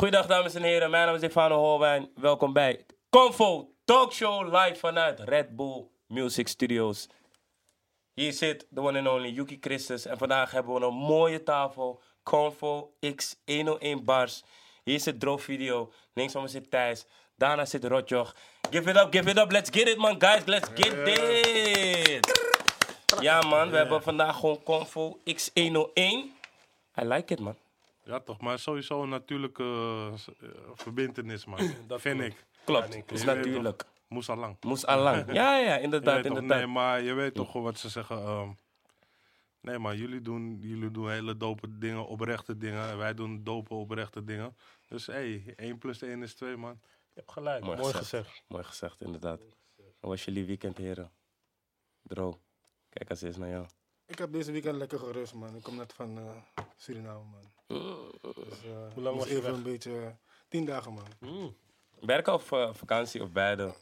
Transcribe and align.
Goedendag 0.00 0.26
dames 0.26 0.54
en 0.54 0.62
heren, 0.62 0.90
mijn 0.90 1.06
naam 1.06 1.14
is 1.14 1.20
Stefano 1.20 1.56
Holwijn. 1.56 2.10
Welkom 2.14 2.52
bij 2.52 2.86
Convo 3.10 3.74
Talkshow 3.84 4.44
live 4.44 4.74
vanuit 4.74 5.20
Red 5.20 5.56
Bull 5.56 5.88
Music 6.06 6.48
Studios. 6.48 7.08
Hier 8.14 8.32
zit 8.32 8.66
de 8.70 8.80
one 8.80 8.98
and 8.98 9.08
only 9.08 9.28
Yuki 9.28 9.58
Christus 9.60 10.06
en 10.06 10.18
vandaag 10.18 10.50
hebben 10.50 10.74
we 10.74 10.86
een 10.86 10.94
mooie 10.94 11.42
tafel. 11.42 12.02
Convo 12.22 12.92
X101 13.06 14.02
Bars. 14.02 14.44
Hier 14.84 15.00
zit 15.00 15.20
Droog 15.20 15.42
Video, 15.42 15.92
links 16.14 16.32
van 16.32 16.42
me 16.42 16.48
zit 16.48 16.70
Thijs, 16.70 17.04
daarna 17.36 17.64
zit 17.64 17.84
Rotjoch. 17.84 18.34
Give 18.70 18.90
it 18.90 18.96
up, 18.96 19.12
give 19.12 19.30
it 19.30 19.38
up, 19.38 19.50
let's 19.50 19.70
get 19.72 19.88
it 19.88 19.96
man 19.96 20.16
guys, 20.18 20.44
let's 20.44 20.68
get 20.74 21.08
it! 21.08 22.42
Ja 23.20 23.40
man, 23.40 23.70
we 23.70 23.76
hebben 23.76 24.02
vandaag 24.02 24.38
gewoon 24.38 24.62
Convo 24.62 25.18
X101. 25.18 26.38
I 26.96 27.04
like 27.04 27.32
it 27.32 27.40
man. 27.40 27.56
Ja, 28.10 28.20
toch, 28.20 28.40
maar 28.40 28.58
sowieso 28.58 29.02
een 29.02 29.08
natuurlijke 29.08 29.64
s- 30.16 30.28
eh, 30.40 30.48
verbintenis, 30.74 31.44
man. 31.44 31.58
dat 31.86 32.00
vind 32.00 32.20
ik. 32.20 32.44
Klopt, 32.64 32.94
Je 32.94 33.02
is 33.06 33.24
natuurlijk. 33.24 33.84
Moest 34.08 34.28
al 34.28 34.36
lang. 34.36 34.56
Moest 34.60 34.86
al 34.86 35.02
lang. 35.02 35.32
Ja, 35.32 35.56
ja, 35.58 35.76
inderdaad, 35.76 36.24
inderdaad. 36.24 36.58
nee, 36.58 36.66
maar 36.66 37.02
je 37.02 37.12
weet 37.14 37.34
toch 37.34 37.46
gewoon 37.50 37.66
wat 37.66 37.78
ze 37.78 37.88
zeggen. 37.88 38.16
ehm, 38.16 38.50
nee, 39.60 39.78
maar 39.78 39.96
jullie 39.96 40.20
doen, 40.20 40.58
jullie 40.60 40.90
doen 40.90 41.10
hele 41.10 41.36
dope 41.36 41.78
dingen, 41.78 42.06
oprechte 42.06 42.56
dingen. 42.56 42.88
En 42.90 42.98
wij 42.98 43.14
doen 43.14 43.44
dope, 43.44 43.74
oprechte 43.74 44.24
dingen. 44.24 44.56
Dus 44.88 45.06
hé, 45.06 45.12
hey, 45.12 45.52
1 45.56 45.78
plus 45.78 46.02
1 46.02 46.22
is 46.22 46.34
2, 46.34 46.56
man. 46.56 46.78
Je 46.82 47.20
hebt 47.20 47.32
gelijk, 47.32 47.64
Mooi 47.64 47.76
mooi, 47.78 47.92
gezegd. 47.92 48.08
gezegd. 48.08 48.42
Mooi 48.48 48.64
gezegd, 48.64 49.00
inderdaad. 49.00 49.40
Hoe 49.76 50.10
was 50.10 50.24
jullie 50.24 50.44
weekend, 50.44 50.76
heren? 50.78 51.10
Dro, 52.02 52.40
kijk 52.88 53.10
eens 53.10 53.22
eens 53.22 53.36
naar 53.36 53.48
jou. 53.48 53.66
Ik 54.10 54.18
heb 54.18 54.32
deze 54.32 54.52
weekend 54.52 54.76
lekker 54.76 54.98
gerust, 54.98 55.34
man. 55.34 55.56
Ik 55.56 55.62
kom 55.62 55.76
net 55.76 55.92
van 55.92 56.18
eh, 56.18 56.64
Suriname, 56.76 57.24
man. 57.24 57.50
Dus, 58.22 58.64
eh, 58.64 58.92
Hoe 58.94 59.02
lang 59.02 59.16
was 59.16 59.28
je 59.28 59.30
even 59.30 59.42
weg? 59.42 59.52
een 59.52 59.62
beetje... 59.62 60.00
eh, 60.00 60.10
tien 60.48 60.64
dagen, 60.64 60.92
man. 60.92 61.06
Mm. 61.18 61.56
Werken 62.00 62.32
of 62.34 62.44
vakantie 62.72 63.22
of 63.22 63.32
beide? 63.32 63.74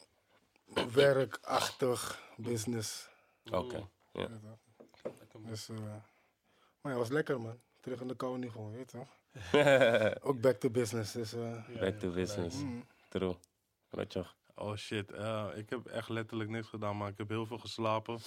Werkachtig, 0.92 2.22
business. 2.36 3.08
Oké. 3.50 3.76
Ja. 4.12 4.28
weet 4.28 4.28
je 4.28 4.38
wel. 4.42 5.42
Dus, 5.42 5.68
eh, 5.68 5.76
maar 6.80 6.92
ja, 6.92 6.98
was 6.98 7.08
lekker, 7.08 7.40
man. 7.40 7.58
Terug 7.80 8.00
in 8.00 8.08
de 8.08 8.16
kou 8.16 8.38
nu 8.38 8.50
gewoon, 8.50 8.72
weet 8.72 8.90
je 8.90 8.98
toch? 8.98 9.16
Ook 10.28 10.40
back 10.40 10.56
to 10.60 10.70
business, 10.70 11.12
dus... 11.12 11.32
eh, 11.32 11.78
Back 11.80 11.98
to 11.98 12.10
business. 12.10 12.56
mm. 12.56 12.84
True. 13.08 13.36
Rotjoch. 13.90 14.36
Oh 14.54 14.76
shit, 14.76 15.12
eh, 15.12 15.46
ik 15.54 15.70
heb 15.70 15.86
echt 15.86 16.08
letterlijk 16.08 16.50
niks 16.50 16.68
gedaan, 16.68 16.96
maar 16.96 17.08
ik 17.08 17.18
heb 17.18 17.28
heel 17.28 17.46
veel 17.46 17.58
geslapen. 17.58 18.18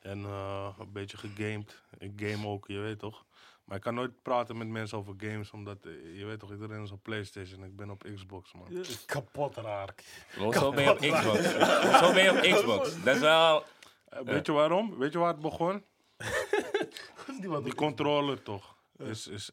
En 0.00 0.24
eh, 0.24 0.68
een 0.78 0.92
beetje 0.92 1.16
gegamed. 1.16 1.82
Ik 1.98 2.12
game 2.16 2.46
ook, 2.46 2.66
je 2.66 2.78
weet 2.78 2.98
toch. 2.98 3.24
Maar 3.64 3.76
ik 3.76 3.82
kan 3.82 3.94
nooit 3.94 4.22
praten 4.22 4.56
met 4.56 4.68
mensen 4.68 4.98
over 4.98 5.14
games, 5.18 5.50
omdat 5.50 5.84
eh, 5.84 6.18
je 6.18 6.24
weet 6.24 6.38
toch, 6.38 6.50
iedereen 6.50 6.82
is 6.82 6.90
op 6.90 7.02
Playstation. 7.02 7.64
Ik 7.64 7.76
ben 7.76 7.90
op 7.90 8.06
Xbox, 8.14 8.52
man. 8.52 8.84
Kapot 9.06 9.56
raar. 9.56 9.94
Hoezo 10.38 10.70
ben 10.70 10.82
je 10.82 10.90
op 10.90 10.98
Xbox? 10.98 11.54
Hoezo 11.82 12.12
ben 12.12 12.22
je 12.22 12.30
op 12.30 12.56
Xbox? 12.56 13.02
Dat 13.02 13.14
is 13.14 13.20
wel... 13.20 13.64
Eh, 14.08 14.20
weet 14.20 14.46
je 14.46 14.52
waarom? 14.52 14.98
Weet 14.98 15.12
je 15.12 15.18
waar 15.18 15.32
het 15.32 15.40
begon? 15.40 15.84
Die 17.62 17.74
controller 17.74 18.42
toch. 18.42 18.76
Is, 18.96 19.26
is, 19.26 19.50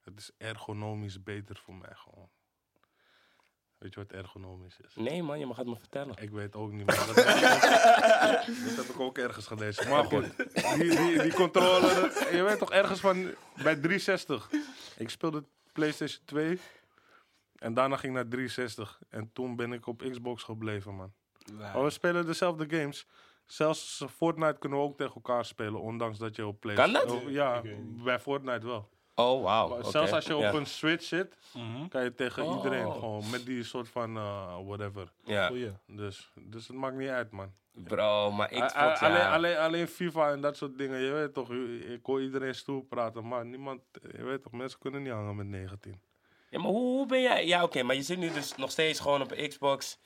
het 0.00 0.18
is 0.18 0.30
ergonomisch 0.38 1.22
beter 1.22 1.56
voor 1.64 1.74
mij 1.74 1.94
gewoon. 1.94 2.28
Weet 3.84 3.94
je 3.94 4.00
wat 4.00 4.12
ergonomisch 4.12 4.76
is? 4.86 4.94
Nee 4.94 5.22
man, 5.22 5.38
je 5.38 5.46
mag 5.46 5.56
het 5.56 5.66
me 5.66 5.76
vertellen. 5.76 6.14
Ik 6.20 6.30
weet 6.30 6.54
ook 6.54 6.72
niet, 6.72 6.86
maar 6.86 7.06
dat, 7.06 7.16
dat 7.16 8.76
heb 8.76 8.94
ik 8.94 9.00
ook 9.00 9.18
ergens 9.18 9.46
gelezen. 9.46 9.88
Maar 9.88 10.04
goed, 10.04 10.36
die, 10.78 10.96
die, 10.96 11.22
die 11.22 11.34
controller, 11.34 12.34
je 12.36 12.42
weet 12.42 12.58
toch 12.58 12.72
ergens 12.72 13.00
van 13.00 13.34
bij 13.62 13.76
360. 13.76 14.50
Ik 14.96 15.10
speelde 15.10 15.44
PlayStation 15.72 16.22
2 16.24 16.58
en 17.58 17.74
daarna 17.74 17.96
ging 17.96 18.12
ik 18.12 18.18
naar 18.22 18.28
360. 18.28 18.98
En 19.08 19.30
toen 19.32 19.56
ben 19.56 19.72
ik 19.72 19.86
op 19.86 20.02
Xbox 20.10 20.42
gebleven, 20.42 20.94
man. 20.94 21.12
Maar 21.52 21.84
we 21.84 21.90
spelen 21.90 22.26
dezelfde 22.26 22.78
games. 22.78 23.06
Zelfs 23.46 24.04
Fortnite 24.16 24.58
kunnen 24.58 24.78
we 24.78 24.84
ook 24.84 24.96
tegen 24.96 25.14
elkaar 25.14 25.44
spelen, 25.44 25.80
ondanks 25.80 26.18
dat 26.18 26.36
je 26.36 26.46
op 26.46 26.60
PlayStation... 26.60 27.08
dat? 27.08 27.22
Oh, 27.22 27.30
ja, 27.30 27.62
bij 28.04 28.20
Fortnite 28.20 28.66
wel. 28.66 28.88
Oh, 29.14 29.42
wauw. 29.42 29.68
Oké. 29.70 29.90
Zelfs 29.90 30.12
als 30.12 30.26
je 30.26 30.36
op 30.36 30.42
Ja. 30.42 30.52
een 30.52 30.66
Switch 30.66 31.04
zit, 31.04 31.38
Mhm. 31.54 31.88
kan 31.88 32.02
je 32.04 32.14
tegen 32.14 32.42
Oh. 32.44 32.56
iedereen 32.56 32.92
gewoon 32.92 33.30
met 33.30 33.46
die 33.46 33.64
soort 33.64 33.88
van 33.88 34.16
eh, 34.16 34.56
whatever. 34.64 35.12
Ja. 35.24 35.50
Dus, 35.86 36.30
dus 36.34 36.68
het 36.68 36.76
maakt 36.76 36.96
niet 36.96 37.08
uit, 37.08 37.30
man. 37.30 37.52
Bro, 37.72 38.30
maar 38.32 38.52
A- 38.54 38.62
a- 38.62 38.66
Xbox, 38.66 39.00
alleen, 39.00 39.16
ja. 39.16 39.32
alleen, 39.34 39.56
alleen 39.56 39.88
FIFA 39.88 40.30
en 40.30 40.40
dat 40.40 40.56
soort 40.56 40.78
dingen, 40.78 41.00
je 41.00 41.10
weet 41.10 41.34
toch, 41.34 41.48
je- 41.48 41.84
ik 41.94 42.06
hoor 42.06 42.22
iedereen 42.22 42.54
stoer 42.54 42.84
praten, 42.84 43.28
maar 43.28 43.46
niemand, 43.46 43.80
je 44.16 44.22
weet 44.24 44.42
toch, 44.42 44.52
mensen 44.52 44.78
kunnen 44.78 45.02
niet 45.02 45.12
hangen 45.12 45.36
met 45.36 45.46
19. 45.46 46.00
Ja, 46.50 46.58
maar 46.60 46.70
hoe, 46.70 46.80
hoe 46.96 47.06
ben 47.06 47.22
jij... 47.22 47.46
Ja, 47.46 47.62
oké, 47.62 47.82
maar 47.82 47.94
je 47.94 48.02
zit 48.02 48.18
nu 48.18 48.32
dus 48.32 48.56
nog 48.56 48.70
steeds 48.70 49.00
gewoon 49.00 49.22
op 49.22 49.30
een 49.32 49.48
Xbox 49.48 49.98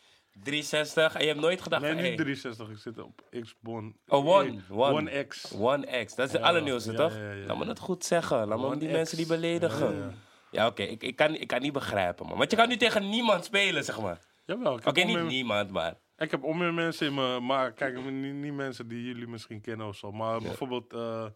360 0.42 1.14
en 1.14 1.20
je 1.20 1.26
hebt 1.28 1.40
nooit 1.40 1.60
gedacht 1.60 1.82
Nee, 1.82 1.92
van... 1.92 2.02
niet 2.02 2.14
hey, 2.14 2.24
360, 2.24 2.68
ik 2.70 2.78
zit 2.78 2.98
op 2.98 3.22
Xbox. 3.40 3.86
Oh, 4.06 4.26
One. 4.26 4.60
One. 4.70 4.92
One 4.94 5.24
X. 5.24 5.52
One 5.58 6.04
X, 6.04 6.14
dat 6.14 6.26
is 6.26 6.32
de 6.32 6.38
Ja, 6.38 6.44
allernieuwste, 6.44 6.90
ja, 6.92 6.96
toch? 6.96 7.14
ja, 7.16 7.32
ja. 7.32 7.46
Laat 7.46 7.58
me 7.58 7.64
het 7.66 7.78
goed 7.78 8.04
zeggen. 8.04 8.46
Laat 8.48 8.58
me 8.58 8.64
One 8.66 8.76
die 8.78 8.88
X. 8.88 8.94
mensen 8.94 9.16
die 9.16 9.26
beledigen. 9.26 9.94
Ja, 9.94 10.00
Ja, 10.00 10.12
ja. 10.50 10.66
oké, 10.66 10.82
ik, 10.82 11.02
ik, 11.02 11.16
kan, 11.16 11.34
ik 11.34 11.46
kan 11.46 11.60
niet 11.60 11.72
begrijpen, 11.72 12.26
man. 12.26 12.38
Want 12.38 12.50
je 12.50 12.56
kan 12.56 12.68
nu 12.68 12.76
tegen 12.76 13.08
niemand 13.08 13.44
spelen, 13.44 13.84
zeg 13.84 14.00
maar. 14.00 14.18
Jawel, 14.44 14.78
ik 14.78 14.86
Oké, 14.86 15.00
heb, 15.00 15.08
niet 15.08 15.26
niemand, 15.28 15.70
maar... 15.70 15.94
ik 16.16 16.30
heb 16.30 16.42
onmeer 16.44 16.74
mensen 16.74 17.06
in 17.06 17.14
me, 17.14 17.40
maar 17.40 17.72
kijk, 17.72 18.04
niet, 18.04 18.34
niet 18.34 18.54
mensen 18.54 18.88
die 18.88 19.02
jullie 19.04 19.26
misschien 19.26 19.60
kennen 19.60 19.86
of 19.86 19.96
zo, 19.96 20.12
maar 20.12 20.40
bijvoorbeeld 20.40 20.92
eh, 20.92 21.26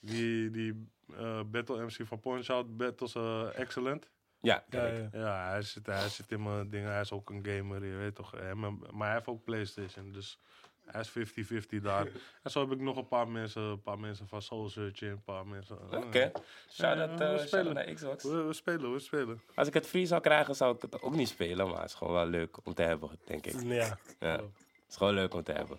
die, 0.00 0.50
die 0.50 0.88
eh, 1.18 1.40
Battle 1.46 1.84
MC 1.84 1.96
van 2.06 2.20
Punch 2.20 2.48
Out, 2.48 2.76
Battles 2.76 3.14
eh, 3.14 3.58
Excellent. 3.58 4.10
Ja, 4.44 4.54
Ja, 4.70 4.80
kijk. 4.80 5.08
ja. 5.12 5.18
Ja, 5.20 5.48
hij 5.50 5.62
zit, 5.62 5.86
hij 5.86 6.08
zit 6.08 6.30
in 6.32 6.42
mijn 6.42 6.70
dingen. 6.70 6.90
Hij 6.90 7.00
is 7.00 7.12
ook 7.12 7.30
een 7.30 7.46
gamer, 7.46 7.84
je 7.84 7.94
weet 7.94 8.14
toch. 8.14 8.32
Maar, 8.54 9.06
hij 9.06 9.12
heeft 9.12 9.26
ook 9.26 9.44
PlayStation, 9.44 10.12
dus 10.12 10.38
hij 10.84 11.00
is 11.00 11.10
50-50 11.10 11.82
daar. 11.82 12.06
en 12.42 12.50
zo 12.50 12.60
heb 12.60 12.70
ik 12.72 12.80
nog 12.80 12.96
een 12.96 13.08
paar 13.08 13.28
mensen, 13.28 13.62
een 13.62 13.82
paar 13.82 13.98
mensen 13.98 14.28
van 14.28 14.42
Soul 14.42 14.68
Searching, 14.68 15.12
een 15.12 15.22
paar 15.22 15.46
mensen. 15.46 15.78
eh, 15.90 15.98
Oké. 15.98 16.32
Shout-out 16.70 17.18
Ja, 17.18 17.32
we 17.32 17.38
spelen. 17.38 17.48
shout-out 17.48 17.74
naar 17.74 17.94
Xbox. 17.94 18.24
We, 18.24 18.42
we 18.42 18.52
spelen, 18.52 18.92
we 18.92 18.98
spelen. 18.98 19.40
Als 19.54 19.68
ik 19.68 19.74
het 19.74 19.86
free 19.86 20.06
zou 20.06 20.20
krijgen, 20.20 20.54
zou 20.56 20.74
ik 20.76 20.82
het 20.82 21.02
ook 21.02 21.14
niet 21.14 21.28
spelen. 21.28 21.68
Maar 21.68 21.80
het 21.80 21.88
is 21.90 21.94
gewoon 21.96 22.12
wel 22.12 22.26
leuk 22.26 22.66
om 22.66 22.74
te 22.74 22.82
hebben, 22.82 23.10
denk 23.24 23.46
ik. 23.46 23.62
Ja. 23.62 23.98
Ja. 24.18 24.28
Het 24.36 24.42
is 24.88 24.96
gewoon 24.96 25.14
leuk 25.14 25.34
om 25.34 25.42
te 25.42 25.52
hebben. 25.52 25.78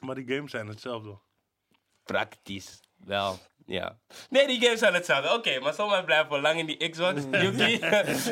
Maar 0.00 0.14
die 0.14 0.34
games 0.34 0.50
zijn 0.50 0.66
hetzelfde. 0.68 1.18
Praktisch. 2.04 2.80
Wel, 3.04 3.38
ja. 3.66 3.98
Nee, 4.30 4.46
die 4.46 4.60
games 4.60 4.78
zijn 4.78 4.94
hetzelfde. 4.94 5.34
Oké, 5.34 5.60
maar 5.60 5.74
zomaar 5.74 6.04
blijven 6.04 6.32
we 6.32 6.40
lang 6.40 6.58
in 6.58 6.66
die 6.66 6.88
Xbox. 6.88 7.22
Yuki, 7.42 7.78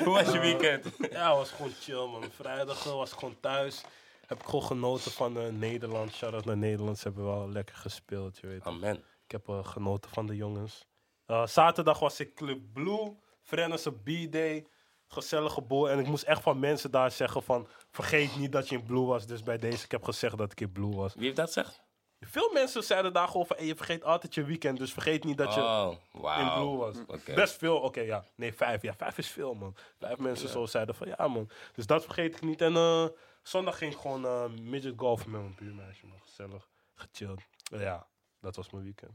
hoe 0.04 0.14
was 0.22 0.32
je 0.32 0.38
weekend? 0.38 0.86
Ja, 1.10 1.34
was 1.34 1.50
gewoon 1.50 1.72
chill, 1.80 2.06
man. 2.06 2.30
Vrijdag 2.30 2.86
eh, 2.86 2.92
was 2.92 3.12
ik 3.12 3.18
gewoon 3.18 3.40
thuis. 3.40 3.82
Heb 4.28 4.38
ik 4.38 4.44
gewoon 4.44 4.62
genoten 4.64 5.10
van 5.10 5.38
eh, 5.38 5.48
Nederland. 5.48 6.14
Shout-out 6.14 6.44
naar 6.44 6.56
Nederland. 6.56 6.98
Ze 6.98 7.04
hebben 7.04 7.24
wel 7.24 7.48
lekker 7.50 7.74
gespeeld, 7.74 8.38
je 8.38 8.46
weet. 8.46 8.62
Amen. 8.62 8.96
Ik 9.24 9.30
heb 9.30 9.48
eh, 9.48 9.64
genoten 9.64 10.10
van 10.10 10.26
de 10.26 10.36
jongens. 10.36 10.86
Eh, 11.26 11.46
zaterdag 11.46 11.98
was 11.98 12.20
ik 12.20 12.34
Club 12.34 12.60
Blue. 12.72 13.16
Verenigse 13.42 13.92
B-Day. 13.92 14.66
Gezellige 15.06 15.62
boel. 15.62 15.90
En 15.90 15.98
ik 15.98 16.06
moest 16.06 16.22
echt 16.22 16.42
van 16.42 16.58
mensen 16.58 16.90
daar 16.90 17.10
zeggen 17.10 17.42
van... 17.42 17.68
Vergeet 17.90 18.36
niet 18.36 18.52
dat 18.52 18.68
je 18.68 18.76
in 18.76 18.82
Blue 18.82 19.04
was. 19.04 19.26
Dus 19.26 19.42
bij 19.42 19.58
deze, 19.58 19.84
ik 19.84 19.90
heb 19.90 20.04
gezegd 20.04 20.38
dat 20.38 20.52
ik 20.52 20.60
in 20.60 20.72
Blue 20.72 20.94
was. 20.94 21.14
Wie 21.14 21.24
heeft 21.24 21.36
dat 21.36 21.46
gezegd? 21.46 21.82
Veel 22.20 22.50
mensen 22.52 22.82
zeiden 22.84 23.12
daar 23.12 23.28
gewoon 23.28 23.46
van... 23.46 23.56
Hey, 23.56 23.66
je 23.66 23.76
vergeet 23.76 24.04
altijd 24.04 24.34
je 24.34 24.44
weekend. 24.44 24.78
Dus 24.78 24.92
vergeet 24.92 25.24
niet 25.24 25.38
dat 25.38 25.54
je 25.54 25.60
Oh, 25.60 25.92
in 26.12 26.20
wauw. 26.20 26.62
Blue 26.62 26.76
was. 26.76 26.96
Oké. 27.06 27.34
Best 27.34 27.56
veel. 27.56 27.76
Oké, 27.76 28.00
ja. 28.00 28.24
Nee, 28.34 28.54
vijf. 28.54 28.82
Ja, 28.82 28.94
vijf 28.94 29.18
is 29.18 29.28
veel, 29.28 29.54
man. 29.54 29.74
Vijf 29.98 30.18
mensen 30.18 30.48
zo 30.48 30.66
zeiden 30.66 30.94
van... 30.94 31.08
Ja, 31.08 31.28
man. 31.28 31.50
Dus 31.74 31.86
dat 31.86 32.04
vergeet 32.04 32.36
ik 32.36 32.42
niet. 32.42 32.60
En 32.60 32.76
eh, 32.76 33.06
zondag 33.42 33.78
ging 33.78 33.92
ik 33.92 33.98
gewoon 33.98 34.24
eh 34.26 34.44
midget 34.62 34.94
golfen 34.96 35.30
met 35.30 35.40
mijn 35.40 35.54
buurmeisje, 35.58 36.06
man. 36.06 36.20
Gezellig. 36.22 36.68
Gechilled. 36.94 37.48
Ja, 37.62 38.06
dat 38.40 38.56
was 38.56 38.70
mijn 38.70 38.84
weekend. 38.84 39.12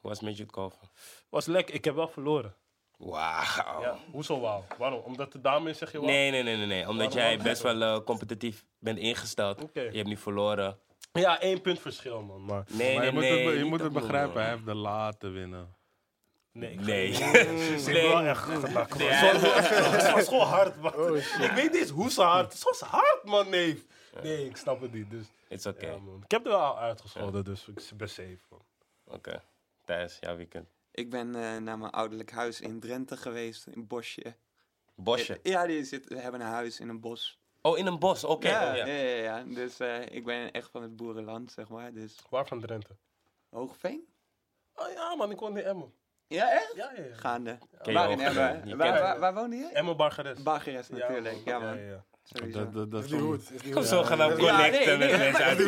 Hoe 0.00 0.10
was 0.10 0.20
Midget 0.20 0.52
Golfen? 0.52 0.90
Was 1.28 1.46
lekker. 1.46 1.74
Ik 1.74 1.84
heb 1.84 1.94
wel 1.94 2.08
verloren. 2.08 2.54
Wauw. 2.96 3.80
Ja, 3.80 3.98
hoezo 4.10 4.40
wauw? 4.40 4.64
Waarom? 4.78 5.00
Omdat 5.00 5.32
de 5.32 5.40
dame 5.40 5.70
is, 5.70 5.78
zeg 5.78 5.92
je? 5.92 6.00
Nee, 6.00 6.30
nee, 6.30 6.42
nee, 6.42 6.56
nee, 6.56 6.66
nee. 6.66 6.88
Omdat 6.88 7.14
Waarom 7.14 7.34
jij 7.36 7.38
best 7.44 7.62
wel 7.62 7.82
eh, 7.82 8.04
competitief 8.04 8.64
bent 8.78 8.98
ingesteld. 8.98 9.62
Oké. 9.62 9.80
Je 9.80 9.96
hebt 9.96 10.08
nu 10.08 10.16
verloren. 10.16 10.78
Ja, 11.12 11.40
één 11.40 11.60
punt 11.60 11.80
verschil, 11.80 12.22
man. 12.22 12.44
Maar 12.44 12.64
Nee, 12.68 12.94
maar 12.98 13.02
nee, 13.02 13.06
je 13.06 13.12
moet 13.12 13.22
nee. 13.22 13.44
het, 13.44 13.52
je 13.54 13.60
niet 13.60 13.68
moet 13.70 13.80
het 13.80 13.92
dat 13.92 14.02
begrijpen, 14.02 14.40
hij 14.42 14.50
heeft 14.50 14.64
de 14.64 14.74
laten 14.74 15.32
winnen. 15.32 15.74
nee. 16.52 16.72
ik- 16.72 16.80
Nee. 16.80 17.12
Ze 17.78 17.92
wel 17.92 18.20
echt 18.22 18.46
man. 18.46 18.62
Het 20.00 20.12
was 20.12 20.28
gewoon 20.28 20.46
hard, 20.46 20.80
man. 20.80 20.92
ik 21.16 21.50
weet 21.54 21.72
niet 21.72 21.74
eens 21.80 21.90
hoe 21.90 22.10
ze 22.10 22.22
hard. 22.22 22.52
Het 22.52 22.62
was 22.62 22.80
hard, 22.80 23.24
man, 23.24 23.48
nee. 23.48 23.86
Nee, 24.22 24.46
ik 24.46 24.56
snap 24.56 24.80
het 24.80 24.92
niet. 24.92 25.10
Dus, 25.10 25.24
It's 25.48 25.64
ja, 25.64 25.98
man. 25.98 26.20
Ik 26.24 26.30
heb 26.30 26.44
er 26.44 26.50
wel 26.52 26.78
uitgescholden, 26.78 27.44
dus 27.44 27.68
ik 27.68 27.96
ben 27.96 28.08
safe, 28.08 28.38
man. 28.48 28.62
Oké. 29.04 29.42
Thijs, 29.84 30.18
jouw 30.20 30.36
weekend. 30.36 30.68
Ik 30.90 31.10
ben 31.10 31.34
eh, 31.34 31.56
naar 31.56 31.78
mijn 31.78 31.90
ouderlijk 31.90 32.30
huis 32.30 32.60
in 32.60 32.80
Drenthe 32.80 33.16
geweest, 33.16 33.66
in 33.66 33.86
Bosje. 33.86 34.34
Bosje. 34.94 35.40
Ja, 35.42 35.66
die 35.66 35.84
zit, 35.84 36.08
we 36.08 36.18
hebben 36.18 36.40
een 36.40 36.46
huis 36.46 36.80
in 36.80 36.88
een 36.88 37.00
bos. 37.00 37.38
Oh, 37.62 37.78
in 37.78 37.86
een 37.86 37.98
bos. 37.98 38.24
Oké. 38.24 38.48
ja, 38.48 38.70
oh, 38.70 38.76
ja. 38.76 38.84
ja. 38.86 38.94
Ja, 38.94 39.36
ja, 39.38 39.42
Dus 39.54 39.80
eh, 39.80 40.00
ik 40.10 40.24
ben 40.24 40.50
echt 40.52 40.70
van 40.70 40.82
het 40.82 40.96
boerenland, 40.96 41.52
zeg 41.52 41.68
maar. 41.68 41.92
Dus 41.92 42.18
Waar 42.30 42.46
van 42.46 42.60
Drenthe? 42.60 42.96
Hoogveen? 43.50 44.08
Oh 44.74 44.92
ja, 44.92 45.14
man, 45.14 45.30
ik 45.30 45.38
woon 45.38 45.56
in 45.58 45.64
Emmen. 45.64 45.94
Ja, 46.26 46.50
echt? 46.52 46.72
Ja, 46.74 46.92
ja, 46.96 47.02
ja. 47.02 47.14
Gaande. 47.14 47.58
Ken 47.82 47.92
je 47.92 47.98
Waar 47.98 48.10
in 48.10 48.20
Emmen? 48.20 48.62
je 48.68 48.76
Waar, 48.76 48.86
kent- 48.86 49.00
waar, 49.00 49.18
waar 49.18 49.34
woonde 49.34 49.56
je? 49.56 49.66
Emma 49.72 49.94
Bargeres. 49.94 50.42
Bargeres 50.42 50.88
natuurlijk. 50.88 51.36
Ja, 51.44 51.58
man. 51.58 51.76
Ja, 51.78 51.82
ja. 51.90 52.04
Dat, 52.32 52.72
dat, 52.74 52.90
dat 52.90 53.02
Is 53.02 53.08
die 53.08 53.16
is 53.18 53.22
goed? 53.24 53.50
Is 53.64 53.72
goed? 53.74 53.86
zo 53.86 54.02
gaan 54.02 54.18
Ja, 54.18 54.32
connecten 54.36 54.98
met 54.98 55.10
mensen 55.18 55.44
uit 55.44 55.58
de 55.58 55.64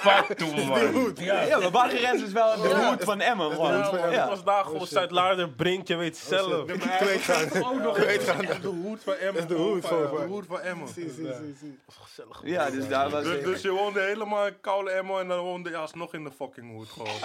Fuck 0.00 0.38
toe, 0.38 0.64
man. 0.64 1.14
Ja, 1.24 1.58
maar 1.58 1.70
Bargeres 1.70 2.22
is 2.22 2.32
wel 2.32 2.56
de 2.62 2.86
hoed 2.88 3.04
van 3.04 3.20
Emmen. 3.20 3.50
Ik 3.52 4.10
Ja. 4.12 4.28
was 4.28 4.44
daar 4.44 4.64
gewoon 4.64 4.86
Zuid-Laarder, 4.86 5.48
Brink, 5.48 5.88
je 5.88 5.96
weet 5.96 6.16
zelf. 6.16 6.64
Kwijt 6.64 7.20
gaan. 7.20 7.64
ook 7.64 7.82
nog 7.82 7.98
echt 7.98 8.26
de 8.62 8.68
hoed 8.68 9.02
van 9.04 9.14
Emmen. 9.14 9.48
de 9.48 9.54
hoed 9.54 9.86
van- 9.86 10.00
De 10.00 10.06
hoed 10.26 10.44
van 10.48 10.60
Emmen. 10.60 10.88
Zie, 10.88 11.10
zie, 11.16 11.26
zie, 11.26 11.56
zie. 11.60 11.78
Gezellig. 12.02 12.40
Ja, 12.44 12.70
dus 12.70 12.88
daar 12.88 13.10
was 13.10 13.22
Dus, 13.22 13.42
dus 13.44 13.62
je 13.62 13.70
woonde 13.70 14.00
helemaal 14.00 14.46
in 14.46 14.60
koude 14.60 14.90
Emmen 14.90 15.20
en 15.20 15.28
dan 15.28 15.38
woonde 15.38 15.70
je 15.70 15.76
alsnog 15.76 16.14
in 16.14 16.24
de 16.24 16.30
fucking 16.38 16.72
hoed 16.72 16.88
gewoon. 16.88 17.14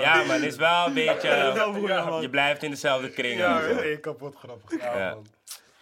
Ja, 0.00 0.22
man, 0.24 0.42
is 0.42 0.56
wel 0.56 0.86
een 0.86 0.94
beetje... 0.94 1.52
man. 2.08 2.20
Je 2.20 2.30
blijft 2.30 2.62
in 2.62 2.70
dezelfde 2.70 3.10
kring. 3.10 3.38
Ja, 3.38 3.60
kapot 4.00 4.36
grappig. 4.36 4.80
Ja. 4.80 5.10
man. 5.14 5.26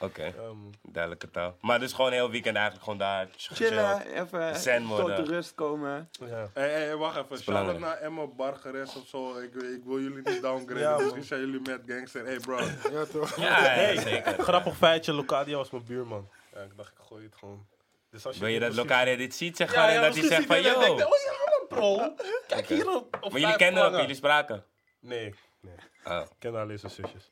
Oké, 0.03 0.23
Ehm, 0.23 0.57
duidelijke 0.83 1.31
taal. 1.31 1.57
Maar 1.61 1.79
dus 1.79 1.93
gewoon 1.93 2.13
heel 2.13 2.31
weekend 2.31 2.55
eigenlijk 2.57 2.85
gewoon 2.85 2.99
daar 2.99 3.29
chillen, 3.37 4.07
even 4.07 4.57
Zen 4.57 4.87
tot 4.89 5.07
de 5.17 5.23
rust 5.23 5.55
komen. 5.55 6.09
ja. 6.21 6.51
Hé, 6.55 6.63
hey, 6.63 6.97
wacht 6.97 7.17
even. 7.17 7.27
Shout 7.39 7.39
out 7.39 7.67
belangrijk. 7.67 7.79
naar 7.79 7.97
Emma 7.97 8.27
Bargeres 8.27 8.97
of 8.97 9.07
zo. 9.07 9.39
Ik, 9.39 9.55
ik 9.55 9.81
wil 9.85 10.01
jullie 10.01 10.23
niet 10.31 10.43
downgraden. 10.43 10.83
Ja, 10.83 10.91
man. 10.93 11.03
Misschien 11.03 11.25
zijn 11.25 11.41
jullie 11.41 11.61
met 11.61 11.81
gangster. 11.87 12.25
Hey 12.25 12.39
bro. 12.39 12.59
Ja, 12.93 13.05
toch? 13.05 13.37
Ja, 13.37 13.81
ja, 13.81 14.01
zeker. 14.01 14.35
Grappig 14.43 14.77
feitje, 14.77 15.13
Locadia 15.13 15.57
was 15.57 15.71
mijn 15.71 15.85
buurman. 15.85 16.29
Ja, 16.55 16.61
ik 16.61 16.77
dacht, 16.77 16.91
ik 16.91 16.99
gooi 17.09 17.25
het 17.25 17.35
gewoon. 17.37 17.67
Dus 18.11 18.27
als 18.27 18.39
Wil 18.39 18.49
je 18.49 18.61
dat 18.61 18.75
Locadia 18.75 19.17
dit 19.17 19.35
ziet, 19.35 19.57
zeg 19.57 19.75
ja, 19.75 19.89
en 19.89 20.01
dat 20.03 20.15
hij 20.15 20.27
zegt 20.27 20.47
van, 20.47 20.63
yo. 20.63 20.81
denkt, 20.81 21.05
Oh 21.05 21.09
ja, 21.25 21.33
man, 21.59 21.67
bro. 21.69 22.15
Kijk 22.55 22.67
hier 22.67 22.91
op. 22.97 23.11
Maar 23.21 23.31
jullie 23.31 23.45
vijf 23.47 23.57
kenden 23.57 23.83
elkaar, 23.83 24.01
jullie 24.01 24.15
spraken? 24.15 24.65
Nee, 25.01 25.35
nee. 25.61 25.75
Oh, 26.05 26.21
Ik 26.25 26.37
ken 26.39 26.55
alleen 26.57 26.79
zijn 26.79 26.93
zusjes. 26.93 27.31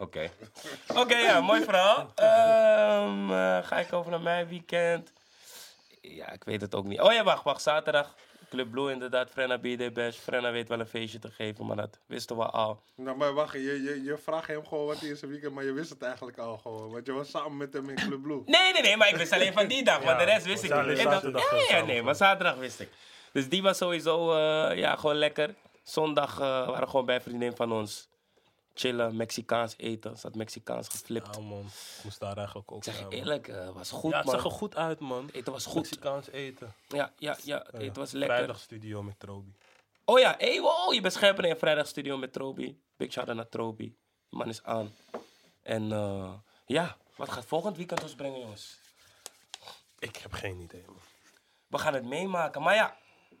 Oké. 0.00 0.30
Oké, 0.96 1.16
ja, 1.16 1.40
mooi 1.40 1.62
verhaal. 1.64 2.12
Ehm, 2.14 3.30
eh, 3.32 3.66
ga 3.66 3.78
ik 3.78 3.92
over 3.92 4.10
naar 4.10 4.20
mijn 4.20 4.48
weekend? 4.48 5.12
Ja, 6.00 6.32
ik 6.32 6.44
weet 6.44 6.60
het 6.60 6.74
ook 6.74 6.84
niet. 6.84 7.00
Oh 7.00 7.12
ja, 7.12 7.24
wacht, 7.24 7.44
wacht. 7.44 7.62
Zaterdag, 7.62 8.14
Club 8.50 8.70
Blue 8.70 8.92
inderdaad. 8.92 9.30
Frenna 9.30 9.58
B.D. 9.58 9.92
Bash. 9.92 10.16
Frenna 10.16 10.50
weet 10.50 10.68
wel 10.68 10.80
een 10.80 10.86
feestje 10.86 11.18
te 11.18 11.30
geven, 11.30 11.66
maar 11.66 11.76
dat 11.76 11.98
wisten 12.06 12.36
we 12.36 12.44
al. 12.44 12.82
Nou, 12.94 13.16
maar 13.16 13.32
wacht, 13.34 13.52
je, 13.52 13.82
je, 13.82 14.02
je 14.04 14.18
vraagt 14.22 14.46
hem 14.46 14.66
gewoon 14.66 14.86
wat 14.86 15.00
hij 15.00 15.08
is 15.08 15.22
een 15.22 15.28
weekend, 15.28 15.54
maar 15.54 15.64
je 15.64 15.72
wist 15.72 15.90
het 15.90 16.02
eigenlijk 16.02 16.38
al 16.38 16.58
gewoon. 16.58 16.90
Want 16.92 17.06
je 17.06 17.12
was 17.12 17.30
samen 17.30 17.56
met 17.56 17.72
hem 17.72 17.88
in 17.88 17.94
Club 17.96 18.22
Blue. 18.22 18.42
Nee, 18.46 18.72
nee, 18.72 18.82
nee, 18.82 18.96
maar 18.96 19.08
ik 19.08 19.16
wist 19.16 19.32
alleen 19.32 19.52
van 19.52 19.66
die 19.66 19.84
dag. 19.84 20.04
Maar 20.04 20.18
de 20.18 20.24
rest 20.24 20.46
wist 20.46 20.62
ik 20.62 20.86
niet. 20.86 20.98
En 20.98 21.10
dat- 21.10 21.66
ja, 21.68 21.80
nee, 21.84 22.02
maar 22.02 22.14
zaterdag 22.14 22.54
wist 22.56 22.80
ik. 22.80 22.88
Dus 23.32 23.48
die 23.48 23.62
was 23.62 23.76
sowieso, 23.76 24.32
eh, 24.32 24.78
ja, 24.78 24.96
gewoon 24.96 25.16
lekker. 25.16 25.54
Zondag 25.82 26.32
eh, 26.32 26.38
waren 26.38 26.80
we 26.80 26.86
gewoon 26.86 27.06
bij 27.06 27.14
een 27.14 27.20
vriendin 27.22 27.56
van 27.56 27.72
ons. 27.72 28.08
Chillen, 28.74 29.16
Mexicaans 29.16 29.74
eten. 29.76 30.16
Ze 30.18 30.26
had 30.26 30.36
Mexicaans 30.36 30.88
geflipt. 30.88 31.36
Ja, 31.36 31.42
man. 31.42 31.60
Ik 31.60 32.04
moest 32.04 32.20
daar 32.20 32.36
eigenlijk 32.36 32.72
ook 32.72 32.84
zeg 32.84 32.98
je 32.98 33.06
eerlijk, 33.08 33.46
het 33.46 33.72
was 33.72 33.90
goed, 33.90 34.10
Ja, 34.10 34.16
het 34.16 34.26
man. 34.26 34.34
zag 34.34 34.44
er 34.44 34.50
goed 34.50 34.76
uit, 34.76 34.98
man. 35.00 35.26
Het 35.26 35.34
eten 35.34 35.52
was 35.52 35.66
goed. 35.66 35.74
Mexicaans 35.74 36.30
eten. 36.30 36.72
Ja, 36.88 37.12
ja, 37.16 37.36
ja, 37.42 37.64
het 37.70 37.80
eten 37.80 37.94
was 37.94 38.12
lekker. 38.12 38.36
Vrijdagstudio 38.36 39.02
met 39.02 39.18
Trobi. 39.20 39.54
Oh 40.04 40.18
ja, 40.18 40.34
hey, 40.38 40.60
wow, 40.60 40.92
je 40.94 41.00
bent 41.00 41.12
scherper 41.14 41.44
in 41.44 41.50
een 41.50 41.58
vrijdagstudio 41.58 42.16
met 42.16 42.32
Trobi. 42.32 42.80
Big 42.96 43.12
shout 43.12 43.26
out 43.26 43.36
naar 43.36 43.48
Trobi. 43.48 43.84
Die 44.28 44.38
man 44.38 44.48
is 44.48 44.62
aan. 44.62 44.94
En 45.62 45.92
eh, 45.92 46.32
ja, 46.66 46.96
wat 47.16 47.30
gaat 47.30 47.44
volgend 47.44 47.76
weekend 47.76 48.02
ons 48.02 48.14
brengen, 48.14 48.40
jongens? 48.40 48.78
Ik 49.98 50.16
heb 50.16 50.32
geen 50.32 50.60
idee, 50.60 50.82
man. 50.86 50.96
We 51.66 51.78
gaan 51.78 51.94
het 51.94 52.04
meemaken. 52.04 52.62
Maar 52.62 52.74
ja, 52.74 52.96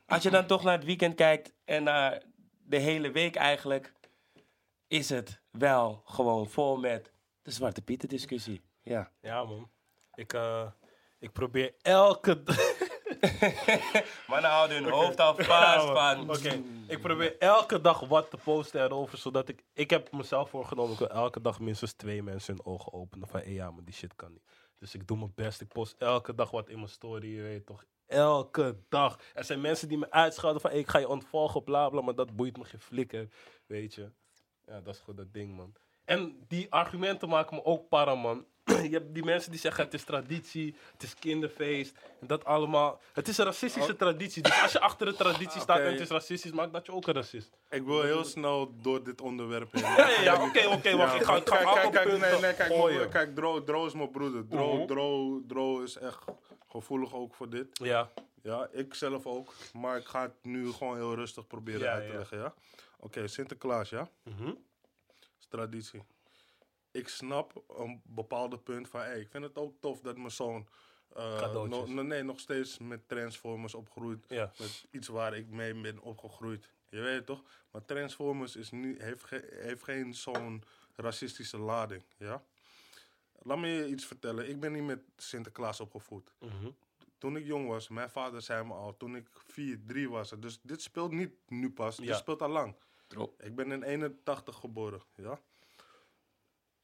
als 0.06 0.22
je 0.22 0.30
dan 0.30 0.46
toch 0.46 0.62
naar 0.62 0.76
het 0.76 0.84
weekend 0.84 1.14
kijkt 1.14 1.52
en 1.64 1.82
naar 1.82 2.22
de 2.64 2.78
hele 2.78 3.10
week 3.10 3.36
eigenlijk, 3.36 3.92
is 4.90 5.08
het 5.08 5.40
wel 5.50 6.02
gewoon 6.04 6.48
vol 6.48 6.76
met 6.76 7.12
de 7.42 7.50
Zwarte 7.50 7.82
Pieten 7.82 8.08
discussie. 8.08 8.60
Ja. 8.82 9.10
Ja, 9.20 9.44
man. 9.44 9.70
Ik, 10.14 10.32
eh, 10.32 10.66
ik 11.18 11.32
probeer 11.32 11.74
elke. 11.82 12.42
Mannen 14.30 14.50
houden 14.50 14.82
hun 14.82 14.92
hoofd 14.92 15.20
al 15.20 15.34
vast 15.34 15.86
van... 15.98 16.30
Oké, 16.30 16.62
ik 16.86 17.00
probeer 17.00 17.38
elke 17.38 17.80
dag 17.80 18.00
wat 18.00 18.30
te 18.30 18.36
posten 18.36 18.82
erover, 18.84 19.18
zodat 19.18 19.48
ik... 19.48 19.64
Ik 19.72 19.90
heb 19.90 20.12
mezelf 20.12 20.50
voorgenomen, 20.50 20.92
ik 20.92 20.98
wil 20.98 21.08
elke 21.10 21.40
dag 21.40 21.60
minstens 21.60 21.92
twee 21.92 22.22
mensen 22.22 22.54
hun 22.54 22.64
ogen 22.64 22.92
openen 22.92 23.28
van, 23.28 23.40
hé 23.40 23.50
ja, 23.50 23.70
maar 23.70 23.84
die 23.84 23.94
shit 23.94 24.16
kan 24.16 24.32
niet. 24.32 24.42
Dus 24.78 24.94
ik 24.94 25.06
doe 25.06 25.16
mijn 25.16 25.32
best, 25.34 25.60
ik 25.60 25.68
post 25.68 25.94
elke 25.98 26.34
dag 26.34 26.50
wat 26.50 26.68
in 26.68 26.76
mijn 26.76 26.88
story, 26.88 27.36
je 27.36 27.42
weet 27.42 27.66
toch. 27.66 27.84
Elke 28.06 28.76
dag. 28.88 29.18
Er 29.34 29.44
zijn 29.44 29.60
mensen 29.60 29.88
die 29.88 29.98
me 29.98 30.10
uitschelden 30.10 30.60
van, 30.60 30.70
hey, 30.70 30.78
ik 30.78 30.88
ga 30.88 30.98
je 30.98 31.08
ontvolgen, 31.08 31.64
bla 31.64 31.88
bla, 31.88 32.00
maar 32.00 32.14
dat 32.14 32.36
boeit 32.36 32.56
me 32.56 32.64
geen 32.64 32.80
flikker, 32.80 33.28
weet 33.66 33.94
je. 33.94 34.12
Ja, 34.70 34.80
dat 34.80 34.94
is 34.94 35.00
gewoon 35.00 35.16
dat 35.16 35.32
ding, 35.32 35.56
man. 35.56 35.72
En 36.04 36.44
die 36.48 36.72
argumenten 36.72 37.28
maken 37.28 37.56
me 37.56 37.64
ook 37.64 37.88
para, 37.88 38.14
man. 38.14 38.44
je 38.90 38.96
hebt 38.96 39.14
die 39.14 39.24
mensen 39.24 39.50
die 39.50 39.60
zeggen 39.60 39.84
het 39.84 39.94
is 39.94 40.04
traditie, 40.04 40.74
het 40.92 41.02
is 41.02 41.14
kinderfeest. 41.14 41.94
En 42.20 42.26
dat 42.26 42.44
allemaal. 42.44 43.00
Het 43.12 43.28
is 43.28 43.38
een 43.38 43.44
racistische 43.44 43.96
traditie. 43.96 44.42
Dus 44.42 44.62
als 44.62 44.72
je 44.72 44.80
achter 44.80 45.06
de 45.06 45.14
traditie 45.14 45.60
staat 45.60 45.78
en 45.78 45.90
het 45.90 46.00
is 46.00 46.08
racistisch, 46.08 46.50
maakt 46.52 46.72
dat 46.72 46.86
je 46.86 46.92
ook 46.92 47.06
een 47.06 47.14
racist. 47.14 47.50
Ik 47.70 47.82
wil 47.82 48.02
heel 48.02 48.24
snel 48.24 48.74
door 48.82 49.02
dit 49.04 49.20
onderwerp 49.20 49.72
heen. 49.72 49.82
Ja, 50.24 50.42
oké, 50.46 50.66
oké, 50.66 50.96
wacht. 50.96 51.14
Ik 51.14 51.22
ga, 51.24 51.36
ik 51.36 51.48
ga 51.48 51.72
kijk, 51.72 51.92
kijk, 51.92 52.08
nee, 52.18 52.40
nee, 52.40 52.54
kijk, 52.54 52.72
gooien. 52.72 53.08
kijk 53.10 53.34
Dro, 53.34 53.64
Dro 53.64 53.86
is 53.86 53.92
mijn 53.94 54.10
broeder. 54.10 54.48
Dro, 54.48 54.74
Mhm. 54.76 54.86
Dro, 54.86 55.40
Dro 55.46 55.80
is 55.82 55.96
echt 55.96 56.24
gevoelig 56.68 57.14
ook 57.14 57.34
voor 57.34 57.48
dit. 57.50 57.66
Ja, 57.82 58.10
Ja, 58.42 58.68
ik 58.72 58.94
zelf 58.94 59.26
ook. 59.26 59.54
Maar 59.72 59.96
ik 59.96 60.06
ga 60.06 60.22
het 60.22 60.34
nu 60.42 60.72
gewoon 60.72 60.96
heel 60.96 61.14
rustig 61.14 61.46
proberen 61.46 61.80
Ja, 61.80 61.92
uit 61.92 62.04
te 62.06 62.12
ja. 62.12 62.18
leggen, 62.18 62.38
ja? 62.38 62.54
Oké, 62.98 63.26
Sinterklaas, 63.28 63.88
ja? 63.88 64.08
Mhm. 64.22 64.48
is 65.40 65.46
traditie. 65.48 66.02
Ik 66.90 67.08
snap 67.08 67.62
een 67.68 68.00
bepaalde 68.04 68.58
punt 68.58 68.88
van, 68.88 69.00
hey, 69.00 69.20
ik 69.20 69.28
vind 69.30 69.44
het 69.44 69.58
ook 69.58 69.74
tof 69.80 70.00
dat 70.00 70.16
mijn 70.16 70.30
zoon 70.30 70.68
eh, 71.16 71.38
no- 71.68 72.02
nee, 72.02 72.22
nog 72.22 72.40
steeds 72.40 72.78
met 72.78 73.08
Transformers 73.08 73.74
opgroeit. 73.74 74.24
ja. 74.28 74.52
Met 74.58 74.86
iets 74.90 75.08
waar 75.08 75.36
ik 75.36 75.46
mee 75.48 75.80
ben 75.80 76.00
opgegroeid. 76.00 76.72
Je 76.88 77.00
weet 77.00 77.14
het 77.14 77.26
toch? 77.26 77.42
Maar 77.70 77.84
Transformers 77.84 78.56
is 78.56 78.70
niet, 78.70 79.02
heeft, 79.02 79.24
ge- 79.24 79.48
heeft 79.60 79.82
geen 79.82 80.14
zo'n 80.14 80.62
racistische 80.96 81.58
lading, 81.58 82.02
ja? 82.16 82.44
Laat 83.42 83.58
me 83.58 83.66
je 83.68 83.86
iets 83.88 84.04
vertellen. 84.06 84.48
Ik 84.48 84.60
ben 84.60 84.72
niet 84.72 84.82
met 84.84 85.00
Sinterklaas 85.16 85.80
opgevoed. 85.80 86.32
Mhm. 86.38 86.70
Toen 87.18 87.36
ik 87.36 87.44
jong 87.46 87.68
was, 87.68 87.88
mijn 87.88 88.10
vader 88.10 88.42
zei 88.42 88.64
me 88.64 88.72
al, 88.74 88.96
toen 88.96 89.16
ik 89.16 89.28
4, 89.46 89.80
3 89.86 90.10
was. 90.10 90.30
Dus 90.38 90.60
dit 90.62 90.82
speelt 90.82 91.12
niet 91.12 91.32
nu 91.48 91.70
pas, 91.70 91.96
dit 91.96 92.06
speelt 92.16 92.42
al 92.42 92.48
lang. 92.48 92.74
Ik 93.38 93.54
ben 93.54 93.72
in 93.72 93.82
81 93.82 94.56
geboren, 94.56 95.02
ja. 95.14 95.40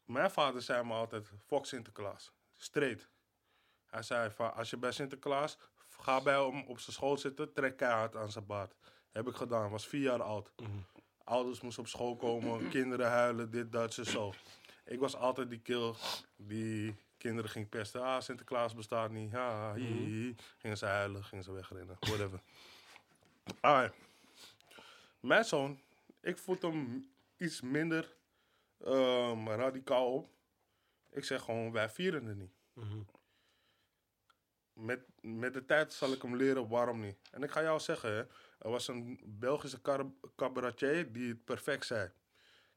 Mijn 0.07 0.31
vader 0.31 0.63
zei 0.63 0.85
me 0.85 0.93
altijd, 0.93 1.31
fuck 1.47 1.65
Sinterklaas. 1.65 2.33
Straight. 2.57 3.09
Hij 3.87 4.03
zei 4.03 4.31
van, 4.31 4.55
als 4.55 4.71
je 4.71 4.77
bij 4.77 4.93
Sinterklaas, 4.93 5.59
ga 5.89 6.23
bij 6.23 6.35
hem 6.45 6.65
op 6.67 6.79
zijn 6.79 6.97
school 6.97 7.17
zitten, 7.17 7.53
trek 7.53 7.77
keihard 7.77 8.17
aan 8.17 8.31
zijn 8.31 8.47
baard. 8.47 8.75
Heb 9.13 9.29
ik 9.29 9.35
gedaan, 9.35 9.71
was 9.71 9.87
vier 9.87 10.03
jaar 10.03 10.23
oud. 10.23 10.53
Ouders 11.25 11.61
moesten 11.61 11.83
op 11.83 11.89
school 11.89 12.17
komen, 12.17 12.69
kinderen 12.69 13.09
huilen, 13.11 13.51
dit, 13.51 13.73
dat, 13.73 13.95
zo, 13.95 14.05
zo. 14.05 14.33
Ik 14.85 14.99
was 14.99 15.17
altijd 15.17 15.51
die 15.51 15.61
kill 15.61 15.95
die 16.37 16.95
kinderen 17.17 17.51
ging 17.51 17.69
pesten. 17.69 18.03
Ah, 18.03 18.21
Sinterklaas 18.21 18.75
bestaat 18.75 19.11
niet. 19.11 19.35
Ah, 19.35 19.75
hi. 19.75 20.35
Gingen 20.59 20.77
ze 20.77 20.87
huilen, 20.87 21.25
gingen 21.25 21.45
ze 21.45 21.53
wegrennen, 21.53 21.97
whatever. 22.01 22.41
Alright. 23.61 23.97
Mijn 25.21 25.45
zoon, 25.45 25.81
ik 26.21 26.39
voed 26.39 26.63
hem 26.63 27.11
iets 27.37 27.61
minder 27.61 28.15
ehm, 28.85 29.49
radicaal 29.49 30.13
op. 30.13 30.29
Ik 31.11 31.25
zeg 31.25 31.43
gewoon, 31.43 31.73
wij 31.73 31.89
vieren 31.89 32.25
het 32.25 32.37
niet. 32.37 32.55
Mhm. 32.73 33.01
Met, 34.73 35.01
met 35.21 35.55
de 35.55 35.65
tijd 35.65 35.93
zal 35.93 36.13
ik 36.13 36.23
hem 36.23 36.37
leren 36.37 36.69
waarom 36.69 37.01
niet. 37.01 37.17
En 37.31 37.43
ik 37.43 37.51
ga 37.51 37.63
jou 37.63 37.81
zeggen, 37.81 38.11
hè, 38.11 38.19
er 38.59 38.71
was 38.71 38.89
een 38.89 39.21
Belgische 39.25 39.81
cabaretier 40.37 41.13
die 41.13 41.29
het 41.29 41.45
perfect 41.45 41.87
zei. 41.87 42.11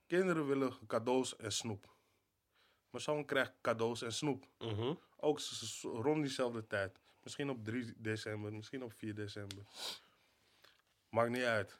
Kinderen 0.07 0.47
willen 0.47 0.87
cadeaus 0.87 1.35
en 1.35 1.51
snoep. 1.51 1.97
Mijn 2.89 3.03
zoon 3.03 3.25
krijgt 3.25 3.53
cadeaus 3.61 4.01
en 4.01 4.13
snoep. 4.13 4.47
Mhm. 4.57 4.93
Ook 5.17 5.39
rond 5.81 6.21
diezelfde 6.21 6.67
tijd. 6.67 6.99
Misschien 7.23 7.49
op 7.49 7.65
3 7.65 7.93
december, 7.97 8.53
misschien 8.53 8.83
op 8.83 8.93
4 8.93 9.15
december. 9.15 9.65
Maakt 11.09 11.29
niet 11.29 11.43
uit. 11.43 11.79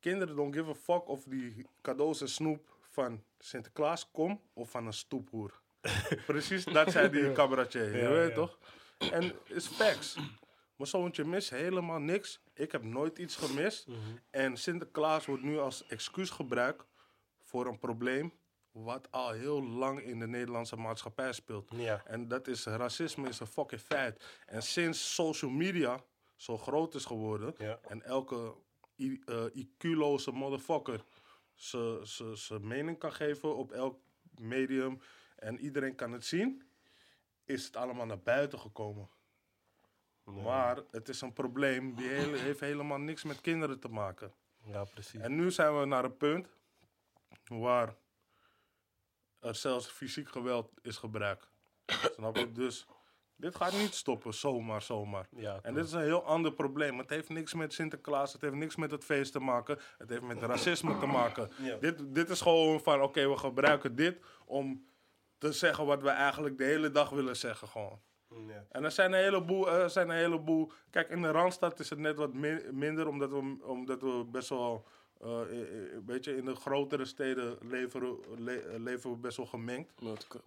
Kinderen 0.00 0.36
don't 0.36 0.54
give 0.54 0.70
a 0.70 0.74
fuck 0.74 1.08
of 1.08 1.24
die 1.24 1.66
cadeaus 1.80 2.20
en 2.20 2.28
snoep 2.28 2.78
van 2.90 3.24
Sinterklaas 3.38 4.10
komt 4.10 4.40
of 4.52 4.70
van 4.70 4.86
een 4.86 4.92
stoephoer. 4.92 5.60
Precies, 6.26 6.64
dat 6.64 6.90
zei 6.90 7.08
die 7.10 7.32
cabaretier. 7.32 7.96
Je 8.02 8.08
weet 8.08 8.34
toch? 8.34 8.58
En 8.98 9.32
is 9.44 9.66
facts. 9.66 10.14
Mijn 10.76 10.90
zoontje 10.90 11.24
mist 11.24 11.50
helemaal 11.50 11.98
niks. 11.98 12.40
Ik 12.54 12.72
heb 12.72 12.82
nooit 12.82 13.18
iets 13.18 13.36
gemist. 13.36 13.86
Mhm. 13.86 13.98
En 14.30 14.56
Sinterklaas 14.56 15.26
wordt 15.26 15.42
nu 15.42 15.58
als 15.58 15.86
excuus 15.86 16.30
gebruikt 16.30 16.84
voor 17.42 17.66
een 17.66 17.78
probleem 17.78 18.32
wat 18.70 19.08
al 19.10 19.30
heel 19.30 19.62
lang 19.62 20.00
in 20.02 20.18
de 20.18 20.26
Nederlandse 20.26 20.76
maatschappij 20.76 21.32
speelt. 21.32 21.70
Ja. 21.74 22.02
En 22.06 22.28
dat 22.28 22.46
is 22.48 22.64
racisme 22.64 23.28
is 23.28 23.40
een 23.40 23.46
fucking 23.46 23.80
feit. 23.80 24.24
En 24.46 24.62
sinds 24.62 25.14
social 25.14 25.50
media 25.50 26.00
zo 26.36 26.58
groot 26.58 26.94
is 26.94 27.04
geworden 27.04 27.54
Ja. 27.58 27.78
en 27.88 28.02
elke 28.02 28.54
eh, 28.96 29.44
IQ-loze 29.54 30.30
motherfucker 30.32 31.04
zijn 32.34 32.66
mening 32.66 32.98
kan 32.98 33.12
geven 33.12 33.56
op 33.56 33.72
elk 33.72 33.98
medium 34.40 35.00
en 35.36 35.58
iedereen 35.58 35.94
kan 35.94 36.12
het 36.12 36.24
zien, 36.24 36.70
is 37.44 37.64
het 37.64 37.76
allemaal 37.76 38.06
naar 38.06 38.20
buiten 38.20 38.58
gekomen. 38.58 39.08
Maar 40.24 40.82
het 40.90 41.08
is 41.08 41.20
een 41.20 41.32
probleem 41.32 41.94
die 41.94 42.08
hele- 42.08 42.36
heeft 42.38 42.60
helemaal 42.60 42.98
niks 42.98 43.22
met 43.24 43.40
kinderen 43.40 43.80
te 43.80 43.88
maken. 43.88 44.32
Ja, 44.64 44.84
precies. 44.84 45.20
En 45.20 45.36
nu 45.36 45.50
zijn 45.50 45.78
we 45.80 45.84
naar 45.86 46.04
een 46.04 46.16
punt 46.16 46.48
waar 47.44 47.96
er 49.38 49.54
zelfs 49.54 49.86
fysiek 49.86 50.28
geweld 50.28 50.70
is 50.82 50.96
gebruikt. 50.96 51.50
Snap 51.86 52.36
je? 52.36 52.52
Dus 52.52 52.86
dit 53.40 53.56
gaat 53.56 53.72
niet 53.72 53.94
stoppen, 53.94 54.34
zomaar, 54.34 54.82
zomaar. 54.82 55.28
Ja, 55.36 55.58
En 55.62 55.74
dit 55.74 55.84
is 55.84 55.92
een 55.92 56.00
heel 56.02 56.24
ander 56.24 56.52
probleem. 56.52 56.98
Het 56.98 57.10
heeft 57.10 57.28
niks 57.28 57.54
met 57.54 57.72
Sinterklaas, 57.72 58.32
het 58.32 58.40
heeft 58.40 58.54
niks 58.54 58.76
met 58.76 58.90
het 58.90 59.04
feest 59.04 59.32
te 59.32 59.38
maken. 59.40 59.78
Het 59.98 60.08
heeft 60.10 60.22
met 60.22 60.42
racisme 60.42 60.98
te 60.98 61.06
maken. 61.06 61.50
Ja. 61.62 61.76
Dit, 61.76 62.14
dit 62.14 62.28
is 62.30 62.40
gewoon 62.40 62.80
van, 62.80 63.02
oké, 63.02 63.28
we 63.28 63.36
gebruiken 63.36 63.94
dit 63.96 64.18
om 64.44 64.86
te 65.38 65.52
zeggen 65.52 65.86
wat 65.86 66.02
we 66.02 66.08
eigenlijk 66.08 66.58
de 66.58 66.64
hele 66.64 66.90
dag 66.90 67.10
willen 67.10 67.36
zeggen 67.36 67.68
gewoon. 67.68 68.00
Ja. 68.48 68.66
En 68.70 68.84
er 68.84 68.90
zijn 68.90 69.12
een 69.12 69.18
heleboel, 69.18 69.68
er 69.70 69.90
zijn 69.90 70.08
een 70.08 70.16
heleboel. 70.16 70.72
Kijk, 70.90 71.08
in 71.08 71.22
de 71.22 71.30
Randstad 71.30 71.80
is 71.80 71.90
het 71.90 71.98
net 71.98 72.16
wat 72.16 72.32
mi- 72.32 72.70
minder, 72.72 73.08
omdat 73.08 73.30
we, 73.30 73.56
omdat 73.62 74.02
we 74.02 74.24
best 74.30 74.48
wel. 74.48 74.86
eh, 75.20 75.40
eh, 75.40 75.92
een 75.92 76.04
beetje 76.04 76.36
in 76.36 76.44
de 76.44 76.54
grotere 76.54 77.04
steden 77.04 77.56
leven, 77.62 78.18
le- 78.38 78.74
leven 78.78 79.10
we 79.10 79.16
best 79.16 79.36
wel 79.36 79.46
gemengd. 79.46 79.92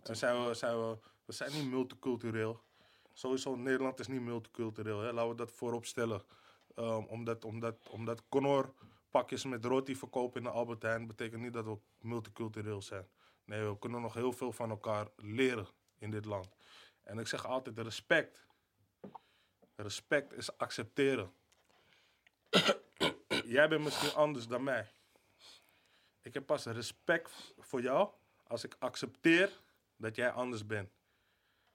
En 0.03 0.15
zijn 0.15 0.45
we, 0.47 0.53
zijn 0.53 0.77
we, 0.89 0.97
we 1.25 1.33
zijn 1.33 1.51
niet 1.53 1.69
multicultureel. 1.71 2.62
Sowieso, 3.13 3.55
Nederland 3.55 4.00
is 4.00 4.08
niet 4.08 4.22
multicultureel. 4.22 5.00
Hè? 5.00 5.13
Laten 5.13 5.29
we 5.29 5.36
dat 5.36 5.51
voorop 5.51 5.86
stellen. 5.86 6.24
Ehm, 6.75 7.03
omdat, 7.03 7.46
omdat, 7.46 7.89
omdat 7.89 8.24
Connor 8.29 8.74
pakjes 9.10 9.46
met 9.46 9.65
roti 9.65 9.96
verkopen 9.96 10.38
in 10.38 10.43
de 10.43 10.53
Albert 10.53 10.82
Heijn, 10.82 11.08
betekent 11.08 11.41
niet 11.41 11.53
dat 11.53 11.65
we 11.65 11.77
multicultureel 12.00 12.82
zijn. 12.82 13.08
Nee, 13.46 13.70
we 13.70 13.79
kunnen 13.79 14.01
nog 14.01 14.13
heel 14.13 14.32
veel 14.34 14.51
van 14.51 14.70
elkaar 14.70 15.08
leren 15.15 15.67
in 15.98 16.12
dit 16.12 16.25
land. 16.25 16.50
En 17.03 17.20
ik 17.20 17.27
zeg 17.27 17.46
altijd, 17.46 17.79
respect. 17.79 18.46
Respect 19.75 20.34
is 20.34 20.58
accepteren. 20.58 21.34
Jij 23.46 23.67
bent 23.67 23.84
misschien 23.84 24.13
anders 24.13 24.48
dan 24.48 24.63
mij. 24.63 24.91
Ik 26.22 26.34
heb 26.34 26.46
pas 26.46 26.65
respect 26.65 27.53
voor 27.60 27.82
jou 27.82 28.10
als 28.48 28.63
ik 28.63 28.75
accepteer 28.79 29.62
dat 29.96 30.15
jij 30.15 30.32
anders 30.32 30.65
bent. 30.65 30.89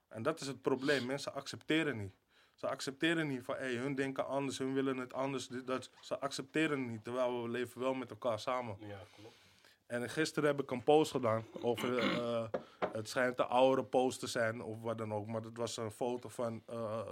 En 0.08 0.22
dat 0.22 0.40
is 0.40 0.46
het 0.46 0.62
probleem. 0.62 1.06
Mensen 1.06 1.34
accepteren 1.34 1.96
niet. 1.96 2.14
Ze 2.54 2.68
accepteren 2.68 3.28
niet 3.28 3.44
van, 3.44 3.56
hé, 3.56 3.76
hun 3.76 3.94
denken 3.94 4.26
anders, 4.26 4.58
hun 4.58 4.74
willen 4.74 4.96
het 4.96 5.12
anders. 5.12 5.48
Dit, 5.48 5.66
dat. 5.66 5.90
Ze 6.00 6.18
accepteren 6.18 6.90
niet, 6.90 7.04
terwijl 7.04 7.42
we 7.42 7.48
leven 7.48 7.80
wel 7.80 7.94
met 7.94 8.10
elkaar 8.10 8.38
samen. 8.38 8.76
Ja, 8.80 8.98
klopt. 9.16 9.46
En 9.86 10.10
gisteren 10.10 10.48
heb 10.48 10.60
ik 10.60 10.70
een 10.70 10.82
post 10.82 11.10
gedaan 11.10 11.44
over, 11.62 11.98
eh, 11.98 12.44
het 12.92 13.08
schijnt 13.08 13.36
de 13.36 13.44
oudere 13.44 13.84
post 13.84 14.20
te 14.20 14.26
zijn 14.26 14.62
of 14.62 14.80
wat 14.80 14.98
dan 14.98 15.14
ook. 15.14 15.26
Maar 15.26 15.42
dat 15.42 15.56
was 15.56 15.76
een 15.76 15.90
foto 15.90 16.28
van 16.28 16.62
eh, 16.66 17.08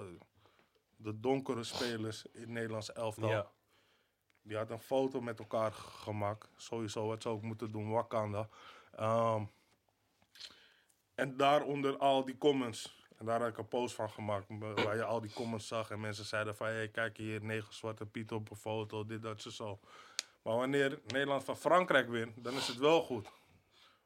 de 0.96 1.20
donkere 1.20 1.64
spelers 1.64 2.26
in 2.32 2.40
het 2.40 2.48
Nederlands 2.48 2.92
elftal. 2.92 3.28
Ja. 3.28 3.50
Die 4.42 4.56
had 4.56 4.70
een 4.70 4.78
foto 4.78 5.20
met 5.20 5.38
elkaar 5.38 5.72
gemaakt. 5.72 6.50
Sowieso, 6.56 7.06
wat 7.06 7.22
zou 7.22 7.36
ik 7.36 7.42
moeten 7.42 7.70
doen, 7.70 7.90
Wakanda. 7.90 8.48
Ehm, 8.92 9.44
en 11.16 11.36
daaronder 11.36 11.96
al 11.96 12.24
die 12.24 12.38
comments. 12.38 13.04
En 13.18 13.26
daar 13.26 13.40
had 13.40 13.48
ik 13.48 13.58
een 13.58 13.68
post 13.68 13.94
van 13.94 14.10
gemaakt, 14.10 14.46
waar 14.58 14.96
je 14.96 15.04
al 15.04 15.20
die 15.20 15.32
comments 15.32 15.66
zag. 15.68 15.90
En 15.90 16.00
mensen 16.00 16.24
zeiden 16.24 16.56
van, 16.56 16.66
hey, 16.66 16.88
kijk 16.88 17.16
hier, 17.16 17.44
negen 17.44 17.74
zwarte 17.74 18.06
piet 18.06 18.32
op 18.32 18.50
een 18.50 18.56
foto, 18.56 19.04
dit, 19.06 19.22
dat, 19.22 19.42
zo, 19.42 19.50
zo. 19.50 19.78
Maar 20.42 20.56
wanneer 20.56 21.00
Nederland 21.06 21.44
van 21.44 21.56
Frankrijk 21.56 22.08
wint, 22.08 22.44
dan 22.44 22.54
is 22.54 22.66
het 22.68 22.76
wel 22.76 23.02
goed. 23.02 23.28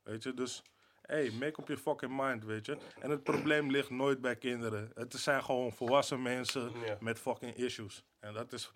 Weet 0.02 0.22
je, 0.22 0.34
dus... 0.34 0.62
Hey, 1.02 1.30
make 1.30 1.60
up 1.60 1.66
your 1.68 1.82
fucking 1.82 2.16
mind, 2.22 2.44
weet 2.44 2.66
je. 2.66 2.78
En 3.00 3.10
het 3.10 3.22
probleem 3.22 3.70
ligt 3.70 3.90
nooit 3.90 4.20
bij 4.20 4.36
kinderen. 4.36 4.90
Het 4.94 5.12
zijn 5.14 5.44
gewoon 5.44 5.72
volwassen 5.72 6.22
mensen 6.22 6.72
Ja. 6.84 6.96
met 7.00 7.18
fucking 7.18 7.54
issues. 7.54 8.04
En 8.20 8.32
dat 8.34 8.52
is, 8.52 8.72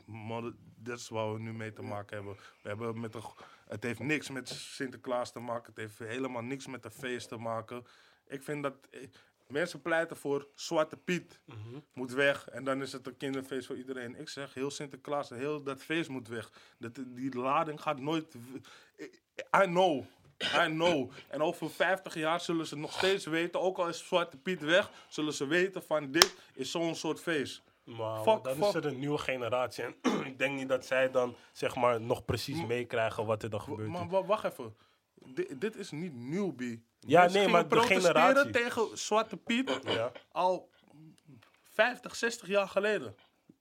dat 0.77 0.99
is 0.99 1.09
waar 1.09 1.33
we 1.33 1.39
nu 1.39 1.53
mee 1.53 1.73
te 1.73 1.83
maken 1.83 2.17
hebben. 2.17 2.35
We 2.63 2.69
hebben 2.69 3.01
met 3.01 3.15
een, 3.15 3.23
g- 3.23 3.35
het 3.69 3.83
heeft 3.83 3.99
niks 3.99 4.31
met 4.31 4.49
Sinterklaas 4.49 5.33
te 5.33 5.39
maken. 5.41 5.67
Het 5.67 5.77
heeft 5.77 5.99
helemaal 5.99 6.43
niks 6.43 6.67
met 6.67 6.85
een 6.85 6.91
feest 6.93 7.29
te 7.29 7.37
maken. 7.37 7.87
Ik 8.29 8.43
vind 8.43 8.63
dat... 8.63 8.75
eh, 8.91 9.01
Mensen 9.49 9.83
pleiten 9.83 10.17
voor 10.17 10.47
Zwarte 10.55 10.97
Piet 10.97 11.41
moet 11.93 12.13
weg. 12.13 12.49
En 12.49 12.65
dan 12.65 12.83
is 12.83 12.93
het 12.93 13.07
een 13.07 13.17
kinderfeest 13.17 13.67
voor 13.67 13.77
iedereen. 13.77 14.21
Ik 14.21 14.29
zeg, 14.29 14.55
heel 14.55 14.71
Sinterklaas, 14.71 15.29
heel 15.31 15.63
dat 15.63 15.83
feest 15.83 16.09
moet 16.09 16.29
weg. 16.29 16.51
Dat, 16.79 16.99
die 17.07 17.37
lading 17.39 17.81
gaat 17.81 18.01
nooit... 18.01 18.35
w- 18.35 19.03
I 19.63 19.65
know. 19.65 20.05
I 20.55 20.67
know. 20.67 21.11
En 21.29 21.43
over 21.43 21.71
50 21.71 22.15
jaar 22.15 22.41
zullen 22.41 22.67
ze 22.67 22.77
nog 22.77 22.93
steeds 22.93 23.27
weten, 23.27 23.61
ook 23.61 23.79
al 23.79 23.89
is 23.89 24.07
Zwarte 24.07 24.37
Piet 24.37 24.61
weg, 24.61 24.91
zullen 25.09 25.33
ze 25.33 25.47
weten 25.47 25.83
van 25.83 26.11
dit 26.11 26.35
is 26.55 26.71
zo'n 26.71 26.95
soort 26.95 27.21
feest. 27.21 27.63
Maar 27.85 28.23
Fuck, 28.23 28.45
dan 28.45 28.55
fuck. 28.57 28.65
is 28.65 28.75
er 28.75 28.87
een 28.87 28.99
nieuwe 28.99 29.19
generatie. 29.19 29.85
En 29.85 29.95
ik 30.31 30.39
denk 30.39 30.57
niet 30.59 30.69
dat 30.69 30.87
zij 30.87 31.11
dan 31.11 31.35
zeg 31.53 31.75
maar 31.75 32.01
nog 32.01 32.25
precies 32.25 32.67
meekrijgen 32.67 33.27
wat 33.27 33.43
er 33.43 33.51
dan 33.51 33.61
gebeurt. 33.61 33.89
Maar 33.89 34.09
wa- 34.09 34.25
wacht 34.25 34.45
even. 34.45 34.77
Di- 35.27 35.49
dit 35.59 35.77
is 35.77 35.91
niet 35.91 36.15
newbie. 36.15 36.85
Ja, 37.01 37.21
Mensen 37.21 37.41
nee, 37.41 37.49
maar 37.49 37.69
de 37.69 37.81
generatie. 37.81 38.51
tegen 38.51 38.99
Zwarte 38.99 39.37
Piet 39.37 39.81
Ja. 39.85 40.13
al 40.33 40.69
50, 41.73 42.15
60 42.17 42.49
jaar 42.49 42.69
geleden. 42.69 43.17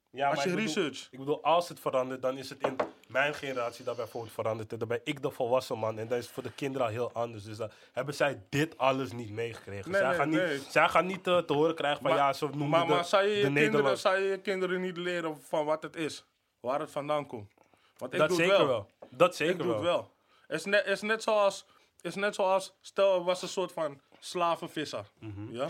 Ja, 0.09 0.29
Als 0.29 0.43
je 0.43 0.49
ik 0.49 0.55
bedoel- 0.55 0.67
research. 0.67 1.07
Ik 1.11 1.19
bedoel, 1.19 1.43
als 1.43 1.69
het 1.69 1.79
verandert, 1.79 2.21
dan 2.21 2.37
is 2.37 2.49
het 2.49 2.59
in 2.61 2.75
mijn 3.07 3.33
generatie 3.33 3.85
dat 3.85 3.95
bijvoorbeeld 3.95 4.33
veranderd. 4.33 4.71
En 4.73 4.79
dan 4.79 4.87
ben 4.87 5.01
ik 5.03 5.21
de 5.21 5.31
volwassen 5.31 5.77
man. 5.77 5.97
En 5.99 6.07
dan 6.07 6.17
is 6.17 6.27
voor 6.29 6.43
de 6.43 6.51
kinderen 6.51 6.87
al 6.87 6.93
heel 6.93 7.11
anders. 7.13 7.43
Dus 7.43 7.57
dan 7.57 7.71
hebben 7.91 8.13
zij 8.13 8.41
dit 8.49 8.77
alles 8.77 9.11
niet 9.11 9.29
meegekregen. 9.31 9.91
Nee, 9.91 9.99
zij, 9.99 10.09
nee, 10.09 10.17
gaan 10.17 10.29
niet, 10.29 10.39
nee. 10.39 10.59
zij 10.69 10.89
gaan 10.89 11.05
niet 11.05 11.27
eh, 11.27 11.37
te 11.37 11.53
horen 11.53 11.75
krijgen 11.75 12.01
van 12.01 12.09
Maar- 12.09 12.19
ja, 12.19 12.33
zo 12.33 12.47
noemen 12.47 12.69
Maar, 12.69 12.85
de, 12.87 12.93
maar 12.93 13.05
zou, 13.05 13.23
je 13.23 13.29
de 13.29 13.35
je 13.35 13.41
kinderen, 13.43 13.71
Nederland- 13.71 13.99
zou 13.99 14.17
je 14.17 14.29
je 14.29 14.37
kinderen 14.41 14.81
niet 14.81 14.97
leren 14.97 15.41
van 15.41 15.65
wat 15.65 15.83
het 15.83 15.95
is? 15.95 16.25
Waar 16.59 16.79
het 16.79 16.91
vandaan 16.91 17.27
komt? 17.27 17.51
Want 17.97 18.13
ik 18.13 18.19
Dat 18.19 18.29
doe 18.29 18.37
het 18.41 18.47
zeker 18.49 18.67
wel. 18.67 18.89
Dat 19.09 19.35
zeker 19.35 19.53
Ik 19.55 19.61
doe 19.61 19.71
het 19.73 19.81
wel. 19.81 20.11
Het 20.53 20.59
is 20.61 20.65
net, 20.65 20.85
is 20.85 21.01
net 21.01 21.23
zoals, 21.23 21.65
is 22.01 22.15
net 22.15 22.35
zoals, 22.35 22.73
stel 22.81 23.15
er 23.15 23.23
was 23.23 23.41
een 23.41 23.47
soort 23.47 23.71
van 23.71 24.01
slavenvisser. 24.19 25.05
Mhm. 25.19 25.51
Ja? 25.53 25.67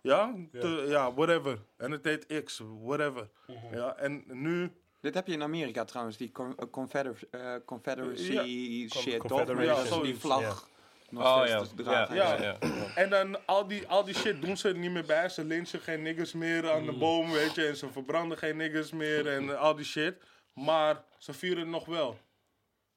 Ja? 0.00 0.34
Te- 0.52 0.84
ja, 0.88 1.12
whatever. 1.14 1.58
En 1.76 1.90
het 1.90 2.04
heet 2.04 2.42
X, 2.44 2.62
whatever. 2.82 3.28
Mhm. 3.46 3.74
Ja, 3.76 3.96
en 3.96 4.24
nu, 4.26 4.72
Dit 5.00 5.14
heb 5.14 5.26
je 5.26 5.32
in 5.32 5.42
Amerika 5.42 5.84
trouwens, 5.84 6.16
die 6.16 6.32
con- 6.32 6.56
eh, 6.56 6.66
confeder- 6.70 7.18
eh, 7.30 7.54
Confederacy 7.64 8.88
Con- 8.88 9.02
shit, 9.02 9.20
toch? 9.28 9.40
Eh, 9.40 9.56
die 10.02 10.12
Ja, 10.12 10.18
vlag 10.18 10.68
nog 11.10 11.24
Oh 11.24 11.36
steeds 11.36 11.52
ja. 11.52 11.76
te 11.76 11.82
dragen. 11.82 12.14
Ja, 12.14 12.32
Ja. 12.34 12.42
ja, 12.42 12.56
ja. 12.60 12.94
en 12.94 13.10
dan 13.10 13.46
al 13.46 13.66
die, 13.66 13.86
al 13.88 14.04
die 14.04 14.14
shit 14.14 14.42
doen 14.42 14.56
ze 14.56 14.68
er 14.68 14.78
niet 14.78 14.90
meer 14.90 15.04
bij. 15.06 15.28
Ze 15.28 15.44
lynchen 15.44 15.80
geen 15.80 16.02
niggers 16.02 16.32
meer 16.32 16.70
aan 16.70 16.80
Mm. 16.80 16.86
de 16.86 16.92
boom, 16.98 17.30
weet 17.30 17.54
je. 17.54 17.66
En 17.66 17.76
ze 17.76 17.90
verbranden 17.92 18.38
geen 18.38 18.56
niggers 18.56 18.90
meer 18.92 19.26
en 19.28 19.58
al 19.58 19.74
die 19.74 19.84
shit. 19.84 20.14
Maar 20.52 21.04
ze 21.18 21.32
vieren 21.32 21.58
het 21.58 21.68
nog 21.68 21.84
wel. 21.86 22.18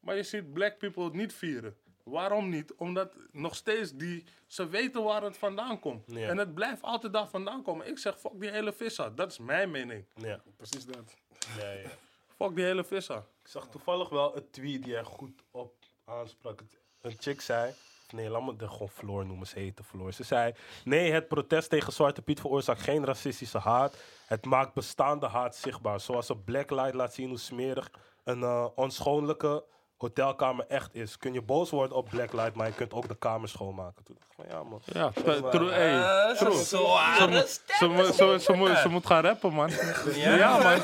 Maar 0.04 0.16
je 0.16 0.24
ziet 0.24 0.54
black 0.54 0.78
people 0.78 1.04
het 1.04 1.14
niet 1.14 1.34
vieren. 1.34 1.76
Waarom 2.04 2.50
niet? 2.50 2.74
Omdat 2.74 3.14
nog 3.32 3.56
steeds 3.56 3.92
die, 3.92 4.24
ze 4.48 4.68
weten 4.70 5.04
waar 5.04 5.24
het 5.24 5.38
vandaan 5.38 5.80
komt. 5.80 6.04
Ja. 6.06 6.30
En 6.30 6.38
het 6.38 6.54
blijft 6.54 6.82
altijd 6.82 7.14
daar 7.14 7.28
vandaan 7.28 7.64
komen. 7.64 7.88
Ik 7.88 7.98
zeg, 7.98 8.20
fuck 8.20 8.40
die 8.40 8.50
hele 8.50 8.74
vissa. 8.74 9.10
Dat 9.10 9.32
is 9.32 9.38
mijn 9.38 9.72
mening. 9.72 10.06
Ja. 10.16 10.42
Precies 10.58 10.86
dat. 10.86 11.16
Ja, 11.58 11.72
ja. 11.72 11.90
Fuck 12.36 12.56
die 12.56 12.66
hele 12.66 12.84
vissa. 12.84 13.18
Ik 13.18 13.48
zag 13.50 13.68
toevallig 13.68 14.10
wel 14.10 14.36
een 14.36 14.50
tweet 14.50 14.84
die 14.84 14.96
er 14.98 15.06
goed 15.06 15.44
op 15.52 15.74
aansprak. 16.06 16.64
Een 17.02 17.16
chick 17.20 17.42
zei, 17.42 17.74
nee, 18.10 18.30
laat 18.30 18.44
me 18.44 18.54
er 18.58 18.70
gewoon 18.70 18.90
Floor 18.90 19.26
noemen, 19.26 19.48
ze 19.48 19.60
heette 19.60 19.84
Floor. 19.84 20.14
Ze 20.14 20.24
zei, 20.24 20.54
nee, 20.84 21.12
het 21.12 21.28
protest 21.28 21.70
tegen 21.70 21.94
Zwarte 21.94 22.22
Piet 22.22 22.40
veroorzaakt 22.40 22.82
geen 22.82 23.06
racistische 23.06 23.58
haat. 23.58 23.98
Het 24.26 24.46
maakt 24.46 24.74
bestaande 24.74 25.28
haat 25.28 25.56
zichtbaar. 25.56 26.00
Zoals 26.00 26.30
een 26.30 26.44
blacklight 26.44 26.94
laat 26.94 27.14
zien 27.14 27.30
hoe 27.30 27.38
smerig 27.38 27.92
een 28.24 28.44
eh, 28.44 28.68
onschoonlijke 28.76 29.64
hotelkamer 30.04 30.66
echt 30.68 30.90
is. 30.96 31.18
Kun 31.18 31.34
je 31.34 31.42
boos 31.42 31.70
worden 31.70 31.98
op 31.98 32.10
blacklight, 32.10 32.54
maar 32.56 32.68
je 32.68 32.74
kunt 32.74 32.94
ook 32.94 33.08
de 33.08 33.16
kamer 33.16 33.50
schoonmaken. 33.50 34.04
Toen 34.04 34.16
dacht 34.20 34.32
ik 34.32 34.36
van, 34.36 34.58
ja 34.58 34.64
man. 34.70 34.82
Ja, 34.86 35.12
true. 35.50 35.72
Eh, 35.72 36.38
true. 36.38 36.64
Ze, 36.64 37.28
moet- 37.30 38.16
ze, 38.16 38.38
ze, 38.40 38.54
moet, 38.54 38.78
ze 38.78 38.90
moet 38.90 39.06
gaan 39.06 39.24
rappen, 39.24 39.54
man. 39.54 39.70
Ja, 40.16 40.58
man. 40.58 40.82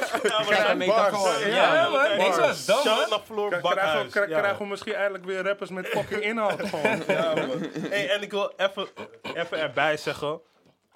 Ja, 1.53 1.89
man. 1.89 2.11
Ik 2.11 2.33
was 2.33 2.65
dom, 2.65 2.77
Shout 2.77 2.99
man. 2.99 3.09
naar 3.09 3.19
Floor 3.25 3.49
Krijgen 3.49 4.03
we, 4.03 4.09
krijgen 4.09 4.29
Ja. 4.33 4.39
krijgen 4.39 4.61
we 4.61 4.65
misschien 4.67 4.93
eindelijk 4.93 5.25
weer 5.25 5.43
rappers 5.43 5.69
met 5.69 5.87
fucking 5.87 6.21
inhoud 6.21 6.61
gewoon. 6.69 7.03
Ja, 7.07 7.33
man. 7.35 7.65
Hey, 7.89 8.09
en 8.09 8.21
ik 8.21 8.31
wil 8.31 8.53
even, 8.57 8.87
even 9.33 9.59
erbij 9.59 9.97
zeggen. 9.97 10.41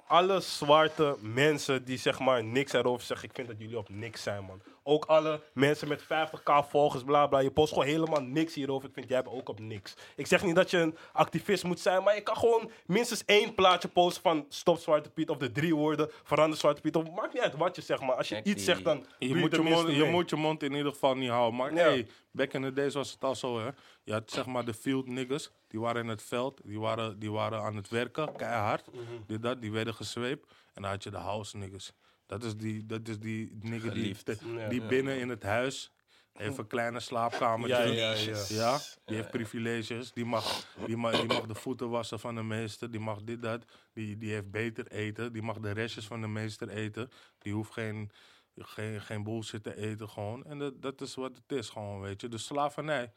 Alle 0.07 0.39
zwarte 0.39 1.15
mensen 1.21 1.83
die 1.85 1.97
zeg 1.97 2.19
maar 2.19 2.43
niks 2.43 2.73
erover 2.73 3.05
zeggen, 3.05 3.29
ik 3.29 3.35
vind 3.35 3.47
dat 3.47 3.57
jullie 3.59 3.77
op 3.77 3.89
niks 3.89 4.23
zijn, 4.23 4.43
man. 4.43 4.61
Ook 4.85 5.05
alle 5.05 5.41
mensen 5.53 5.87
met 5.87 6.03
50k 6.03 6.67
volgers, 6.69 7.03
bla 7.03 7.27
bla. 7.27 7.39
Je 7.39 7.51
post 7.51 7.73
gewoon 7.73 7.87
helemaal 7.87 8.21
niks 8.21 8.53
hierover. 8.53 8.87
Ik 8.87 8.93
vind 8.93 9.07
jij 9.07 9.17
hebt 9.17 9.29
ook 9.29 9.49
op 9.49 9.59
niks. 9.59 9.93
Ik 10.15 10.27
zeg 10.27 10.43
niet 10.43 10.55
dat 10.55 10.69
je 10.69 10.77
een 10.77 10.97
activist 11.13 11.63
moet 11.63 11.79
zijn, 11.79 12.03
maar 12.03 12.15
je 12.15 12.21
kan 12.21 12.35
gewoon 12.37 12.71
minstens 12.85 13.25
één 13.25 13.53
plaatje 13.55 13.87
posten 13.87 14.21
van 14.21 14.45
stop 14.49 14.77
Zwarte 14.79 15.09
Piet. 15.09 15.29
Of 15.29 15.37
de 15.37 15.51
drie 15.51 15.75
woorden 15.75 16.09
verander 16.23 16.57
Zwarte 16.59 16.81
Piet. 16.81 16.95
Of 16.95 17.11
maakt 17.11 17.33
niet 17.33 17.43
uit 17.43 17.55
wat 17.55 17.75
je 17.75 17.81
zegt, 17.81 18.01
maar 18.01 18.15
als 18.15 18.29
je 18.29 18.35
iets 18.37 18.43
die- 18.53 18.59
zegt, 18.63 18.83
dan 18.83 19.05
Je 19.19 19.35
moet 19.35 19.55
je, 19.55 19.61
mond, 19.61 19.95
je 19.95 20.03
moet 20.03 20.29
je 20.29 20.35
mond 20.35 20.63
in 20.63 20.73
ieder 20.73 20.91
geval 20.91 21.15
niet 21.15 21.29
houden. 21.29 21.55
Maar 21.59 21.73
Ja. 21.73 21.77
hey, 21.79 22.07
back 22.31 22.53
in 22.53 22.61
the 22.61 22.73
days 22.73 22.93
was 22.93 23.11
het 23.11 23.23
al 23.23 23.35
zo, 23.35 23.59
hè. 23.59 23.69
Je 24.03 24.11
had 24.13 24.31
zeg 24.31 24.45
maar 24.45 24.65
de 24.65 24.73
field 24.73 25.07
niggas. 25.07 25.51
Die 25.67 25.79
waren 25.79 26.01
in 26.03 26.07
het 26.09 26.23
veld. 26.23 26.61
Die 26.63 26.79
waren, 26.79 27.19
die 27.19 27.31
waren 27.31 27.61
aan 27.61 27.75
het 27.75 27.89
werken, 27.89 28.35
keihard. 28.35 28.91
Mhm. 28.93 29.01
Dit, 29.27 29.41
dat, 29.41 29.61
die 29.61 29.71
werden 29.71 29.93
gezweept. 29.93 30.51
En 30.73 30.81
dan 30.81 30.91
had 30.91 31.03
je 31.03 31.09
de 31.09 31.17
house 31.17 31.57
niggas. 31.57 31.93
Dat 32.39 32.43
is 32.43 32.57
die, 32.57 32.85
dat 32.85 33.07
is 33.07 33.19
die 33.19 33.57
nigger 33.61 33.93
die, 33.93 34.15
Geliefd. 34.15 34.69
die 34.69 34.85
binnen 34.85 35.19
in 35.19 35.29
het 35.29 35.43
huis... 35.43 35.91
Heeft 36.33 36.57
een 36.57 36.67
kleine 36.67 36.99
slaapkamertje. 36.99 37.93
Ja, 37.93 38.13
ja, 38.13 38.13
ja. 38.13 38.45
Ja, 38.47 38.79
die 39.05 39.15
heeft 39.15 39.31
privileges. 39.31 40.11
Die 40.13 40.25
mag, 40.25 40.65
die, 40.85 40.97
mag, 40.97 41.11
die 41.11 41.27
mag 41.27 41.45
de 41.45 41.55
voeten 41.55 41.89
wassen 41.89 42.19
van 42.19 42.35
de 42.35 42.43
meester. 42.43 42.91
Die 42.91 42.99
mag 42.99 43.23
dit, 43.23 43.41
dat. 43.41 43.65
Die, 43.93 44.17
die 44.17 44.31
heeft 44.31 44.51
beter 44.51 44.87
eten. 44.87 45.33
Die 45.33 45.41
mag 45.41 45.59
de 45.59 45.71
restjes 45.71 46.05
van 46.05 46.21
de 46.21 46.27
meester 46.27 46.69
eten. 46.69 47.09
Die 47.39 47.53
hoeft 47.53 47.73
geen, 47.73 48.11
geen, 48.57 49.01
geen 49.01 49.23
bullshit 49.23 49.63
te 49.63 49.77
eten 49.77 50.09
gewoon. 50.09 50.45
En 50.45 50.59
dat, 50.59 50.81
dat 50.81 51.01
is 51.01 51.15
wat 51.15 51.31
het 51.47 51.57
is 51.57 51.69
gewoon, 51.69 52.01
weet 52.01 52.21
je. 52.21 52.27
De 52.27 52.37
slavernij 52.37 53.13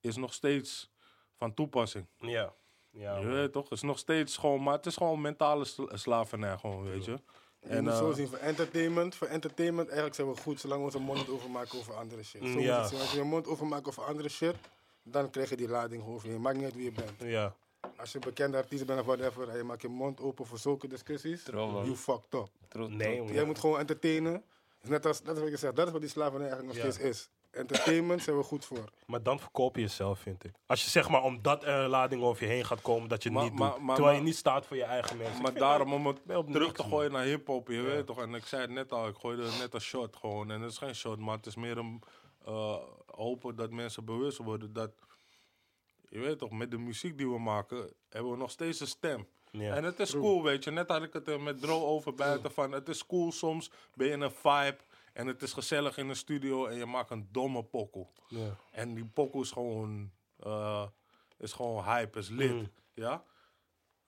is 0.00 0.16
nog 0.16 0.34
steeds 0.34 0.90
van 1.36 1.54
toepassing. 1.54 2.06
Ja. 2.18 2.54
Ja, 2.90 3.18
je 3.18 3.26
weet 3.26 3.52
toch? 3.52 3.64
Het 3.64 3.72
is 3.72 3.82
nog 3.82 3.98
steeds 3.98 4.36
gewoon, 4.36 4.62
maar 4.62 4.74
het 4.74 4.86
is 4.86 4.96
gewoon 4.96 5.20
mentale 5.20 5.64
sla- 5.64 5.96
slavernij 5.96 6.56
gewoon, 6.58 6.84
weet 6.84 7.04
je. 7.04 7.18
Je 7.62 7.68
En, 7.68 7.82
moet 7.84 7.92
eh, 7.92 7.98
zo 7.98 8.12
zien, 8.12 8.28
voor 8.28 8.38
entertainment, 8.38 9.14
voor 9.14 9.26
entertainment 9.26 9.86
eigenlijk 9.86 10.16
zijn 10.16 10.28
we 10.30 10.36
goed 10.40 10.60
zolang 10.60 10.78
we 10.80 10.84
onze 10.86 10.98
mond 10.98 11.18
niet 11.18 11.28
overmaken 11.28 11.78
over 11.78 11.94
andere 11.94 12.22
shit. 12.22 12.40
Zo 12.42 12.46
moet 12.48 12.54
je 12.60 12.66
Ja. 12.66 12.80
het 12.80 12.88
zien. 12.90 12.98
Als 13.00 13.10
je 13.10 13.16
je 13.16 13.22
mond 13.22 13.46
overmaakt 13.46 13.88
over 13.88 14.02
andere 14.04 14.28
shit, 14.28 14.54
dan 15.02 15.30
krijg 15.30 15.48
je 15.50 15.56
die 15.56 15.68
lading 15.68 16.06
over 16.06 16.30
je. 16.30 16.38
Maakt 16.38 16.56
niet 16.56 16.64
uit 16.64 16.74
wie 16.74 16.84
je 16.84 16.92
bent. 16.92 17.10
Ja. 17.18 17.54
Als 17.96 18.12
je 18.12 18.18
een 18.18 18.24
bekende 18.24 18.56
artiest 18.56 18.86
bent 18.86 19.00
of 19.00 19.06
whatever, 19.06 19.48
en 19.48 19.56
je 19.56 19.62
maakt 19.62 19.82
je 19.82 19.88
mond 19.88 20.20
open 20.20 20.46
voor 20.46 20.58
zulke 20.58 20.86
discussies, 20.88 21.42
True, 21.42 21.66
you 21.66 21.96
fucked 21.96 22.34
up. 22.34 22.48
True, 22.68 22.88
Nee. 22.88 23.24
Jij 23.32 23.44
moet 23.44 23.58
gewoon 23.58 23.78
entertainen. 23.78 24.32
Dat 24.32 24.42
is 24.82 24.88
net 24.88 25.06
als, 25.06 25.22
dat 25.22 25.36
is 25.36 25.42
wat 25.42 25.50
je 25.50 25.56
zegt, 25.56 25.76
dat 25.76 25.86
is 25.86 25.92
wat 25.92 26.00
die 26.00 26.10
slavernij 26.10 26.48
eigenlijk 26.48 26.76
nog 26.78 26.86
Ja. 26.86 26.92
steeds 26.92 27.08
is. 27.18 27.28
Entertainment 27.52 28.22
zijn 28.22 28.36
we 28.36 28.42
goed 28.42 28.64
voor. 28.64 28.84
Maar 29.06 29.22
dan 29.22 29.38
verkoop 29.40 29.74
je 29.76 29.80
jezelf, 29.82 30.18
vind 30.18 30.44
ik. 30.44 30.52
Als 30.66 30.84
je 30.84 30.90
zeg 30.90 31.08
maar 31.08 31.22
omdat 31.22 31.64
er 31.64 31.68
een 31.74 31.88
lading 31.88 32.22
over 32.22 32.44
je 32.46 32.52
heen 32.52 32.64
gaat 32.64 32.80
komen, 32.80 33.08
dat 33.08 33.22
je 33.22 33.28
het 33.28 33.38
Maar- 33.38 33.48
niet 33.50 33.58
maar- 33.58 33.70
doet. 33.70 33.80
maar- 33.82 33.94
terwijl 33.94 34.14
maar- 34.16 34.24
je 34.24 34.30
niet 34.30 34.38
staat 34.38 34.66
voor 34.66 34.76
je 34.76 34.84
eigen 34.84 35.16
mensen. 35.16 35.42
Maar 35.42 35.54
daarom 35.54 35.92
om 35.92 36.06
het 36.06 36.20
terug 36.52 36.72
te 36.72 36.82
man. 36.82 36.90
gooien 36.90 37.12
naar 37.12 37.24
hip-hop, 37.24 37.68
je 37.68 37.80
weet 37.80 38.06
toch? 38.06 38.20
En 38.20 38.34
ik 38.34 38.44
zei 38.46 38.62
het 38.62 38.70
net 38.70 38.92
al, 38.92 39.08
ik 39.08 39.16
gooide 39.16 39.42
net 39.58 39.74
een 39.74 39.80
shot 39.80 40.16
gewoon. 40.16 40.50
En 40.50 40.60
het 40.60 40.70
is 40.70 40.78
geen 40.78 40.94
shot, 40.94 41.18
maar 41.18 41.36
het 41.36 41.46
is 41.46 41.56
meer 41.56 41.78
een 41.78 42.02
eh, 42.44 42.76
hopen 43.06 43.56
dat 43.56 43.70
mensen 43.70 44.04
bewust 44.04 44.38
worden 44.38 44.72
dat. 44.72 44.90
Je 46.08 46.18
weet 46.18 46.38
toch, 46.38 46.50
met 46.50 46.70
de 46.70 46.78
muziek 46.78 47.18
die 47.18 47.28
we 47.28 47.38
maken, 47.38 47.92
hebben 48.08 48.30
we 48.30 48.36
nog 48.36 48.50
steeds 48.50 48.80
een 48.80 48.86
stem. 48.86 49.26
Ja. 49.50 49.74
En 49.74 49.84
het 49.84 50.00
is 50.00 50.10
cool, 50.12 50.42
weet 50.42 50.64
je. 50.64 50.70
Net 50.70 50.88
had 50.88 51.02
ik 51.02 51.12
het 51.12 51.28
er 51.28 51.40
met 51.40 51.60
Dro 51.60 51.84
over 51.86 52.14
buiten 52.14 52.50
van. 52.52 52.72
Het 52.72 52.88
is 52.88 53.06
cool 53.06 53.32
soms, 53.32 53.70
ben 53.94 54.06
je 54.06 54.12
in 54.12 54.20
een 54.20 54.30
vibe. 54.30 54.76
En 55.12 55.26
het 55.26 55.42
is 55.42 55.52
gezellig 55.52 55.96
in 55.96 56.08
een 56.08 56.16
studio 56.16 56.66
en 56.66 56.76
je 56.76 56.86
maakt 56.86 57.10
een 57.10 57.28
domme 57.30 57.62
pokoe. 57.62 58.06
Ja. 58.28 58.56
En 58.70 58.94
die 58.94 59.04
pokoe 59.04 59.42
is 59.42 59.50
gewoon, 59.50 60.10
eh, 60.38 60.86
is 61.38 61.52
gewoon 61.52 61.84
hype, 61.84 62.18
is 62.18 62.28
lit. 62.28 62.52
Mm. 62.52 62.70
Ja? 62.94 63.24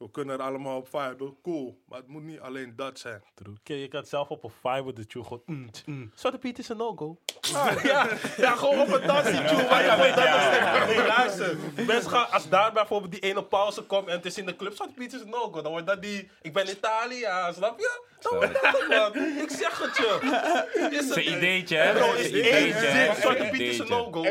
We 0.04 0.10
kunnen 0.10 0.38
er 0.38 0.44
allemaal 0.44 0.76
op 0.76 0.88
viben, 0.88 1.36
cool. 1.42 1.78
Maar 1.88 1.98
het 1.98 2.08
moet 2.08 2.22
niet 2.22 2.40
alleen 2.40 2.72
dat 2.76 2.98
zijn. 2.98 3.22
True. 3.34 3.54
Kijk, 3.62 3.80
je 3.80 3.88
kan 3.88 4.04
zelf 4.04 4.28
op 4.28 4.44
een 4.44 4.50
fiber 4.62 4.94
de 4.94 5.06
tune 5.06 5.24
gewoon... 5.24 5.42
Mm, 5.46 5.68
mm. 5.86 6.10
Zwarte 6.14 6.38
Piet 6.38 6.58
is 6.58 6.68
een 6.68 6.76
no-go. 6.76 7.18
Ah, 7.54 7.82
ja, 7.82 8.08
ja, 8.36 8.50
gewoon 8.56 8.80
op 8.80 8.92
een 8.92 9.06
dansje 9.06 9.30
tune. 9.30 9.62
je 9.62 9.96
weet 9.98 10.14
dat 10.14 10.24
is- 10.24 10.96
Nee, 10.96 11.06
luister. 11.06 11.56
Mensen 11.86 12.10
gaan, 12.10 12.30
als 12.30 12.48
daar 12.48 12.72
bijvoorbeeld 12.72 13.12
die 13.12 13.20
ene 13.20 13.44
pauze 13.44 13.82
komt 13.82 14.08
en 14.08 14.16
het 14.16 14.24
is 14.24 14.38
in 14.38 14.46
de 14.46 14.56
club, 14.56 14.74
Zwarte 14.74 14.94
Piet 14.94 15.12
is 15.12 15.20
een 15.20 15.28
no-go. 15.30 15.62
Dan 15.62 15.72
wordt 15.72 15.86
dat 15.86 16.02
die... 16.02 16.30
Ik 16.42 16.52
ben 16.52 16.68
Italië, 16.70 17.18
ja, 17.18 17.52
snap 17.52 17.78
je? 17.78 18.00
Dan 18.20 18.34
wordt 18.36 18.52
dat 18.62 18.78
het, 18.80 18.88
man. 18.88 19.24
Ik 19.42 19.50
zeg 19.50 19.78
het 19.78 19.96
je. 19.96 20.88
Is 20.90 21.08
het- 21.08 21.24
ideetje, 21.24 21.76
hè? 21.76 21.92
Bro, 21.92 22.12
is 22.12 22.26
ideetje, 22.28 22.86
één 22.86 23.16
Zwarte 23.16 23.48
Piet 23.50 23.60
is 23.60 23.78
een 23.78 23.88
no-go. 23.88 24.22
Ja, 24.22 24.30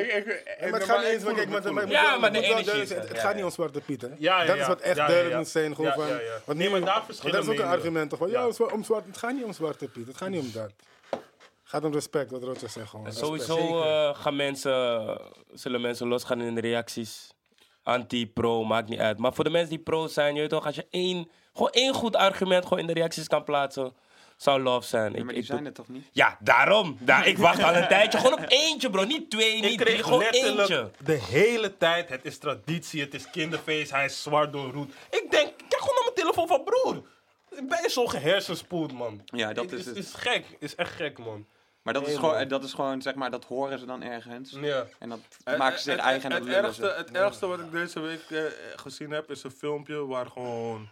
maar 0.70 0.80
het 0.80 0.84
gaat 0.84 0.98
niet 0.98 1.08
eens, 1.08 1.24
kijk, 1.24 1.90
Ja, 1.90 2.18
maar, 2.18 2.32
de 2.32 2.42
energie 2.42 2.80
het 2.80 2.90
ja, 2.90 3.02
gaat 3.02 3.22
ja. 3.22 3.34
niet 3.34 3.44
om 3.44 3.50
Zwarte 3.52 3.82
Piet, 3.82 4.02
hè? 4.02 4.08
Ja, 4.08 4.42
ja, 4.42 4.46
dat 4.46 4.56
is 4.56 4.62
ja. 4.62 4.68
wat 4.68 4.82
echt 4.82 4.96
Ja, 4.96 5.02
ja, 5.02 5.08
duidelijk 5.08 5.32
ja. 5.36 5.38
moet 5.42 5.48
zijn. 5.50 5.63
Gewoon 5.72 5.86
Ja, 5.86 5.94
van, 5.94 6.08
ja, 6.08 6.20
ja. 6.20 6.40
Want 6.46 6.58
Nee, 6.58 6.70
maar 6.70 6.82
daar 6.82 7.04
verschillen 7.06 7.34
Dat 7.36 7.44
is 7.44 7.50
ook 7.50 7.58
een 7.66 7.72
argument 7.72 8.10
toch? 8.10 8.20
Van, 8.20 8.30
ja, 8.30 8.40
Ja. 8.40 8.46
om 8.46 8.54
zwa- 8.54 8.70
om 8.74 8.84
zwart, 8.84 9.06
het 9.06 9.18
gaat 9.18 9.34
niet 9.34 9.44
om 9.44 9.54
Zwarte 9.54 9.88
Piet. 9.88 10.08
Het 10.08 10.18
gaat 10.18 10.30
niet 10.30 10.42
om 10.42 10.52
dat. 10.54 10.72
Het 11.10 11.22
gaat 11.64 11.84
om 11.84 11.94
respect, 11.94 12.32
wat 12.32 12.44
Roger 12.44 12.70
zegt 12.70 12.90
gewoon. 12.90 13.06
Respect. 13.06 13.26
Sowieso 13.26 13.82
eh, 13.82 14.16
gaan 14.16 14.36
mensen, 14.36 15.18
zullen 15.54 15.82
mensen 15.82 16.08
losgaan 16.08 16.42
in 16.42 16.56
de 16.56 16.62
reacties. 16.62 17.32
Anti, 17.84 18.28
pro, 18.32 18.64
maakt 18.64 18.90
niet 18.90 19.00
uit. 19.00 19.18
Maar 19.18 19.34
voor 19.34 19.44
de 19.44 19.50
mensen 19.50 19.70
die 19.70 19.80
pro 19.84 20.08
zijn, 20.08 20.34
je 20.36 20.42
weet 20.42 20.50
toch, 20.50 20.66
als 20.66 20.76
je 20.76 20.88
één, 20.90 21.30
gewoon 21.54 21.72
één 21.72 21.94
goed 21.94 22.16
argument 22.16 22.64
gewoon 22.64 22.80
in 22.80 22.88
de 22.88 22.94
reacties 22.94 23.28
kan 23.28 23.44
plaatsen, 23.44 23.94
zou 24.44 24.62
love 24.62 24.88
zijn. 24.88 25.12
Ja, 25.12 25.18
Ik- 25.18 25.24
maar 25.24 25.30
ik 25.34 25.36
die 25.40 25.46
zijn 25.46 25.58
doe- 25.58 25.68
er 25.68 25.74
toch 25.74 25.88
niet? 25.88 26.10
Ja, 26.12 26.38
daarom. 26.40 26.98
Daar, 27.00 27.28
ik 27.32 27.38
wacht 27.38 27.64
al 27.64 27.76
een 27.76 27.88
tijdje. 27.88 28.18
Gewoon 28.20 28.34
op 28.34 28.46
eentje, 28.48 28.90
bro. 28.90 29.04
Niet 29.04 29.30
twee, 29.30 29.56
Ik 29.56 29.62
niet 29.64 29.80
drie, 29.80 30.04
gewoon 30.04 30.22
eentje. 30.22 30.92
de 31.04 31.14
hele 31.14 31.78
tijd, 31.78 32.10
het 32.10 32.26
is 32.26 32.38
traditie, 32.38 33.02
het 33.02 33.14
is 33.14 33.30
kinderfeest, 33.30 33.92
hij 33.92 34.06
is 34.06 34.22
zwart 34.24 34.52
door 34.54 34.72
roet. 34.72 34.94
Ik 35.10 35.26
denk, 35.30 35.52
kijk 35.58 35.82
gewoon 35.82 35.94
naar 35.96 36.04
mijn 36.04 36.16
telefoon 36.16 36.48
van 36.48 36.64
broer. 36.64 37.04
Ben 37.68 37.82
je 37.82 37.90
zo 37.90 38.06
gehersenspoeld, 38.08 38.92
man? 38.94 39.22
Ja, 39.26 39.54
dat 39.54 39.64
Ik- 39.64 39.72
is 39.72 39.80
is, 39.80 39.86
het. 39.86 39.96
is 39.98 40.14
gek, 40.14 40.46
is 40.60 40.76
echt 40.76 40.92
gek, 40.92 41.18
man. 41.18 41.46
Maar 41.82 41.94
dat 41.94 42.08
is, 42.08 42.16
gewoon, 42.16 42.34
man. 42.36 42.48
dat 42.48 42.64
is 42.64 42.74
gewoon, 42.74 43.02
zeg 43.02 43.16
maar, 43.16 43.32
dat 43.32 43.46
horen 43.46 43.80
ze 43.80 43.86
dan 43.86 44.02
ergens. 44.04 44.58
Ja. 44.62 44.86
En 45.00 45.10
dat 45.10 45.20
Het- 45.44 45.58
maken 45.58 45.80
ze 45.80 45.92
het- 45.92 46.00
eigen 46.00 46.32
en 46.32 46.36
het, 46.36 46.46
het, 46.48 46.56
ergste, 46.64 46.94
het 46.98 47.12
ergste 47.12 47.48
wat 47.48 47.60
ik 47.60 47.72
deze 47.72 48.00
week 48.00 48.22
eh, 48.30 48.40
gezien 48.76 49.12
heb, 49.12 49.32
is 49.32 49.44
een 49.44 49.52
filmpje 49.52 50.06
waar 50.06 50.26
gewoon 50.26 50.90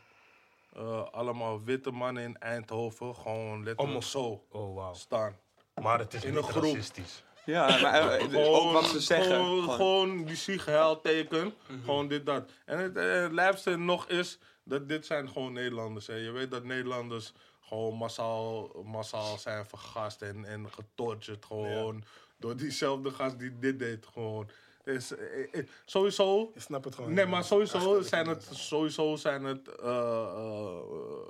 eh, 0.75 1.03
allemaal 1.12 1.63
witte 1.63 1.91
mannen 1.91 2.23
in 2.23 2.38
Eindhoven 2.38 3.15
gewoon 3.15 3.49
letterlijk 3.57 3.79
Allemaal 3.79 4.01
zo 4.01 4.43
Oh, 4.49 4.93
staan. 4.93 5.36
Maar 5.81 5.99
het 5.99 6.13
is 6.13 6.23
In 6.23 6.29
niet 6.34 6.38
een 6.38 6.49
groep. 6.49 6.63
racistisch. 6.63 7.23
Ja, 7.45 7.79
maar 7.81 8.10
eh, 8.10 8.47
ook 8.55 8.71
wat 8.71 8.86
ze 8.86 8.99
zeggen. 8.99 9.36
Gewoon, 9.36 9.62
gewoon- 9.62 9.75
gewoon 9.75 10.23
die 10.25 10.36
siegheilteken. 10.36 11.53
Gewoon 11.84 12.07
dit, 12.07 12.25
dat. 12.25 12.49
En 12.65 12.77
het, 12.79 12.97
eh, 12.97 13.21
het 13.21 13.31
lijpste 13.31 13.75
nog 13.77 14.07
is 14.07 14.39
dat 14.63 14.89
dit 14.89 15.05
zijn 15.05 15.29
gewoon 15.29 15.53
Nederlanders. 15.53 16.07
Hè. 16.07 16.15
Je 16.15 16.31
weet 16.31 16.51
dat 16.51 16.63
Nederlanders 16.63 17.34
gewoon 17.62 17.95
massaal, 17.95 18.67
massaal 18.86 19.38
zijn 19.38 19.65
vergast 19.65 20.21
en, 20.21 20.45
en 20.45 20.71
getortured. 20.71 21.45
Gewoon 21.45 22.03
door 22.38 22.55
diezelfde 22.57 23.12
gast 23.12 23.39
die 23.39 23.60
dit 23.60 23.79
deed. 23.79 24.05
Gewoon. 24.13 24.49
Dus, 24.93 25.15
eh, 25.15 25.43
eh, 25.51 25.65
sowieso 25.86 26.51
Je 26.54 26.60
snapt 26.60 26.86
het 26.86 26.95
gewoon. 26.95 27.13
Nee, 27.13 27.25
maar 27.25 27.43
sowieso 27.43 28.01
zijn 28.01 28.27
het, 28.27 28.47
sowieso 28.51 29.15
zijn 29.15 29.43
het, 29.43 29.67
eh, 29.84 29.89
eh, 29.89 30.67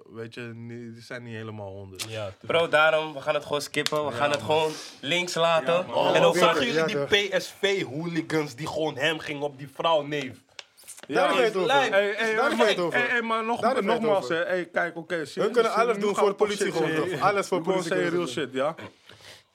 weet 0.06 0.34
je, 0.34 0.41
niet, 0.41 0.93
die 0.93 1.04
zijn 1.04 1.24
niet 1.24 1.36
helemaal 1.36 1.69
honderd. 1.71 2.06
Ja, 2.10 2.34
Bro, 2.41 2.67
daarom, 2.67 3.13
we 3.13 3.21
gaan 3.21 3.34
het 3.34 3.43
gewoon 3.43 3.62
skippen. 3.62 4.06
We 4.06 4.12
gaan 4.12 4.32
het 4.32 4.41
gewoon 4.41 4.71
links 5.00 5.34
laten. 5.34 5.74
Ja, 5.74 6.13
en 6.13 6.21
ook 6.21 6.30
ook 6.32 6.38
zagen 6.38 6.65
Ja, 6.65 6.88
jullie 6.88 7.08
die 7.08 7.30
PSV-hooligans 7.30 8.56
die 8.56 8.67
gewoon 8.67 8.97
hem 8.97 9.19
gingen 9.19 9.41
op 9.41 9.58
die 9.58 9.69
vrouw 9.74 10.02
neef. 10.02 10.38
Daar 11.08 11.28
heb 11.28 11.38
je 11.38 11.43
het 11.43 11.56
over. 11.56 11.71
Hey, 11.71 12.13
hey, 12.17 12.36
Daar 12.36 12.67
het 12.67 12.80
over. 12.80 13.00
hey, 13.00 13.08
hey, 13.08 13.21
maar 13.21 13.45
nog, 13.45 13.62
Daar 13.62 13.84
nogmaals, 13.84 14.30
hè. 14.30 14.36
Hey, 14.36 14.65
kijk, 14.65 14.97
oké. 14.97 15.24
Hun 15.34 15.52
kunnen 15.52 15.74
alles 15.74 15.97
doen 15.97 16.15
voor 16.15 16.28
we 16.28 16.34
politie 16.34 16.71
gewoon? 16.71 17.21
Alles 17.21 17.47
voor 17.47 17.63
gewoon 17.63 17.84
politie 17.84 18.10
real 18.10 18.28
shit, 18.28 18.50
ja. 18.54 18.76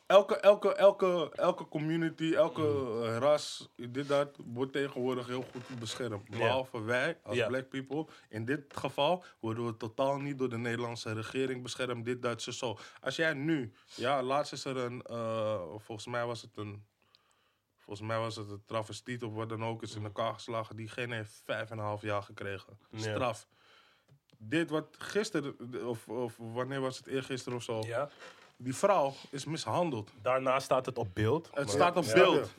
Elke, 0.06 0.36
elke, 0.36 0.74
elke, 0.74 1.30
elke 1.34 1.68
community, 1.68 2.34
elke 2.34 2.62
eh, 2.62 3.16
ras, 3.18 3.68
dit, 3.76 4.08
dat, 4.08 4.36
wordt 4.44 4.72
tegenwoordig 4.72 5.26
heel 5.26 5.44
goed 5.52 5.78
beschermd. 5.78 6.28
Behalve 6.28 6.82
wij, 6.82 7.18
als 7.22 7.46
black 7.46 7.68
people. 7.68 8.06
In 8.28 8.44
dit 8.44 8.76
geval 8.76 9.24
worden 9.40 9.66
we 9.66 9.76
totaal 9.76 10.18
niet 10.18 10.38
door 10.38 10.48
de 10.48 10.58
Nederlandse 10.58 11.12
regering 11.12 11.62
beschermd. 11.62 12.04
Dit, 12.04 12.22
dat, 12.22 12.42
zo, 12.42 12.50
zo. 12.50 12.78
Als 13.00 13.16
jij 13.16 13.34
nu, 13.34 13.72
ja, 13.94 14.22
laatst 14.22 14.52
is 14.52 14.64
er 14.64 14.76
een, 14.76 15.02
eh, 15.02 15.60
volgens 15.76 16.06
mij 16.06 16.26
was 16.26 16.42
het 16.42 16.56
een, 16.56 16.84
volgens 17.76 18.08
mij 18.08 18.18
was 18.18 18.36
het 18.36 18.50
een 18.50 18.62
travestiet 18.66 19.22
of 19.22 19.34
wat 19.34 19.48
dan 19.48 19.64
ook, 19.64 19.82
is 19.82 19.94
in 19.94 20.04
elkaar 20.04 20.34
geslagen. 20.34 20.76
Diegene 20.76 21.14
heeft 21.14 21.42
vijf 21.44 21.70
en 21.70 21.78
een 21.78 21.84
half 21.84 22.02
jaar 22.02 22.22
gekregen. 22.22 22.78
Straf. 22.94 23.48
Dit 24.38 24.70
wat 24.70 24.96
gisteren, 24.98 25.56
of, 25.86 26.08
of 26.08 26.36
wanneer 26.36 26.80
was 26.80 26.96
het 26.96 27.06
eergisteren 27.06 27.58
of 27.58 27.64
zo, 27.64 27.82
Ja. 27.86 28.10
Die 28.56 28.74
vrouw 28.74 29.14
is 29.30 29.44
mishandeld. 29.44 30.10
Daarna 30.22 30.60
staat 30.60 30.86
het 30.86 30.98
op 30.98 31.08
beeld. 31.14 31.46
Het 31.46 31.64
Maar- 31.64 31.74
staat 31.74 31.96
op 31.96 32.04
Ja. 32.04 32.12
beeld. 32.14 32.50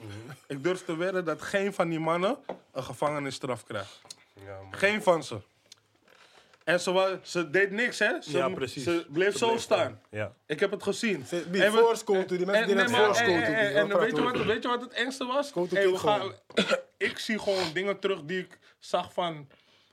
Ik 0.48 0.64
durf 0.64 0.86
te 0.86 0.96
wedden 0.96 1.26
dat 1.26 1.42
geen 1.42 1.74
van 1.74 1.90
die 1.90 2.00
mannen 2.00 2.38
een 2.72 2.84
gevangenisstraf 2.84 3.64
krijgt. 3.64 4.02
Ja. 4.46 4.58
Geen 4.72 5.04
van 5.04 5.24
ze. 5.24 5.38
En 6.64 6.80
ze, 6.80 7.20
ze 7.24 7.50
deed 7.50 7.72
niks, 7.72 8.00
hè? 8.00 8.22
Ze, 8.22 8.38
Ja, 8.38 8.50
precies. 8.50 8.84
Ze 8.84 9.06
bleef 9.10 9.32
Ze 9.32 9.38
zo 9.38 9.48
bleef 9.48 9.62
staan. 9.62 10.02
Ja. 10.10 10.34
Ik 10.46 10.60
heb 10.60 10.72
het 10.72 10.84
gezien. 10.84 11.26
Wie 11.50 11.64
En 11.64 11.72
we- 11.72 11.78
voorschoten, 11.78 12.38
die 12.38 12.46
mensen 12.46 12.68
die 12.68 12.76
en- 12.76 12.92
net 12.92 13.00
voorschoten. 13.00 13.34
en- 13.34 13.46
die 13.46 13.56
en- 13.56 13.74
gaan 13.74 13.92
En 13.92 14.00
weet 14.00 14.16
je, 14.16 14.22
wat, 14.24 14.38
weet 14.46 14.64
je 14.64 14.70
wat 14.70 14.82
het 14.82 14.94
engste 14.94 15.26
was? 15.26 15.52
Hey, 15.54 15.90
we 15.92 15.98
gaan, 15.98 16.32
ik 16.98 17.18
zie 17.20 17.40
gewoon 17.40 17.74
dingen 17.74 18.00
terug 18.00 18.24
die 18.24 18.40
ik 18.40 18.60
zag 18.80 19.14
van 19.14 19.48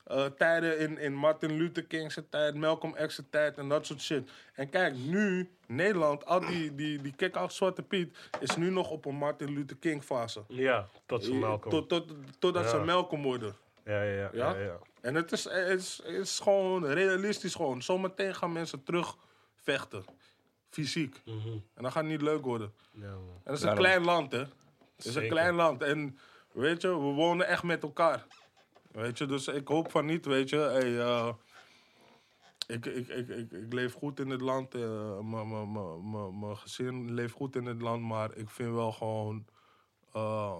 eh, 0.05 0.25
tijden 0.25 0.79
in, 0.79 0.99
in 0.99 1.15
Martin 1.15 1.57
Luther 1.57 1.85
King's 1.85 2.19
tijd, 2.31 2.55
Malcolm 2.55 2.95
X's 3.07 3.21
tijd 3.31 3.59
en 3.59 3.69
dat 3.69 3.87
soort 3.87 4.01
shit. 4.01 4.31
En 4.55 4.69
kijk, 4.69 4.95
nu, 4.97 5.51
Nederland, 5.67 6.25
al 6.27 6.41
die, 6.41 6.75
die, 6.75 7.03
die 7.03 7.15
kick-out 7.17 7.53
Zwarte 7.53 7.83
Piet, 7.83 8.17
is 8.41 8.57
nu 8.57 8.71
nog 8.71 8.91
op 8.91 9.05
een 9.05 9.15
Martin 9.17 9.53
Luther 9.55 9.77
King 9.77 10.03
fase. 10.05 10.45
Ja, 10.49 10.89
tot 11.07 11.25
ze 11.25 11.33
Malcolm. 11.35 11.71
Tot, 11.71 11.89
tot, 11.89 12.13
totdat 12.39 12.65
Ja. 12.65 12.69
ze 12.71 12.79
Malcolm 12.79 13.23
worden. 13.23 13.57
Ja, 13.85 14.03
ja, 14.03 14.11
ja. 14.19 14.31
Ja? 14.33 14.51
ja, 14.55 14.61
ja. 14.61 14.79
En 15.01 15.15
het 15.15 15.33
is, 15.33 15.45
het, 15.45 15.81
is, 15.81 16.01
het 16.05 16.15
is 16.17 16.39
gewoon 16.39 16.87
realistisch 16.87 17.55
gewoon. 17.55 17.83
Zometeen 17.83 18.35
gaan 18.35 18.53
mensen 18.53 18.83
terug 18.85 19.17
vechten. 19.55 20.05
Fysiek. 20.71 21.23
En 21.75 21.83
dat 21.83 21.93
gaat 21.93 22.05
niet 22.05 22.23
leuk 22.23 22.45
worden. 22.45 22.73
Ja. 22.93 23.07
En 23.07 23.19
dat 23.45 23.55
is 23.55 23.61
Daarom. 23.61 23.79
een 23.85 23.85
klein 23.91 24.05
land, 24.05 24.33
hè. 24.33 24.39
Het 24.97 25.05
is 25.05 25.15
een 25.15 25.29
klein 25.29 25.55
land. 25.55 25.83
En 25.83 26.19
weet 26.53 26.83
je, 26.83 26.89
we 26.89 26.95
wonen 26.95 27.47
echt 27.47 27.63
met 27.63 27.83
elkaar. 27.83 28.27
Weet 28.95 29.19
je, 29.19 29.27
dus 29.27 29.49
ik 29.49 29.69
hoop 29.69 29.91
van 29.91 30.07
niet, 30.07 30.25
weet 30.27 30.49
je. 30.49 30.57
Hey, 30.57 30.99
eh, 31.01 31.29
ik, 32.67 32.87
ik, 32.87 33.09
ik, 33.09 33.29
ik, 33.29 33.51
ik 33.53 33.73
leef 33.73 33.93
goed 33.95 34.21
in 34.21 34.31
het 34.31 34.41
land. 34.41 34.75
eh, 34.75 34.81
mijn- 35.19 35.49
mijn- 35.49 35.73
mijn- 35.73 36.11
mijn- 36.11 36.39
Mijn 36.39 36.57
gezin 36.57 37.15
leeft 37.15 37.35
goed 37.35 37.57
in 37.57 37.67
het 37.67 37.83
land. 37.83 38.03
Maar 38.03 38.37
ik 38.37 38.51
vind 38.51 38.73
wel 38.75 38.93
gewoon... 38.93 39.45
eh, 40.13 40.57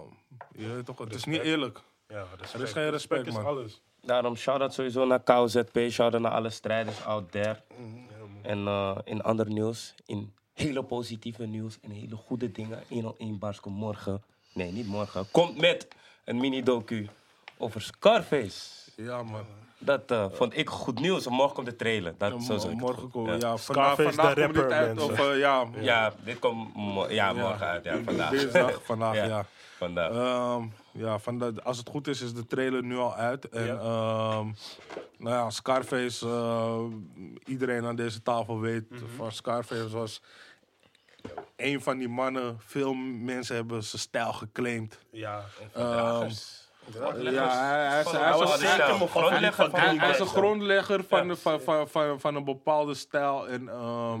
je 0.55 0.67
weet 0.67 0.85
toch, 0.85 0.97
het 0.97 1.13
is 1.13 1.23
niet 1.25 1.41
eerlijk. 1.41 1.79
Ja, 2.07 2.21
respect. 2.37 2.53
Er 2.53 2.61
is 2.61 2.71
geen 2.71 2.89
respect, 2.89 3.27
is 3.27 3.33
man. 3.33 3.45
alles. 3.45 3.81
Daarom 4.01 4.35
shout-out 4.35 4.73
sowieso 4.73 5.05
naar 5.05 5.19
KOZP, 5.23 5.77
shout-out 5.89 6.21
naar 6.21 6.31
alle 6.31 6.49
strijders 6.49 7.03
out 7.05 7.31
there. 7.31 7.61
Mhm. 7.77 7.97
En 8.41 8.67
eh, 8.67 8.97
in 9.03 9.21
ander 9.23 9.47
nieuws, 9.47 9.93
in 10.05 10.33
hele 10.53 10.83
positieve 10.83 11.45
nieuws 11.45 11.77
en 11.81 11.91
hele 11.91 12.15
goede 12.15 12.51
dingen. 12.51 12.83
101 12.87 13.39
Bars 13.39 13.59
komt 13.59 13.75
morgen, 13.77 14.23
nee 14.53 14.71
niet 14.71 14.87
morgen, 14.87 15.31
komt 15.31 15.57
met 15.57 15.87
een 16.25 16.37
mini-docu 16.37 17.07
over 17.57 17.81
Scarface. 17.81 18.61
Ja, 18.95 19.23
man. 19.23 19.45
Dat 19.77 20.11
eh, 20.11 20.25
vond 20.31 20.57
ik 20.57 20.69
goed 20.69 20.99
nieuws. 20.99 21.27
Morgen 21.27 21.55
komt 21.55 21.65
de 21.67 21.75
trailer. 21.75 22.13
Dat, 22.17 22.45
Ja, 22.47 22.59
zo 22.59 22.69
morgen 22.75 23.09
komen. 23.09 23.39
ja. 23.39 23.47
Ja, 23.47 23.57
vandaag, 23.57 23.93
Scarface 23.93 24.15
vandaag 24.15 24.33
de 24.33 24.41
komt 24.41 24.53
dit 24.53 24.61
rapper, 24.63 24.77
uit. 24.77 25.01
Of, 25.01 25.19
eh, 25.19 25.37
ja, 25.39 25.65
Ja, 25.79 26.13
dit 26.23 26.39
komt 26.39 26.75
mo- 26.75 27.07
ja, 27.09 27.33
morgen 27.33 27.67
uit. 27.67 27.83
Ja, 27.83 27.97
vandaag. 28.05 28.29
Dinsdag, 28.29 28.81
vandaag, 28.83 29.15
ja. 29.21 29.25
Ja. 29.25 29.45
Vandaag. 29.77 30.11
Ehm, 30.11 30.63
ja, 30.91 31.19
van 31.19 31.39
de, 31.39 31.53
als 31.63 31.77
het 31.77 31.89
goed 31.89 32.07
is, 32.07 32.21
is 32.21 32.33
de 32.33 32.45
trailer 32.47 32.83
nu 32.83 32.97
al 32.97 33.15
uit. 33.15 33.49
En 33.49 33.69
ehm, 33.69 34.45
nou 35.17 35.35
ja, 35.35 35.49
Scarface, 35.49 36.27
eh, 36.27 36.83
iedereen 37.45 37.85
aan 37.85 37.95
deze 37.95 38.21
tafel 38.21 38.59
weet 38.59 38.83
van 39.15 39.31
Scarface 39.31 39.89
was 39.89 40.21
een 41.55 41.81
van 41.81 41.97
die 41.97 42.09
mannen. 42.09 42.57
Veel 42.65 42.93
mensen 42.93 43.55
hebben 43.55 43.83
zijn 43.83 44.01
stijl 44.01 44.33
geclaimd. 44.33 44.99
Ja. 45.11 45.43
Dragers. 45.73 46.64
Ja, 46.93 47.11
hij, 47.11 48.01
is, 48.01 48.11
hij 48.11 48.29
is 48.31 48.37
was 48.39 48.61
een- 48.61 49.07
grondlegger 49.07 49.69
van 49.69 49.79
hij, 49.79 49.89
die 49.89 49.99
hij 49.99 50.09
is 50.09 50.19
een 50.19 50.27
stijl. 50.27 50.41
grondlegger 50.43 51.03
van, 51.03 51.21
Ja, 51.27 51.33
de- 51.33 51.39
van, 51.39 51.61
van, 51.61 51.87
van, 51.89 52.19
van 52.19 52.35
een 52.35 52.43
bepaalde 52.43 52.93
stijl. 52.93 53.47
En 53.47 53.69
ehm, 53.69 54.19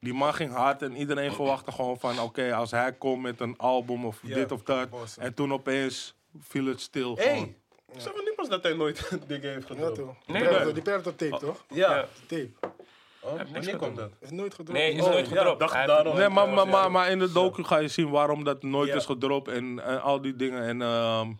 die 0.00 0.14
man 0.14 0.34
ging 0.34 0.52
hard 0.52 0.82
en 0.82 0.96
iedereen 0.96 1.32
verwachtte 1.32 1.72
gewoon 1.72 1.98
van... 1.98 2.20
Oké, 2.20 2.54
als 2.54 2.70
hij 2.70 2.92
komt 2.92 3.22
met 3.22 3.40
een 3.40 3.54
album 3.56 4.04
of 4.06 4.18
Ja, 4.22 4.34
dit 4.34 4.52
of 4.52 4.62
dat. 4.62 4.88
En 5.18 5.34
toen 5.34 5.52
opeens 5.52 6.14
viel 6.40 6.66
het 6.66 6.80
stil. 6.80 7.16
Hey, 7.16 7.26
gewoon. 7.34 7.54
zeg 7.96 8.14
maar 8.14 8.22
niet 8.24 8.34
pas 8.36 8.48
dat 8.48 8.62
hij 8.62 8.72
nooit 8.74 9.10
dingen 9.26 9.50
heeft 9.52 9.68
Ja, 9.68 9.74
gedropt. 9.74 9.94
toch? 9.94 10.06
Nee, 10.06 10.14
Die 10.26 10.32
maar- 10.34 10.42
Predator- 10.42 10.74
Die 10.74 10.82
Predator 10.82 11.14
tape, 11.14 11.38
toch? 11.38 11.64
Ja. 11.68 11.96
Ja. 11.96 12.06
Tape. 12.26 12.48
Oh, 13.28 13.40
wanneer 13.52 13.76
komt 13.76 13.96
dat? 13.96 14.10
Is 14.20 14.30
nooit 14.30 14.54
gedropt. 14.54 14.78
Nee, 14.78 14.92
is 14.92 15.02
Oh, 15.02 15.10
nooit 15.10 15.28
ja, 15.28 15.36
gedropt. 15.36 15.60
dacht 15.60 15.72
Hij 15.74 15.86
daarom. 15.86 16.16
Nee, 16.16 16.28
maar, 16.28 16.48
maar, 16.48 16.68
maar, 16.68 16.90
maar 16.90 17.10
in 17.10 17.18
de 17.18 17.32
docu 17.32 17.64
ga 17.64 17.78
je 17.78 17.88
zien 17.88 18.10
waarom 18.10 18.44
dat 18.44 18.62
nooit 18.62 18.88
Ja. 18.88 18.94
is 18.94 19.04
gedropt 19.04 19.48
en, 19.48 19.80
en 19.84 20.02
al 20.02 20.20
die 20.20 20.36
dingen. 20.36 20.62
En 20.62 20.82
ehm, 20.82 21.32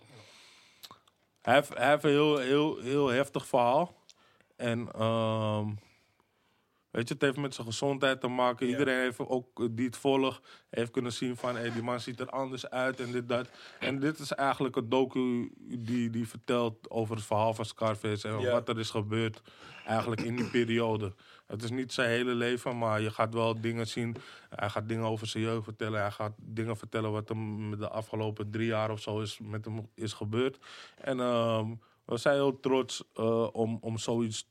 hij, 1.42 1.54
heeft, 1.54 1.74
hij 1.78 1.88
heeft 1.90 2.04
een 2.04 2.10
heel, 2.10 2.38
heel, 2.38 2.78
heel 2.78 3.08
heftig 3.08 3.46
verhaal. 3.46 3.96
En 4.56 4.88
ehm, 4.92 5.66
weet 6.90 7.08
je, 7.08 7.14
het 7.14 7.22
heeft 7.22 7.36
met 7.36 7.54
zijn 7.54 7.66
gezondheid 7.66 8.20
te 8.20 8.28
maken. 8.28 8.66
Iedereen 8.68 8.98
heeft 9.00 9.18
ook 9.18 9.60
eh, 9.60 9.66
die 9.70 9.86
het 9.86 9.96
volgt, 9.96 10.40
heeft 10.70 10.90
kunnen 10.90 11.12
zien 11.12 11.36
van 11.36 11.56
hey, 11.56 11.72
die 11.72 11.82
man 11.82 12.00
ziet 12.00 12.20
er 12.20 12.30
anders 12.30 12.70
uit 12.70 13.00
en 13.00 13.12
dit, 13.12 13.28
dat. 13.28 13.48
En 13.80 13.98
dit 14.00 14.18
is 14.18 14.32
eigenlijk 14.32 14.76
een 14.76 14.88
docu 14.88 15.50
die, 15.58 16.10
die 16.10 16.28
vertelt 16.28 16.90
over 16.90 17.16
het 17.16 17.24
verhaal 17.24 17.54
van 17.54 17.64
Scarface 17.64 18.28
en 18.28 18.40
Ja. 18.40 18.50
wat 18.50 18.68
er 18.68 18.78
is 18.78 18.90
gebeurd 18.90 19.42
eigenlijk 19.86 20.20
in 20.20 20.36
die 20.36 20.50
periode. 20.50 21.14
Het 21.48 21.62
is 21.62 21.70
niet 21.70 21.92
zijn 21.92 22.08
hele 22.08 22.34
leven, 22.34 22.78
maar 22.78 23.00
je 23.00 23.10
gaat 23.10 23.34
wel 23.34 23.60
dingen 23.60 23.86
zien. 23.86 24.16
Hij 24.48 24.70
gaat 24.70 24.88
dingen 24.88 25.04
over 25.04 25.26
zijn 25.26 25.42
jeugd 25.42 25.64
vertellen. 25.64 26.00
Hij 26.00 26.10
gaat 26.10 26.32
dingen 26.36 26.76
vertellen 26.76 27.12
wat 27.12 27.28
hem 27.28 27.78
de 27.78 27.88
afgelopen 27.88 28.50
drie 28.50 28.66
jaar 28.66 28.90
of 28.90 29.00
zo 29.00 29.20
is, 29.20 29.38
met 29.38 29.64
hem 29.64 29.88
is 29.94 30.12
gebeurd. 30.12 30.58
En 30.96 31.20
ehm, 31.20 31.74
we 32.04 32.16
zijn 32.16 32.34
heel 32.34 32.60
trots 32.60 33.04
eh, 33.14 33.54
om, 33.54 33.78
om 33.80 33.98
zoiets 33.98 34.48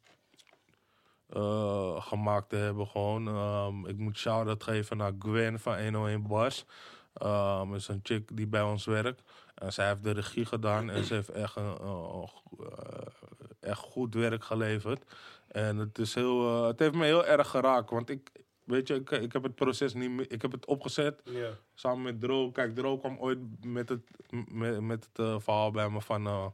eh, 1.30 2.02
gemaakt 2.02 2.50
te 2.50 2.56
hebben. 2.56 2.88
Gewoon. 2.88 3.28
Ehm, 3.28 3.86
ik 3.86 3.98
moet 3.98 4.18
shout-out 4.18 4.64
geven 4.64 4.98
naar 4.98 5.14
Gwen 5.20 5.60
van 5.60 5.84
101 5.84 6.28
Bars. 6.28 6.66
Um, 7.24 7.76
is 7.76 7.88
een 7.88 8.00
chick 8.04 8.30
die 8.38 8.48
bij 8.48 8.62
ons 8.62 8.86
werkt. 8.86 9.22
En 9.56 9.74
zij 9.74 9.88
heeft 9.88 10.04
de 10.04 10.12
regie 10.12 10.46
gedaan 10.46 10.90
en 10.90 11.04
ze 11.04 11.14
heeft 11.14 11.30
echt, 11.30 11.56
een, 11.56 11.78
eh, 11.78 12.28
echt 13.60 13.80
goed 13.80 14.14
werk 14.14 14.44
geleverd. 14.44 15.04
En 15.48 15.78
het, 15.78 15.98
is 16.00 16.14
heel, 16.14 16.48
eh, 16.48 16.68
het 16.68 16.80
heeft 16.80 16.94
me 16.94 17.06
heel 17.06 17.26
erg 17.26 17.50
geraakt. 17.50 17.90
Want 17.90 18.10
ik, 18.10 18.32
weet 18.64 18.88
je, 18.88 18.94
ik, 18.96 19.12
ik 19.12 19.34
heb 19.34 19.44
het 19.44 19.56
proces 19.56 19.94
niet 19.94 20.10
meer. 20.10 20.32
Ik 20.32 20.42
heb 20.42 20.52
het 20.52 20.66
opgezet 20.66 21.22
samen 21.74 22.02
met 22.02 22.20
Dro. 22.22 22.52
Kijk, 22.52 22.76
Dro 22.76 22.98
kwam 22.98 23.18
ooit 23.18 23.40
met 23.66 23.90
het, 23.90 24.02
met, 24.52 24.82
met 24.82 25.08
het 25.12 25.26
eh, 25.26 25.36
verhaal 25.40 25.72
bij 25.72 25.90
me 25.90 26.02
van. 26.02 26.28
eh, 26.28 26.46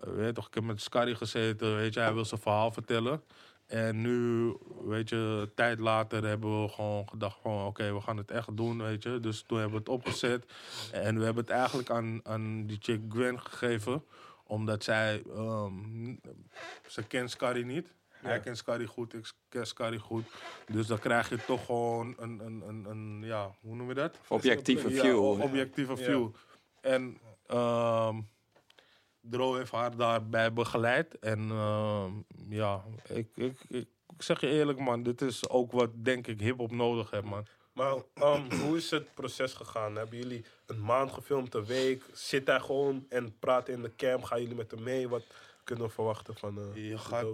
weet 0.00 0.26
je 0.26 0.32
toch, 0.32 0.46
ik 0.46 0.54
heb 0.54 0.64
met 0.64 0.80
Scarry 0.82 1.14
gezeten. 1.14 1.76
Weet 1.76 1.94
je, 1.94 2.00
hij 2.00 2.14
wil 2.14 2.24
zijn 2.24 2.40
verhaal 2.40 2.70
vertellen. 2.72 3.22
En 3.66 4.00
nu, 4.00 4.52
weet 4.84 5.08
je, 5.08 5.16
een 5.16 5.54
tijd 5.54 5.78
later 5.78 6.24
hebben 6.24 6.62
we 6.62 6.68
gewoon 6.68 7.08
gedacht 7.08 7.38
van... 7.42 7.66
Oké, 7.66 7.94
we 7.94 8.00
gaan 8.00 8.16
het 8.16 8.30
echt 8.30 8.56
doen, 8.56 8.82
weet 8.82 9.02
je. 9.02 9.20
Dus 9.20 9.42
toen 9.42 9.58
hebben 9.58 9.74
we 9.76 9.82
het 9.82 9.88
opgezet. 9.94 10.52
En 10.92 11.18
we 11.18 11.24
hebben 11.24 11.42
het 11.44 11.52
eigenlijk 11.52 11.90
aan, 11.90 12.20
aan 12.24 12.66
die 12.66 12.78
chick 12.80 13.00
Gwen 13.08 13.40
gegeven. 13.40 14.04
Omdat 14.46 14.84
zij... 14.84 15.22
ehm, 15.34 16.14
ze 16.88 17.02
kent 17.02 17.30
Scarry 17.30 17.62
niet. 17.62 17.94
Hij 18.08 18.40
kent 18.40 18.56
Scarry 18.56 18.86
goed, 18.86 19.14
ik 19.14 19.32
ken 19.48 19.66
Scarry 19.66 19.98
goed. 19.98 20.24
Dus 20.66 20.86
dan 20.86 20.98
krijg 20.98 21.28
je 21.28 21.44
toch 21.44 21.64
gewoon 21.64 22.14
een, 22.18 22.40
een, 22.46 22.62
een, 22.68 22.84
een 22.84 23.22
ja, 23.22 23.54
hoe 23.60 23.74
noem 23.74 23.88
je 23.88 23.94
dat? 23.94 24.20
Objectieve 24.28 24.90
Ja, 24.90 25.00
view. 25.00 25.40
objectieve 25.40 25.96
view. 25.96 26.28
En 26.80 27.18
ehm 27.46 28.20
Dro 29.20 29.54
heeft 29.54 29.70
haar 29.70 29.96
daarbij 29.96 30.52
begeleid. 30.52 31.18
En 31.18 31.50
ehm, 31.50 32.12
ja, 32.48 32.84
ik, 33.08 33.28
ik, 33.34 33.56
ik, 33.68 33.88
ik 34.16 34.22
zeg 34.22 34.40
je 34.40 34.48
eerlijk 34.48 34.78
man, 34.78 35.02
dit 35.02 35.22
is 35.22 35.48
ook 35.48 35.72
wat 35.72 35.90
denk 35.94 36.26
ik 36.26 36.40
hip-hop 36.40 36.70
nodig 36.70 37.10
heeft 37.10 37.24
man. 37.24 37.46
Maar 37.74 37.94
ehm, 38.14 38.52
hoe 38.60 38.76
is 38.76 38.90
het 38.90 39.14
proces 39.14 39.52
gegaan? 39.52 39.96
Hebben 39.96 40.18
jullie 40.18 40.44
een 40.66 40.80
maand 40.82 41.12
gefilmd, 41.12 41.54
een 41.54 41.64
week? 41.64 42.02
Zit 42.12 42.46
hij 42.46 42.60
gewoon 42.60 43.06
en 43.08 43.38
praat 43.38 43.68
in 43.68 43.82
de 43.82 43.90
cam? 43.96 44.24
Gaan 44.24 44.40
jullie 44.40 44.56
met 44.56 44.70
hem 44.70 44.82
mee? 44.82 45.08
Wat 45.08 45.22
kunnen 45.64 45.86
we 45.86 45.92
verwachten 45.92 46.34
van 46.36 46.58
eh, 46.74 46.88
Je 46.90 46.98
gaat, 46.98 47.26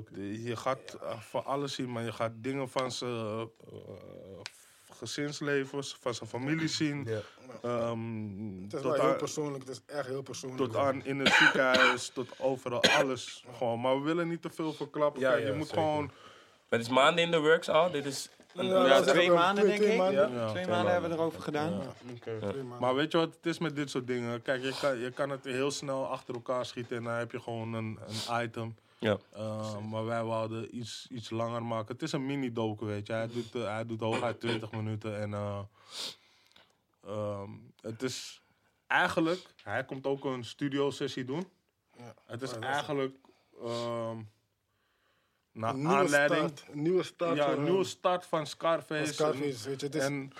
je 0.44 0.56
gaat 0.56 0.96
van 1.18 1.44
alles 1.44 1.74
zien, 1.74 1.88
man. 1.88 2.04
Je 2.04 2.12
gaat 2.12 2.32
dingen 2.34 2.68
van 2.68 2.92
zijn 2.92 3.10
eh, 3.10 3.42
gezinsleven, 4.98 5.84
van 6.00 6.14
zijn 6.14 6.28
familie 6.28 6.68
zien. 6.68 7.04
Ja. 7.04 7.20
Ehm, 7.62 8.62
Het 8.62 8.64
is 8.64 8.70
tot 8.70 8.82
wel 8.82 8.92
heel 8.92 9.02
aan- 9.02 9.16
persoonlijk. 9.16 9.64
Het 9.64 9.72
is 9.72 9.94
echt 9.94 10.06
heel 10.06 10.22
persoonlijk. 10.22 10.62
Tot 10.62 10.76
aan 10.76 11.04
in 11.04 11.18
het 11.18 11.32
ziekenhuis, 11.32 12.08
tot 12.08 12.40
overal, 12.40 12.82
alles. 12.82 13.44
Gewoon. 13.56 13.80
Maar 13.80 13.98
we 13.98 14.04
willen 14.04 14.28
niet 14.28 14.42
te 14.42 14.50
veel 14.50 14.72
verklappen. 14.72 15.20
Ja, 15.20 15.30
Kijk, 15.30 15.42
ja, 15.42 15.48
je 15.50 15.54
moet 15.56 15.66
zeker. 15.66 15.82
gewoon... 15.82 16.10
Het 16.68 16.80
is 16.80 16.88
maanden 16.88 17.24
in 17.24 17.30
de 17.30 17.40
works 17.40 17.68
al. 17.68 17.90
Dit 17.90 18.04
is 18.04 18.28
een, 18.54 18.66
Ja, 18.66 19.00
twee 19.00 19.30
maanden 19.30 19.64
twee- 19.64 19.78
denk 19.78 19.80
twee 19.82 19.92
ik. 19.92 19.98
maanden. 19.98 20.32
Ja. 20.32 20.50
Twee 20.50 20.66
maanden 20.66 20.92
hebben 20.92 21.10
we 21.10 21.16
erover 21.16 21.40
gedaan. 21.42 21.72
Oké. 22.16 22.38
Twee 22.38 22.62
maanden. 22.62 22.78
Maar 22.80 22.94
weet 22.94 23.12
je 23.12 23.18
wat 23.18 23.34
het 23.34 23.46
is 23.46 23.58
met 23.58 23.76
dit 23.76 23.90
soort 23.90 24.06
dingen? 24.06 24.42
Kijk, 24.42 24.62
je 24.62 24.74
kan, 24.80 24.98
je 24.98 25.10
kan 25.10 25.30
het 25.30 25.44
heel 25.44 25.70
snel 25.70 26.06
achter 26.06 26.34
elkaar 26.34 26.66
schieten 26.66 26.96
en 26.96 27.02
dan 27.04 27.12
heb 27.12 27.32
je 27.32 27.40
gewoon 27.40 27.72
een, 27.72 27.98
een 28.28 28.42
item. 28.44 28.76
ja. 28.98 29.18
Uh, 29.36 29.78
maar 29.78 30.04
wij 30.04 30.24
wilden 30.24 30.76
iets, 30.76 31.06
iets 31.10 31.30
langer 31.30 31.62
maken. 31.62 31.92
Het 31.94 32.02
is 32.02 32.12
een 32.12 32.26
mini-docu, 32.26 32.84
weet 32.84 33.06
je. 33.06 33.12
Hij 33.12 33.28
doet, 33.28 33.54
eh, 33.54 33.64
hij 33.64 33.86
doet 33.86 34.00
hooguit 34.00 34.40
20 34.40 34.70
minuten. 34.72 35.20
En 35.20 35.34
eh, 35.34 35.58
ehm, 37.06 37.50
het 37.80 38.02
is 38.02 38.40
eigenlijk... 38.86 39.54
Hij 39.62 39.84
komt 39.84 40.06
ook 40.06 40.24
een 40.24 40.44
studio-sessie 40.44 41.24
doen. 41.24 41.48
Ja. 41.98 42.14
Het 42.26 42.42
is 42.42 42.52
Oh, 42.54 42.64
eigenlijk... 42.64 43.14
ehm 43.64 44.18
naar 45.60 45.74
nieuwe 45.74 45.94
aanleiding... 45.94 46.50
start. 46.54 46.74
Nieuwe 46.74 47.02
start. 47.02 47.36
ja, 47.36 47.48
een 47.52 47.62
nieuwe 47.62 47.84
start 47.84 48.26
van 48.26 48.46
Scarface. 48.46 49.04
Van 49.04 49.14
Scarface, 49.14 49.68
weet 49.68 49.80
je. 49.80 49.86
Het 49.86 49.94
is, 49.94 50.02
En, 50.02 50.32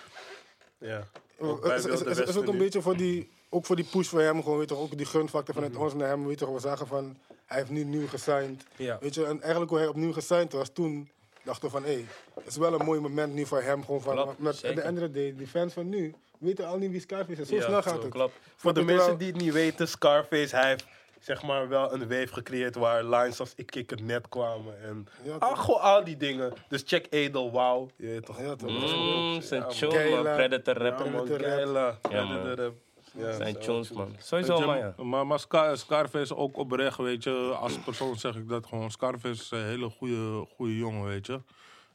Ja. 0.78 1.06
Oh, 1.38 1.62
het 1.62 1.72
is, 1.72 1.84
is, 1.84 2.00
is, 2.00 2.06
is 2.06 2.16
Westen 2.18 2.36
ook 2.42 2.46
een 2.48 2.58
beetje 2.58 2.82
voor 2.82 2.96
die, 2.96 3.30
ook 3.48 3.66
voor 3.66 3.76
die 3.76 3.84
push 3.84 4.08
voor 4.08 4.20
hem, 4.20 4.42
gewoon, 4.42 4.58
weet 4.58 4.68
je, 4.68 4.74
toch, 4.74 4.84
ook 4.84 4.96
die 4.96 5.06
gunfactor 5.06 5.54
vanuit 5.54 5.72
Mhm. 5.72 5.82
ons 5.82 5.94
naar 5.94 6.08
hem, 6.08 6.26
weet 6.26 6.38
je, 6.38 6.44
toch, 6.44 6.54
we 6.54 6.60
zagen 6.60 6.86
van, 6.86 7.16
hij 7.46 7.58
heeft 7.58 7.70
nu 7.70 7.84
nieuw 7.84 8.06
gesigned. 8.08 8.64
Ja. 8.76 8.98
Weet 9.00 9.14
je, 9.14 9.24
en 9.26 9.40
eigenlijk 9.40 9.70
hoe 9.70 9.78
hij 9.78 9.88
opnieuw 9.88 10.12
gesigned 10.12 10.52
was, 10.52 10.68
toen 10.72 11.10
dachten 11.42 11.64
we 11.64 11.70
van, 11.70 11.84
hé, 11.84 12.04
het 12.34 12.46
is 12.46 12.56
wel 12.56 12.74
een 12.80 12.84
mooi 12.84 13.00
moment 13.00 13.34
nu 13.34 13.46
voor 13.46 13.62
hem, 13.62 13.84
gewoon 13.84 14.00
van, 14.00 14.14
Klopt, 14.14 14.38
met, 14.38 14.54
of 14.54 14.60
the 14.60 15.10
day, 15.10 15.34
die 15.36 15.46
fans 15.46 15.72
van 15.72 15.88
nu, 15.88 16.14
weten 16.38 16.66
al 16.66 16.78
niet 16.78 16.90
wie 16.90 17.00
Scarface 17.00 17.40
is, 17.40 17.48
zo 17.48 17.54
Ja, 17.54 17.62
snel 17.62 17.82
gaat 17.82 18.02
het. 18.02 18.10
Klopt. 18.12 18.34
Voor 18.56 18.72
de 18.74 18.78
Terwijl- 18.78 18.98
mensen 18.98 19.18
die 19.18 19.32
het 19.32 19.42
niet 19.42 19.52
weten, 19.52 19.88
Scarface, 19.88 20.56
hij 20.56 20.68
heeft 20.68 20.84
zeg 21.20 21.42
maar 21.42 21.68
wel 21.68 21.92
een 21.92 22.00
wave 22.08 22.26
gecreëerd 22.32 22.74
waar 22.74 23.04
lines 23.04 23.40
als 23.40 23.52
ik 23.56 23.66
kick 23.66 23.90
het 23.90 24.02
net 24.02 24.28
kwamen. 24.28 24.82
En 24.82 25.06
Ja, 25.22 25.34
ah, 25.38 25.58
gewoon 25.58 25.80
al 25.80 26.04
die 26.04 26.16
dingen. 26.16 26.52
Dus 26.68 26.82
check 26.86 27.06
Edel, 27.10 27.50
wow. 27.50 27.88
Je 27.96 28.06
weet 28.06 28.26
toch? 28.26 28.40
Ja, 28.40 28.56
toch? 28.56 28.70
Mm, 28.70 29.40
zijn 29.40 29.60
man. 29.62 29.70
Keila. 29.88 30.34
Predator 30.34 30.82
Ja, 30.82 30.88
rapper. 30.88 31.10
man, 31.10 31.24
Predator 31.24 31.48
rap. 31.48 31.56
Keila, 31.64 31.98
Ja, 32.10 32.24
man. 32.24 32.40
Predator 32.42 32.64
rap. 32.64 32.74
Ja, 33.18 33.32
Zijn 33.32 33.54
zo. 33.54 33.60
tunes, 33.60 33.90
man. 33.92 34.14
Sowieso, 34.18 34.58
je, 34.58 34.66
man, 34.66 34.78
ja. 34.78 34.94
Maar, 35.02 35.26
maar 35.26 35.38
Scar- 35.38 35.76
Scarface 35.76 36.22
is 36.24 36.32
ook 36.34 36.56
oprecht, 36.56 36.96
weet 36.98 37.24
je. 37.24 37.30
Als 37.60 37.78
persoon 37.78 38.16
zeg 38.16 38.34
ik 38.34 38.48
dat 38.48 38.66
gewoon. 38.66 38.90
Scarface 38.90 39.42
is 39.42 39.50
een 39.50 39.64
hele 39.64 39.90
goede, 39.90 40.46
goede 40.56 40.76
jongen, 40.76 41.04
weet 41.06 41.26
je. 41.26 41.40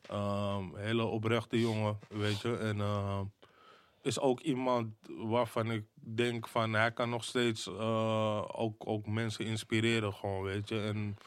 Ehm, 0.10 0.64
hele 0.76 1.04
oprechte 1.06 1.60
jongen, 1.60 2.00
weet 2.10 2.42
je. 2.42 2.58
En 2.58 2.80
ehm, 2.80 3.24
is 4.06 4.20
ook 4.20 4.40
iemand 4.40 4.88
waarvan 5.08 5.72
ik 5.72 5.84
denk 5.94 6.48
van... 6.48 6.74
Hij 6.74 6.92
kan 6.92 7.10
nog 7.10 7.24
steeds 7.24 7.68
eh, 7.68 8.44
ook, 8.48 8.88
ook 8.88 9.08
mensen 9.08 9.46
inspireren, 9.46 10.14
gewoon, 10.14 10.44
weet 10.44 10.70
je. 10.70 10.82
En 10.82 11.18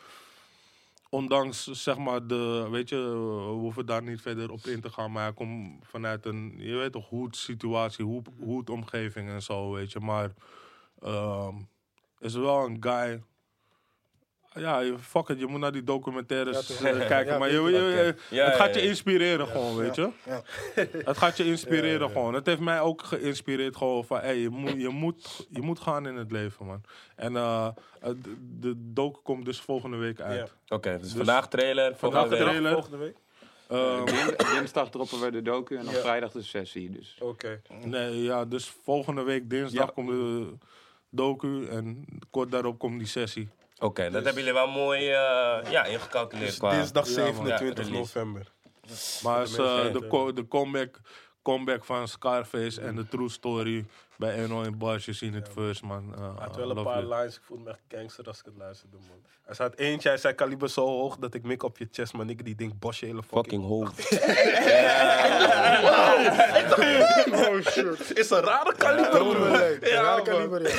ondanks, 1.11 1.65
zeg 1.65 1.99
maar, 1.99 2.27
de... 2.27 2.67
Weet 2.71 2.89
je, 2.89 2.97
we 2.97 3.51
hoeven 3.51 3.87
daar 3.87 4.03
niet 4.03 4.21
verder 4.21 4.51
op 4.51 4.67
in 4.67 4.81
te 4.81 4.91
gaan. 4.91 5.13
Maar 5.13 5.23
hij 5.23 5.33
komt 5.33 5.87
vanuit 5.87 6.27
een, 6.27 6.55
je 6.57 6.75
weet 6.75 6.93
toch, 6.93 7.09
hoed 7.09 7.37
situatie, 7.37 8.05
hoed, 8.05 8.29
hoed 8.39 8.71
omgeving 8.71 9.29
en 9.29 9.43
zo, 9.43 9.73
weet 9.73 9.93
je. 9.93 10.01
Maar... 10.01 10.35
Ehm, 11.01 11.55
is 12.19 12.35
wel 12.35 12.65
een 12.65 12.77
guy. 12.81 13.23
Ja, 14.59 14.83
fuck 15.01 15.29
it, 15.29 15.39
je 15.39 15.47
moet 15.47 15.61
naar 15.61 15.73
die 15.73 15.85
documentaires 15.85 16.79
Ja, 16.81 16.89
eh, 16.91 17.07
kijken. 17.07 17.33
Ja, 17.33 17.39
maar 17.39 17.51
je, 17.53 17.63
weet 17.63 17.75
je- 17.75 17.81
je. 17.81 17.87
je- 17.97 18.37
Ja, 18.37 18.45
het 18.45 18.57
ja, 18.57 18.65
gaat 18.65 18.75
je 18.75 18.81
ja. 18.83 18.89
inspireren 18.89 19.47
gewoon, 19.47 19.77
weet 19.77 19.95
je. 19.95 20.11
Ja. 20.25 20.43
Het 21.05 21.19
gaat 21.19 21.37
je 21.37 21.45
inspireren 21.45 22.11
gewoon. 22.11 22.35
Het 22.35 22.47
heeft 22.47 22.61
mij 22.61 22.81
ook 22.81 23.03
geïnspireerd 23.03 23.77
gewoon 23.77 24.05
van... 24.05 24.19
Hey, 24.19 24.39
je, 24.39 24.49
moet, 24.49 24.73
je, 24.81 24.89
moet, 24.89 25.47
je 25.51 25.61
moet 25.61 25.81
gaan 25.81 26.07
in 26.07 26.17
het 26.17 26.31
leven, 26.33 26.67
man. 26.67 26.81
En 27.17 27.37
eh, 27.37 27.69
het- 28.01 28.25
de 28.61 28.75
docu 28.77 29.21
komt 29.23 29.45
dus 29.45 29.61
volgende 29.61 29.97
week 29.97 30.21
uit. 30.21 30.53
Oké, 30.69 30.99
dus 30.99 31.13
vandaag 31.13 31.49
trailer, 31.49 31.97
Vandaag 31.97 32.21
volgende 32.21 32.37
de 32.37 32.45
week. 32.45 32.53
trailer. 32.53 32.73
Volgende 32.73 32.97
week? 32.99 33.17
Ehm, 33.69 34.05
Din- 34.05 34.57
Dinsdag 34.59 34.91
droppen 34.91 35.21
we 35.21 35.31
de 35.31 35.43
docu 35.43 35.77
en 35.77 35.87
op 35.87 35.93
Ja. 35.93 36.01
vrijdag 36.01 36.33
de 36.33 36.43
sessie. 36.43 36.91
Dus. 36.91 37.17
Oké. 37.21 37.61
nee, 37.85 38.23
ja, 38.23 38.45
dus 38.45 38.73
volgende 38.85 39.23
week 39.23 39.51
dinsdag 39.51 39.87
Ja. 39.87 39.93
komt 39.95 40.09
de 40.09 40.53
docu. 41.11 41.67
En 41.67 42.05
kort 42.31 42.51
daarop 42.51 42.79
komt 42.79 42.99
die 42.99 43.09
sessie. 43.09 43.49
Oké, 43.81 44.03
dat 44.11 44.25
hebben 44.25 44.35
jullie 44.45 44.53
wel 44.53 44.69
mooi 44.69 45.01
eh, 45.11 45.71
ja, 45.71 45.85
ingecalculeerd. 45.85 46.49
Dus 46.49 46.59
qua- 46.59 46.71
dinsdag 46.71 47.09
Ja, 47.09 47.17
man. 47.17 47.35
27 47.35 47.69
Ja, 47.69 47.83
release. 47.85 47.91
november. 48.19 48.53
Maar 49.23 49.43
is, 49.43 49.51
de 49.53 49.63
eh, 49.63 49.75
weten. 49.83 50.01
de, 50.01 50.07
co- 50.07 50.33
de 50.33 50.49
comeback, 50.49 51.01
comeback 51.43 51.85
van 51.85 52.09
Scarface 52.09 52.81
en 52.81 52.95
de 52.97 53.09
true 53.09 53.29
story 53.29 53.87
bij 54.19 54.35
Eno 54.35 54.63
in 54.63 54.79
Bars. 54.79 55.05
Je 55.05 55.13
ziet 55.13 55.35
het 55.35 55.49
first, 55.49 55.83
man. 55.83 56.15
Uh, 56.19 56.21
Hij 56.21 56.47
had 56.47 56.57
wel 56.57 56.77
een 56.77 56.85
paar 56.85 57.03
lines. 57.05 57.37
Ik 57.37 57.43
voelde 57.43 57.63
me 57.63 57.71
echt 57.71 57.81
gangster 57.89 58.27
als 58.27 58.39
ik 58.39 58.45
het 58.45 58.57
luisterde, 58.57 58.97
man. 59.09 59.23
Er 59.45 59.55
staat 59.55 59.75
eentje, 59.77 60.09
hij 60.09 60.19
zei 60.19 60.35
kaliber 60.35 60.71
zo 60.71 60.87
hoog 60.87 61.17
dat 61.17 61.35
ik 61.35 61.43
mik 61.43 61.63
op 61.63 61.79
je 61.79 61.89
chest, 61.91 62.13
man. 62.13 62.29
Ik 62.29 62.45
die 62.45 62.55
ding 62.55 62.79
bos 62.79 63.01
je 63.01 63.07
hele 63.07 63.23
fucking... 63.23 63.45
Fucking 63.45 63.67
hoofd. 63.67 64.11
Oh 67.49 67.61
shit. 67.61 68.11
Is 68.19 68.31
een 68.31 68.41
rare 68.41 68.75
kaliber, 68.77 69.51
lijp. 69.51 69.85
Ja, 69.87 70.03
Rare 70.03 70.17
man. 70.17 70.25
kaliber, 70.25 70.63
ja. 70.63 70.75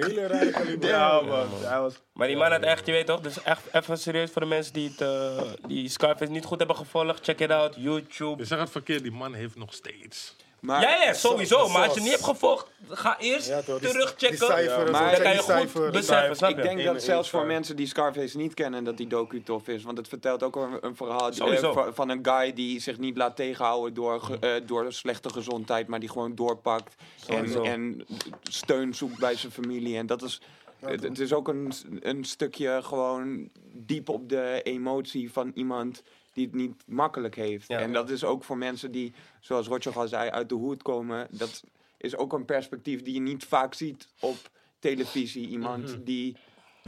Hele 0.06 0.26
rare 0.26 0.50
kaliber. 0.50 0.88
Ja, 0.88 1.20
man. 1.20 1.46
Hij 1.62 1.80
was... 1.80 1.94
Maar 2.12 2.26
die 2.26 2.36
man 2.36 2.50
had 2.50 2.62
echt, 2.62 2.86
je 2.86 2.92
weet 2.92 3.06
toch, 3.06 3.20
dus 3.20 3.42
echt 3.42 3.62
even 3.72 3.98
serieus 3.98 4.30
voor 4.30 4.42
de 4.42 4.48
mensen 4.48 4.72
die, 4.72 4.88
het, 4.88 5.00
eh, 5.00 5.42
die 5.66 5.88
Scarface 5.88 6.30
niet 6.30 6.44
goed 6.44 6.58
hebben 6.58 6.76
gevolgd. 6.76 7.24
Check 7.24 7.40
it 7.40 7.50
out, 7.50 7.74
YouTube. 7.78 8.36
Je 8.36 8.44
zegt 8.44 8.60
het 8.60 8.70
verkeerd, 8.70 9.02
die 9.02 9.12
man 9.12 9.34
heeft 9.34 9.56
nog 9.56 9.74
steeds. 9.74 10.36
Maar, 10.64 10.80
Ja, 10.80 11.02
ja, 11.04 11.12
sowieso. 11.12 11.68
Maar 11.68 11.86
als 11.86 11.94
je 11.94 12.00
niet 12.00 12.10
hebt 12.10 12.24
gevolgd, 12.24 12.66
ga 12.88 13.18
eerst 13.18 13.48
Ja, 13.48 13.62
toch, 13.62 13.78
die- 13.78 13.88
terugchecken. 13.90 14.38
die 14.38 14.90
maar 14.90 15.10
dan 15.10 15.22
kan 15.22 15.32
je 15.32 15.68
goed 15.68 15.90
beseffen, 15.90 16.48
Ik 16.48 16.62
denk 16.62 16.84
dat 16.84 17.02
zelfs 17.02 17.30
voor 17.30 17.46
mensen 17.46 17.76
die 17.76 17.86
Scarface 17.86 18.36
niet 18.36 18.54
kennen, 18.54 18.84
dat 18.84 18.96
die 18.96 19.06
docu 19.06 19.42
tof 19.42 19.68
is. 19.68 19.82
Want 19.82 19.98
het 19.98 20.08
vertelt 20.08 20.42
ook 20.42 20.56
een, 20.56 20.78
een 20.80 20.96
verhaal 20.96 21.28
eh, 21.28 21.34
Sowieso. 21.34 21.90
van, 21.94 22.08
een 22.08 22.18
guy 22.22 22.52
die 22.52 22.80
zich 22.80 22.98
niet 22.98 23.16
laat 23.16 23.36
tegenhouden 23.36 23.94
door, 23.94 24.38
eh, 24.40 24.50
door 24.66 24.92
slechte 24.92 25.28
gezondheid, 25.30 25.86
maar 25.86 26.00
die 26.00 26.08
gewoon 26.10 26.34
doorpakt. 26.34 26.94
En, 27.28 27.64
en 27.64 28.06
steun 28.42 28.94
zoekt 28.94 29.18
bij 29.18 29.34
zijn 29.36 29.52
familie. 29.52 29.96
En 29.96 30.06
dat 30.06 30.22
is. 30.22 30.40
Het, 30.78 31.02
het 31.02 31.18
is 31.18 31.32
ook 31.32 31.48
een, 31.48 31.72
een 32.00 32.24
stukje 32.24 32.80
gewoon 32.82 33.48
diep 33.72 34.08
op 34.08 34.28
de 34.28 34.60
emotie 34.62 35.32
van 35.32 35.50
iemand 35.54 36.02
die 36.34 36.46
het 36.46 36.54
niet 36.54 36.82
makkelijk 36.86 37.34
heeft. 37.34 37.68
Ja. 37.68 37.78
En 37.78 37.92
dat 37.92 38.10
is 38.10 38.24
ook 38.24 38.44
voor 38.44 38.58
mensen 38.58 38.90
die, 38.90 39.12
zoals 39.40 39.66
Roger 39.66 39.98
al 39.98 40.08
zei, 40.08 40.30
uit 40.30 40.48
de 40.48 40.54
hoed 40.54 40.82
komen. 40.82 41.26
Dat 41.30 41.64
is 41.96 42.16
ook 42.16 42.32
een 42.32 42.44
perspectief 42.44 43.02
die 43.02 43.14
je 43.14 43.20
niet 43.20 43.44
vaak 43.44 43.74
ziet 43.74 44.08
op 44.20 44.36
televisie. 44.78 45.48
Iemand 45.48 46.06
die, 46.06 46.36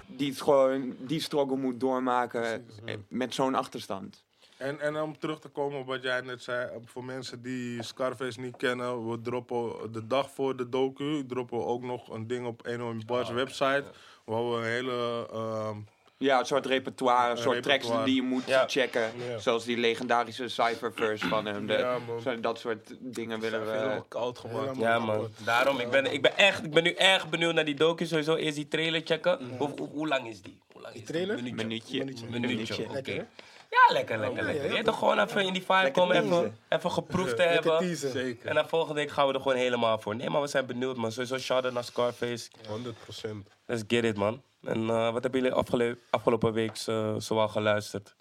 die 0.06 0.30
het 0.30 0.40
gewoon 0.40 0.96
die 0.98 1.20
struggle 1.20 1.56
moet 1.56 1.80
doormaken 1.80 2.66
eh, 2.84 2.94
met 3.08 3.34
zo'n 3.34 3.54
achterstand. 3.54 4.24
En, 4.56 4.80
en 4.80 4.96
om 4.96 5.18
terug 5.18 5.40
te 5.40 5.48
komen 5.48 5.78
op 5.78 5.86
wat 5.86 6.02
jij 6.02 6.20
net 6.20 6.42
zei, 6.42 6.70
eh, 6.70 6.76
voor 6.84 7.04
mensen 7.04 7.42
die 7.42 7.82
Scarface 7.82 8.40
niet 8.40 8.56
kennen, 8.56 9.10
we 9.10 9.20
droppen 9.20 9.92
de 9.92 10.06
dag 10.06 10.30
voor 10.30 10.56
de 10.56 10.68
docu, 10.68 11.26
droppen 11.26 11.58
we 11.58 11.64
ook 11.64 11.82
nog 11.82 12.08
een 12.08 12.26
ding 12.26 12.46
op 12.46 12.66
Eno 12.66 12.90
in 12.90 13.02
Bars 13.06 13.30
website, 13.30 13.84
waar 14.24 14.50
we 14.50 14.56
een 14.56 14.64
hele... 14.64 15.28
ehm, 15.32 15.78
Ja, 16.18 16.38
een 16.38 16.46
soort 16.46 16.66
repertoire, 16.66 17.30
een 17.30 17.38
soort 17.38 17.62
tracks 17.62 17.88
die 18.04 18.14
je 18.14 18.22
moet 18.22 18.46
Ja. 18.46 18.64
checken. 18.66 19.10
Ja. 19.30 19.38
Zoals 19.38 19.64
die 19.64 19.76
legendarische 19.76 20.48
cypherverse 20.48 21.26
van 21.28 21.46
hem. 21.46 21.66
De, 21.66 21.72
Ja, 21.72 21.98
man. 22.06 22.20
zo- 22.20 22.40
dat 22.40 22.58
soort 22.58 22.94
dingen 23.00 23.40
willen 23.40 23.64
we... 23.66 23.70
helemaal 23.72 24.02
koud 24.08 24.38
gemaakt. 24.38 24.76
Ja 24.78 24.98
man, 24.98 25.28
daarom, 25.44 25.78
ik 25.80 25.90
ben, 25.90 26.12
ik 26.12 26.22
ben 26.22 26.36
echt, 26.36 26.64
ik 26.64 26.70
ben 26.70 26.82
nu 26.82 26.92
erg 26.92 27.28
benieuwd 27.28 27.54
naar 27.54 27.64
die 27.64 27.74
docu. 27.74 28.06
Sowieso 28.06 28.34
eerst 28.34 28.56
die 28.56 28.68
trailer 28.68 29.00
checken. 29.04 29.38
Hoe, 29.58 29.70
hoe, 29.78 29.88
hoe 29.88 30.08
lang 30.08 30.28
is 30.28 30.42
die? 30.42 30.58
Hoe 30.72 30.82
lang 30.82 30.94
is 30.94 31.00
die 31.00 31.08
trailer? 31.10 31.42
Minuutje. 31.42 31.98
Minuutje. 31.98 32.26
Minuutje. 32.26 32.48
Minuutje, 32.56 32.98
oké. 32.98 33.26
Ja, 33.70 33.92
lekker, 33.92 34.18
lekker, 34.18 34.38
ja, 34.38 34.44
lekker. 34.52 34.70
ja, 34.70 34.76
Je 34.76 34.82
toch 34.82 34.98
gewoon 34.98 35.18
even 35.18 35.46
in 35.46 35.52
die 35.52 35.62
vibe 35.66 35.90
komen, 35.90 36.16
even, 36.24 36.56
even 36.68 36.90
geproefd 36.90 37.30
te 37.30 37.36
Lekker 37.36 37.54
hebben. 37.54 37.78
teasen. 37.78 38.10
Zeker. 38.10 38.48
En 38.48 38.54
dan 38.54 38.68
volgende 38.68 38.94
week 38.94 39.10
gaan 39.10 39.26
we 39.26 39.32
er 39.34 39.40
gewoon 39.40 39.56
helemaal 39.56 39.98
voor. 39.98 40.16
Nee, 40.16 40.30
maar 40.30 40.40
we 40.40 40.46
zijn 40.46 40.66
benieuwd, 40.66 40.96
man. 40.96 41.12
Sowieso 41.12 41.38
shout-out 41.38 41.72
naar 41.72 41.84
Scarface. 41.84 42.48
100 42.68 42.96
procent. 43.02 43.46
Let's 43.66 43.82
get 43.88 44.04
it, 44.04 44.16
man. 44.16 44.42
En 44.66 44.90
eh, 44.90 45.12
wat 45.12 45.22
hebben 45.22 45.40
jullie 45.40 45.56
afgele- 45.56 45.98
afgelopen 46.10 46.52
week 46.52 46.78
eh, 46.86 47.14
zoal 47.18 47.48
geluisterd? 47.48 48.14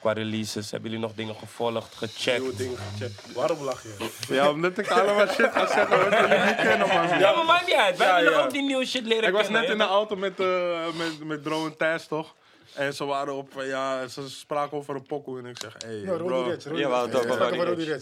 Qua 0.00 0.12
releases, 0.12 0.70
hebben 0.70 0.90
jullie 0.90 1.04
nog 1.06 1.14
dingen 1.16 1.34
gevolgd, 1.34 1.94
gecheckt? 1.94 2.38
Nieuwe 2.40 2.56
dingen 2.56 2.76
gecheckt. 2.92 3.32
Waarom 3.32 3.62
lach 3.64 3.82
je? 3.82 4.10
ja, 4.28 4.50
omdat 4.50 4.78
ik 4.78 4.88
allemaal 4.90 5.26
shit 5.26 5.50
ga 5.52 5.66
zeggen 5.66 6.10
wat 6.10 6.20
jullie 6.20 6.44
niet 6.44 6.56
kennen, 6.56 6.88
man. 6.88 7.18
Ja, 7.18 7.32
maar 7.34 7.44
maakt 7.44 7.66
niet 7.66 7.74
uit. 7.76 7.96
Wij 7.96 8.06
Ja, 8.06 8.16
willen 8.16 8.32
ja. 8.32 8.44
ook 8.44 8.50
die 8.50 8.62
nieuwe 8.62 8.86
shit 8.86 9.04
leren 9.04 9.28
Ik 9.28 9.32
was 9.32 9.42
kennen, 9.42 9.60
net 9.62 9.70
in 9.70 9.78
de 9.78 9.84
auto 9.84 10.16
met, 10.16 10.40
eh 10.40 10.86
met, 10.96 11.24
met 11.24 11.42
Dro 11.42 11.66
en 11.66 11.76
Thijs, 11.76 12.06
toch? 12.06 12.34
En 12.74 12.94
ze 12.94 13.04
waren 13.04 13.34
op, 13.34 13.56
eh, 13.60 13.68
ja, 13.68 14.08
ze 14.08 14.30
spraken 14.30 14.76
over 14.76 14.94
een 14.94 15.02
pokoe 15.06 15.38
en 15.38 15.46
ik 15.46 15.56
zeg, 15.60 15.74
hé, 15.78 16.00
hey, 16.02 16.16
bro. 16.16 16.56
Ja. 16.74 16.96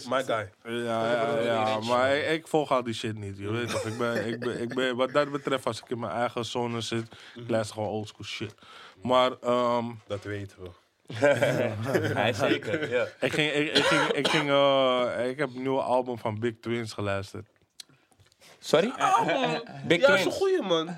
My 0.09 0.23
guy. 0.23 0.49
Ja, 0.63 1.11
ja, 1.11 1.39
ja, 1.41 1.79
maar 1.79 2.15
ik, 2.15 2.29
ik 2.29 2.47
volg 2.47 2.71
al 2.71 2.83
die 2.83 2.93
shit 2.93 3.17
niet, 3.17 3.37
je 3.37 3.51
weet 3.51 3.69
toch? 3.69 3.83
Ik 3.83 3.97
ben, 3.97 4.27
ik 4.27 4.39
ben, 4.39 4.61
ik 4.61 4.73
ben, 4.75 4.95
wat 4.95 5.11
dat 5.13 5.31
betreft, 5.31 5.65
als 5.65 5.79
ik 5.79 5.89
in 5.89 5.99
mijn 5.99 6.11
eigen 6.11 6.45
zone 6.45 6.81
zit, 6.81 7.05
ik 7.35 7.49
luister 7.49 7.75
gewoon 7.75 7.89
oldschool 7.89 8.25
shit. 8.25 8.53
Maar 9.01 9.31
ehm, 9.41 9.85
Dat 10.07 10.23
weten 10.23 10.57
we. 10.61 10.69
Hij 12.13 12.33
zeker, 12.33 12.89
ja. 12.89 13.05
ik, 13.19 13.33
ging, 13.33 13.51
ik, 13.51 13.77
ik, 13.77 13.83
ging, 13.83 14.01
ik, 14.11 14.27
ging, 14.27 14.49
eh, 14.49 15.29
ik 15.29 15.37
heb 15.37 15.49
een 15.55 15.61
nieuwe 15.61 15.81
album 15.81 16.17
van 16.17 16.39
Big 16.39 16.53
Twins 16.61 16.93
geluisterd. 16.93 17.45
Sorry? 18.59 18.93
Big 19.87 20.01
Ja, 20.01 20.07
is 20.07 20.13
een 20.13 20.31
Twins. 20.31 20.35
goeie, 20.35 20.61
man. 20.61 20.97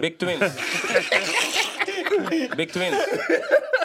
Big 0.00 0.16
Twins. 0.16 0.52
Big 2.56 2.70
Twins. 2.70 3.08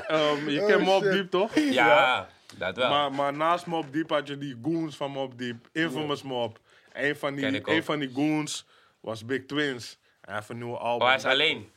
Ehm, 0.07 0.49
je 0.49 0.61
Oh, 0.61 0.67
kent 0.67 0.81
Mob. 0.83 1.03
Deep, 1.03 1.29
toch? 1.29 1.55
Ja, 1.55 2.27
dat 2.57 2.75
wel. 2.75 2.89
Maar, 2.89 3.11
maar 3.11 3.33
naast 3.33 3.65
Mob 3.65 3.93
Deep 3.93 4.09
had 4.09 4.27
je 4.27 4.37
die 4.37 4.59
goons 4.63 4.95
van 4.95 5.11
Mob 5.11 5.37
Deep. 5.37 5.67
Infamous 5.71 6.21
Mob. 6.21 6.57
Een 6.93 7.15
van, 7.15 7.35
die, 7.35 7.69
een 7.69 7.83
van 7.83 7.99
die 7.99 8.11
goons 8.13 8.65
was 8.99 9.25
Big 9.25 9.45
Twins. 9.45 9.97
Hij 10.21 10.35
heeft 10.35 10.49
een 10.49 10.57
nieuwe 10.57 10.77
album. 10.77 11.01
Oh, 11.01 11.07
hij 11.07 11.15
is 11.17 11.25
alleen. 11.25 11.71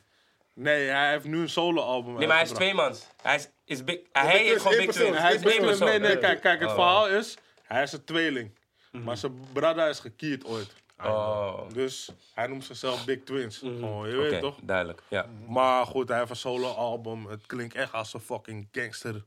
Nee, 0.55 0.87
hij 0.87 1.11
heeft 1.11 1.25
nu 1.25 1.39
een 1.41 1.49
solo-album 1.49 2.13
Nee, 2.17 2.27
maar 2.27 2.35
hij 2.35 2.45
is 2.45 2.49
uitgebracht. 2.51 2.75
twee 2.77 2.89
mans. 2.89 3.07
Hij 3.21 3.35
is, 3.35 3.49
is 3.65 3.83
big, 3.83 3.99
hij 4.11 4.43
is 4.45 4.61
gewoon 4.61 4.77
één 4.77 4.85
Big. 4.85 4.95
Twins. 4.95 5.17
Hij 5.17 5.33
is 5.33 5.41
Big 5.41 5.51
Twins. 5.53 5.67
persoon. 5.67 5.87
Nee, 5.87 5.99
nee, 5.99 6.17
kijk, 6.17 6.41
kijk 6.41 6.59
het 6.59 6.69
Oh. 6.69 6.75
verhaal 6.75 7.09
is... 7.09 7.37
Hij 7.63 7.83
is 7.83 7.91
een 7.91 8.03
tweeling. 8.03 8.51
Maar 8.91 9.17
zijn 9.17 9.39
brada 9.53 9.87
is 9.87 9.99
gekierd 9.99 10.45
ooit. 10.45 10.73
Oh, 11.03 11.59
Dus 11.73 12.09
hij 12.33 12.47
noemt 12.47 12.63
zichzelf 12.65 13.05
Big 13.05 13.19
Twins. 13.23 13.57
Gewoon, 13.57 14.09
je 14.09 14.19
oké, 14.19 14.29
weet 14.29 14.41
toch? 14.41 14.55
duidelijk. 14.61 15.01
Ja. 15.07 15.25
Maar 15.47 15.85
goed, 15.85 16.07
hij 16.09 16.17
heeft 16.17 16.29
een 16.29 16.35
solo-album. 16.35 17.25
Het 17.25 17.45
klinkt 17.45 17.75
echt 17.75 17.93
als 17.93 18.13
een 18.13 18.19
fucking 18.19 18.67
gangster... 18.71 19.23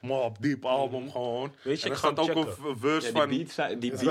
Mob 0.00 0.36
Deep 0.42 0.64
album 0.64 1.10
gewoon. 1.10 1.54
Weet 1.62 1.80
je, 1.80 1.86
en 1.86 1.92
ik 1.92 1.98
er 2.02 2.02
ga 2.16 2.22
ook 2.22 2.34
een 2.34 2.78
verse 2.78 3.06
Ja, 3.06 3.12
van... 3.12 3.28
die 3.28 3.38
beats, 3.38 3.54
zijn- 3.54 3.78
die 3.78 3.90
beats. 3.90 4.02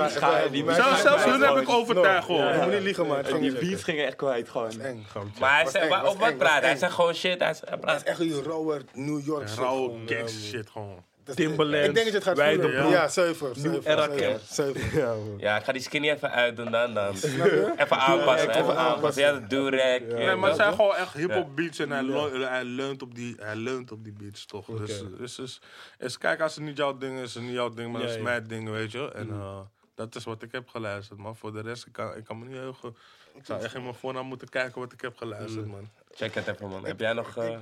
Die 0.50 0.64
beats 0.64 0.76
Zelfs, 0.78 1.00
zelfs 1.02 1.24
hun 1.24 1.40
heb 1.40 1.56
ik 1.56 1.64
gewoon. 1.64 1.80
overtuigd 1.80 2.24
gewoon. 2.26 2.52
Je 2.52 2.60
moet 2.62 2.72
niet 2.72 2.82
liegen, 2.82 3.06
maar 3.06 3.22
Die 3.40 3.52
beats 3.58 3.82
gingen 3.82 4.06
echt 4.06 4.16
kwijt 4.16 4.48
gewoon. 4.48 4.80
eng. 4.80 5.06
Maar 5.40 5.54
hij 5.56 5.64
was 5.64 5.76
over 6.02 6.18
wat 6.18 6.36
praat 6.38 6.60
hij? 6.60 6.68
Hij 6.70 6.76
zegt 6.78 6.92
gewoon 6.92 7.14
shit. 7.14 7.40
Hij, 7.40 7.54
zegt- 7.54 7.68
hij 7.68 7.78
Het 7.80 7.84
is 7.86 7.90
praat. 7.92 8.02
echt 8.02 8.20
een 8.20 8.42
rauwe 8.42 8.82
New 8.94 9.24
York 9.26 9.48
shit. 9.48 9.58
Gangster 9.58 10.28
shit 10.28 10.70
gewoon. 10.70 11.04
Dat- 11.36 11.46
Timberlands, 11.46 11.88
Ik 11.88 11.94
denk 11.94 12.12
dat 12.12 12.22
je 12.24 12.30
het 12.30 12.38
gaat 12.38 12.54
voelen. 12.62 12.88
Ja, 12.88 13.08
zuiver. 13.08 14.98
Ja. 14.98 15.14
Ja, 15.38 15.56
ik 15.56 15.64
ga 15.64 15.72
die 15.72 15.82
skinny 15.82 16.10
even 16.10 16.30
uitdoen 16.30 16.70
dan. 16.70 16.94
dan. 16.94 17.14
Even 17.14 17.98
aanpassen. 17.98 18.48
even 18.48 18.62
Even 18.62 18.76
aanpassen. 18.76 19.22
Ja, 19.22 19.32
de 19.32 19.46
durag. 19.46 20.00
Nee, 20.00 20.36
maar 20.36 20.48
het 20.48 20.58
zijn 20.58 20.74
gewoon 20.74 20.94
echt 20.96 21.12
hip-hop 21.12 21.56
beats 21.56 21.78
en 21.78 21.90
hij, 21.90 22.02
leu- 22.02 22.44
hij, 22.44 22.64
leunt 22.64 23.02
op 23.02 23.14
die, 23.14 23.36
hij 23.38 23.56
leunt 23.56 23.92
op 23.92 24.04
die 24.04 24.12
beats 24.12 24.46
toch. 24.46 24.66
Dus, 24.66 25.02
dus, 25.18 25.34
dus, 25.34 25.60
dus 25.98 26.18
kijk, 26.18 26.40
als 26.40 26.54
het 26.54 26.64
niet 26.64 26.76
jouw 26.76 26.98
ding 26.98 27.16
is, 27.18 27.22
is 27.22 27.34
het 27.34 27.42
niet 27.42 27.52
jouw 27.52 27.68
ding, 27.74 27.92
maar 27.92 28.00
Ja, 28.00 28.06
dat 28.06 28.16
is 28.16 28.22
ja. 28.22 28.28
mijn 28.28 28.46
ding, 28.46 28.70
weet 28.70 28.92
je. 28.92 29.12
En 29.12 29.28
eh, 29.30 29.58
dat 29.94 30.14
is 30.14 30.24
wat 30.24 30.42
ik 30.42 30.52
heb 30.52 30.68
geluisterd, 30.68 31.18
man. 31.18 31.36
Voor 31.36 31.52
de 31.52 31.60
rest, 31.60 31.86
ik 31.86 31.92
kan, 31.92 32.16
ik 32.16 32.24
kan 32.24 32.38
me 32.38 32.44
niet 32.44 32.56
heugen. 32.56 32.96
Ik 33.34 33.44
zou 33.46 33.62
echt 33.62 33.74
in 33.74 33.82
mijn 33.82 33.94
voornaam 33.94 34.26
moeten 34.26 34.48
kijken 34.48 34.80
wat 34.80 34.92
ik 34.92 35.00
heb 35.00 35.16
geluisterd, 35.16 35.66
man. 35.66 35.88
Check 36.14 36.34
het 36.34 36.46
even, 36.46 36.68
man. 36.68 36.84
Heb 36.86 37.00
jij 37.00 37.12
nog... 37.12 37.36
eh, 37.36 37.56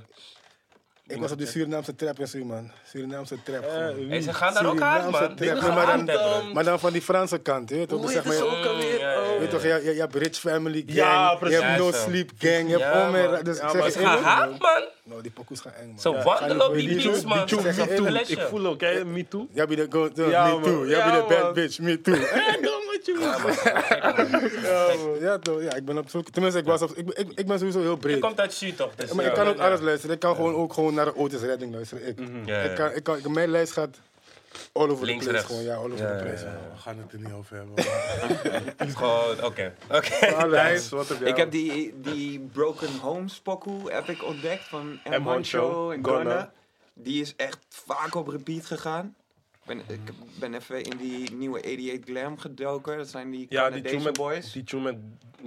Ik 1.09 1.17
was 1.19 1.31
op 1.31 1.37
die 1.37 1.47
Surinaamse 1.47 1.95
trap 1.95 2.19
en 2.19 2.27
zo, 2.27 2.43
man. 2.45 2.71
Surinaamse 2.91 3.35
trap. 3.43 3.63
gewoon. 3.69 4.09
Hey, 4.09 4.21
ze 4.21 4.33
gaan 4.33 4.53
daar 4.53 4.65
ook 4.65 4.71
Surinaamse 4.77 5.09
man. 5.09 5.19
trap. 5.19 5.37
Dit 5.37 5.61
Nee, 5.61 5.71
maar, 5.71 6.05
dan, 6.05 6.53
maar 6.53 6.63
dan 6.63 6.79
van 6.79 6.91
die 6.91 7.01
Franse 7.01 7.37
kant, 7.37 7.69
weet 7.69 7.79
je 7.79 7.85
toch? 7.85 8.11
Zeg 8.11 8.25
maar, 8.25 8.35
je- 8.35 8.43
ook 8.43 8.65
alweer? 8.65 8.99
ja, 8.99 9.11
ja, 9.11 9.21
ja. 9.23 9.29
weet 9.39 9.41
je 9.41 9.47
toch, 9.47 9.61
je, 9.61 9.81
je, 9.83 9.93
je 9.93 9.99
hebt 9.99 10.15
Rich 10.15 10.35
Family 10.39 10.83
Gang, 10.87 10.97
Ja, 10.97 11.37
je 11.41 11.49
hebt 11.55 11.77
No 11.79 11.85
Ja. 11.87 11.91
Sleep 11.93 12.31
Gang, 12.37 12.69
je 12.69 12.77
hebt 12.77 12.93
Ja, 12.93 13.07
Omer. 13.07 13.29
man. 13.29 13.43
Dus 13.43 13.57
ik 13.57 13.61
Ja, 13.71 13.73
maar 13.73 13.91
Ze 13.91 13.99
gaan 13.99 14.23
hard, 14.23 14.59
man. 14.59 14.83
Nou, 15.03 15.21
die 15.21 15.31
pokoes 15.31 15.59
gaan 15.59 15.73
eng, 15.81 15.87
man. 15.87 15.99
Zo 15.99 16.13
Ja, 16.13 16.23
wandelen 16.23 16.67
op 16.67 16.73
die 16.73 17.03
beats, 17.03 17.23
man. 17.25 17.37
me 17.37 17.43
too. 17.45 18.15
Ik 18.27 18.39
voel 18.49 18.65
ook, 18.65 18.81
hè, 18.81 19.05
me 19.05 19.27
too. 19.27 19.47
Jij 19.53 19.67
bent 19.67 19.91
de 19.91 19.97
go 20.15 20.29
Ja, 20.29 20.55
me 20.55 20.61
too. 20.61 20.87
Jij 20.87 20.97
Ja, 20.97 21.11
bent 21.11 21.29
de 21.29 21.35
bad 21.35 21.53
bitch, 21.53 21.79
me 21.79 22.01
too. 22.01 22.15
Met 22.99 23.05
je. 23.05 23.17
Ja, 24.61 24.95
man. 25.05 25.19
Ja, 25.19 25.37
toch. 25.39 25.61
Ja, 25.61 25.73
ik 25.75 25.85
ben 25.85 25.97
op 25.97 26.09
zoek. 26.09 26.29
Tenminste, 26.29 26.59
ik, 26.59 26.65
was 26.65 26.81
op, 26.81 26.91
ik, 26.91 27.09
ik, 27.09 27.27
ik 27.35 27.47
ben 27.47 27.57
sowieso 27.57 27.79
heel 27.79 27.91
Je 27.91 27.97
breed. 27.97 28.19
komt 28.19 28.39
uit 28.39 28.53
Su, 28.53 28.73
toch? 28.73 28.95
Dus, 28.95 29.11
Maar 29.11 29.25
ik 29.25 29.35
ja. 29.35 29.37
kan 29.43 29.47
ook 29.47 29.57
Ja. 29.57 29.67
alles 29.67 29.79
luisteren. 29.81 30.15
Ik 30.15 30.21
kan 30.21 30.35
gewoon 30.35 30.53
ook 30.55 30.73
gewoon 30.73 30.93
naar 30.93 31.05
de 31.05 31.15
Otis 31.15 31.41
Redding 31.41 31.73
luisteren. 31.73 32.07
Ik, 32.07 32.19
Ja, 32.45 32.63
ja. 32.63 32.69
ik 32.69 32.75
kan, 32.75 32.91
ik 32.91 33.03
kan, 33.23 33.31
mijn 33.33 33.49
lijst 33.49 33.71
gaat 33.73 33.97
all 34.71 34.89
over 34.89 35.05
Links, 35.05 35.25
the 35.25 35.29
place. 35.29 35.45
rechts. 35.47 35.47
Gewoon, 35.47 35.63
ja, 35.63 35.75
all 35.75 35.91
over 35.91 35.97
Ja, 36.05 36.17
the 36.17 36.23
ja, 36.23 36.29
place. 36.29 36.45
ja. 36.45 36.51
We 36.73 36.79
gaan 36.79 36.97
het 36.97 37.11
er 37.13 37.19
niet 37.19 37.33
over 37.33 37.55
hebben. 37.55 38.95
Gewoon, 38.97 39.43
oké. 39.43 39.73
Oké. 39.91 40.49
Thijs, 40.49 40.89
wat 40.89 41.07
heb 41.07 41.19
jij? 41.19 41.29
Ik 41.29 41.35
heb 41.37 41.51
die, 41.51 41.93
die 42.01 42.39
Broken 42.39 42.97
Homes 43.01 43.39
pokoe 43.39 43.91
heb 43.91 44.07
ik 44.07 44.23
ontdekt 44.23 44.63
van 44.63 44.99
M. 45.03 45.09
M. 45.09 45.23
Honcho, 45.23 45.59
Honcho 45.61 45.91
en. 45.91 46.05
Gunna. 46.05 46.51
Die 46.93 47.21
is 47.21 47.33
echt 47.35 47.57
vaak 47.69 48.15
op 48.15 48.27
repeat 48.27 48.65
gegaan. 48.65 49.15
Ik 49.69 49.85
ben, 49.85 49.95
ik 49.95 50.13
ben 50.39 50.53
even 50.53 50.83
in 50.83 50.97
die 50.97 51.31
nieuwe 51.33 51.57
88 51.59 51.99
Glam 52.05 52.37
gedoken. 52.37 52.97
Dat 52.97 53.07
zijn 53.07 53.29
die 53.31 53.45
Ja, 53.49 53.69
die 53.69 53.81
tune 53.81 54.03
met, 54.03 54.17
boys. 54.17 54.51
die 54.51 54.63
tune 54.63 54.81
met 54.83 54.95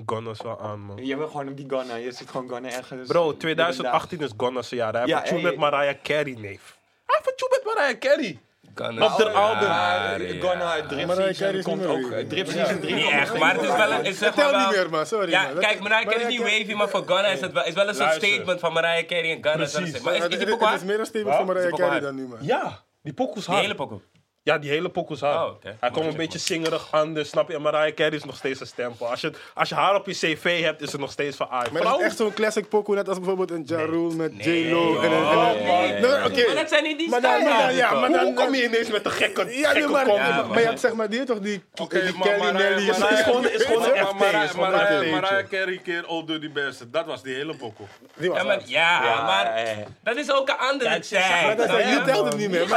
Gunna 0.06 0.30
is 0.30 0.42
wel 0.42 0.60
aan, 0.60 0.80
man. 0.80 1.04
Je 1.06 1.16
bent 1.16 1.30
gewoon 1.30 1.48
op 1.48 1.56
die 1.56 1.66
Gunna. 1.68 1.94
Je 1.94 2.12
zit 2.12 2.30
gewoon 2.30 2.48
Gunna 2.48 2.68
ergens. 2.70 3.08
Bro, 3.08 3.36
2018 3.36 4.20
is 4.20 4.30
Gunna's 4.36 4.68
jaar. 4.68 4.92
Hij 4.92 5.00
heeft 5.00 5.12
Ja, 5.12 5.18
een 5.22 5.24
tune 5.28 5.40
hey. 5.40 5.50
met 5.50 5.58
Mariah 5.58 5.94
Carey, 6.02 6.32
neef. 6.38 6.76
Hij 7.06 7.20
heeft 7.22 7.26
een 7.28 7.36
tune 7.36 7.60
met 7.64 7.74
Mariah 7.74 7.98
Carey. 7.98 8.38
Kan 8.74 9.02
Op 9.02 9.16
de 9.16 9.30
album. 9.30 9.68
Maar 9.68 10.20
Gunna 10.20 10.70
uit 10.72 10.88
Drip 10.88 11.10
Season 11.10 11.54
is 11.54 11.64
komt 11.64 11.86
ook. 11.86 12.10
eh, 12.10 12.26
Drip 12.26 12.46
Ja. 12.46 12.52
Season 12.52 12.80
3 12.80 12.94
Niet 12.94 13.10
echt, 13.10 13.38
maar 13.38 13.54
het 13.54 13.62
is 13.62 13.68
wel 13.68 13.92
een... 13.92 14.04
Ik 14.04 14.14
zeg 14.14 14.34
Tel 14.34 14.52
maar 14.52 14.66
niet 14.66 14.76
meer, 14.76 14.90
man. 14.90 15.06
Sorry. 15.06 15.30
Ja, 15.30 15.44
kijk, 15.58 15.80
Mariah 15.80 16.04
Carey 16.04 16.20
is 16.20 16.28
niet 16.28 16.38
wavy, 16.40 16.72
maar 16.74 16.88
voor 16.88 17.00
Gunna 17.06 17.26
is 17.26 17.40
het 17.40 17.52
wel, 17.52 17.64
is 17.64 17.74
wel 17.74 17.88
een 17.88 17.94
soort 17.94 18.12
statement 18.12 18.60
van 18.60 18.72
Mariah 18.72 19.06
Carey 19.06 19.30
en 19.30 19.42
Gunna. 19.42 19.52
Precies. 19.56 20.00
Maar 20.00 20.12
is, 20.12 20.18
Ja, 20.18 20.24
is 20.24 20.30
die 20.30 20.38
het- 20.38 20.48
pokoe 20.48 20.66
Het 20.68 20.76
is 20.80 20.86
meer 20.86 20.98
een 21.00 21.06
statement 21.06 21.36
van 21.36 21.46
Mariah 21.46 21.64
Is 21.64 21.70
Carey 21.78 21.88
pokoe 21.88 22.00
dan 22.06 22.14
nu, 22.14 22.26
man. 22.26 22.38
Ja, 22.40 22.82
die 23.02 23.14
Die 23.14 23.26
hard. 23.46 23.60
hele 23.60 23.74
pokoe. 23.74 24.00
Ja, 24.44 24.58
die 24.58 24.70
hele 24.70 24.88
pokoes 24.88 25.20
hard. 25.20 25.36
Oh. 25.50 25.70
Hij 25.80 25.90
komt 25.90 26.06
een 26.06 26.16
beetje 26.16 26.38
zingerig 26.38 26.88
anders, 26.90 27.28
snap 27.28 27.48
je? 27.48 27.54
En 27.54 27.62
Mariah 27.62 27.94
Carey 27.94 28.16
is 28.18 28.24
nog 28.24 28.36
steeds 28.36 28.60
een 28.60 28.66
stempel. 28.66 29.06
Als 29.10 29.20
je, 29.20 29.32
als 29.54 29.68
je 29.68 29.74
haar 29.74 29.94
op 29.94 30.06
je 30.06 30.12
cv 30.12 30.62
hebt, 30.62 30.82
is 30.82 30.92
het 30.92 31.00
nog 31.00 31.10
steeds 31.10 31.36
van... 31.36 31.50
Ah, 31.50 31.70
Maar 31.72 31.82
het 31.82 31.98
is 32.00 32.04
echt 32.06 32.16
zo'n 32.16 32.32
classic 32.32 32.68
pokoe, 32.68 32.94
net 32.94 33.08
als 33.08 33.18
bijvoorbeeld 33.18 33.50
een 33.50 33.62
Ja 33.66 33.76
Rule 33.76 34.14
met 34.14 34.36
Nee. 34.44 34.66
J-Lo. 34.68 35.00
en 35.00 35.12
een- 35.12 35.28
en 35.28 35.38
een- 35.38 35.62
Nee, 35.64 35.90
nee. 35.92 36.00
nee, 36.00 36.24
oké. 36.24 36.46
Maar 36.46 36.54
dat 36.54 36.68
zijn 36.68 36.82
niet 36.82 36.98
die 36.98 37.08
Maar 37.08 37.20
dan- 37.20 37.42
maar 37.42 37.58
dan- 37.66 37.74
ja, 37.74 37.94
maar 37.94 38.08
Hoe 38.08 38.18
dan- 38.18 38.34
kom 38.34 38.54
je 38.54 38.64
ineens 38.64 38.90
met 38.90 39.04
een 39.04 39.10
gekke, 39.10 39.40
Ja, 39.58 39.68
gekke 39.70 39.78
nee, 39.78 39.88
maar? 39.88 40.06
Ja, 40.06 40.46
je 40.58 40.66
hebt 40.66 40.80
zeg 40.80 40.92
maar, 40.92 41.10
die 41.10 41.24
toch 41.24 41.38
die, 41.38 41.62
die 41.74 41.86
Kelly 41.88 42.12
Mariah- 42.12 42.52
Nelly. 42.52 42.88
Is 42.88 42.96
gewoon- 42.96 43.48
is 43.48 43.62
gewoon 43.64 43.82
een 43.84 43.92
Maar 43.92 44.06
FT, 44.06 44.14
Mariah- 44.14 45.38
is 45.42 45.48
Carey 45.48 45.76
keer 45.84 46.06
Old 46.06 46.26
Dirty 46.26 46.50
Bastard. 46.52 46.92
Dat 46.92 47.06
was 47.06 47.22
die 47.22 47.34
hele 47.34 47.56
pokoe. 47.56 47.86
Die 48.16 48.28
was 48.30 48.38
Ja, 48.66 49.22
maar, 49.24 49.64
dat 50.02 50.16
is 50.16 50.32
ook 50.32 50.48
een 50.48 50.56
andere 50.58 50.90
tijd. 51.00 51.56
Dat 51.56 51.78
is, 51.78 51.88
je 51.90 52.02
telt 52.04 52.26
het 52.26 52.36
niet 52.36 52.50
meer. 52.50 52.68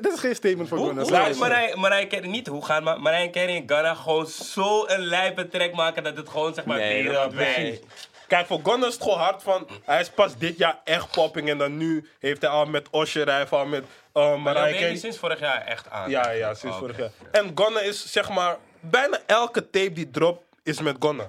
Dat 0.00 0.12
is 0.12 0.20
geen 0.20 0.34
statement 0.44 0.70
Hoe, 0.70 1.04
Gunna. 1.04 1.74
Mariah 1.74 2.08
Carey, 2.08 2.28
niet 2.28 2.46
hoe 2.46 2.64
gaan 2.64 2.82
maar 2.82 3.00
Mariah 3.00 3.30
Carey 3.30 3.56
en 3.56 3.62
Gunna 3.66 3.94
gewoon 3.94 4.26
zo 4.26 4.86
een 4.86 5.00
lijpe 5.00 5.48
track 5.48 5.72
maken 5.72 6.02
dat 6.02 6.16
het 6.16 6.28
gewoon 6.28 6.54
zeg 6.54 6.64
maar 6.64 6.78
nee. 6.78 7.80
Kijk, 8.28 8.46
voor 8.46 8.60
Gunna 8.62 8.86
is 8.86 8.94
het 8.94 9.02
gewoon 9.02 9.18
hard 9.18 9.42
van... 9.42 9.68
Hij 9.84 10.00
is 10.00 10.10
pas 10.10 10.36
dit 10.36 10.58
jaar 10.58 10.80
echt 10.84 11.10
popping 11.10 11.48
en 11.48 11.58
dan 11.58 11.76
nu 11.76 12.08
heeft 12.18 12.40
hij 12.40 12.50
al 12.50 12.66
met 12.66 12.88
Osher, 12.90 13.26
hij 13.26 13.38
heeft 13.38 13.52
al 13.52 13.66
met 13.66 13.84
uh, 14.14 14.36
Mariah 14.42 14.74
Carey... 14.74 14.96
sinds 14.96 15.18
vorig 15.18 15.40
jaar 15.40 15.64
echt 15.66 15.90
aan. 15.90 16.10
Ja, 16.10 16.30
ja, 16.30 16.54
sinds 16.54 16.76
Oh, 16.76 16.82
vorig 16.82 16.96
jaar. 16.96 17.10
En 17.32 17.52
Gunna 17.54 17.80
is 17.80 18.12
zeg 18.12 18.30
maar... 18.30 18.56
Bijna 18.80 19.20
elke 19.26 19.70
tape 19.70 19.92
die 19.92 20.10
drop 20.10 20.42
is 20.62 20.80
met 20.80 20.96
Gunna. 20.98 21.26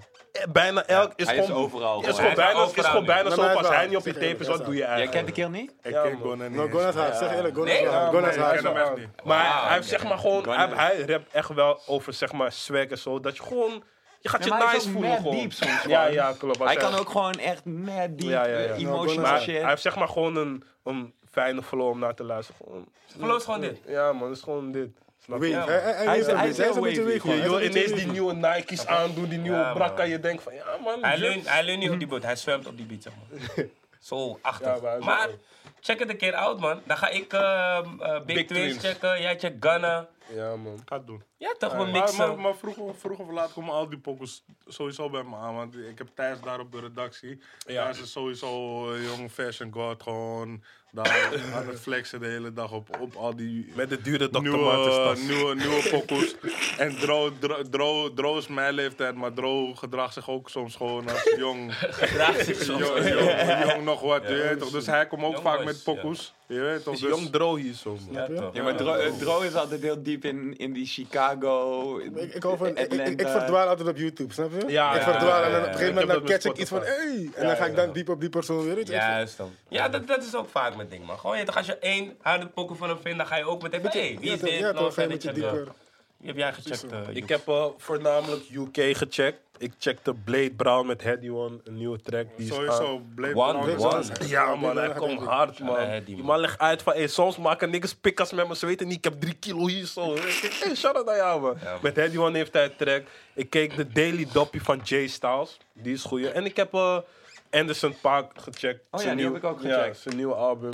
Bijna 0.50 0.86
elk 0.86 1.12
is 1.16 1.26
Hij 1.26 1.38
is 1.38 1.46
gewoon... 1.46 1.62
overal. 1.64 2.00
Is 2.02 2.16
gewoon. 2.16 2.30
is 2.30 2.36
bijna, 2.36 2.64
is 2.64 2.86
gewoon 2.86 3.06
bijna 3.06 3.30
zo 3.30 3.44
is 3.46 3.56
als 3.56 3.68
hij 3.70 3.88
niet 3.88 3.98
op 3.98 4.06
je 4.06 4.14
tape 4.14 4.38
is, 4.38 4.48
wat 4.48 4.66
doe 4.66 4.74
je 4.74 4.80
Jij 4.80 4.88
eigenlijk? 4.88 5.12
kent 5.12 5.28
de 5.36 5.42
kill 5.42 5.50
niet? 5.50 5.72
Ik 5.82 5.92
ken. 5.92 6.20
Gunna 6.22 6.48
niet 6.48 6.74
is 6.74 6.94
hard. 6.96 7.16
Zeg 7.18 7.36
eerlijk, 7.36 7.58
is 7.58 7.64
is 7.64 7.80
Ik 7.80 7.84
ken 7.84 8.66
hem 8.66 8.78
echt 8.78 8.96
niet. 8.98 9.08
Maar 9.24 9.64
hij- 9.64 9.74
heeft 9.74 9.88
zeg 9.88 10.04
maar 10.04 10.18
gewoon... 10.18 10.50
Hij, 10.50 11.00
rapt 11.06 11.34
echt 11.34 11.50
wel 11.50 11.80
over 11.86 12.14
zeg 12.14 12.32
maar 12.32 12.52
swag 12.52 12.86
en 12.86 12.98
zo. 12.98 13.20
Dat 13.20 13.38
je 13.38 13.44
gewoon... 13.44 13.84
Je 14.20 14.30
gaat 14.32 14.44
je 14.46 14.54
is 14.54 14.74
nice 14.74 14.90
voelen 14.90 15.10
mad 15.10 15.20
gewoon. 15.20 15.36
diep 15.36 15.54
soms 15.54 15.84
Ja, 15.84 16.06
ja, 16.06 16.34
klopt. 16.38 16.64
Hij 16.64 16.76
kan 16.76 16.94
ook 16.96 17.10
gewoon 17.10 17.34
echt 17.34 17.66
mad 17.66 17.96
deep 17.96 18.20
Ja, 18.22 18.46
ja, 18.48 18.58
ja. 18.60 18.66
eh, 18.66 18.80
No, 18.82 18.94
emotional 18.94 19.40
shit. 19.40 19.60
Hij 19.60 19.70
heeft 19.70 19.82
zeg 19.82 19.96
maar 19.96 20.08
gewoon 20.08 20.36
een, 20.36 20.64
een 20.84 21.14
fijne 21.32 21.64
flow 21.64 21.90
om 21.90 22.00
naar 22.00 22.14
te 22.16 22.24
luisteren. 22.24 22.62
Gewoon, 22.66 22.88
Geloof 23.20 23.44
gewoon 23.44 23.62
dit. 23.62 23.80
Ja 23.88 24.14
man, 24.14 24.28
het 24.28 24.38
is 24.38 24.44
gewoon 24.44 24.72
dit. 24.72 24.90
Wave. 25.28 25.46
Hij- 25.46 25.66
hij- 25.66 25.94
Hij 25.94 26.06
Hij 26.06 26.20
is 26.20 26.28
een 26.28 26.38
hij 26.38 26.48
beetje- 26.48 26.64
is 26.64 26.70
heel 26.74 26.82
wavy. 26.84 27.30
Je, 27.60 27.70
ineens 27.70 27.92
die 27.92 28.08
nieuwe 28.08 28.34
Nike's 28.34 28.86
aandoen, 28.86 29.30
die 29.30 29.40
nieuwe 29.40 29.72
brakka. 29.74 30.04
Je 30.04 30.20
denkt 30.20 30.44
van 30.44 30.54
ja 30.54 30.78
man. 30.84 31.04
Hij 31.04 31.18
leunt, 31.18 31.50
hij 31.50 31.76
niet 31.76 31.90
op 31.90 31.98
die 32.00 32.08
boot, 32.08 32.24
hij 32.24 32.36
zwemt 32.36 32.68
op 32.68 32.78
die 32.78 32.86
beat, 32.86 33.04
zeg 33.04 33.14
maar. 33.16 33.66
Zo, 34.00 34.40
achter. 34.42 34.82
Maar 35.04 35.28
wel- 35.28 35.38
check 35.80 36.00
het 36.00 36.10
een 36.10 36.18
keer 36.18 36.34
uit, 36.34 36.60
man. 36.60 36.82
Dan 36.86 36.98
ga 36.98 37.10
ik 37.10 37.34
ehm, 37.34 38.02
eh, 38.02 38.22
Big, 38.22 38.36
Big 38.36 38.46
Twins 38.46 38.78
checken, 38.78 39.22
jij 39.22 39.40
checkt 39.40 39.66
Gunna. 39.66 40.08
Ja 40.34 40.56
man. 40.56 40.80
Ga 40.86 40.96
het 40.98 41.08
doen. 41.08 41.24
Ja, 41.38 41.56
toch, 41.58 41.72
we 41.72 41.78
Maar, 41.78 41.88
mixen. 41.88 42.18
maar, 42.28 42.40
maar 42.40 42.56
vroeger, 42.56 42.96
vroeger 42.96 43.26
of 43.26 43.32
laat 43.32 43.54
komen 43.54 43.74
al 43.74 43.90
die 43.90 43.98
pokkels 44.00 44.44
sowieso 44.68 45.10
bij 45.10 45.24
me 45.24 45.36
aan. 45.36 45.56
Want 45.56 45.76
ik 45.76 45.98
heb 45.98 46.08
Thijs 46.16 46.42
daar 46.42 46.60
op 46.60 46.72
de 46.72 46.80
redactie. 46.80 47.42
Ja. 47.68 47.84
Thijs 47.84 48.02
is 48.02 48.12
sowieso 48.12 48.50
een 48.94 49.02
jong 49.04 49.32
fashion 49.32 49.72
god. 49.74 50.04
Gewoon 50.04 50.64
daar 50.96 51.44
aan 51.56 51.68
het 51.68 51.80
flexen 51.80 52.20
de 52.20 52.28
hele 52.28 52.54
dag 52.54 52.72
op, 52.72 52.98
op 53.00 53.16
al 53.16 53.36
die 53.36 53.72
Met 53.76 53.90
de 53.90 54.02
dure 54.02 54.30
Dr. 54.30 54.42
nieuwe, 54.42 54.58
Martens 54.58 55.22
nieuwe, 55.22 55.56
nieuwe 55.56 55.90
pokkels. 55.90 56.36
en 56.78 56.96
Dro, 56.98 57.32
Dro, 57.40 57.62
Dro, 57.70 58.14
Dro 58.14 58.38
is 58.38 58.48
mijn 58.48 58.74
leeftijd, 58.74 59.16
maar 59.16 59.34
Dro 59.34 59.74
gedraagt 59.74 60.14
zich 60.14 60.30
ook 60.30 60.50
soms 60.50 60.76
gewoon 60.76 61.10
als 61.10 61.34
jong. 61.38 61.74
Draagt 62.14 62.46
zich 62.46 62.64
zo. 62.64 62.78
jong, 62.78 63.08
jong, 63.08 63.72
jong 63.72 63.84
nog 63.84 64.02
wat, 64.02 64.28
je 64.28 64.34
weet 64.34 64.60
toch. 64.60 64.70
Dus 64.70 64.86
hij 64.86 65.08
komt 65.08 65.24
ook 65.24 65.32
Jong 65.32 65.44
vaak 65.44 65.56
boys, 65.64 65.66
met 65.66 65.84
pokkels. 65.84 66.34
Je 66.48 66.60
weet 66.60 66.84
toch. 66.84 66.94
is 66.94 67.00
Dus, 67.00 67.10
jong 67.10 67.30
droog 67.30 67.58
hier 67.58 67.74
zo 67.74 67.98
man. 68.12 68.34
Ja. 68.34 68.50
Ja, 68.54 68.64
maar 68.64 68.76
Dro, 68.76 68.94
eh, 68.94 69.12
Dro 69.14 69.40
is 69.42 69.56
altijd 69.56 69.82
heel 69.82 70.04
diep 70.04 70.26
in, 70.26 70.58
in 70.58 70.74
die 70.74 70.86
Chicago, 70.86 71.98
Ik, 72.00 72.34
ik, 72.34 72.44
hou 72.44 72.58
van, 72.58 72.68
ik, 72.68 72.78
ik, 72.80 72.94
ik, 72.94 73.00
ik 73.08 73.08
Atlanta. 73.20 73.40
verdwaal 73.40 73.68
altijd 73.68 73.88
op 73.88 73.98
YouTube, 73.98 74.34
snap 74.34 74.52
je? 74.52 74.68
Ja, 74.68 74.94
ik 74.94 74.98
ja, 74.98 75.04
verdwaal 75.12 75.40
ja, 75.40 75.46
en 75.46 75.52
dan 75.52 75.52
ja, 75.52 75.58
op 75.60 75.64
een 75.66 75.72
ja. 75.72 75.72
gegeven 75.72 75.88
moment 75.94 76.08
dan 76.12 76.22
met 76.22 76.32
catch 76.32 76.46
ik 76.46 76.58
iets 76.58 76.70
van, 76.70 76.82
hey! 76.82 77.30
En 77.34 77.42
Ja, 77.42 77.48
dan 77.48 77.56
ga 77.56 77.64
ik 77.66 77.70
ja, 77.70 77.76
dan 77.76 77.88
ja. 77.88 77.94
diep 77.94 78.10
op 78.10 78.20
die 78.20 78.30
persoon 78.30 78.64
weer. 78.66 78.76
weet 78.76 78.88
je. 78.88 78.94
Juist 78.94 79.38
dan. 79.38 79.54
Ja, 79.70 79.90
dat, 79.90 80.08
dat 80.08 80.24
is 80.24 80.36
ook 80.36 80.50
vaak 80.50 80.76
mijn 80.76 80.90
ding, 80.90 81.06
man. 81.06 81.20
Gewoon, 81.20 81.38
je, 81.38 81.44
toch, 81.44 81.58
als 81.58 81.66
je 81.66 81.78
één 81.78 82.16
harde 82.22 82.48
pokken 82.48 82.78
van 82.78 82.90
hem 82.90 82.98
vindt, 83.02 83.18
dan 83.18 83.28
ga 83.28 83.36
je 83.38 83.46
ook 83.46 83.62
meteen 83.62 83.82
van, 83.82 83.90
hey, 83.92 84.18
wie 84.20 84.28
Ja, 84.30 84.34
is 84.34 84.40
dit? 84.40 84.52
ja, 84.52 84.60
Nou, 84.60 84.76
toch, 84.76 84.94
ga 84.94 85.02
je 85.02 85.08
ga 85.08 85.14
met 85.14 85.24
je 85.24 85.30
je 85.30 85.34
checken. 85.36 85.54
dieper. 85.56 85.74
Heb 86.24 86.36
jij 86.38 86.54
gecheckt? 86.54 86.86
eh, 86.92 87.00
Ik 87.16 87.30
heb 87.30 87.48
eh, 87.48 87.66
voornamelijk 87.78 88.44
UK 88.52 88.98
gecheckt. 88.98 89.40
Ik 89.58 89.74
checkte 89.80 90.14
Blade 90.14 90.52
Brown 90.52 90.88
met 90.88 91.04
Heady 91.04 91.30
One, 91.30 91.60
een 91.64 91.76
nieuwe 91.78 92.02
track. 92.02 92.26
Die 92.38 92.48
is 92.48 92.54
sowieso. 92.56 93.02
Blade 93.16 93.36
One, 93.36 93.60
Brown. 93.76 93.96
one. 93.96 94.04
Ja 94.28 94.56
man, 94.56 94.78
hij 94.78 94.94
komt 94.94 95.20
hard 95.24 95.60
man. 95.60 95.82
Ja, 95.90 96.00
Die 96.00 96.24
man. 96.24 96.40
legt 96.40 96.60
uit 96.60 96.82
van, 96.82 96.94
hey, 96.94 97.08
soms 97.08 97.38
maken 97.38 97.70
niggas 97.70 97.96
pikkas 97.96 98.32
met 98.32 98.48
me, 98.48 98.56
ze 98.56 98.66
weten 98.66 98.88
niet, 98.88 98.98
ik 98.98 99.04
heb 99.04 99.14
drie 99.22 99.34
kilo 99.40 99.68
hier 99.68 99.86
zo. 99.86 100.14
Hey, 100.64 100.76
shout 100.76 100.96
out 100.96 101.06
naar 101.06 101.16
jou 101.16 101.42
man. 101.42 101.58
Ja, 101.64 101.72
man. 101.72 101.80
Met 101.82 101.96
Heady 101.96 102.18
One 102.18 102.38
heeft 102.38 102.54
hij 102.54 102.64
een 102.64 102.76
track. 102.76 103.02
Ik 103.34 103.50
keek 103.50 103.76
de 103.76 103.88
Daily 103.88 104.28
Doppie 104.34 104.62
van 104.64 104.80
Jay 104.84 105.08
Styles, 105.08 105.58
die 105.74 105.94
is 105.94 106.04
goeie. 106.04 106.30
En 106.30 106.46
ik 106.46 106.56
heb 106.56 106.74
eh, 106.74 106.98
Anderson 107.52 107.96
Paak 108.02 108.32
gecheckt. 108.36 108.82
ja, 108.92 108.98
Zijn 108.98 109.16
die 109.18 109.26
nieuw- 109.26 109.34
heb 109.34 109.44
ik 109.44 109.50
ook 109.50 109.62
Ja, 109.62 109.78
gecheckt. 109.78 109.98
zijn 109.98 110.16
nieuwe 110.16 110.34
album. 110.36 110.70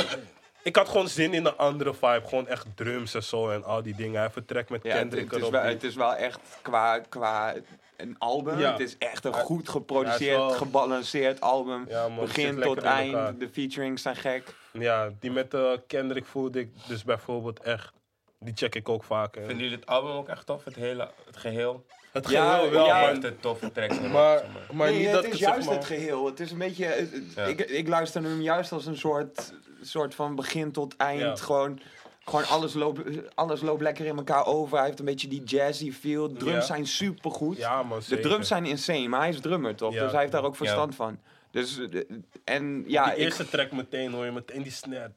Ik 0.64 0.76
had 0.76 0.90
gewoon 0.90 1.08
zin 1.08 1.34
in 1.34 1.46
een 1.46 1.58
andere 1.58 1.94
vibe, 1.94 2.22
gewoon 2.26 2.48
echt 2.48 2.66
drums 2.76 3.14
en 3.14 3.24
zo 3.24 3.50
en 3.50 3.64
al 3.64 3.82
die 3.84 3.96
dingen. 3.96 4.20
Hij 4.22 4.44
track 4.46 4.70
met 4.70 4.84
Ja, 4.84 4.90
het, 4.90 4.98
Kendrick 5.00 5.24
het 5.24 5.34
is 5.34 5.40
erop. 5.40 5.52
wel, 5.52 5.62
het 5.64 5.84
is 5.84 5.96
wel 5.96 6.16
echt 6.16 6.40
qua, 6.62 7.00
qua 7.00 7.54
een 8.02 8.16
album. 8.20 8.60
Ja. 8.60 8.72
Het 8.72 8.80
is 8.80 8.96
echt 8.98 9.26
een 9.26 9.34
goed 9.34 9.70
geproduceerd, 9.70 10.38
wel- 10.38 10.50
gebalanceerd 10.50 11.42
album. 11.42 11.86
Ja, 11.90 12.08
man, 12.08 12.20
het 12.26 12.34
zit 12.34 12.46
Begin 12.56 12.62
tot 12.62 12.78
in 12.78 12.84
eind. 12.84 13.40
De 13.40 13.50
featurings 13.50 14.02
zijn 14.02 14.16
gek. 14.16 14.56
Ja, 14.74 15.10
die 15.20 15.32
met 15.32 15.54
eh, 15.54 15.72
Kendrick 15.88 16.26
voelde 16.26 16.60
ik 16.60 16.70
dus 16.88 17.04
bijvoorbeeld 17.04 17.60
echt. 17.60 17.94
Die 18.40 18.54
check 18.56 18.76
ik 18.76 18.90
ook 18.90 19.04
vaker. 19.04 19.42
Vinden 19.46 19.64
jullie 19.64 19.76
het 19.80 19.86
album 19.86 20.12
ook 20.12 20.28
echt 20.30 20.46
tof, 20.46 20.64
het, 20.64 20.76
hele, 20.76 21.10
het 21.26 21.38
geheel? 21.38 21.86
Het 22.12 22.30
Ja, 22.30 22.56
geheel 22.56 22.72
wel, 22.72 22.86
ja, 22.86 23.02
maar, 23.02 23.24
een 23.24 23.40
toffe 23.40 23.72
tracks. 23.72 24.00
maar, 24.00 24.10
maar. 24.10 24.44
maar 24.74 24.88
nee, 24.90 24.98
niet 24.98 25.06
het 25.06 25.16
dat 25.16 25.24
is 25.24 25.32
ik 25.34 25.40
juist 25.40 25.56
zeg 25.58 25.66
maar, 25.66 25.76
het 25.76 25.86
geheel. 25.86 26.26
Het 26.26 26.40
is 26.40 26.52
een 26.52 26.58
beetje. 26.58 26.86
het- 26.86 27.12
het- 27.12 27.34
Ja. 27.36 27.44
ik, 27.46 27.60
ik 27.60 27.88
luister 27.88 28.24
hem 28.24 28.42
juist 28.42 28.72
als 28.72 28.86
een 28.86 28.98
soort, 28.98 29.54
soort 29.82 30.16
van 30.16 30.36
begin 30.36 30.72
tot 30.72 30.96
eind. 30.98 31.20
Ja. 31.22 31.36
Gewoon 31.36 31.80
gewoon 32.26 32.48
alles 32.48 32.74
loopt, 32.74 33.02
alles 33.36 33.62
loopt 33.62 33.82
lekker 33.82 34.06
in 34.06 34.18
elkaar 34.18 34.46
over. 34.46 34.78
Hij 34.78 34.86
heeft 34.86 35.00
een 35.00 35.06
beetje 35.06 35.28
die 35.28 35.44
jazzy 35.44 35.92
feel. 35.92 36.32
Drums 36.34 36.54
Ja. 36.54 36.62
zijn 36.62 36.88
supergoed. 36.88 37.58
Ja, 37.58 37.86
de 38.08 38.20
drums 38.20 38.48
zijn 38.48 38.66
insane, 38.66 39.08
maar 39.08 39.20
hij 39.20 39.30
is 39.30 39.40
drummer 39.40 39.76
toch? 39.76 39.94
Ja. 39.94 40.02
Dus 40.04 40.12
hij 40.12 40.20
heeft 40.20 40.32
daar 40.32 40.44
ook 40.44 40.56
verstand 40.56 40.96
van. 40.96 41.20
Dus, 41.52 41.80
eh, 41.80 42.02
en 42.44 42.84
ja, 42.88 43.12
ik, 43.12 43.18
eerste 43.18 43.50
track 43.50 43.72
meteen 43.72 44.12
hoor 44.12 44.26
je 44.26 44.32
meteen 44.32 44.62
die 44.64 44.72
snare. 44.72 45.12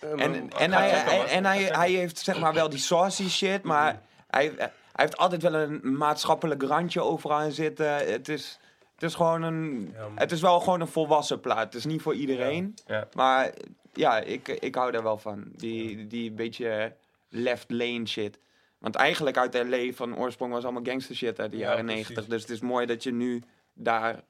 En, 0.00 0.50
en, 0.58 0.72
hij, 0.72 0.90
checken, 0.90 1.04
hij- 1.10 1.16
man. 1.18 1.26
en 1.26 1.44
hij, 1.44 1.62
hij 1.64 1.90
heeft 1.90 2.18
zeg 2.18 2.40
maar 2.40 2.54
wel 2.54 2.68
die 2.68 2.78
saucy 2.78 3.28
shit, 3.28 3.62
maar 3.62 4.00
hij, 4.26 4.52
hij 4.56 4.70
heeft 4.92 5.16
altijd 5.16 5.42
wel 5.42 5.54
een 5.54 5.96
maatschappelijk 5.96 6.62
randje 6.62 7.00
overal 7.02 7.40
in 7.40 7.52
zitten. 7.52 7.94
Het 8.12 8.28
is, 8.28 8.58
het 8.94 9.02
is 9.02 9.14
gewoon 9.14 9.42
een, 9.42 9.94
het 10.14 10.32
is 10.32 10.40
wel 10.40 10.60
gewoon 10.60 10.80
een 10.80 10.88
volwassen 10.88 11.40
plaat. 11.40 11.64
Het 11.64 11.74
is 11.74 11.84
niet 11.84 12.02
voor 12.02 12.14
iedereen, 12.14 12.74
maar 13.14 13.50
ja, 13.92 14.20
ik, 14.20 14.48
ik 14.48 14.74
hou 14.74 14.90
daar 14.92 15.02
wel 15.02 15.18
van. 15.18 15.44
Die, 15.56 16.06
die 16.06 16.30
beetje 16.30 16.94
left 17.28 17.70
lane 17.70 18.06
shit. 18.06 18.38
Want 18.78 18.94
eigenlijk 18.94 19.36
uit 19.36 19.54
LA 19.68 19.92
van 19.92 20.16
oorsprong 20.16 20.52
was 20.52 20.64
allemaal 20.64 20.84
gangster 20.84 21.14
shit 21.16 21.40
uit 21.40 21.50
de 21.50 21.56
Ja, 21.56 21.68
jaren. 21.68 21.84
90. 21.84 22.26
Dus 22.26 22.40
het 22.40 22.50
is 22.50 22.60
mooi 22.60 22.86
dat 22.86 23.02
je 23.02 23.12
nu 23.12 23.42
daar 23.74 24.20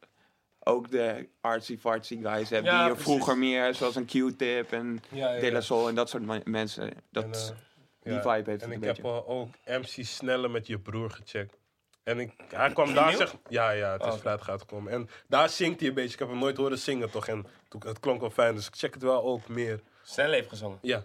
ook 0.65 0.91
de 0.91 1.29
artsy-fartsy 1.41 2.21
guys 2.23 2.51
hebt. 2.51 2.65
Ja, 2.67 2.85
die 2.87 2.95
je 2.97 3.01
vroeger 3.03 3.39
meer, 3.39 3.75
zoals 3.75 3.97
een 3.97 4.05
Q-tip 4.07 4.73
en 4.73 5.03
Ja, 5.09 5.39
De 5.39 5.53
La. 5.53 5.61
Soul 5.61 5.89
en 5.89 5.95
dat 5.95 6.09
soort 6.09 6.23
me- 6.23 6.41
mensen. 6.45 6.91
Dat, 7.11 7.25
En, 7.25 8.13
eh, 8.13 8.13
die 8.13 8.21
vibe 8.33 8.51
heeft 8.51 8.63
En 8.63 8.73
ik 8.73 8.85
heb 8.85 9.05
ook 9.05 9.49
MC 9.65 9.87
Snelle 10.05 10.49
met 10.49 10.67
je 10.67 10.79
broer 10.79 11.11
gecheckt. 11.11 11.57
En 12.05 12.19
ik, 12.21 12.33
hij 12.49 12.73
kwam 12.73 12.95
daar 12.95 13.13
zeg... 13.13 13.35
Ja, 13.49 13.71
ja, 13.71 13.93
het 13.93 14.07
is 14.07 14.13
Oh, 14.15 14.19
vrijdag 14.21 14.49
uitgekomen. 14.51 14.93
En 14.93 15.09
daar 15.29 15.49
zingt 15.49 15.81
hij 15.81 15.89
een 15.89 15.95
beetje. 15.95 16.13
Ik 16.13 16.19
heb 16.19 16.29
hem 16.29 16.39
nooit 16.39 16.57
horen 16.57 16.79
zingen 16.79 17.11
toch. 17.11 17.27
En 17.29 17.47
toen, 17.69 17.83
het 17.87 18.01
klonk 18.01 18.21
wel 18.21 18.31
fijn, 18.31 18.55
dus 18.55 18.67
ik 18.67 18.75
check 18.77 18.95
het 18.95 19.03
wel 19.03 19.23
ook 19.23 19.49
meer. 19.49 19.81
Snel 20.03 20.31
heeft 20.31 20.49
gezongen. 20.49 20.79
Ja. 20.83 21.05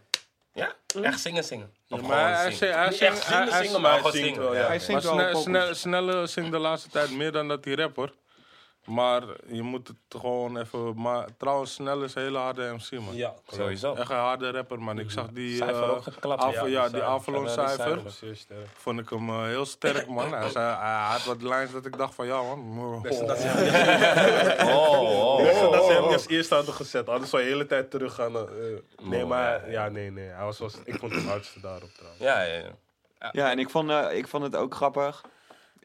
Ja? 0.53 0.75
Echt 1.01 1.19
zingen, 1.19 1.43
zingen. 1.43 1.73
Of 1.89 2.01
maar 2.01 2.35
hij, 2.37 2.51
zingt- 2.51 2.73
hij, 2.75 2.91
zingt- 2.91 3.27
hij- 3.27 3.51
zingt 4.11 4.37
wel, 4.37 4.53
ja. 4.53 4.59
ja. 4.61 4.67
Hij 4.67 4.79
zingt 4.79 5.03
wel 5.03 5.13
snel, 5.13 5.25
pokoes. 5.27 5.43
snel, 5.43 5.75
Snelle 5.75 6.27
zingt 6.27 6.51
de 6.51 6.57
laatste 6.57 6.89
tijd 6.89 7.11
meer 7.11 7.31
dan 7.31 7.47
dat 7.47 7.65
hij 7.65 7.73
rap 7.75 7.95
hoor. 7.95 8.13
Maar 8.87 9.23
je 9.47 9.61
moet 9.61 9.87
het 9.87 10.21
gewoon 10.21 10.57
even... 10.57 11.01
Maar 11.01 11.27
trouwens, 11.37 11.73
Snelle 11.73 12.05
is 12.05 12.15
een 12.15 12.21
hele 12.21 12.37
harde 12.37 12.73
MC 12.73 12.99
man. 12.99 13.15
Ja, 13.15 13.33
Sowieso. 13.47 13.93
Echt 13.93 14.09
een 14.09 14.15
harde 14.15 14.51
rapper 14.51 14.79
man. 14.81 14.99
Ik 14.99 15.11
zag 15.11 15.27
die... 15.31 15.55
Cijfer 15.55 15.83
eh, 15.83 15.89
ook 15.89 16.03
geklapt. 16.03 16.41
Avo- 16.41 16.65
ja, 16.65 16.85
Ja, 16.85 16.89
die 16.89 17.01
cijfer. 17.49 17.49
cijfer. 17.75 18.11
Zeer 18.11 18.35
sterk. 18.35 18.67
Vond 18.73 18.99
ik 18.99 19.09
hem 19.09 19.29
eh, 19.29 19.43
heel 19.43 19.65
sterk 19.65 20.07
man. 20.07 20.33
Hij, 20.33 20.49
zei, 20.49 20.75
hij 20.75 20.93
had 20.93 21.23
wat 21.23 21.41
lines 21.41 21.71
dat 21.71 21.85
ik 21.85 21.97
dacht 21.97 22.15
van 22.15 22.25
ja 22.25 22.41
man. 22.41 22.79
Oh. 22.79 23.03
dat 23.03 23.13
ze 23.39 23.47
hem 23.47 24.67
Oh, 24.75 25.01
oh. 25.01 25.41
Beste 25.43 25.69
dat 25.71 25.85
ze 25.85 25.91
hem 25.91 26.03
niet 26.03 26.13
als 26.13 26.27
eerste 26.27 26.55
hadden 26.55 26.73
gezet. 26.73 27.09
Anders 27.09 27.29
zou 27.29 27.41
je 27.41 27.47
de 27.47 27.53
hele 27.53 27.67
tijd 27.67 27.91
terug 27.91 28.13
gaan. 28.13 28.35
eh, 28.35 28.41
eh, 28.41 28.79
nee, 29.01 29.23
Oh, 29.23 29.29
maar... 29.29 29.71
Ja, 29.71 29.89
nee, 29.89 30.11
nee. 30.11 30.27
Hij 30.27 30.43
was, 30.45 30.57
was, 30.59 30.73
ik 30.83 30.99
vond 30.99 31.11
hem 31.11 31.27
hardste 31.27 31.59
daarop 31.59 31.89
trouwens. 31.93 32.23
Ja, 32.23 32.41
ja, 32.41 32.53
ja. 32.57 32.71
Ja, 33.31 33.51
en 33.51 33.59
ik 33.59 33.69
vond, 33.69 33.89
eh, 33.89 34.17
ik 34.17 34.27
vond 34.27 34.43
het 34.43 34.55
ook 34.55 34.75
grappig. 34.75 35.21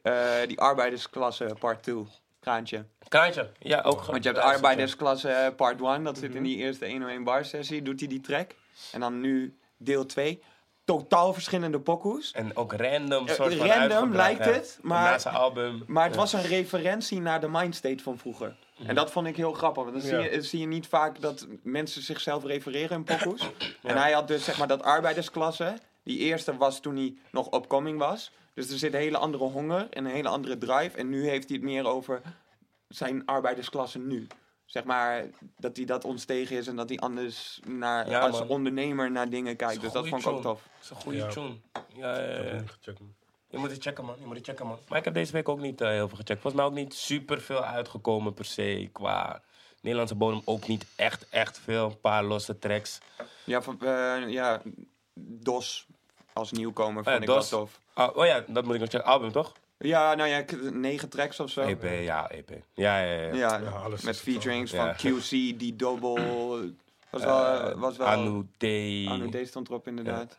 eh, 0.01 0.13
die 0.47 0.59
arbeidersklasse 0.59 1.55
part 1.59 1.83
2. 1.83 2.07
Kraantje. 2.43 2.85
Kraantje. 3.07 3.49
Ja, 3.59 3.77
ook 3.81 3.91
gewoon. 3.99 4.11
Want 4.11 4.23
je 4.23 4.29
hebt 4.29 4.41
de 4.41 4.47
arbeidersklasse 4.51 5.29
eh, 5.29 5.55
part 5.55 5.81
1. 5.81 6.03
Dat 6.03 6.13
Mhm. 6.13 6.21
zit 6.25 6.35
in 6.35 6.43
die 6.43 6.57
eerste 6.57 6.89
101 6.89 7.23
bar 7.23 7.45
sessie. 7.45 7.81
Doet 7.81 7.99
hij 7.99 8.09
die 8.09 8.21
track. 8.21 8.51
En 8.91 8.99
dan 8.99 9.19
nu 9.21 9.57
deel 9.77 10.05
2. 10.05 10.41
Totaal 10.85 11.33
verschillende 11.33 11.79
pokoes. 11.79 12.31
En 12.31 12.55
ook 12.57 12.73
random 12.73 13.27
Eh, 13.27 13.33
soort 13.33 13.53
van 13.53 13.67
random 13.67 14.11
lijkt 14.15 14.45
het, 14.45 14.79
maar- 14.81 15.19
zijn 15.19 15.35
album. 15.35 15.83
Maar 15.87 16.05
het 16.05 16.15
was 16.15 16.33
een 16.33 16.41
referentie 16.41 17.21
naar 17.21 17.41
de 17.41 17.47
mindstate 17.47 18.03
van 18.03 18.17
vroeger. 18.17 18.55
En 18.87 18.95
dat 18.95 19.11
vond 19.11 19.27
ik 19.27 19.35
heel 19.37 19.53
grappig. 19.53 19.83
Want 19.83 19.95
dan 19.95 20.05
zie, 20.05 20.31
je, 20.31 20.41
zie 20.41 20.59
je 20.59 20.65
niet 20.67 20.87
vaak 20.87 21.21
dat 21.21 21.47
mensen 21.63 22.01
zichzelf 22.01 22.43
refereren 22.43 22.97
in 22.97 23.03
pokoes. 23.03 23.49
En 23.83 23.97
hij 23.97 24.11
had 24.11 24.27
dus 24.27 24.43
zeg 24.43 24.57
maar 24.57 24.67
dat 24.67 24.83
arbeidersklasse. 24.83 25.73
Die 26.03 26.17
eerste 26.17 26.57
was 26.57 26.79
toen 26.79 26.95
hij 26.95 27.13
nog 27.31 27.53
upcoming 27.53 27.97
was. 27.99 28.31
Dus 28.53 28.69
er 28.69 28.77
zit 28.77 28.93
een 28.93 28.99
hele 28.99 29.17
andere 29.17 29.43
honger 29.43 29.87
en 29.89 30.05
een 30.05 30.11
hele 30.11 30.29
andere 30.29 30.57
drive. 30.57 30.97
En 30.97 31.09
nu 31.09 31.27
heeft 31.29 31.47
hij 31.49 31.57
het 31.57 31.65
meer 31.65 31.85
over 31.85 32.21
zijn 32.87 33.25
arbeidersklasse 33.25 33.99
nu. 33.99 34.27
Zeg 34.65 34.83
maar 34.83 35.25
dat 35.57 35.75
hij 35.75 35.85
dat 35.85 36.05
ontstegen 36.05 36.57
is 36.57 36.67
en 36.67 36.75
dat 36.75 36.89
hij 36.89 36.97
anders 36.99 37.59
naar, 37.67 38.09
Ja, 38.09 38.19
als 38.19 38.39
man. 38.39 38.47
ondernemer 38.47 39.11
naar 39.11 39.29
dingen 39.29 39.55
kijkt. 39.55 39.81
Dus 39.81 39.91
dat 39.91 40.07
vond 40.07 40.21
ik 40.21 40.27
ook 40.27 40.41
tof. 40.41 40.61
Dat 40.73 40.81
is 40.83 40.89
een 40.89 40.95
goede 40.95 41.17
Ja. 41.17 41.27
tune. 41.27 41.55
Ja, 41.95 42.19
ja, 42.19 42.29
ja. 42.29 42.63
Je 43.49 43.57
moet 43.59 43.71
het 43.71 43.83
checken, 43.83 44.05
man. 44.05 44.15
Je 44.19 44.25
moet 44.25 44.35
het 44.35 44.45
checken, 44.45 44.67
man. 44.67 44.79
Maar 44.87 44.97
ik 44.97 45.05
heb 45.05 45.13
deze 45.13 45.31
week 45.31 45.49
ook 45.49 45.59
niet 45.59 45.81
eh, 45.81 45.87
heel 45.89 46.07
veel 46.07 46.17
gecheckt. 46.17 46.41
Volgens 46.41 46.53
mij 46.53 46.63
ook 46.65 46.73
niet 46.77 46.93
super 46.93 47.41
veel 47.41 47.63
uitgekomen 47.63 48.33
per 48.33 48.45
se. 48.45 48.89
Qua 48.91 49.41
Nederlandse 49.81 50.15
bodem 50.15 50.41
ook 50.45 50.67
niet 50.67 50.85
echt, 50.95 51.29
echt 51.29 51.59
veel. 51.59 51.85
Een 51.85 51.99
paar 51.99 52.23
losse 52.23 52.59
tracks. 52.59 52.99
Ja, 53.43 53.61
van, 53.61 53.81
eh, 53.81 54.29
ja 54.29 54.61
DOS 55.15 55.87
als 56.33 56.51
nieuwkomer 56.51 57.03
ja, 57.05 57.11
vond 57.11 57.23
ik 57.23 57.29
DOS. 57.29 57.49
wel 57.49 57.59
tof. 57.59 57.79
Oh, 57.95 58.17
oh 58.17 58.25
ja, 58.25 58.43
dat 58.47 58.65
moet 58.65 58.73
ik 58.73 58.79
nog 58.79 58.89
checken. 58.89 59.07
Album, 59.09 59.31
toch? 59.31 59.53
Ja, 59.77 60.15
nou 60.15 60.29
ja, 60.29 60.43
negen 60.71 61.09
tracks 61.09 61.39
of 61.39 61.49
zo. 61.49 61.61
EP, 61.61 61.83
ja, 61.83 62.29
EP. 62.29 62.49
Ja, 62.73 62.99
ja, 62.99 63.13
ja. 63.21 63.33
Ja, 63.33 63.57
Ja, 63.57 63.69
alles 63.69 64.01
met 64.01 64.13
is 64.13 64.19
het 64.19 64.25
wel. 64.25 64.33
featurings 64.35 64.71
Ja. 64.71 64.95
van 64.95 65.11
QC, 65.11 65.29
die 65.59 65.75
double. 65.75 66.73
Was 67.09 67.23
wel. 67.23 67.45
Eh, 67.45 67.79
was 67.79 67.97
wel 67.97 68.07
Anu 68.07 68.47
D. 68.57 68.63
Anu 69.09 69.29
D 69.43 69.47
stond 69.47 69.67
erop, 69.69 69.87
inderdaad. 69.87 70.37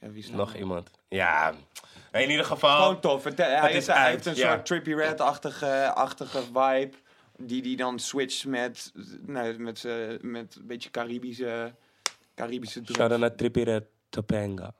Ja, 0.00 0.08
wie 0.10 0.22
is 0.22 0.30
Nog 0.30 0.48
nou? 0.48 0.58
iemand. 0.58 0.90
Ja, 1.08 1.54
in 2.12 2.30
ieder 2.30 2.44
geval. 2.44 2.82
Gewoon 2.82 3.00
tof. 3.00 3.24
Het, 3.24 3.38
hij, 3.38 3.70
is 3.70 3.76
is, 3.76 3.86
hij 3.86 3.96
uit, 3.96 4.12
heeft 4.12 4.26
een 4.26 4.34
ja. 4.34 4.52
soort 4.52 4.66
Trippy 4.66 4.92
Red-achtige 4.92 5.92
achtige 5.94 6.42
vibe. 6.42 6.90
Die 7.36 7.62
die 7.62 7.76
dan 7.76 7.98
switcht 7.98 8.46
met, 8.46 8.92
nou, 9.20 9.58
met, 9.58 9.82
met 10.20 10.54
een 10.60 10.66
beetje 10.66 10.90
Caribische, 10.90 11.74
Caribische 12.34 12.80
drums. 12.80 12.96
Shout-out 12.98 13.20
naar 13.20 13.34
Trippy 13.34 13.62
Red 13.62 13.84
Topanga. 14.08 14.74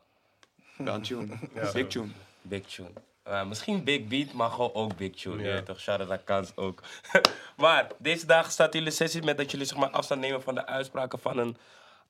Tune. 1.02 1.38
Ja. 1.54 1.72
Big 1.72 1.86
tune. 1.86 2.08
Big 2.42 2.66
tune. 2.66 2.90
Eh, 3.22 3.46
misschien 3.46 3.84
Big 3.84 4.06
Beat, 4.06 4.32
maar 4.32 4.50
gewoon 4.50 4.74
ook 4.74 4.96
Big 4.96 5.14
Tune. 5.14 5.42
Ja. 5.42 5.54
Ja. 5.54 5.62
toch? 5.62 5.80
Shout-out 5.80 6.08
naar 6.08 6.18
Kans 6.18 6.56
ook. 6.56 6.82
maar 7.56 7.90
deze 7.98 8.26
dagen 8.26 8.52
staat 8.52 8.72
jullie 8.72 8.90
sessie 8.90 9.22
met 9.22 9.36
dat 9.36 9.50
jullie 9.50 9.66
zeg 9.66 9.78
maar, 9.78 9.90
afstand 9.90 10.20
nemen 10.20 10.42
van 10.42 10.54
de 10.54 10.66
uitspraken 10.66 11.18
van 11.18 11.38
een 11.38 11.56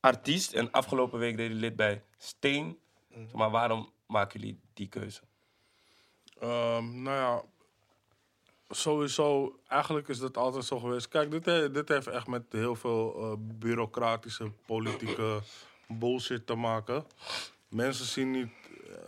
artiest. 0.01 0.53
En 0.53 0.71
afgelopen 0.71 1.19
week 1.19 1.37
deden 1.37 1.53
jullie 1.53 1.69
lid 1.69 1.77
bij 1.77 2.03
Steen. 2.19 2.79
Zeg 3.15 3.33
Maar 3.33 3.51
waarom 3.51 3.93
maken 4.07 4.41
jullie 4.41 4.61
die 4.75 4.89
keuze? 4.89 5.21
Ehm, 6.41 7.03
nou 7.03 7.17
ja, 7.17 7.43
sowieso, 8.75 9.59
eigenlijk 9.69 10.09
is 10.09 10.19
dat 10.19 10.37
altijd 10.37 10.65
zo 10.65 10.79
geweest. 10.79 11.09
Kijk, 11.09 11.31
dit, 11.31 11.75
dit 11.75 11.89
heeft 11.89 12.07
echt 12.07 12.27
met 12.27 12.43
heel 12.51 12.75
veel 12.75 13.15
eh, 13.17 13.33
bureaucratische, 13.39 14.51
politieke 14.67 15.41
bullshit 15.87 16.47
te 16.47 16.55
maken. 16.55 17.05
Mensen 17.69 18.05
zien 18.05 18.31
niet. 18.31 18.51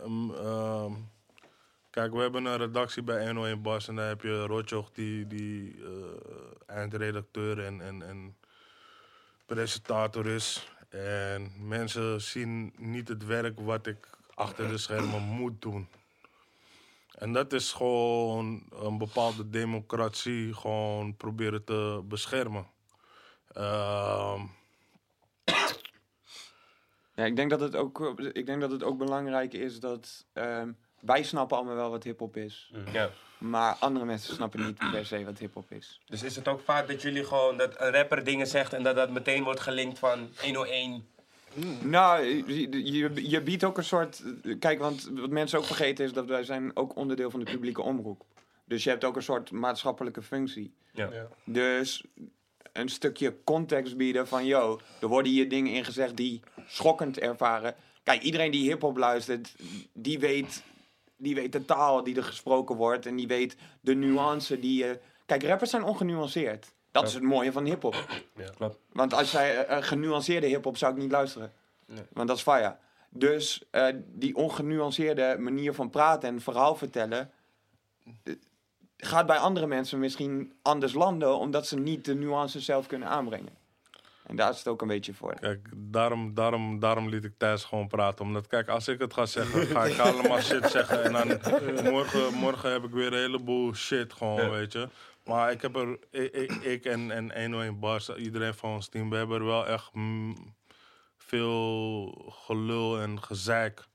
ehm, 0.03 0.31
ehm, 0.31 0.91
kijk, 1.89 2.13
we 2.13 2.19
hebben 2.19 2.45
een 2.45 2.57
redactie 2.57 3.03
bij 3.03 3.25
101 3.25 3.61
Bas 3.61 3.87
en 3.87 3.95
daar 3.95 4.07
heb 4.07 4.21
je 4.21 4.45
Rotjoch, 4.45 4.91
die, 4.91 5.27
die 5.27 5.75
eh, 5.83 6.75
eindredacteur 6.75 7.65
en, 7.65 7.81
en, 7.81 8.01
en 8.01 8.35
presentator 9.45 10.27
is. 10.27 10.69
En 10.89 11.51
mensen 11.67 12.21
zien 12.21 12.73
niet 12.77 13.07
het 13.07 13.25
werk 13.25 13.59
wat 13.59 13.87
ik 13.87 14.09
achter 14.33 14.67
de 14.67 14.77
schermen 14.77 15.21
moet 15.21 15.61
doen. 15.61 15.87
En 17.15 17.33
dat 17.33 17.53
is 17.53 17.71
gewoon 17.71 18.63
een 18.69 18.97
bepaalde 18.97 19.49
democratie 19.49 20.53
gewoon 20.53 21.15
proberen 21.15 21.63
te 21.63 22.01
beschermen. 22.03 22.67
Ehm, 23.53 24.41
Ja, 27.15 27.25
ik 27.25 27.35
denk 27.35 27.49
dat 27.49 27.59
het 27.59 27.75
ook, 27.75 28.19
ik 28.19 28.45
denk 28.45 28.61
dat 28.61 28.71
het 28.71 28.83
ook 28.83 28.97
belangrijk 28.97 29.53
is 29.53 29.79
dat 29.79 30.25
ehm, 30.33 30.71
wij 30.99 31.23
snappen 31.23 31.57
allemaal 31.57 31.75
wel 31.75 31.89
wat 31.89 32.03
hip-hop 32.03 32.37
is. 32.37 32.71
Ja. 32.91 33.09
Maar 33.37 33.75
andere 33.79 34.05
mensen 34.05 34.33
snappen 34.33 34.65
niet 34.65 34.91
per 34.91 35.05
se 35.05 35.25
wat 35.25 35.37
hip-hop 35.37 35.71
is. 35.71 36.01
Dus 36.05 36.23
is 36.23 36.35
het 36.35 36.47
ook 36.47 36.61
vaak 36.61 36.87
dat 36.87 37.01
jullie 37.01 37.25
gewoon 37.25 37.57
dat 37.57 37.81
een 37.81 37.91
rapper 37.91 38.23
dingen 38.23 38.47
zegt 38.47 38.73
en 38.73 38.83
dat 38.83 38.95
dat 38.95 39.09
meteen 39.09 39.43
wordt 39.43 39.59
gelinkt 39.59 39.99
van 39.99 40.29
101? 40.41 41.07
Nou, 41.83 42.23
je, 42.23 42.91
je, 42.93 43.29
je 43.29 43.41
biedt 43.41 43.63
ook 43.63 43.77
een 43.77 43.83
soort. 43.83 44.23
Kijk, 44.59 44.79
want 44.79 45.09
wat 45.13 45.29
mensen 45.29 45.59
ook 45.59 45.65
vergeten 45.65 46.05
is 46.05 46.13
dat 46.13 46.25
wij 46.25 46.43
zijn 46.43 46.75
ook 46.75 46.95
onderdeel 46.95 47.29
van 47.29 47.39
de 47.39 47.51
publieke 47.51 47.81
omroep. 47.81 48.25
Dus 48.65 48.83
je 48.83 48.89
hebt 48.89 49.03
ook 49.03 49.15
een 49.15 49.23
soort 49.23 49.51
maatschappelijke 49.51 50.21
functie. 50.21 50.73
Ja. 50.91 51.09
Ja. 51.11 51.27
Dus 51.43 52.03
een 52.73 52.89
stukje 52.89 53.43
context 53.43 53.97
bieden 53.97 54.27
van, 54.27 54.45
yo, 54.45 54.79
er 55.01 55.07
worden 55.07 55.31
hier 55.31 55.49
dingen 55.49 55.73
in 55.73 55.85
gezegd 55.85 56.17
die 56.17 56.41
schokkend 56.67 57.19
ervaren. 57.19 57.75
Kijk, 58.03 58.21
iedereen 58.21 58.51
die 58.51 58.69
hip-hop 58.69 58.97
luistert, 58.97 59.55
die 59.93 60.19
weet, 60.19 60.63
die 61.17 61.35
weet 61.35 61.51
de 61.51 61.65
taal 61.65 62.03
die 62.03 62.15
er 62.15 62.23
gesproken 62.23 62.75
wordt 62.75 63.05
en 63.05 63.15
die 63.15 63.27
weet 63.27 63.55
de 63.81 63.93
nuance 63.93 64.59
die 64.59 64.77
je. 64.77 64.99
Kijk, 65.25 65.43
rappers 65.43 65.69
zijn 65.69 65.83
ongenuanceerd. 65.83 66.73
Dat 67.01 67.07
is 67.07 67.13
het 67.13 67.23
mooie 67.23 67.51
van 67.51 67.65
hip-hop. 67.65 68.05
Klopt. 68.55 68.77
Want 68.91 69.13
als 69.13 69.31
jij 69.31 69.65
eh, 69.65 69.83
genuanceerde 69.83 70.47
hip-hop 70.47 70.77
zou 70.77 70.93
ik 70.93 71.01
niet 71.01 71.11
luisteren. 71.11 71.53
Nee. 71.85 72.03
Want 72.13 72.27
dat 72.27 72.37
is 72.37 72.43
fire. 72.43 72.75
Dus 73.09 73.63
eh, 73.71 73.87
die 74.05 74.35
ongenuanceerde 74.35 75.35
manier 75.39 75.73
van 75.73 75.89
praten 75.89 76.29
en 76.29 76.41
verhaal 76.41 76.75
vertellen. 76.75 77.31
eh, 78.23 78.33
gaat 78.97 79.25
bij 79.25 79.37
andere 79.37 79.67
mensen 79.67 79.99
misschien 79.99 80.53
anders 80.61 80.93
landen. 80.93 81.37
omdat 81.37 81.67
ze 81.67 81.77
niet 81.79 82.05
de 82.05 82.15
nuances 82.15 82.65
zelf 82.65 82.87
kunnen 82.87 83.07
aanbrengen. 83.07 83.53
En 83.53 84.01
En 84.31 84.35
daar 84.35 84.49
is 84.49 84.57
het 84.57 84.67
ook 84.67 84.81
een 84.81 84.87
beetje 84.87 85.13
voor. 85.13 85.33
Kijk, 85.39 85.69
daarom, 85.75 86.33
daarom, 86.33 86.79
daarom 86.79 87.09
liet 87.09 87.23
ik 87.23 87.33
Thijs 87.37 87.63
gewoon 87.63 87.87
praten. 87.87 88.25
Omdat, 88.25 88.47
kijk, 88.47 88.67
als 88.67 88.87
ik 88.87 88.99
het 88.99 89.13
ga 89.13 89.25
zeggen, 89.25 89.65
ga 89.65 89.85
ik 89.85 89.99
allemaal 90.13 90.41
shit 90.41 90.69
zeggen. 90.69 91.03
En 91.03 91.11
dan 91.11 91.91
morgen, 91.91 92.33
morgen 92.33 92.71
heb 92.71 92.83
ik 92.83 92.91
weer 92.91 93.07
een 93.13 93.19
heleboel 93.19 93.73
shit 93.73 94.13
gewoon, 94.13 94.49
weet 94.49 94.71
je. 94.71 94.89
Maar 95.25 95.51
ik 95.51 95.61
heb 95.61 95.75
er, 95.75 95.99
ik, 96.11 96.51
ik, 96.51 96.85
en, 96.85 97.11
en 97.11 97.31
101 97.31 97.79
Bars, 97.79 98.09
iedereen 98.09 98.53
van 98.53 98.73
ons 98.73 98.87
team, 98.87 99.09
we 99.09 99.15
hebben 99.15 99.37
er 99.37 99.45
wel 99.45 99.67
echt 99.67 99.93
mm, 99.93 100.55
veel 101.17 102.05
gelul 102.45 102.99
en 102.99 103.23
gezeik. 103.23 103.87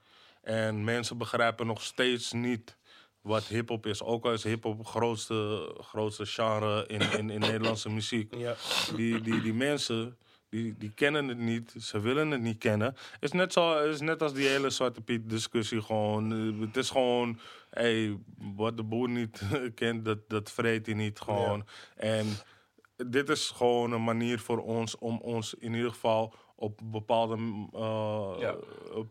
En 0.43 0.85
mensen 0.85 1.19
begrijpen 1.19 1.67
nog 1.67 1.83
steeds 1.83 2.33
niet 2.33 2.77
wat 3.21 3.45
hip-hop 3.45 3.87
is. 3.87 4.03
Ook 4.03 4.25
al 4.25 4.33
is 4.33 4.45
hip-hop 4.45 4.79
het 4.79 4.87
grootste, 4.87 5.71
grootste 5.81 6.27
genre 6.27 6.87
in, 6.87 7.01
in, 7.01 7.31
in 7.31 7.41
Nederlandse 7.41 7.91
muziek. 7.91 8.35
Ja. 8.35 8.55
Die, 8.97 9.21
die, 9.21 9.41
die 9.41 9.55
mensen, 9.55 10.19
die, 10.51 10.75
die 10.79 10.93
kennen 10.95 11.29
het 11.29 11.39
niet. 11.39 11.75
Ze 11.79 12.01
willen 12.01 12.31
het 12.31 12.41
niet 12.41 12.59
kennen. 12.59 12.87
Het 12.87 13.23
is 13.23 13.33
net, 13.33 13.53
zo, 13.53 13.79
is 13.89 14.01
net 14.01 14.23
als 14.23 14.33
die 14.33 14.47
hele 14.47 14.71
Zwarte 14.71 15.01
Piet 15.01 15.31
discussie 15.31 15.83
gewoon. 15.83 16.33
Eh, 16.33 16.67
Het 16.67 16.77
is 16.77 16.91
gewoon, 16.91 17.39
hey, 17.71 18.19
wat 18.39 18.77
de 18.77 18.83
boer 18.83 19.09
niet 19.09 19.43
kent, 19.75 20.05
dat, 20.05 20.19
dat 20.29 20.51
vreet 20.51 20.87
hij 20.87 20.95
niet 20.95 21.21
gewoon. 21.21 21.67
En 21.97 22.27
dit 23.07 23.29
is 23.29 23.51
gewoon 23.51 23.93
een 23.93 24.05
manier 24.05 24.39
voor 24.39 24.59
ons 24.59 24.99
om 24.99 25.19
ons 25.19 25.55
in 25.55 25.75
ieder 25.75 25.91
geval 25.91 26.35
op 26.57 26.81
bepaalde 26.85 27.35
eh, 27.73 28.35
Ja. 28.39 28.57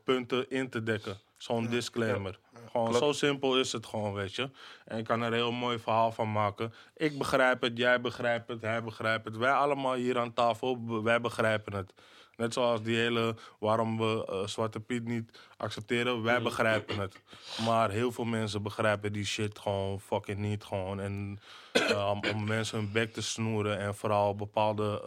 punten 0.03 0.49
in 0.49 0.69
te 0.69 0.83
dekken. 0.83 1.17
Zo'n 1.39 1.67
disclaimer. 1.67 2.39
Gewoon 2.71 2.93
zo 2.93 3.11
simpel 3.11 3.59
is 3.59 3.71
het 3.71 3.85
gewoon, 3.85 4.13
weet 4.13 4.35
je. 4.35 4.49
En 4.85 4.97
ik 4.97 5.05
kan 5.05 5.21
er 5.21 5.27
een 5.27 5.33
heel 5.33 5.51
mooi 5.51 5.79
verhaal 5.79 6.11
van 6.11 6.31
maken. 6.31 6.73
Ik 6.95 7.17
begrijp 7.17 7.61
het, 7.61 7.77
jij 7.77 8.01
begrijpt 8.01 8.47
het, 8.47 8.61
hij 8.61 8.83
begrijpt 8.83 9.25
het. 9.25 9.37
Wij 9.37 9.51
allemaal 9.51 9.93
hier 9.93 10.19
aan 10.19 10.33
tafel, 10.33 11.03
wij 11.03 11.21
begrijpen 11.21 11.73
het. 11.73 11.93
Net 12.39 12.53
zoals 12.53 12.81
die 12.81 12.95
hele, 12.95 13.35
waarom 13.59 13.97
we 13.97 14.25
eh, 14.29 14.47
Zwarte 14.47 14.79
Piet 14.79 15.05
niet 15.05 15.39
accepteren, 15.57 16.23
wij 16.23 16.41
begrijpen 16.41 16.99
het. 16.99 17.21
Maar 17.65 17.89
heel 17.89 18.11
veel 18.11 18.25
mensen 18.25 18.63
begrijpen 18.63 19.13
die 19.13 19.25
shit 19.25 19.59
gewoon 19.59 19.99
fucking 19.99 20.37
niet 20.37 20.63
gewoon. 20.63 20.99
En 20.99 21.39
eh, 21.71 22.11
om, 22.33 22.45
mensen 22.45 22.77
hun 22.77 22.91
bek 22.91 23.13
te 23.13 23.21
snoeren 23.21 23.79
en 23.79 23.95
vooral 23.95 24.35
bepaalde 24.35 25.01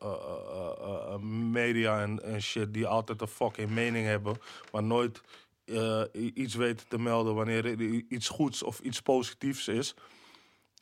eh, 0.00 1.16
media 1.50 2.00
en, 2.00 2.22
en 2.22 2.42
shit 2.42 2.74
die 2.74 2.86
altijd 2.86 3.20
een 3.20 3.28
fucking 3.28 3.70
mening 3.70 4.06
hebben, 4.06 4.36
maar 4.72 4.82
nooit 4.82 5.22
eh, 5.66 6.02
iets 6.12 6.54
weten 6.54 6.88
te 6.88 6.98
melden 6.98 7.34
wanneer 7.34 7.64
er 7.64 7.80
iets 8.08 8.28
goeds 8.28 8.62
of 8.62 8.80
iets 8.80 9.00
positiefs 9.00 9.68
is. 9.68 9.94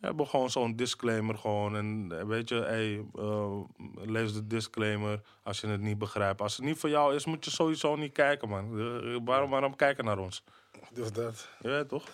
Hebben 0.01 0.27
gewoon 0.27 0.51
zo'n 0.51 0.77
disclaimer 0.77 1.39
gewoon. 1.39 1.77
En 1.77 2.19
eh, 2.19 2.25
weet 2.27 2.49
je, 2.49 2.55
hey, 2.55 3.05
eh, 3.15 3.61
lees 3.95 4.33
de 4.33 4.47
disclaimer 4.47 5.21
als 5.43 5.61
je 5.61 5.67
het 5.67 5.81
niet 5.81 5.99
begrijpt. 5.99 6.41
Als 6.41 6.57
het 6.57 6.65
niet 6.65 6.79
voor 6.79 6.89
jou 6.89 7.15
is, 7.15 7.25
moet 7.25 7.45
je 7.45 7.51
sowieso 7.51 7.97
niet 7.97 8.13
kijken, 8.13 8.49
man. 8.49 9.25
Waarom, 9.25 9.51
waarom 9.51 9.77
kijken 9.77 10.05
naar 10.05 10.19
ons? 10.19 10.45
Dus 10.95 11.13
dat. 11.13 11.49
Weet 11.59 11.89
toch? 11.89 12.05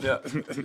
Ja. 0.00 0.20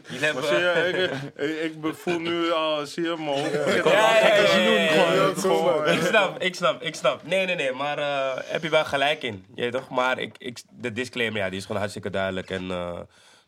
Je, 0.10 1.20
ik, 1.36 1.49
ik, 1.74 1.86
ik 1.86 1.95
voel 1.95 2.20
nu 2.20 2.51
al, 2.51 2.86
zie 2.86 3.03
je, 3.03 3.16
man. 3.16 3.38
Ja, 3.38 3.49
ja, 3.49 3.76
ja, 3.76 4.36
ja, 4.36 4.58
ja, 4.58 4.93
ja, 4.93 5.14
ja. 5.14 5.34
Gewoon, 5.36 5.88
Ik 5.88 6.01
snap, 6.01 6.41
ik 6.41 6.55
snap, 6.55 6.82
ik 6.82 6.95
snap. 6.95 7.24
Nee, 7.24 7.45
nee, 7.45 7.55
nee, 7.55 7.72
maar 7.72 7.97
eh, 7.97 8.32
heb 8.43 8.64
je 8.64 8.70
wel 8.70 8.86
gelijk 8.86 9.24
in. 9.24 9.45
Je 9.55 9.62
weet 9.62 9.72
toch? 9.72 9.89
Maar 9.89 10.20
ik, 10.20 10.36
ik, 10.38 10.60
de 10.72 10.93
disclaimer, 10.93 11.38
ja, 11.41 11.49
die 11.49 11.58
is 11.58 11.62
gewoon 11.66 11.78
hartstikke 11.78 12.10
duidelijk 12.10 12.49
en 12.49 12.72
eh 12.72 12.99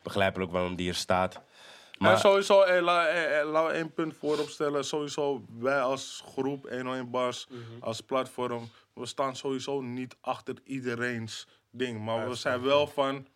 begrijpelijk 0.04 0.52
waarom 0.52 0.76
die 0.76 0.86
hier 0.86 0.96
staat. 0.96 1.34
Maar 1.34 1.42
Maar 2.12 2.20
sowieso, 2.20 2.62
hey, 2.66 2.82
la- 2.82 3.08
eh, 3.08 3.40
eh, 3.40 3.50
laten 3.52 3.72
we 3.72 3.78
één 3.78 3.94
punt 3.94 4.14
voorop 4.20 4.50
stellen. 4.50 4.86
Sowieso, 4.86 5.42
wij 5.60 5.82
als 5.82 6.24
groep 6.34 6.70
101 6.70 7.10
Bars, 7.10 7.48
als 7.80 8.02
platform, 8.02 8.70
we 8.94 9.06
staan 9.06 9.36
sowieso 9.36 9.82
niet 9.82 10.16
achter 10.22 10.56
iedereen's 10.64 11.48
ding. 11.72 12.04
Maar 12.04 12.30
we 12.30 12.36
zijn 12.36 12.62
wel 12.62 12.88
van, 12.88 13.28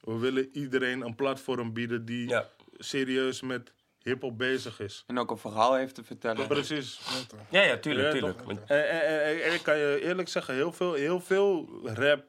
we 0.00 0.18
willen 0.18 0.48
iedereen 0.52 1.00
een 1.00 1.14
platform 1.14 1.72
bieden 1.72 2.04
die 2.04 2.28
Ja. 2.28 2.48
serieus 2.78 3.40
met 3.40 3.72
hip-hop 4.02 4.38
bezig 4.38 4.80
is. 4.80 5.04
En 5.06 5.18
ook 5.18 5.30
een 5.30 5.38
verhaal 5.38 5.74
heeft 5.74 5.94
te 5.94 6.04
vertellen. 6.04 6.46
Precies. 6.46 7.00
ja, 7.50 7.62
ja, 7.62 7.76
tuurlijk, 7.78 8.06
Ja, 8.06 8.12
tuurlijk. 8.12 8.40
En, 8.40 8.58
en, 8.68 9.24
en- 9.24 9.42
en 9.44 9.54
ik 9.54 9.62
kan 9.62 9.78
je 9.78 10.00
eerlijk 10.02 10.28
zeggen, 10.28 10.54
heel 10.54 10.72
veel, 10.72 10.92
heel 10.94 11.20
veel 11.20 11.68
rap, 11.84 12.24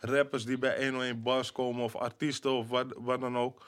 rappers 0.00 0.44
die 0.44 0.58
bij 0.58 0.84
101 0.84 1.22
Bars 1.22 1.52
komen, 1.52 1.84
of 1.84 1.96
artiesten 1.96 2.50
of 2.52 2.68
wat, 2.68 2.86
wat 2.96 3.20
dan 3.20 3.36
ook, 3.38 3.66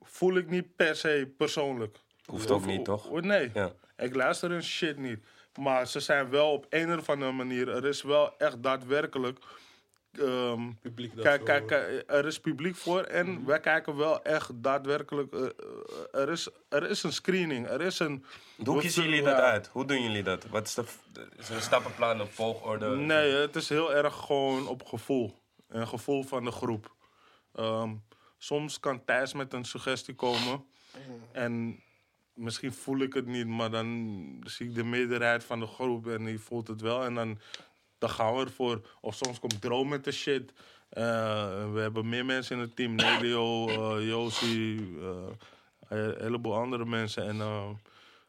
voel 0.00 0.36
ik 0.36 0.50
niet 0.50 0.76
per 0.76 0.96
se 0.96 1.32
persoonlijk. 1.36 1.98
Hoeft 2.24 2.50
ook 2.50 2.66
niet, 2.66 2.84
toch? 2.84 3.20
Nee, 3.20 3.50
Ja. 3.54 3.72
ik 3.96 4.14
luister 4.14 4.50
hun 4.50 4.62
shit 4.62 4.96
niet. 4.98 5.24
Maar 5.60 5.86
ze 5.86 6.00
zijn 6.00 6.30
wel 6.30 6.52
op 6.52 6.66
een 6.70 6.98
of 6.98 7.08
andere 7.08 7.32
manier, 7.32 7.68
er 7.68 7.84
is 7.86 8.02
wel 8.02 8.36
echt 8.38 8.62
daadwerkelijk. 8.62 9.38
Ehm, 10.18 10.70
Publiek 10.80 11.14
dat 11.14 11.24
Kijk, 11.24 11.38
zo- 11.38 11.44
kijk, 11.44 11.66
kijk, 11.66 12.04
er 12.06 12.26
is 12.26 12.40
publiek 12.40 12.76
voor 12.76 13.00
en 13.02 13.30
Mhm. 13.30 13.44
wij 13.44 13.60
kijken 13.60 13.96
wel 13.96 14.22
echt 14.22 14.50
daadwerkelijk. 14.54 15.32
eh, 15.32 15.40
eh, 15.44 15.50
er, 16.20 16.28
is, 16.28 16.48
er 16.68 16.90
is 16.90 17.02
een 17.02 17.12
screening, 17.12 17.66
er 17.68 17.80
is 17.80 17.98
een. 17.98 18.24
Hoe 18.64 18.80
kiezen 18.80 19.02
jullie 19.02 19.22
dat 19.22 19.34
uit? 19.40 19.66
Hoe 19.66 19.84
doen 19.84 20.02
jullie 20.02 20.22
dat? 20.22 20.46
Wat 20.46 20.66
is 20.66 20.74
de, 20.74 20.84
is 21.36 21.48
er 21.48 21.54
een 21.56 21.62
stappenplan, 21.62 22.20
een 22.20 22.26
volgorde? 22.26 22.96
Nee, 22.96 23.32
het 23.32 23.56
is 23.56 23.68
heel 23.68 23.94
erg 23.94 24.14
gewoon 24.14 24.66
op 24.68 24.84
gevoel. 24.84 25.34
Een 25.68 25.88
gevoel 25.88 26.22
van 26.22 26.44
de 26.44 26.50
groep. 26.50 26.94
Ehm, 27.54 27.94
soms 28.38 28.80
kan 28.80 29.04
Thijs 29.04 29.32
met 29.32 29.52
een 29.52 29.64
suggestie 29.64 30.14
komen. 30.14 30.64
En 31.32 31.82
misschien 32.34 32.72
voel 32.72 32.98
ik 32.98 33.12
het 33.14 33.26
niet, 33.26 33.46
maar 33.46 33.70
dan 33.70 34.42
zie 34.46 34.68
ik 34.68 34.74
de 34.74 34.84
meerderheid 34.84 35.44
van 35.44 35.60
de 35.60 35.66
groep 35.66 36.06
en 36.08 36.24
die 36.24 36.38
voelt 36.40 36.68
het 36.68 36.80
wel. 36.80 37.04
En 37.04 37.14
dan, 37.14 37.38
dan 37.98 38.10
gaan 38.10 38.34
we 38.36 38.44
ervoor. 38.44 38.80
Of 39.00 39.14
soms 39.14 39.38
komt 39.38 39.60
Droom 39.60 39.88
met 39.88 40.04
de 40.04 40.12
shit. 40.12 40.52
Eh, 40.88 41.02
we 41.72 41.80
hebben 41.80 42.08
meer 42.08 42.24
mensen 42.24 42.56
in 42.56 42.62
het 42.62 42.76
team. 42.76 42.94
Nelio, 42.94 43.68
eh 43.68 44.06
Josie, 44.08 44.98
eh, 45.00 45.98
een 45.98 46.14
heleboel 46.18 46.54
andere 46.54 46.84
mensen. 46.84 47.26
En 47.26 47.40
eh, 47.40 47.68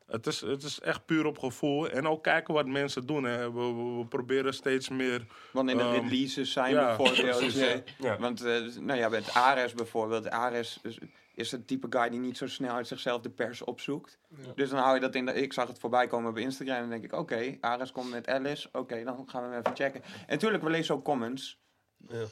het, 0.08 0.28
is, 0.28 0.42
het 0.42 0.64
is 0.64 0.80
echt 0.80 1.06
puur 1.06 1.26
op 1.26 1.40
gevoel. 1.40 1.90
En 1.90 2.08
ook 2.08 2.24
kijken 2.24 2.54
wat 2.54 2.68
mensen 2.68 3.06
doen. 3.06 3.24
Hè. 3.24 3.52
We, 3.52 3.60
we, 3.60 3.98
we 3.98 4.06
proberen 4.06 4.54
steeds 4.54 4.90
meer... 4.90 5.26
Wanneer 5.52 5.78
de 5.78 5.84
Ehm, 5.84 5.94
releases 5.94 6.52
zijn 6.52 6.74
ja, 6.74 6.86
bijvoorbeeld. 6.86 7.38
precies. 7.38 7.84
Ja. 8.00 8.18
Want 8.18 8.42
eh, 8.46 8.62
nou 8.80 9.00
ja, 9.00 9.10
met 9.10 9.34
Ares 9.34 9.74
bijvoorbeeld. 9.74 10.30
Ares 10.30 10.80
is, 10.84 10.98
is 11.40 11.52
het 11.52 11.68
type 11.68 11.88
guy 11.90 12.10
die 12.10 12.20
niet 12.20 12.38
zo 12.38 12.48
snel 12.48 12.76
uit 12.76 12.88
zichzelf 12.88 13.22
de 13.22 13.30
pers 13.30 13.62
opzoekt. 13.62 14.18
Dus 14.56 14.70
dan 14.70 14.80
hou 14.80 14.96
je 14.96 15.02
dat 15.02 15.16
in 15.16 15.26
de... 15.26 15.34
Ik 15.34 15.54
zag 15.54 15.68
het 15.68 15.80
voorbij 15.80 16.08
komen 16.08 16.30
op 16.30 16.38
Instagram 16.38 16.76
en 16.76 16.82
dan 16.82 16.90
denk 16.90 17.04
ik... 17.04 17.14
Oké, 17.14 17.58
Ares 17.62 17.92
komt 17.92 18.10
met 18.10 18.28
Alice. 18.28 18.70
Oké, 18.72 19.04
dan 19.04 19.30
gaan 19.30 19.44
we 19.44 19.50
hem 19.50 19.60
even 19.60 19.76
checken. 19.76 20.04
En 20.04 20.26
natuurlijk, 20.28 20.64
we 20.64 20.70
lezen 20.70 20.96
ook 20.96 21.04
comments. 21.04 21.60
Ja. 22.08 22.26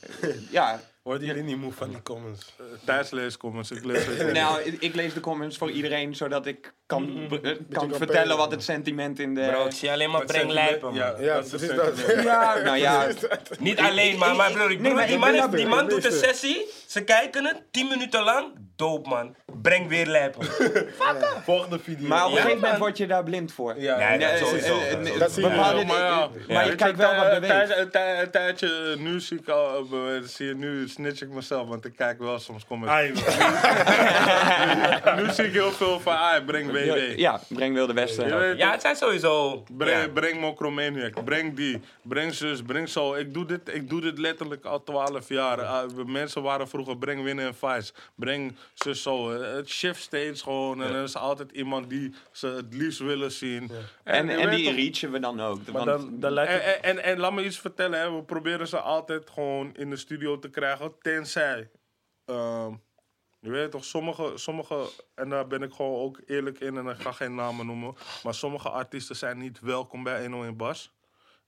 Ja, 0.51 0.79
Worden 1.07 1.27
jullie 1.27 1.43
niet 1.43 1.57
moe 1.57 1.71
van 1.73 1.89
die 1.89 2.01
comments? 2.01 2.53
Thijs 2.85 3.09
leest 3.11 3.37
comments, 3.37 3.71
ik 3.71 3.83
lees 3.85 4.05
het. 4.05 4.31
nou, 4.33 4.61
ik, 4.79 4.95
lees 4.95 5.13
de 5.13 5.19
comments 5.19 5.57
voor 5.57 5.71
iedereen... 5.71 6.15
zodat 6.15 6.45
ik 6.45 6.73
kan, 6.85 7.27
be- 7.27 7.41
eh, 7.41 7.55
kan 7.69 7.93
vertellen 7.93 8.37
wat 8.37 8.51
het 8.51 8.63
sentiment 8.63 9.19
in 9.19 9.35
de... 9.35 9.47
Bro, 9.51 9.65
ik 9.65 9.71
zie 9.71 9.91
alleen 9.91 10.11
maar 10.11 10.25
breng 10.25 10.51
lijpen, 10.51 10.87
man. 10.87 10.93
Ja, 10.97 11.15
Ja, 11.19 11.33
dat 11.35 11.61
is 11.61 11.67
dat. 11.75 12.03
ja, 12.23 12.57
nou 12.63 12.77
ja... 12.77 13.07
Niet 13.59 13.79
alleen, 13.79 14.17
maar, 14.17 14.35
maar 14.35 14.51
broer, 14.51 14.71
ik 14.71 14.79
Nee, 14.79 14.93
bedoel, 14.93 15.17
maar 15.17 15.51
die 15.51 15.67
man, 15.67 15.87
doet 15.89 16.05
een 16.05 16.11
sessie, 16.11 16.65
ze 16.87 17.03
kijken 17.03 17.45
het, 17.45 17.61
10 17.71 17.87
minuten 17.87 18.23
lang, 18.23 18.45
doop 18.75 19.07
man. 19.07 19.35
Breng 19.61 19.87
weer 19.87 20.05
lijpen. 20.05 20.45
Volgende 21.43 21.79
video. 21.79 22.07
Maar 22.07 22.25
op 22.25 22.29
een 22.31 22.35
Ja, 22.35 22.41
gegeven 22.41 22.61
moment 22.61 22.79
word 22.79 22.97
je 22.97 23.07
daar 23.07 23.23
blind 23.23 23.51
voor. 23.53 23.79
Ja. 23.79 24.15
Nee, 24.15 24.37
sowieso. 24.37 24.79
eh, 24.79 24.91
eh, 24.91 25.03
dat 25.19 25.27
eh, 25.27 25.33
zie 25.33 25.43
je 25.43 25.49
maar 26.47 26.65
je 26.65 26.75
kijkt 26.75 26.97
wel 26.97 27.15
wat 27.15 27.31
een 27.33 27.39
beweegt. 27.41 27.91
tijdje- 28.31 28.95
nu 28.97 29.19
zie 29.19 29.37
ik 29.39 29.49
al, 29.49 29.77
eh, 29.91 30.21
zie 30.23 30.45
je, 30.47 30.55
nu 30.55 30.87
snitch 30.97 31.21
ik 31.21 31.29
mezelf, 31.29 31.67
want 31.67 31.85
ik 31.85 31.95
kijk 31.95 32.19
wel 32.19 32.39
soms 32.39 32.65
comments. 32.65 32.93
Ai, 32.93 33.11
Nu 35.21 35.31
zie 35.31 35.45
ik 35.45 35.51
heel 35.53 35.71
veel 35.71 35.99
van, 35.99 36.17
ah, 36.17 36.45
breng 36.45 36.71
WW. 36.71 37.19
Ja, 37.19 37.39
breng 37.49 37.73
Wilde 37.73 37.93
Westen. 37.93 38.27
Ja, 38.27 38.53
toch? 38.65 38.71
het 38.71 38.81
zijn 38.81 38.95
sowieso... 38.95 39.63
Breng, 39.77 40.01
ja. 40.01 40.07
breng 40.09 40.39
Mokromaniac, 40.39 41.23
breng 41.23 41.55
die, 41.55 41.81
breng 42.01 42.33
zus, 42.33 42.61
breng 42.61 42.89
zo. 42.89 43.13
Ik 43.13 43.33
doe 43.33 43.45
dit, 43.45 43.73
ik 43.73 43.89
doe 43.89 44.01
dit 44.01 44.17
letterlijk 44.17 44.65
al 44.65 44.83
12 44.83 45.29
jaar. 45.29 45.61
Ah, 45.61 45.89
we- 45.89 46.05
mensen 46.05 46.41
waren 46.41 46.67
vroeger, 46.67 46.97
breng 46.97 47.23
winnen 47.23 47.45
en 47.45 47.55
vice. 47.55 47.93
Breng 48.15 48.55
zus 48.73 49.01
zo. 49.01 49.31
Het 49.41 49.69
shift 49.69 50.01
steeds 50.01 50.41
gewoon. 50.41 50.83
En 50.83 50.95
er 50.95 51.03
is 51.03 51.15
altijd 51.15 51.51
iemand 51.51 51.89
die 51.89 52.13
ze 52.31 52.47
het 52.47 52.73
liefst 52.73 52.99
willen 52.99 53.31
zien. 53.31 53.71
En, 54.03 54.29
en 54.29 54.49
die 54.49 54.71
reachen 54.71 55.11
we 55.11 55.19
dan 55.19 55.41
ook. 55.41 55.59
Want- 55.71 55.85
dan, 55.85 56.19
dan 56.19 56.31
lijkt 56.31 56.51
En, 56.51 56.57
het... 56.57 56.79
en, 56.81 56.97
en, 56.97 57.03
en 57.03 57.19
laat 57.19 57.33
me 57.33 57.43
iets 57.45 57.59
vertellen, 57.59 57.99
hè. 57.99 58.15
we 58.15 58.21
proberen 58.23 58.67
ze 58.67 58.79
altijd 58.79 59.29
gewoon 59.33 59.71
in 59.75 59.89
de 59.89 59.95
studio 59.95 60.39
te 60.39 60.49
krijgen, 60.49 60.86
tenzij. 60.99 61.71
ehm, 62.25 62.73
je 63.39 63.49
weet 63.49 63.71
toch, 63.71 63.85
sommige, 63.85 64.31
sommige, 64.35 64.89
en 65.15 65.29
daar 65.29 65.47
ben 65.47 65.61
ik 65.61 65.73
gewoon 65.73 65.99
ook 65.99 66.21
eerlijk 66.25 66.59
in 66.59 66.77
en 66.77 66.87
ik 66.87 66.97
ga 66.99 67.11
geen 67.11 67.35
namen 67.35 67.65
noemen, 67.65 67.95
maar 68.23 68.33
sommige 68.33 68.69
artiesten 68.69 69.15
zijn 69.15 69.37
niet 69.37 69.59
welkom 69.59 70.03
bij 70.03 70.21
101 70.21 70.57
Bas. 70.57 70.95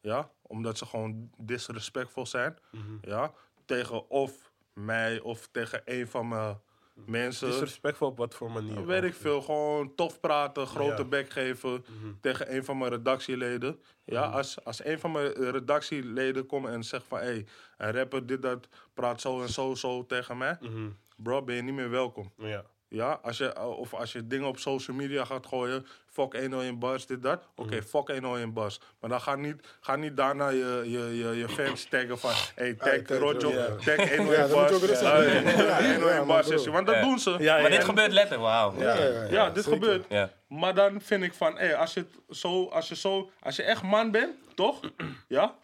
Ja, 0.01 0.31
omdat 0.41 0.77
ze 0.77 0.85
gewoon 0.85 1.31
disrespectvol 1.37 2.25
zijn. 2.25 2.57
Ja, 3.01 3.33
tegen 3.65 4.09
of 4.09 4.51
mij 4.73 5.19
of 5.19 5.47
tegen 5.51 5.81
een 5.85 6.07
van 6.07 6.27
mijn 6.27 6.61
mensen. 7.05 7.49
Disrespectvol 7.49 8.07
op 8.07 8.17
wat 8.17 8.35
voor 8.35 8.51
manier? 8.51 8.85
Weet 8.85 9.03
ik 9.03 9.13
veel, 9.13 9.41
gewoon 9.41 9.95
tof 9.95 10.19
praten, 10.19 10.67
grote 10.67 11.05
bek 11.05 11.29
geven 11.29 11.85
tegen 12.21 12.55
een 12.55 12.65
van 12.65 12.77
mijn 12.77 12.91
redactieleden. 12.91 13.81
Ja, 14.03 14.25
als, 14.25 14.63
als 14.63 14.85
een 14.85 14.99
van 14.99 15.11
mijn 15.11 15.31
redactieleden 15.31 16.45
komt 16.45 16.67
en 16.67 16.83
zegt 16.83 17.05
van... 17.07 17.19
hé, 17.19 17.25
hey, 17.25 17.45
een 17.77 17.91
rapper 17.91 18.25
dit, 18.25 18.41
dat, 18.41 18.67
praat 18.93 19.21
zo 19.21 19.41
en 19.41 19.49
zo, 19.49 19.75
zo 19.75 20.05
tegen 20.05 20.37
mij. 20.37 20.57
Mhm. 20.61 20.89
Bro, 21.17 21.43
ben 21.43 21.55
je 21.55 21.61
niet 21.61 21.73
meer 21.73 21.89
welkom. 21.89 22.31
Ja. 22.37 22.65
Ja, 22.89 23.19
als 23.21 23.37
je, 23.37 23.59
of 23.65 23.93
als 23.93 24.11
je 24.11 24.27
dingen 24.27 24.47
op 24.47 24.57
social 24.57 24.97
media 24.97 25.25
gaat 25.25 25.45
gooien, 25.47 25.85
fuck 26.05 26.33
101 26.39 26.79
bars, 26.79 27.05
dit, 27.05 27.23
dat. 27.23 27.47
Oké, 27.55 27.81
fuck 27.83 28.07
101 28.09 28.53
bars. 28.53 28.79
Maar 28.99 29.09
dan 29.09 29.21
ga 29.21 29.35
niet, 29.35 29.67
ga 29.81 29.95
niet 29.95 30.17
daarna 30.17 30.49
je, 30.49 30.81
je, 30.85 31.17
je, 31.17 31.37
je 31.37 31.49
fans 31.49 31.85
taggen 31.85 32.19
van, 32.19 32.31
hey, 32.55 32.73
tag 32.73 33.01
tag, 33.01 33.17
Rojo, 33.17 33.51
ja. 33.51 33.67
tag 33.75 33.95
101 34.17 34.25
Ja, 34.25 34.47
bars. 34.47 34.99
Ja, 35.01 35.21
Ja, 35.21 35.21
ja, 35.21 35.93
101 35.93 36.17
man, 36.17 36.27
bars 36.27 36.65
Want 36.65 36.85
dat 36.87 36.95
Ja. 36.95 37.01
doen 37.01 37.19
ze. 37.19 37.35
Ja, 37.39 37.61
Maar 37.61 37.69
dit 37.69 37.83
gebeurt 37.83 38.11
letterlijk, 38.11 38.41
wauw. 38.41 38.73
Ja, 38.79 38.93
ja, 38.97 39.03
ja. 39.03 39.23
Ja, 39.29 39.49
dit 39.49 39.63
zeker. 39.63 39.79
gebeurt. 39.79 40.05
Ja. 40.09 40.29
Maar 40.47 40.75
dan 40.75 41.01
vind 41.01 41.23
ik 41.23 41.33
van, 41.33 41.57
hey, 41.57 41.75
als, 41.75 41.93
je 41.93 41.99
het 41.99 42.37
zo, 42.37 42.65
als, 42.65 42.87
je 42.89 42.95
zo, 42.95 43.31
als 43.39 43.55
je 43.55 43.63
echt 43.63 43.83
man 43.83 44.11
bent, 44.11 44.35
toch? 44.55 44.79
ja? 45.27 45.55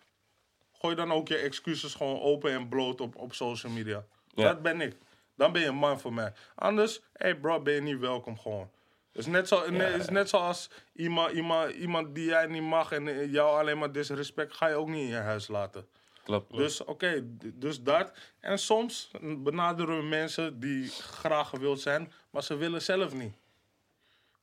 Gooi 0.73 0.95
dan 0.95 1.11
ook 1.11 1.27
je 1.27 1.37
excuses 1.37 1.93
gewoon 1.93 2.21
open 2.21 2.51
en 2.51 2.67
bloot 2.69 3.01
op, 3.01 3.15
op 3.15 3.33
social 3.33 3.71
media. 3.71 4.03
Ja. 4.27 4.43
Dat 4.43 4.61
ben 4.61 4.81
ik. 4.81 4.95
Dan 5.35 5.51
ben 5.51 5.61
je 5.61 5.67
een 5.67 5.75
man 5.75 5.99
voor 5.99 6.13
mij. 6.13 6.33
Anders, 6.55 7.01
hey 7.13 7.35
bro, 7.35 7.61
ben 7.61 7.73
je 7.73 7.81
niet 7.81 7.99
welkom 7.99 8.39
gewoon. 8.39 8.69
Het 9.11 9.25
is 9.25 9.31
net, 9.31 9.47
zo, 9.47 9.61
is 9.61 10.09
net 10.09 10.29
zoals 10.29 10.69
iemand, 10.93 11.31
iemand, 11.31 11.71
iemand 11.71 12.15
die 12.15 12.25
jij 12.25 12.45
niet 12.45 12.61
mag 12.63 12.91
en 12.91 13.07
eh, 13.07 13.31
jou 13.31 13.59
alleen 13.59 13.77
maar 13.77 13.91
disrespect, 13.91 14.53
ga 14.53 14.67
je 14.67 14.75
ook 14.75 14.87
niet 14.87 15.01
in 15.01 15.07
je 15.07 15.15
huis 15.15 15.47
laten. 15.47 15.87
Klopt. 16.23 16.55
Dus 16.55 16.83
oké, 16.83 17.23
dus 17.53 17.81
dat. 17.81 18.11
En 18.39 18.59
soms 18.59 19.11
benaderen 19.21 19.97
we 19.97 20.03
mensen 20.03 20.59
die 20.59 20.87
graag 20.89 21.49
gewild 21.49 21.81
zijn, 21.81 22.11
maar 22.29 22.43
ze 22.43 22.55
willen 22.55 22.81
zelf 22.81 23.13
niet. 23.13 23.33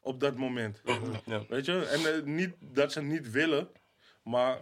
Op 0.01 0.21
dat 0.21 0.37
moment. 0.37 0.81
Ja. 1.25 1.43
Weet 1.49 1.65
je? 1.65 1.87
En 1.87 2.15
eh, 2.15 2.23
niet 2.23 2.55
dat 2.61 2.93
ze 2.93 3.03
niet 3.03 3.31
willen, 3.31 3.69
maar 4.23 4.59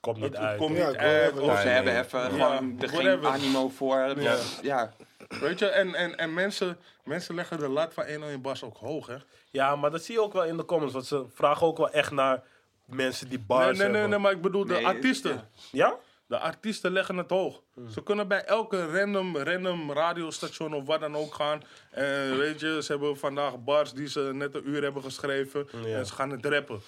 Komt 0.00 0.16
niet 0.16 0.24
het, 0.24 0.36
uit. 0.36 0.58
komt 0.58 0.76
Ja, 0.76 0.86
niet 0.86 0.94
ik 0.94 1.00
uit. 1.00 1.32
hoor 1.32 1.50
Of 1.50 1.60
ze 1.60 1.68
hebben 1.68 1.98
even 1.98 2.20
Ja, 2.36 2.56
gewoon 2.56 2.80
er 2.80 2.88
geen 2.88 3.26
animo 3.26 3.68
voor. 3.68 4.20
Ja. 4.20 4.36
ja. 4.62 4.92
Weet 5.40 5.58
je? 5.58 5.66
En, 5.66 5.94
en, 5.94 6.16
en 6.16 6.34
mensen, 6.34 6.78
mensen 7.04 7.34
leggen 7.34 7.58
de 7.58 7.68
lat 7.68 7.94
van 7.94 8.06
101 8.06 8.40
Bas 8.40 8.62
ook 8.62 8.76
hoog, 8.76 9.06
hè? 9.06 9.16
Ja, 9.50 9.76
maar 9.76 9.90
dat 9.90 10.04
zie 10.04 10.14
je 10.14 10.20
ook 10.22 10.32
wel 10.32 10.44
in 10.44 10.56
de 10.56 10.64
comments. 10.64 10.92
Want 10.94 11.06
ze 11.06 11.24
vragen 11.34 11.66
ook 11.66 11.76
wel 11.76 11.90
echt 11.90 12.10
naar 12.10 12.42
mensen 12.84 13.28
die 13.28 13.38
Nee, 13.38 13.46
bars 13.46 13.66
nee, 13.66 13.74
nee, 13.76 13.86
hebben. 13.90 14.10
nee, 14.10 14.18
maar 14.18 14.32
ik 14.32 14.40
bedoel 14.40 14.64
de 14.66 14.72
Nee, 14.72 14.86
artiesten. 14.86 15.30
ja. 15.32 15.40
Ja? 15.72 15.96
De 16.28 16.38
artiesten 16.38 16.90
leggen 16.92 17.16
het 17.16 17.30
hoog. 17.30 17.62
Ze 17.90 18.02
kunnen 18.02 18.28
bij 18.28 18.44
elke 18.44 18.98
random, 19.00 19.36
random 19.36 19.92
radiostation 19.92 20.74
of 20.74 20.84
wat 20.86 21.00
dan 21.00 21.16
ook 21.16 21.34
gaan. 21.34 21.62
En 21.90 22.38
weet 22.38 22.60
je, 22.60 22.82
ze 22.82 22.92
hebben 22.92 23.18
vandaag 23.18 23.58
bars 23.64 23.92
die 23.92 24.08
ze 24.08 24.20
net 24.20 24.54
een 24.54 24.68
uur 24.68 24.82
hebben 24.82 25.02
geschreven. 25.02 25.68
Ja. 25.84 25.96
En 25.98 26.06
ze 26.06 26.12
gaan 26.12 26.30
het 26.30 26.44
rappen. 26.46 26.80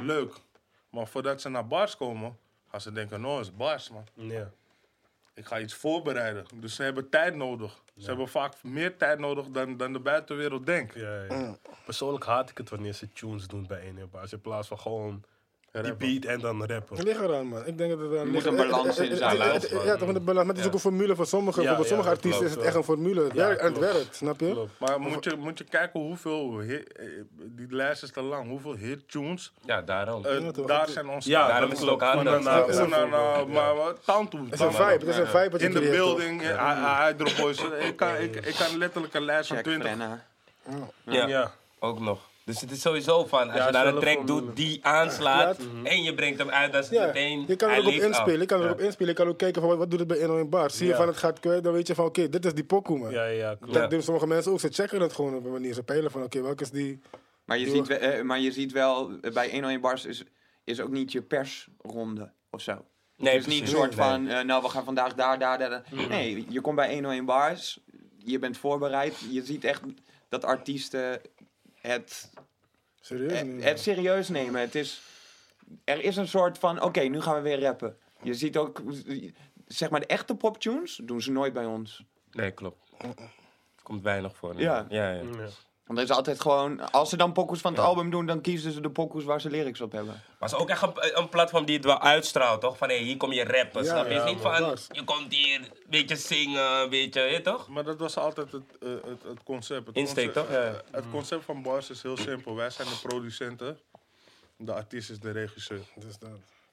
Leuk. 0.00 0.32
Maar 0.90 1.06
voordat 1.06 1.40
ze 1.40 1.48
naar 1.48 1.66
bars 1.66 1.96
komen, 1.96 2.38
gaan 2.70 2.80
ze 2.80 2.92
denken, 2.92 3.20
nou, 3.20 3.36
het 3.38 3.46
is 3.46 3.56
bars, 3.56 3.90
man. 3.90 4.06
Ja. 4.14 4.50
Ik 5.34 5.46
ga 5.46 5.60
iets 5.60 5.74
voorbereiden. 5.74 6.44
Dus 6.54 6.74
ze 6.74 6.82
hebben 6.82 7.08
tijd 7.08 7.34
nodig. 7.34 7.82
Ze 7.96 8.06
hebben 8.06 8.28
vaak 8.28 8.62
meer 8.62 8.96
tijd 8.96 9.18
nodig 9.18 9.46
dan, 9.48 9.76
dan 9.76 9.92
de 9.92 10.00
buitenwereld 10.00 10.66
denkt. 10.66 10.94
Ja, 10.94 11.22
ja. 11.22 11.56
Persoonlijk 11.84 12.24
haat 12.24 12.50
ik 12.50 12.58
het 12.58 12.70
wanneer 12.70 12.92
ze 12.92 13.12
tunes 13.12 13.46
doen 13.46 13.66
bij 13.66 13.88
een 13.88 14.08
baas. 14.10 14.32
In 14.32 14.40
plaats 14.40 14.68
van 14.68 14.78
gewoon 14.78 15.24
die 15.82 15.94
beat 15.94 16.24
en 16.24 16.40
dan 16.40 16.64
rappen. 16.64 16.96
Het 16.96 17.04
ligt 17.06 17.20
eraan, 17.20 17.46
man. 17.46 17.66
Ik 17.66 17.78
denk 17.78 17.90
dat 17.90 18.00
het 18.00 18.10
eraan 18.12 18.28
moet 18.30 18.46
een 18.46 18.56
balans 18.56 18.98
in 18.98 19.08
Het- 19.08 19.18
zijn. 19.18 19.40
het- 19.40 19.52
het- 19.52 19.70
het- 19.70 19.82
Ja, 19.84 19.96
toch 19.96 20.08
een 20.08 20.24
balans. 20.24 20.46
Maar 20.46 20.54
het 20.54 20.58
is 20.58 20.66
ook 20.66 20.72
een 20.72 20.78
formule 20.80 21.14
voor 21.16 21.26
sommigen. 21.26 21.62
Ja, 21.62 21.76
voor 21.76 21.86
sommige 21.86 22.08
artiesten 22.08 22.44
is 22.46 22.50
het 22.50 22.60
echt 22.62 22.74
een 22.74 22.84
formule. 22.84 23.22
Het 23.24 23.32
Ja, 23.34 23.46
werkt 23.46 23.60
en 23.60 23.66
het 23.66 23.78
werkt, 23.78 24.16
snap 24.16 24.40
je? 24.40 24.50
Klopt. 24.50 24.70
Maar 24.78 25.00
moet 25.00 25.24
je, 25.24 25.36
moet 25.38 25.58
je 25.58 25.64
kijken 25.64 26.00
hoeveel... 26.00 26.58
hit- 26.58 26.92
eh, 26.92 27.06
Die 27.38 27.66
lijst 27.70 28.02
is 28.02 28.10
te 28.12 28.22
lang. 28.22 28.48
Hoeveel 28.48 28.74
hit 28.74 29.10
tunes 29.10 29.52
Ja, 29.64 29.82
daarom. 29.82 30.24
eh, 30.24 30.40
Ja, 30.40 30.50
toch. 30.50 30.66
daar 30.66 30.88
zijn 30.88 31.08
ontstaan. 31.08 31.32
Ja, 31.40 31.46
Daarom 31.48 31.68
dat 31.68 31.78
is 31.78 31.84
het 31.84 31.90
ook 31.92 32.00
nou, 32.00 32.14
maar 32.14 32.24
toe. 34.28 34.44
Het 34.44 34.52
is 34.52 34.60
een 34.60 34.72
vibe. 34.72 34.84
Het 34.84 35.06
is 35.06 35.16
een 35.16 35.26
vibe 35.26 35.58
In 35.58 35.72
de 35.72 35.80
building, 35.80 36.42
eh, 36.42 37.06
Hydro 37.06 37.28
Boys. 37.42 37.58
Ik 37.80 37.96
kan, 37.96 38.16
ik, 38.16 38.36
ik 38.46 38.54
kan 38.54 38.78
letterlijk 38.78 39.14
een 39.14 39.22
lijst 39.24 39.48
van 39.48 39.56
Check 39.56 39.64
20. 39.66 39.86
Frenna. 39.88 40.24
Ja, 41.04 41.26
Ja. 41.26 41.52
ook 41.78 42.00
nog. 42.00 42.20
Dus 42.44 42.60
het 42.60 42.70
is 42.70 42.80
sowieso 42.80 43.24
van, 43.24 43.48
als 43.50 43.58
Ja, 43.58 43.66
je 43.66 43.72
daar 43.72 43.86
een 43.86 43.90
zelf 43.92 44.04
track 44.04 44.26
doet 44.26 44.56
die 44.56 44.84
aanslaat 44.84 45.56
Ja. 45.82 45.90
en 45.90 46.02
je 46.02 46.14
brengt 46.14 46.38
hem 46.38 46.50
uit, 46.50 46.72
dan 46.72 46.80
is 46.80 46.88
het 46.88 46.98
Ja, 46.98 47.06
meteen... 47.06 47.44
je 47.46 47.56
kan 47.56 47.70
er 47.70 47.78
ook 47.78 47.86
op 47.86 47.92
inspelen. 47.92 48.40
Je 48.40 48.46
kan 48.46 48.60
er 48.60 48.66
ook 48.66 48.72
op 48.72 48.80
inspelen. 48.80 49.08
Je 49.10 49.16
kan 49.18 49.28
ook 49.28 49.38
kijken 49.38 49.60
van 49.60 49.70
wat, 49.70 49.78
wat 49.78 49.90
doet 49.90 49.98
het 49.98 50.08
bij 50.08 50.18
101 50.18 50.48
Bar. 50.50 50.70
Zie 50.70 50.86
je 50.86 50.94
van 50.94 51.06
het 51.06 51.16
gaat 51.16 51.40
kwijt, 51.40 51.64
dan 51.64 51.72
weet 51.72 51.86
je 51.86 51.94
van 51.94 52.04
oké, 52.04 52.28
dit 52.28 52.44
is 52.44 52.54
die 52.54 52.64
pokoe, 52.64 52.98
man. 52.98 53.10
Ja, 53.10 53.24
ja, 53.24 53.54
klopt. 53.54 53.74
Dat 53.74 53.90
doen 53.90 54.02
sommige 54.02 54.26
mensen 54.26 54.52
ook. 54.52 54.60
Ze 54.60 54.68
checken 54.72 55.00
het 55.00 55.12
gewoon 55.12 55.34
op 55.34 55.44
een 55.44 55.52
manier. 55.52 55.74
Ze 55.74 55.82
peilen 55.82 56.10
van 56.10 56.22
oké, 56.22 56.42
welke 56.42 56.62
is 56.62 56.70
die... 56.70 57.00
Maar 57.44 57.58
je, 57.58 57.70
ziet, 57.70 57.86
we- 57.86 57.94
eh, 57.96 58.22
maar 58.22 58.40
je 58.40 58.52
ziet 58.52 58.72
wel, 58.72 59.10
eh, 59.22 59.32
bij 59.32 59.50
101 59.50 59.80
Bars 59.80 60.04
is, 60.04 60.22
is 60.64 60.80
ook 60.80 60.90
niet 60.90 61.12
je 61.12 61.22
persronde 61.22 62.32
of 62.50 62.60
zo. 62.60 62.84
Nee, 63.16 63.32
Het 63.34 63.46
is 63.46 63.52
niet 63.52 63.62
een 63.62 63.68
soort 63.68 63.96
Nee. 63.96 64.06
van, 64.06 64.28
eh, 64.28 64.44
nou 64.44 64.62
we 64.62 64.68
gaan 64.68 64.84
vandaag 64.84 65.14
daar, 65.14 65.38
daar, 65.38 65.58
daar. 65.58 65.70
daar. 65.70 65.82
Nee, 66.08 66.46
je 66.48 66.60
komt 66.60 66.76
bij 66.76 66.92
101 66.92 67.24
Bars, 67.24 67.80
je 68.18 68.38
bent 68.38 68.56
voorbereid. 68.58 69.14
Je 69.30 69.44
ziet 69.44 69.64
echt 69.64 69.80
dat 70.28 70.44
artiesten 70.44 71.20
het, 71.86 72.30
Serieus? 73.00 73.42
niet, 73.42 73.64
het 73.64 73.80
serieus 73.80 74.28
nemen. 74.28 74.60
Het 74.60 74.74
is, 74.74 75.02
er 75.84 76.00
is 76.00 76.16
een 76.16 76.28
soort 76.28 76.58
van, 76.58 76.82
oké, 76.82 77.00
nu 77.00 77.20
gaan 77.20 77.34
we 77.34 77.40
weer 77.40 77.60
rappen. 77.60 77.96
Je 78.22 78.34
ziet 78.34 78.56
ook, 78.56 78.82
zeg 79.66 79.90
maar 79.90 80.00
de 80.00 80.06
echte 80.06 80.34
poptunes 80.34 81.00
doen 81.04 81.22
ze 81.22 81.32
nooit 81.32 81.52
bij 81.52 81.64
ons. 81.64 82.04
Nee, 82.30 82.50
klopt. 82.50 82.90
Komt 83.82 84.02
weinig 84.02 84.36
voor. 84.36 84.60
Ja. 84.60 84.86
ja, 84.88 85.10
ja. 85.10 85.22
Ja. 85.22 85.48
Want 85.86 85.98
er 85.98 86.04
is 86.04 86.10
altijd 86.10 86.40
gewoon, 86.40 86.90
als 86.92 87.08
ze 87.10 87.16
dan 87.16 87.32
pokoes 87.32 87.60
van 87.60 87.72
het 87.72 87.80
album 87.82 88.10
doen, 88.10 88.26
dan 88.26 88.40
kiezen 88.40 88.72
ze 88.72 88.80
de 88.80 88.90
pokoes 88.90 89.24
waar 89.24 89.40
ze 89.40 89.50
lyrics 89.50 89.80
op 89.80 89.92
hebben. 89.92 90.12
Maar 90.12 90.48
het 90.48 90.52
is 90.52 90.56
ook 90.56 90.68
echt 90.68 90.82
een, 90.82 91.18
een 91.18 91.28
platform 91.28 91.64
die 91.64 91.76
het 91.76 91.84
wel 91.84 92.00
uitstraalt, 92.00 92.60
toch? 92.60 92.76
Van 92.76 92.88
hé, 92.88 92.96
hier 92.96 93.16
kom 93.16 93.32
je 93.32 93.44
rappen, 93.44 93.84
Ja, 93.84 93.90
snap 93.90 94.06
je? 94.06 94.14
Ja, 94.14 94.24
is 94.24 94.30
niet 94.32 94.40
van, 94.40 94.76
je 94.90 95.04
komt 95.04 95.32
hier 95.34 95.60
een 95.60 95.68
beetje 95.86 96.16
zingen, 96.16 96.62
een 96.80 96.90
beetje, 96.90 97.20
je 97.20 97.40
toch? 97.40 97.68
Maar 97.68 97.84
dat 97.84 97.98
was 97.98 98.16
altijd 98.16 98.52
het, 98.52 98.62
eh, 98.82 98.88
het, 98.88 99.22
het 99.22 99.42
concept. 99.42 99.86
Het 99.86 99.96
Insteek, 99.96 100.32
concept, 100.32 100.46
toch? 100.48 100.56
Ja. 100.56 100.66
eh, 100.68 100.74
Het 100.90 101.04
concept 101.10 101.44
van 101.44 101.62
bars 101.62 101.90
is 101.90 102.02
heel 102.02 102.16
simpel. 102.16 102.54
Wij 102.54 102.70
zijn 102.70 102.88
de 102.88 102.98
producenten. 103.02 103.78
De 104.56 104.72
artiest 104.72 105.10
is 105.10 105.20
de 105.20 105.30
regisseur. 105.30 105.80
Dus 105.94 106.18
dat. 106.18 106.30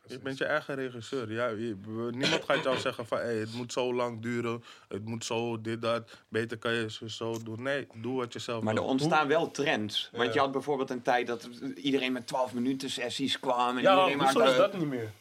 Je 0.08 0.20
bent 0.20 0.38
je 0.38 0.46
eigen 0.46 0.76
regisseur. 0.76 1.32
Ja, 1.32 1.48
je- 1.48 1.76
niemand 2.12 2.44
gaat 2.44 2.64
jou 2.64 2.78
zeggen 2.78 3.06
van 3.06 3.18
hey, 3.18 3.36
het 3.36 3.54
moet 3.54 3.74
zo 3.74 3.94
lang 3.94 4.22
duren. 4.22 4.64
Het 4.88 5.06
moet 5.06 5.26
zo, 5.26 5.62
dit, 5.62 5.82
dat. 5.82 6.12
Beter 6.28 6.58
kan 6.58 6.74
je 6.74 6.92
zo, 6.92 7.08
zo 7.08 7.36
doen. 7.44 7.62
Nee, 7.62 7.88
doe 7.94 8.18
wat 8.18 8.34
je 8.34 8.40
zelf 8.40 8.64
Maar 8.64 8.76
er 8.76 8.82
ontstaan 8.82 9.28
wel 9.28 9.52
trends. 9.52 10.10
Want 10.14 10.34
je 10.34 10.40
had 10.40 10.52
bijvoorbeeld 10.52 10.90
een 10.90 11.02
tijd 11.02 11.28
dat 11.28 11.50
iedereen 11.76 12.12
met 12.12 12.28
12 12.28 12.54
minuten 12.54 12.90
sessies 12.90 13.40
kwam. 13.40 13.78
En 13.78 13.82
Ja, 13.84 13.92
iedereen 13.92 14.20
hoezo 14.20 14.38
maakte- 14.40 14.52
is 14.52 14.58
dat 14.58 14.74
niet 14.78 14.88
meer? 14.88 15.12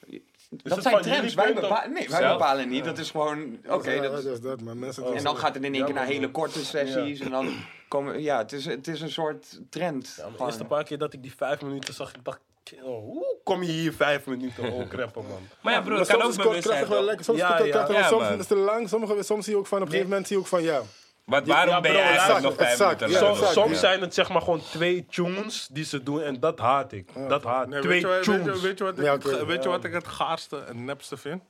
dat 0.62 0.82
zijn 0.82 1.02
trends. 1.02 1.34
Wij, 1.34 1.54
bepa- 1.54 1.86
nee, 1.86 2.08
wij 2.08 2.28
bepalen 2.32 2.68
niet. 2.68 2.84
Dat 2.84 2.98
is 2.98 3.10
gewoon, 3.10 3.58
oké. 3.68 3.90
Ja, 3.90 4.02
dat 4.02 4.18
is- 4.18 4.24
is 4.24 4.40
dat, 4.40 4.60
man? 4.60 4.78
Mensen 4.78 5.14
en 5.14 5.22
dan 5.22 5.36
gaat 5.36 5.54
het 5.54 5.64
in 5.64 5.74
één 5.74 5.84
keer 5.84 5.94
naar 5.94 6.06
hele 6.06 6.30
korte 6.30 6.64
sessies. 6.64 7.20
En 7.20 7.30
dan 7.30 7.54
komen, 7.88 8.22
ja, 8.22 8.38
het 8.38 8.52
is, 8.52 8.64
het 8.64 8.86
is 8.88 9.00
een 9.00 9.10
soort 9.10 9.60
trend. 9.68 10.14
Ja, 10.16 10.28
maar 10.28 10.38
de 10.38 10.44
eerste 10.44 10.64
paar 10.64 10.84
keer 10.84 10.98
dat 10.98 11.12
ik 11.12 11.22
die 11.22 11.34
vijf 11.36 11.62
minuten 11.62 11.94
zag, 11.94 12.14
ik 12.14 12.24
dacht, 12.24 12.40
oh, 12.82 13.29
kom 13.44 13.62
je 13.62 13.72
hier 13.72 13.92
vijf 13.92 14.26
minuten 14.26 14.72
ook 14.72 14.92
rappen, 14.92 15.22
man? 15.28 15.48
Maar 15.62 15.72
ja, 15.72 15.80
broer, 15.80 15.96
Maar 15.96 16.06
kan 16.06 16.20
soms 16.20 16.38
ook 16.38 16.42
bewust 16.42 16.66
zijn, 16.66 16.88
wel 16.88 17.04
lekker. 17.04 17.24
Soms 17.24 17.38
Ja, 17.38 17.52
is 17.52 17.58
het 17.58 17.66
ja. 17.66 17.72
krachtig, 17.72 17.96
Ja, 17.96 18.08
soms 18.08 18.22
is 18.28 18.38
het 18.38 18.48
te 18.48 18.56
lang. 18.56 18.88
Sommige, 18.88 19.22
soms 19.22 19.44
zie 19.44 19.52
je 19.54 19.58
ook 19.58 19.66
van, 19.66 19.78
op 19.78 19.84
een 19.84 19.90
gegeven 19.90 20.10
moment 20.10 20.26
zie 20.28 20.36
je 20.36 20.42
ook 20.42 20.48
van, 20.48 20.62
ja. 20.62 20.82
Want 21.24 21.46
waarom 21.46 21.74
Ja, 21.74 21.80
ben 21.80 21.90
je 21.92 21.96
bro, 21.96 22.06
eigenlijk 22.06 22.36
exact, 22.36 22.42
nog 22.42 22.54
vijf 22.66 22.70
exact, 22.70 23.00
minuten 23.00 23.18
ja, 23.20 23.24
lang? 23.24 23.36
Soms, 23.36 23.48
exact, 23.48 23.66
soms 23.66 23.80
ja. 23.80 23.88
zijn 23.88 24.00
het 24.00 24.14
zeg 24.14 24.28
maar 24.28 24.42
gewoon 24.42 24.60
twee 24.60 25.06
tunes 25.06 25.68
die 25.72 25.84
ze 25.84 26.02
doen 26.02 26.22
en 26.22 26.40
dat 26.40 26.58
haat 26.58 26.92
ik. 26.92 27.28
Dat 27.28 27.44
haat 27.44 27.68
Nee, 27.68 27.80
Twee 27.80 27.92
weet, 27.92 28.00
je, 28.00 28.06
wat- 28.06 28.16
weet, 28.16 28.24
je, 28.24 28.42
tunes. 28.42 28.60
weet 28.60 28.78
je 28.78 28.84
wat 28.84 28.98
ik, 28.98 29.04
Ja, 29.04 29.46
weet 29.46 29.62
je 29.62 29.68
wat 29.68 29.84
ik 29.84 29.92
het 29.92 30.06
gaarste 30.06 30.58
en 30.58 30.84
nepste 30.84 31.16
vind? 31.16 31.42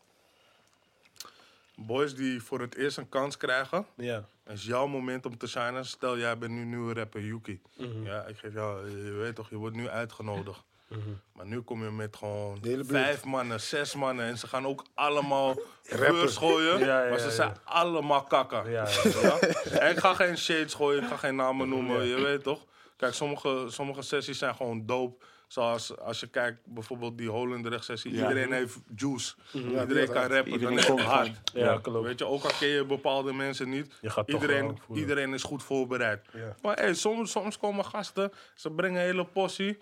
Boys 1.77 2.15
die 2.15 2.43
voor 2.43 2.61
het 2.61 2.75
eerst 2.77 2.97
een 2.97 3.09
kans 3.09 3.37
krijgen. 3.37 3.87
Ja. 3.97 4.25
Is 4.47 4.65
jouw 4.65 4.87
moment 4.87 5.27
om 5.27 5.39
te 5.39 5.47
shinen. 5.47 5.85
Stel, 5.87 6.19
jij 6.19 6.39
bent 6.39 6.53
nu 6.53 6.65
nieuwe 6.65 6.95
rapper 6.95 7.21
Yuki. 7.21 7.61
Mhm. 7.77 8.05
Ja, 8.05 8.23
ik 8.25 8.39
geef 8.39 8.53
jou, 8.53 8.91
je 9.05 9.11
weet 9.13 9.35
toch, 9.35 9.51
je 9.51 9.57
wordt 9.57 9.77
nu 9.77 9.89
uitgenodigd. 9.89 10.63
Mhm. 10.91 11.01
Maar 11.33 11.47
nu 11.47 11.61
kom 11.61 11.85
je 11.85 11.91
met 11.91 12.17
gewoon 12.17 12.59
vijf 12.87 13.25
mannen, 13.25 13.61
zes 13.61 13.95
mannen. 13.95 14.27
En 14.27 14.39
ze 14.39 14.47
gaan 14.47 14.67
ook 14.67 14.85
allemaal 14.95 15.55
rappers 16.03 16.37
gooien. 16.37 16.79
Ja, 16.79 17.03
ja, 17.05 17.11
maar 17.11 17.19
ze 17.19 17.27
ja. 17.27 17.33
zijn 17.33 17.57
allemaal 17.65 18.23
kakken. 18.23 18.71
Ja, 18.71 18.89
Ja? 19.23 19.39
En 19.81 19.91
ik 19.91 19.99
ga 19.99 20.15
geen 20.15 20.39
shades 20.39 20.75
gooien, 20.75 21.03
ik 21.03 21.09
ga 21.09 21.17
geen 21.17 21.37
namen 21.37 21.69
noemen, 21.69 22.07
je 22.07 22.21
weet 22.21 22.43
toch? 22.43 22.65
Kijk, 22.97 23.15
sommige, 23.15 23.65
sommige 23.69 24.03
sessies 24.03 24.39
zijn 24.39 24.55
gewoon 24.55 24.87
dope. 24.87 25.25
Zoals 25.49 25.99
als 25.99 26.21
je 26.21 26.27
kijkt, 26.27 26.59
bijvoorbeeld 26.65 27.19
die 27.19 27.29
Holendrecht 27.29 27.85
sessie. 27.85 28.13
Ja. 28.15 28.29
Iedereen 28.29 28.53
heeft 28.53 28.79
juice. 28.97 29.35
die 29.53 29.63
Iedereen 29.63 30.07
kan 30.11 30.27
rappen, 30.27 30.53
Iedereen 30.53 30.75
dan 30.75 30.79
is 30.79 30.87
komt 30.87 30.99
het 31.01 31.09
hard. 31.09 31.41
gewoon. 31.53 31.67
Ja, 31.67 31.79
klopt. 31.79 32.07
Weet 32.07 32.19
je, 32.19 32.27
ook 32.27 32.45
al 32.45 32.51
ken 32.59 32.69
je 32.69 32.85
bepaalde 32.85 33.33
mensen 33.33 33.69
niet. 33.69 33.93
Je 34.01 34.11
gaat 34.11 34.27
toch 34.29 34.41
Iedereen, 34.41 34.79
iedereen 34.95 35.35
is 35.35 35.43
goed 35.43 35.63
voorbereid. 35.63 36.27
Ja. 36.33 36.57
Maar 36.63 36.77
hey, 36.77 36.95
soms, 36.95 37.31
soms 37.31 37.59
komen 37.59 37.85
gasten, 37.85 38.33
ze 38.55 38.71
brengen 38.71 39.01
een 39.01 39.07
hele 39.07 39.25
possie. 39.25 39.79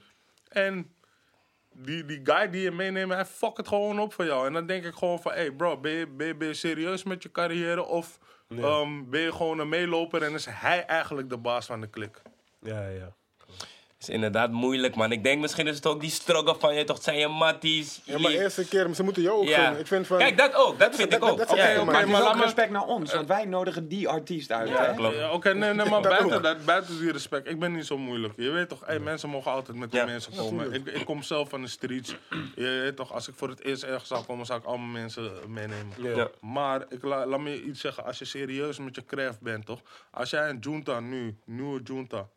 En 0.48 0.92
die, 1.78 2.04
die 2.04 2.20
guy 2.24 2.50
die 2.50 2.62
je 2.62 2.70
meeneemt, 2.70 3.12
hij 3.12 3.24
fuck 3.24 3.56
het 3.56 3.68
gewoon 3.68 4.00
op 4.00 4.12
voor 4.12 4.24
jou. 4.24 4.46
En 4.46 4.52
dan 4.52 4.66
denk 4.66 4.84
ik 4.84 4.94
gewoon 4.94 5.20
van, 5.20 5.32
hey 5.32 5.52
bro, 5.52 5.80
ben 5.80 5.92
je, 5.92 6.06
ben 6.06 6.26
je, 6.26 6.34
ben 6.34 6.48
je 6.48 6.54
serieus 6.54 7.02
met 7.02 7.22
je 7.22 7.30
carrière? 7.30 7.84
Of 7.84 8.18
ehm, 8.48 9.10
ben 9.10 9.20
je 9.20 9.32
gewoon 9.32 9.58
een 9.58 9.68
meeloper 9.68 10.22
en 10.22 10.34
is 10.34 10.46
hij 10.46 10.84
eigenlijk 10.84 11.28
de 11.28 11.38
baas 11.38 11.66
van 11.66 11.80
de 11.80 11.86
klik? 11.86 12.22
Ja, 12.60 12.88
ja. 12.88 13.16
Is 14.00 14.08
inderdaad 14.08 14.50
moeilijk, 14.50 14.94
man. 14.94 15.12
Ik 15.12 15.22
denk 15.24 15.40
misschien 15.40 15.66
is 15.66 15.76
het 15.76 15.86
ook 15.86 16.00
die 16.00 16.10
struggle 16.10 16.54
van 16.58 16.74
je 16.74 16.84
toch, 16.84 17.02
zijn 17.02 17.18
je 17.18 17.28
matties. 17.28 18.00
Ja, 18.04 18.18
maar 18.18 18.30
eerste 18.30 18.68
keer, 18.68 18.94
ze 18.94 19.02
moeten 19.02 19.22
jou 19.22 19.36
ook 19.38 19.44
Ja. 19.48 19.70
Ik 19.70 19.86
vind 19.86 20.06
van... 20.06 20.18
Kijk, 20.18 20.36
dat 20.38 20.54
ook. 20.54 20.78
Dat 20.78 20.96
vind 20.96 21.10
dat- 21.10 21.22
ik 21.22 21.28
ook. 21.28 21.38
dat- 21.38 21.48
dat- 21.48 21.56
Ja, 21.56 21.72
oké, 21.74 21.84
Maar 21.84 22.08
maar 22.08 22.22
laat 22.22 22.40
respect 22.40 22.70
naar 22.70 22.84
ons, 22.86 23.12
want 23.14 23.28
wij 23.28 23.44
nodigen 23.44 23.88
die 23.88 24.08
artiest 24.08 24.52
uit. 24.52 24.68
Ja, 24.68 24.84
hè? 24.84 24.94
klopt. 24.94 25.16
Ja, 25.16 25.30
Oké, 25.32 25.54
nee, 25.54 25.74
nee, 25.74 25.88
maar 25.90 26.02
Dat 26.02 26.10
buiten, 26.18 26.42
dat, 26.42 26.64
buiten 26.64 26.98
die 26.98 27.12
respect, 27.12 27.48
ik 27.48 27.58
ben 27.58 27.72
niet 27.72 27.86
zo 27.86 27.98
moeilijk. 27.98 28.34
Je 28.36 28.50
weet 28.50 28.68
toch, 28.68 28.82
hey, 28.86 28.98
mensen 28.98 29.28
mogen 29.28 29.50
altijd 29.52 29.76
met 29.76 29.90
die 29.90 30.00
Ja. 30.00 30.06
mensen 30.06 30.32
komen. 30.36 30.72
Ik, 30.72 30.86
ik 30.86 31.04
kom 31.04 31.22
zelf 31.22 31.48
van 31.48 31.60
de 31.62 31.68
streets. 31.68 32.14
Je 32.54 32.80
weet 32.82 32.96
toch, 32.96 33.12
als 33.12 33.28
ik 33.28 33.34
voor 33.36 33.48
het 33.48 33.64
eerst 33.64 33.82
ergens 33.82 34.08
zou 34.08 34.24
komen, 34.24 34.46
zou 34.46 34.58
ik 34.60 34.64
allemaal 34.66 34.86
mensen 34.88 35.32
meenemen. 35.46 35.92
Ja. 35.96 36.10
Ja. 36.16 36.28
Maar 36.40 36.84
ik 36.88 37.02
la- 37.04 37.26
laat 37.26 37.40
me 37.40 37.50
je 37.50 37.62
iets 37.62 37.80
zeggen, 37.80 38.04
als 38.04 38.18
je 38.18 38.24
serieus 38.24 38.78
met 38.78 38.94
je 38.94 39.04
craft 39.04 39.40
bent, 39.40 39.66
toch? 39.66 39.80
Als 40.10 40.30
jij 40.30 40.48
een 40.48 40.58
junta 40.60 41.00
nu, 41.00 41.38
nieuwe 41.44 41.80
junta, 41.82 42.28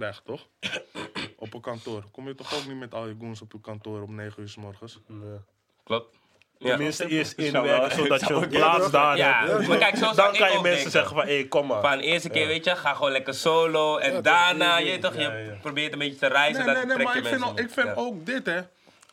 krijgt, 0.00 0.24
toch? 0.24 0.46
op 1.44 1.54
een 1.54 1.60
kantoor. 1.60 2.02
Kom 2.12 2.28
je 2.28 2.34
toch 2.34 2.54
ook 2.54 2.66
niet 2.66 2.76
met 2.78 2.94
al 2.94 3.06
je 3.06 3.14
goons 3.20 3.42
op 3.42 3.52
je 3.52 3.60
kantoor 3.60 4.02
om 4.02 4.14
9 4.14 4.42
uur 4.42 4.48
s 4.48 4.56
morgens? 4.56 4.98
Nee. 5.06 5.38
Klopt. 5.84 6.16
Ja. 6.58 6.68
Tenminste, 6.68 7.08
eerst 7.08 7.32
inwerken 7.32 7.96
zodat 7.96 8.20
je 8.20 8.46
plaats 8.48 8.90
daar 8.90 9.16
Ja, 9.16 9.46
hebt. 9.46 9.68
maar 9.68 9.78
kijk, 9.78 9.96
zo 9.96 10.12
Dan 10.14 10.32
kan 10.32 10.32
je 10.32 10.38
mensen 10.38 10.62
denken. 10.62 10.90
zeggen 10.90 11.16
van, 11.16 11.26
hé, 11.26 11.46
kom 11.48 11.66
maar. 11.66 11.80
Van 11.80 11.98
de 11.98 12.04
eerste 12.04 12.28
keer, 12.28 12.46
weet 12.46 12.64
je, 12.64 12.76
ga 12.76 12.94
gewoon 12.94 13.12
lekker 13.12 13.34
solo. 13.34 13.96
En 13.96 14.22
daarna, 14.22 14.78
je, 14.78 14.98
toch, 14.98 15.14
je 15.14 15.20
Ja, 15.20 15.36
ja. 15.36 15.54
probeert 15.60 15.92
een 15.92 15.98
beetje 15.98 16.18
te 16.18 16.26
reizen. 16.26 16.64
Nee, 16.66 16.74
dat 16.74 16.76
nee, 16.76 16.84
nee, 16.86 16.94
trek 16.94 17.06
maar 17.06 17.14
je 17.16 17.22
ik 17.22 17.70
vind, 17.70 17.88
ik. 17.88 17.94
Ja. 17.94 18.00
ook 18.00 18.26
dit, 18.26 18.46
hè. 18.46 18.60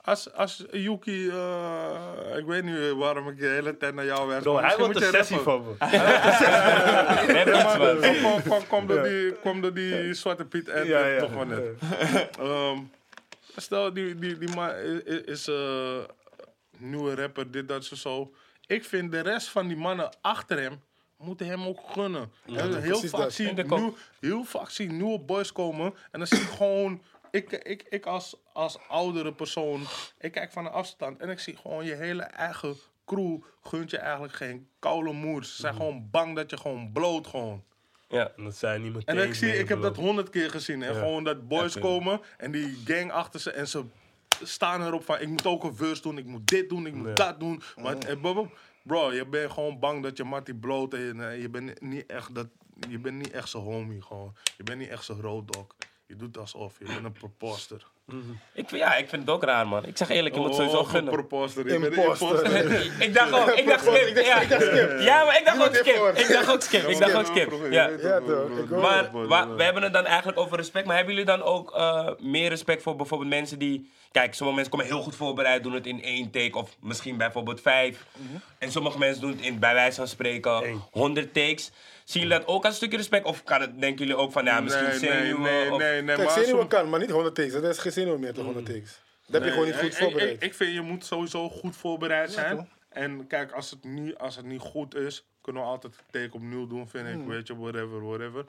Als, 0.06 0.34
als 0.34 0.64
Yuki, 0.72 1.30
eh, 1.30 2.38
ik 2.38 2.46
weet 2.46 2.64
niet 2.64 2.92
waarom 2.92 3.30
ik 3.30 3.40
de 3.40 3.48
hele 3.48 3.78
tijd 3.78 3.94
naar 3.94 4.06
jou 4.06 4.28
werk. 4.28 4.42
Bro, 4.42 4.58
hij 4.58 4.76
moet 4.78 4.96
een 4.96 5.02
sessie 5.02 5.38
van 5.38 5.64
me. 5.64 5.74
Maar 8.50 8.66
kom, 8.68 8.88
door 8.88 9.04
die, 9.04 9.32
kom 9.32 9.62
door 9.62 9.74
die 9.74 10.14
Zwarte 10.14 10.46
Piet 10.46 10.70
en 10.70 10.88
Ja, 10.88 11.06
ja. 11.06 11.20
toch 11.20 11.34
maar 11.34 11.48
net. 11.48 11.62
Ehm, 12.40 12.78
stel, 13.56 13.94
die, 13.94 14.16
die, 14.20 14.38
die 14.38 14.56
man 14.56 14.70
is 15.26 15.48
eh 15.48 15.98
nieuwe 16.78 17.16
rapper, 17.16 17.52
dit, 17.52 17.68
dat, 17.68 17.86
zo, 17.86 17.96
zo. 17.96 18.34
Ik 18.68 18.86
vind 18.86 19.12
de 19.12 19.20
rest 19.20 19.48
van 19.50 19.68
die 19.68 19.78
mannen 19.78 20.10
achter 20.22 20.60
hem 20.60 20.82
moeten 21.18 21.48
hem 21.48 21.66
ook 21.66 21.80
gunnen. 21.92 22.32
En 22.46 22.82
heel, 22.82 23.02
vaak 23.02 23.32
zie 23.32 23.54
nieuw, 23.54 23.96
heel 24.20 24.44
vaak 24.44 24.70
zie 24.70 24.86
ik 24.86 24.92
nieuwe 24.92 25.20
boys 25.20 25.52
komen 25.52 25.94
en 26.12 26.20
dan 26.20 26.28
zie 26.28 26.42
ik 26.42 26.50
gewoon... 26.50 27.02
Ik, 27.34 27.52
ik, 27.52 27.84
ik 27.90 28.06
als, 28.06 28.36
als 28.54 28.78
oudere 28.88 29.34
persoon, 29.34 29.82
ik 30.20 30.32
kijk 30.32 30.52
van 30.52 30.66
een 30.66 30.72
afstand 30.72 31.20
en 31.20 31.30
ik 31.30 31.40
zie 31.40 31.56
gewoon 31.56 31.86
je 31.86 31.94
hele 31.94 32.22
eigen 32.24 32.76
crew 33.06 33.42
gunt 33.62 33.90
je 33.90 33.98
eigenlijk 33.98 34.34
geen 34.34 34.68
koude 34.80 35.12
moed. 35.12 35.48
Ze 35.48 35.62
zijn 35.62 35.76
gewoon 35.76 36.10
bang 36.12 36.36
dat 36.36 36.50
je 36.50 36.58
gewoon 36.58 36.92
bloot 36.92 37.28
gewoon. 37.28 37.64
Ja. 38.08 38.32
En 38.38 38.44
dat 38.44 38.56
zijn 38.56 38.82
niet 38.82 38.94
meteen 38.94 39.18
En 39.18 39.28
ik, 39.28 39.34
zie, 39.34 39.58
ik 39.58 39.68
heb 39.70 39.82
dat 39.82 39.96
honderd 39.96 40.30
keer 40.30 40.50
gezien. 40.50 40.84
En 40.84 40.96
gewoon 40.96 41.24
dat 41.24 41.48
boys 41.48 41.80
komen 41.80 42.22
en 42.38 42.52
die 42.52 42.78
gang 42.86 43.12
achter 43.12 43.40
ze 43.40 43.52
en 43.52 43.68
ze 43.68 43.84
staan 44.44 44.86
erop 44.86 45.04
van 45.04 45.20
ik 45.20 45.28
moet 45.28 45.46
ook 45.46 45.64
een 45.64 45.76
verse 45.76 46.02
doen, 46.02 46.18
ik 46.18 46.26
moet 46.26 46.48
dit 46.48 46.70
doen, 46.70 46.88
ik 46.88 46.94
moet 46.94 47.08
Ja. 47.08 47.14
dat 47.14 47.40
doen. 47.40 47.62
Maar, 47.82 47.98
bro, 48.22 48.52
bro, 48.84 49.14
je 49.14 49.26
bent 49.26 49.52
gewoon 49.52 49.80
bang 49.80 50.04
dat 50.04 50.18
je 50.18 50.24
Matty 50.24 50.54
bloot 50.54 50.94
en 50.94 51.30
eh, 51.30 51.42
je 51.42 51.50
bent 51.50 51.82
niet 51.82 52.06
echt 52.06 52.36
dat, 52.36 52.48
je 52.90 53.00
bent 53.00 53.16
niet 53.18 53.32
echt 53.32 53.50
zijn 53.50 53.64
homie 53.64 54.02
gewoon. 54.02 54.36
Je 54.58 54.64
bent 54.64 54.80
niet 54.80 54.90
echt 54.90 55.04
zijn 55.06 55.22
road 55.22 55.54
dog. 55.54 55.68
Je 56.14 56.20
doet 56.20 56.38
alsof, 56.38 56.74
je 56.80 56.86
bent 56.86 57.04
een 57.04 57.12
proposter. 57.12 57.86
Ik, 58.54 58.70
vind- 58.70 58.82
ja, 58.82 58.96
ik 58.96 59.10
vind 59.10 59.22
het 59.22 59.32
ook 59.32 59.44
raar, 59.44 59.68
man. 59.68 59.86
Ik 59.86 59.98
zeg 59.98 60.10
eerlijk, 60.10 60.36
je 60.36 60.42
moet 60.42 60.56
sowieso 60.56 60.78
Oh, 60.78 60.90
gunnen. 60.90 61.14
proposter. 61.14 61.68
Je 61.68 61.80
bent 61.80 61.86
een 61.86 62.00
Imposter. 62.04 62.46
imposter. 62.46 63.02
ik 63.08 63.14
dacht 63.14 63.32
ook, 63.32 63.50
ik 63.50 63.66
dacht 63.68 63.82
skip. 63.88 64.16
Ja, 64.16 64.42
ja 65.00 65.26
maar 65.26 65.38
ik 65.40 65.46
dacht 65.46 65.68
ook 65.68 65.76
skip. 65.76 66.18
Ik 66.18 66.28
dacht 66.32 66.50
ook 66.52 66.62
skip. 66.62 66.88
Ik 66.88 67.00
dacht 67.00 67.14
ook 67.14 67.26
skip. 67.26 67.52
Ja. 67.72 67.88
Ja, 67.90 68.20
toch, 68.20 68.50
ik 68.50 68.72
ook. 68.72 68.82
Maar 68.82 69.10
wa- 69.28 69.48
we 69.56 69.64
hebben 69.64 69.84
het 69.84 69.94
dan 69.94 70.06
eigenlijk 70.06 70.38
over 70.40 70.58
respect. 70.58 70.86
Maar 70.86 70.96
hebben 70.96 71.14
jullie 71.14 71.30
dan 71.30 71.42
ook 71.44 71.76
eh, 71.76 72.10
meer 72.20 72.50
respect 72.50 72.82
voor 72.84 72.96
bijvoorbeeld 72.96 73.30
mensen 73.30 73.60
die... 73.60 73.92
Kijk, 74.12 74.34
sommige 74.34 74.56
mensen 74.56 74.78
komen 74.78 74.94
heel 74.94 75.04
goed 75.04 75.16
voorbereid, 75.16 75.64
doen 75.64 75.74
het 75.74 75.86
in 75.86 76.04
één 76.04 76.32
take. 76.32 76.58
Of 76.58 76.76
misschien 76.82 77.18
bijvoorbeeld 77.18 77.62
vijf. 77.62 78.06
En 78.58 78.72
sommige 78.72 78.98
mensen 78.98 79.22
doen 79.22 79.32
het 79.32 79.42
in, 79.42 79.60
bij 79.60 79.74
wijze 79.74 79.96
van 79.96 80.08
spreken. 80.08 80.82
100 80.92 81.34
takes. 81.34 81.72
Zien 82.06 82.22
jullie 82.24 82.38
dat 82.38 82.48
ook 82.48 82.62
als 82.64 82.68
een 82.72 82.76
stukje 82.78 82.98
respect? 82.98 83.26
Of 83.26 83.44
kan 83.44 83.62
het, 83.62 83.80
denken 83.80 84.06
jullie 84.06 84.22
ook 84.22 84.32
van, 84.32 84.46
ja, 84.46 84.60
misschien 84.60 84.86
nee, 84.88 84.98
zenuwen? 84.98 85.42
nee, 85.42 85.72
of- 85.72 85.78
nee, 85.80 86.02
nee, 86.02 86.16
Kijk, 86.16 86.28
maar 86.28 86.44
zenuwen 86.44 86.68
kan, 86.68 86.90
maar 86.90 87.00
niet 87.00 87.10
100 87.10 87.36
takes. 87.36 87.52
Dat 87.54 87.64
is 87.64 87.78
geen 87.78 87.92
zenuwen 87.92 88.20
meer, 88.20 88.34
toch 88.34 88.46
100 88.46 88.66
takes. 88.66 89.02
Dat 89.26 89.34
heb 89.34 89.44
je 89.44 89.50
gewoon 89.52 89.66
niet 89.66 89.76
goed 89.76 89.86
ik- 89.86 89.94
voorbereid. 89.94 90.32
Ik, 90.32 90.42
ik 90.44 90.54
vind 90.54 90.74
je 90.74 90.82
moet 90.82 91.06
sowieso 91.06 91.50
goed 91.50 91.76
voorbereid 91.76 92.32
zijn. 92.32 92.70
en 92.90 93.28
kijk, 93.28 93.52
als 93.52 93.70
het, 93.72 93.84
niet, 93.84 94.18
als 94.18 94.36
het 94.36 94.46
niet 94.46 94.60
goed 94.62 94.96
is, 94.96 95.26
kunnen 95.42 95.62
we 95.62 95.68
altijd 95.68 95.94
een 95.98 96.22
take 96.22 96.34
opnieuw 96.36 96.68
doen, 96.68 96.88
vind 96.90 97.08
Hmm. 97.08 97.22
ik. 97.22 97.28
Weet 97.28 97.48
je, 97.48 97.58
whatever, 97.58 98.06
whatever. 98.06 98.46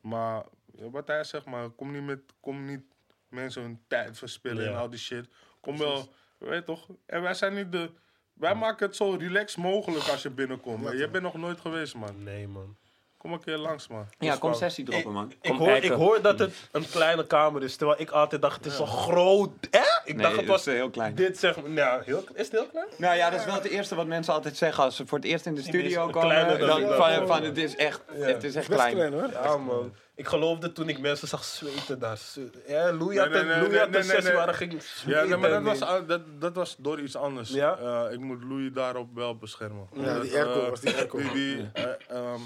Maar 0.00 0.42
ja, 0.78 0.90
wat 0.90 1.06
hij 1.06 1.24
zegt, 1.24 1.44
maar 1.44 1.68
kom 1.70 1.92
niet, 1.92 2.02
met, 2.04 2.20
kom 2.40 2.64
niet 2.66 2.80
mensen 3.28 3.62
hun 3.62 3.80
tijd 3.88 4.18
verspillen 4.18 4.64
Ja. 4.64 4.70
en 4.70 4.76
al 4.76 4.90
die 4.90 4.98
shit. 4.98 5.26
Kom 5.60 5.78
wel, 5.78 6.12
weet 6.38 6.54
je 6.58 6.62
toch? 6.64 6.86
En 7.06 7.22
wij 7.22 7.34
zijn 7.34 7.54
niet 7.54 7.72
de... 7.72 7.90
Wij 8.32 8.54
maken 8.54 8.86
het 8.86 8.96
zo 8.96 9.10
relaxed 9.10 9.58
mogelijk 9.62 10.08
als 10.08 10.22
je 10.22 10.30
binnenkomt. 10.30 10.90
je 10.98 11.08
bent 11.08 11.22
nog 11.22 11.34
nooit 11.34 11.60
geweest, 11.60 11.94
man. 11.94 12.22
Nee, 12.22 12.48
man. 12.48 12.76
Kom 13.18 13.32
een 13.32 13.40
keer 13.40 13.56
langs, 13.56 13.88
man. 13.88 14.06
Ja, 14.18 14.36
kom 14.36 14.54
sessie 14.54 14.84
droppen, 14.84 15.12
man. 15.12 15.32
Ik 15.40 15.52
hoor, 15.52 15.70
ik 15.70 15.90
hoor 15.90 16.22
dat 16.22 16.38
het 16.38 16.54
een 16.72 16.88
kleine 16.90 17.26
kamer 17.26 17.62
is, 17.62 17.76
terwijl 17.76 18.00
ik 18.00 18.10
altijd 18.10 18.42
dacht 18.42 18.56
het 18.56 18.66
is 18.66 18.76
zo 18.76 18.86
groot. 18.86 19.50
Hè? 19.70 19.78
Ik 20.04 20.14
Nee, 20.14 20.22
dacht 20.22 20.30
het 20.30 20.40
het 20.40 20.50
was 20.50 20.66
is 20.66 20.74
heel 20.74 20.90
klein. 20.90 21.14
Dit 21.14 21.38
zeg 21.38 21.60
maar, 21.60 21.70
nou, 21.70 22.02
heel, 22.04 22.24
is 22.34 22.44
het 22.44 22.52
heel 22.52 22.66
klein? 22.66 22.86
Nou 22.96 23.16
ja, 23.16 23.30
dat 23.30 23.40
is 23.40 23.46
wel 23.46 23.54
het 23.54 23.64
eerste 23.64 23.94
wat 23.94 24.06
mensen 24.06 24.34
altijd 24.34 24.56
zeggen 24.56 24.84
als 24.84 24.96
ze 24.96 25.06
voor 25.06 25.18
het 25.18 25.26
eerst 25.26 25.46
in 25.46 25.54
de 25.54 25.62
studio 25.62 26.08
komen. 26.08 26.20
kleiner 26.20 26.58
dan 26.58 26.80
van, 26.80 27.26
van, 27.26 27.42
het 27.42 27.58
is 27.58 27.76
echt, 27.76 28.02
het 28.12 28.44
is 28.44 28.54
echt 28.54 28.68
Best 28.68 28.80
klein. 28.80 28.94
klein 28.94 29.12
hoor. 29.12 29.30
Ja, 29.30 29.56
man. 29.56 29.94
Ik 30.16 30.26
geloofde 30.26 30.72
toen 30.72 30.88
ik 30.88 30.98
mensen 30.98 31.28
zag 31.28 31.44
zweten 31.44 31.98
daar. 31.98 32.18
Ja, 32.66 32.92
Louis 32.92 33.18
had 33.18 33.32
een, 33.32 33.46
Louis 33.46 33.78
had 33.78 34.04
sessie 34.04 34.32
waar 34.32 34.54
ging 34.54 34.82
Ja, 35.06 35.24
nee, 35.24 35.36
maar 35.36 35.50
dat 35.50 35.62
was, 35.62 36.06
dat, 36.06 36.20
dat 36.38 36.54
was 36.54 36.76
door 36.78 37.00
iets 37.00 37.16
anders. 37.16 37.50
Ja? 37.50 37.78
Eh, 37.78 38.12
ik 38.12 38.18
moet 38.18 38.42
Louis 38.42 38.72
daarop 38.72 39.14
wel 39.14 39.36
beschermen. 39.36 39.88
Ja, 39.92 40.20
die 40.20 40.34
airco 40.36 40.62
eh, 40.62 40.68
was 40.68 40.80
die 40.80 40.94
airco. 40.94 41.18
Die, 41.18 41.32
die, 41.32 41.70
eh, 41.72 41.84
ehm, 42.08 42.40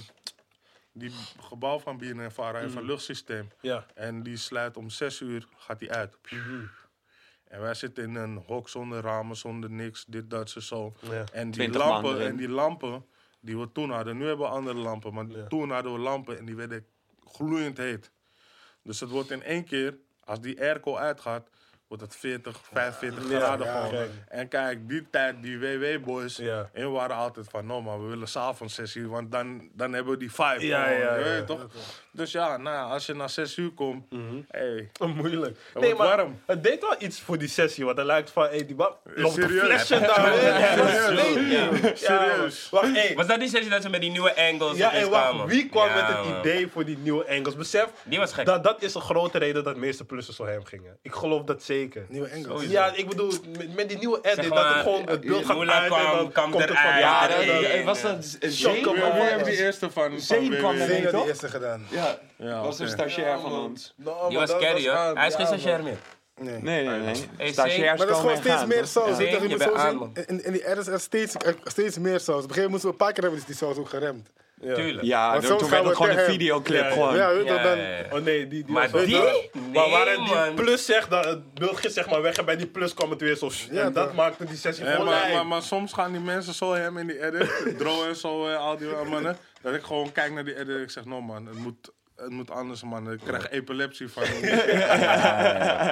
die 1.01 1.12
gebouw 1.40 1.78
van 1.78 1.98
BNNVARA 1.98 2.59
heeft 2.59 2.74
een 2.74 2.84
luchtsysteem. 2.84 3.48
Ja. 3.61 3.86
En 3.94 4.22
die 4.22 4.36
sluit 4.36 4.76
om 4.76 4.90
6 4.90 5.20
uur, 5.20 5.46
gaat 5.57 5.78
die 5.78 5.92
uit. 5.92 6.16
En 7.44 7.61
wij 7.61 7.74
zitten 7.74 8.05
in 8.05 8.14
een 8.14 8.36
hok 8.36 8.68
zonder 8.68 9.01
ramen, 9.01 9.36
zonder 9.36 9.70
niks, 9.70 10.05
dit, 10.09 10.30
dat, 10.30 10.51
zo, 10.51 10.61
zo. 10.61 10.94
Ja. 11.01 11.24
En 11.32 11.51
die 11.51 11.61
20 11.61 11.80
man 11.80 11.90
lampen, 11.90 12.26
en 12.26 12.36
die 12.36 12.48
lampen 12.48 13.07
die 13.40 13.59
we 13.59 13.72
toen 13.72 13.90
hadden, 13.90 14.16
nu 14.16 14.26
hebben 14.26 14.46
we 14.46 14.53
andere 14.53 14.78
lampen, 14.78 15.14
maar 15.14 15.26
Ja. 15.26 15.46
toen 15.46 15.70
hadden 15.70 15.92
we 15.92 15.98
lampen 15.98 16.38
en 16.38 16.44
die 16.44 16.57
werden 16.57 16.86
gloeiend 17.24 17.76
heet. 17.76 18.11
Dus 18.82 19.01
het 19.01 19.11
wordt 19.11 19.30
in 19.30 19.42
één 19.42 19.64
keer, 19.64 19.98
als 20.24 20.40
die 20.40 20.61
airco 20.61 20.96
uitgaat, 20.96 21.48
wordt 21.91 22.05
het 22.05 22.16
40, 22.16 22.61
45 22.72 23.30
Ja, 23.30 23.38
graden 23.38 23.66
ja, 23.66 23.72
gewoon. 23.76 23.91
kijk. 23.91 24.11
En 24.28 24.49
kijk, 24.49 24.88
die 24.88 25.07
tijd, 25.11 25.43
die 25.43 25.59
WW-boys, 25.59 26.36
Ja. 26.36 26.70
en 26.72 26.93
waren 26.93 27.16
altijd 27.16 27.47
van, 27.51 27.66
no 27.66 27.82
maar 27.82 28.03
we 28.03 28.09
willen 28.09 28.28
s'avonds 28.28 28.74
6 28.74 28.95
uur, 28.97 29.09
want 29.09 29.32
dan, 29.32 29.68
dan 29.72 29.93
hebben 29.93 30.12
we 30.12 30.18
die 30.18 30.32
vibe. 30.32 30.66
Ja, 30.66 30.82
gewoon, 30.82 30.99
ja, 31.01 31.14
je 31.14 31.24
ja. 31.24 31.30
weet 31.30 31.47
toch? 31.47 31.66
Dus 32.12 32.32
ja, 32.32 32.57
nou, 32.57 32.76
ja, 32.76 32.82
als 32.82 33.07
je 33.07 33.14
na 33.14 33.28
6 33.28 33.57
uur 33.57 33.70
komt, 33.70 34.05
hey, 34.49 34.91
Moeilijk. 35.16 35.59
Het 35.72 35.82
wordt 35.84 35.99
warm. 35.99 36.41
het 36.47 36.62
deed 36.62 36.80
wel 36.80 36.95
iets 36.99 37.20
voor 37.20 37.38
die 37.38 37.49
sessie, 37.49 37.84
want 37.84 37.97
het 37.97 38.07
lijkt 38.07 38.30
van, 38.30 38.43
hey, 38.45 38.66
die 38.66 38.76
man 38.76 38.95
loopt 39.05 39.36
een 39.36 39.43
serieus? 39.43 39.64
flesje 39.64 39.99
daar. 40.01 40.34
serieus? 41.16 42.01
Ja, 42.01 42.16
Serieus? 42.18 42.68
Wacht, 42.70 42.93
hey. 42.95 43.14
Was 43.16 43.26
dat 43.26 43.41
die 43.41 43.49
sessie 43.49 43.70
dat 43.70 43.82
ze 43.82 43.88
met 43.88 44.01
die 44.01 44.11
nieuwe 44.11 44.36
angles 44.36 44.76
Ja, 44.76 44.93
en 44.93 45.11
wacht, 45.11 45.28
kwamen? 45.28 45.47
wie 45.47 45.68
kwam 45.68 45.88
Ja, 45.88 45.95
met 45.95 46.16
het 46.16 46.26
man. 46.28 46.38
idee 46.38 46.68
voor 46.68 46.84
die 46.84 46.99
nieuwe 46.99 47.28
angles? 47.28 47.57
Besef, 47.57 47.86
Die 48.05 48.18
was 48.18 48.32
gek. 48.32 48.47
dat, 48.47 48.64
dat 48.64 48.82
is 48.82 48.95
een 48.95 49.01
grote 49.01 49.38
reden 49.38 49.64
dat 49.64 49.74
de 49.74 49.80
meeste 49.80 50.05
plussen 50.05 50.34
zo 50.34 50.47
hem 50.47 50.64
gingen. 50.64 50.99
Ik 51.03 51.12
geloof 51.14 51.45
dat 51.45 51.62
Nieuwe 52.09 52.28
Engels. 52.28 52.64
Ja, 52.64 52.93
ik 52.95 53.09
bedoel, 53.09 53.33
met, 53.59 53.74
met 53.76 53.89
die 53.89 53.99
nieuwe 53.99 54.18
edit, 54.22 54.45
Zeg 54.45 54.49
dat 54.49 54.64
het 54.74 54.76
gewoon 54.83 55.09
het 55.09 55.20
beeld 55.20 55.45
gaat 55.47 55.68
uit 55.68 55.93
en 55.93 56.16
dan 56.16 56.33
kwam 56.33 56.51
komt 56.51 56.68
het 56.68 56.78
van. 56.78 56.91
Ja, 56.91 56.99
Ja, 56.99 57.28
dat, 57.28 57.47
dat- 57.47 57.85
was 57.85 58.03
dat 58.03 58.37
wie 58.41 59.22
heeft 59.22 59.45
die 59.45 59.57
eerste 59.57 59.91
van, 59.91 60.20
Zeen 60.20 60.57
kwam 60.57 60.76
er- 60.76 60.87
die 61.12 61.26
eerste 61.26 61.49
gedaan. 61.49 61.87
Ja, 61.91 62.18
Ja, 62.37 62.62
was 62.62 62.78
een 62.78 62.89
stagiair 62.89 63.39
van 63.39 63.53
ons. 63.53 63.95
Nou, 63.97 64.28
Die 64.28 64.39
was 64.39 64.51
carry, 64.51 64.89
hoor. 64.89 65.16
Hij 65.16 65.26
is 65.26 65.35
geen 65.35 65.47
stagiair 65.47 65.83
meer. 65.83 65.97
Nee. 66.41 66.62
Nee, 66.62 66.85
nee, 66.87 66.99
nee. 67.39 67.53
Stagiairs 67.53 67.99
Maar 67.99 68.07
dat 68.07 68.16
is 68.16 68.16
gewoon 68.22 68.35
en 68.35 68.41
steeds 68.41 68.57
gaan, 68.57 68.68
meer 68.68 68.87
saus. 68.87 69.18
Ja. 69.18 69.24
je, 69.24 69.49
moet 69.49 69.62
zo. 69.62 70.11
In, 70.26 70.45
in 70.45 70.53
die 70.53 70.66
edits 70.66 70.89
er 70.89 71.01
steeds, 71.01 71.35
er 71.35 71.57
steeds 71.64 71.99
meer 71.99 72.20
saus. 72.20 72.45
Op 72.45 72.49
een 72.49 72.55
gegeven 72.55 72.62
moment 72.62 72.70
moeten 72.70 72.89
we 72.89 72.89
een 72.89 72.97
paar 72.97 73.12
keer 73.12 73.22
hebben 73.22 73.41
is 73.41 73.47
die 73.47 73.57
saus 73.57 73.76
ook 73.76 73.89
geremd. 73.89 74.28
Ja. 74.62 74.74
Tuurlijk. 74.74 75.06
Ja, 75.06 75.28
Want 75.30 75.40
toen 75.40 75.48
soms 75.50 75.61
toen 75.61 75.70
gaan 75.70 75.70
werd 75.70 75.82
we 75.82 75.88
het 75.88 75.96
gewoon 75.96 76.11
een 76.11 76.16
tegen- 76.16 76.32
videoclip. 76.32 76.80
Ja, 76.82 76.90
gewoon. 76.90 77.14
Ja, 77.16 77.28
weet 77.32 77.44
je, 77.46 77.52
Ja, 77.52 77.62
dan... 77.62 77.78
ja, 77.78 77.88
ja. 77.88 78.04
Oh 78.11 78.20
nee, 78.24 78.48
die, 78.48 78.64
die 78.64 78.72
Maar 78.74 78.90
was 78.90 79.04
die? 79.04 79.16
wel- 79.16 79.24
Nee, 79.52 79.72
maar 79.74 79.90
waar 79.90 80.06
het 80.08 80.16
die 80.16 80.34
man. 80.34 80.54
plus 80.54 80.84
zegt, 80.84 81.11
dat 81.11 81.24
het 81.24 81.38
ging 81.54 81.92
zeg 81.92 82.11
maar 82.11 82.22
weg 82.22 82.36
en 82.36 82.44
bij 82.44 82.56
die 82.56 82.66
plus 82.66 82.94
kwam 82.94 83.11
het 83.11 83.20
weer 83.20 83.36
zo. 83.36 83.50
Ja, 83.70 83.82
en 83.82 83.92
dat 83.92 84.06
toch? 84.06 84.14
maakte 84.16 84.44
die 84.44 84.56
sessie 84.56 84.84
Ja, 84.84 84.90
gewoon 84.90 85.06
maar, 85.06 85.20
lijp. 85.20 85.34
maar, 85.34 85.46
maar 85.46 85.62
soms 85.62 85.92
gaan 85.92 86.12
die 86.12 86.20
mensen 86.20 86.54
zo 86.54 86.74
hem 86.74 86.98
in 86.98 87.06
die 87.06 87.22
edit, 87.26 87.50
Dro 87.78 88.04
en 88.04 88.16
zo, 88.16 88.46
en 88.48 88.58
al 88.58 88.76
die 88.76 88.88
mannen, 89.08 89.36
dat 89.62 89.74
ik 89.74 89.82
gewoon 89.82 90.12
kijk 90.12 90.32
naar 90.32 90.44
die 90.44 90.54
edit 90.54 90.76
en 90.76 90.82
ik 90.82 90.90
zeg, 90.90 91.04
no 91.04 91.20
man, 91.20 91.46
het 91.46 91.56
moet, 91.58 91.90
het 92.16 92.30
moet 92.30 92.50
anders, 92.50 92.82
man. 92.82 93.12
Ik 93.12 93.20
krijg 93.24 93.50
epilepsie 93.50 94.08
van. 94.08 94.22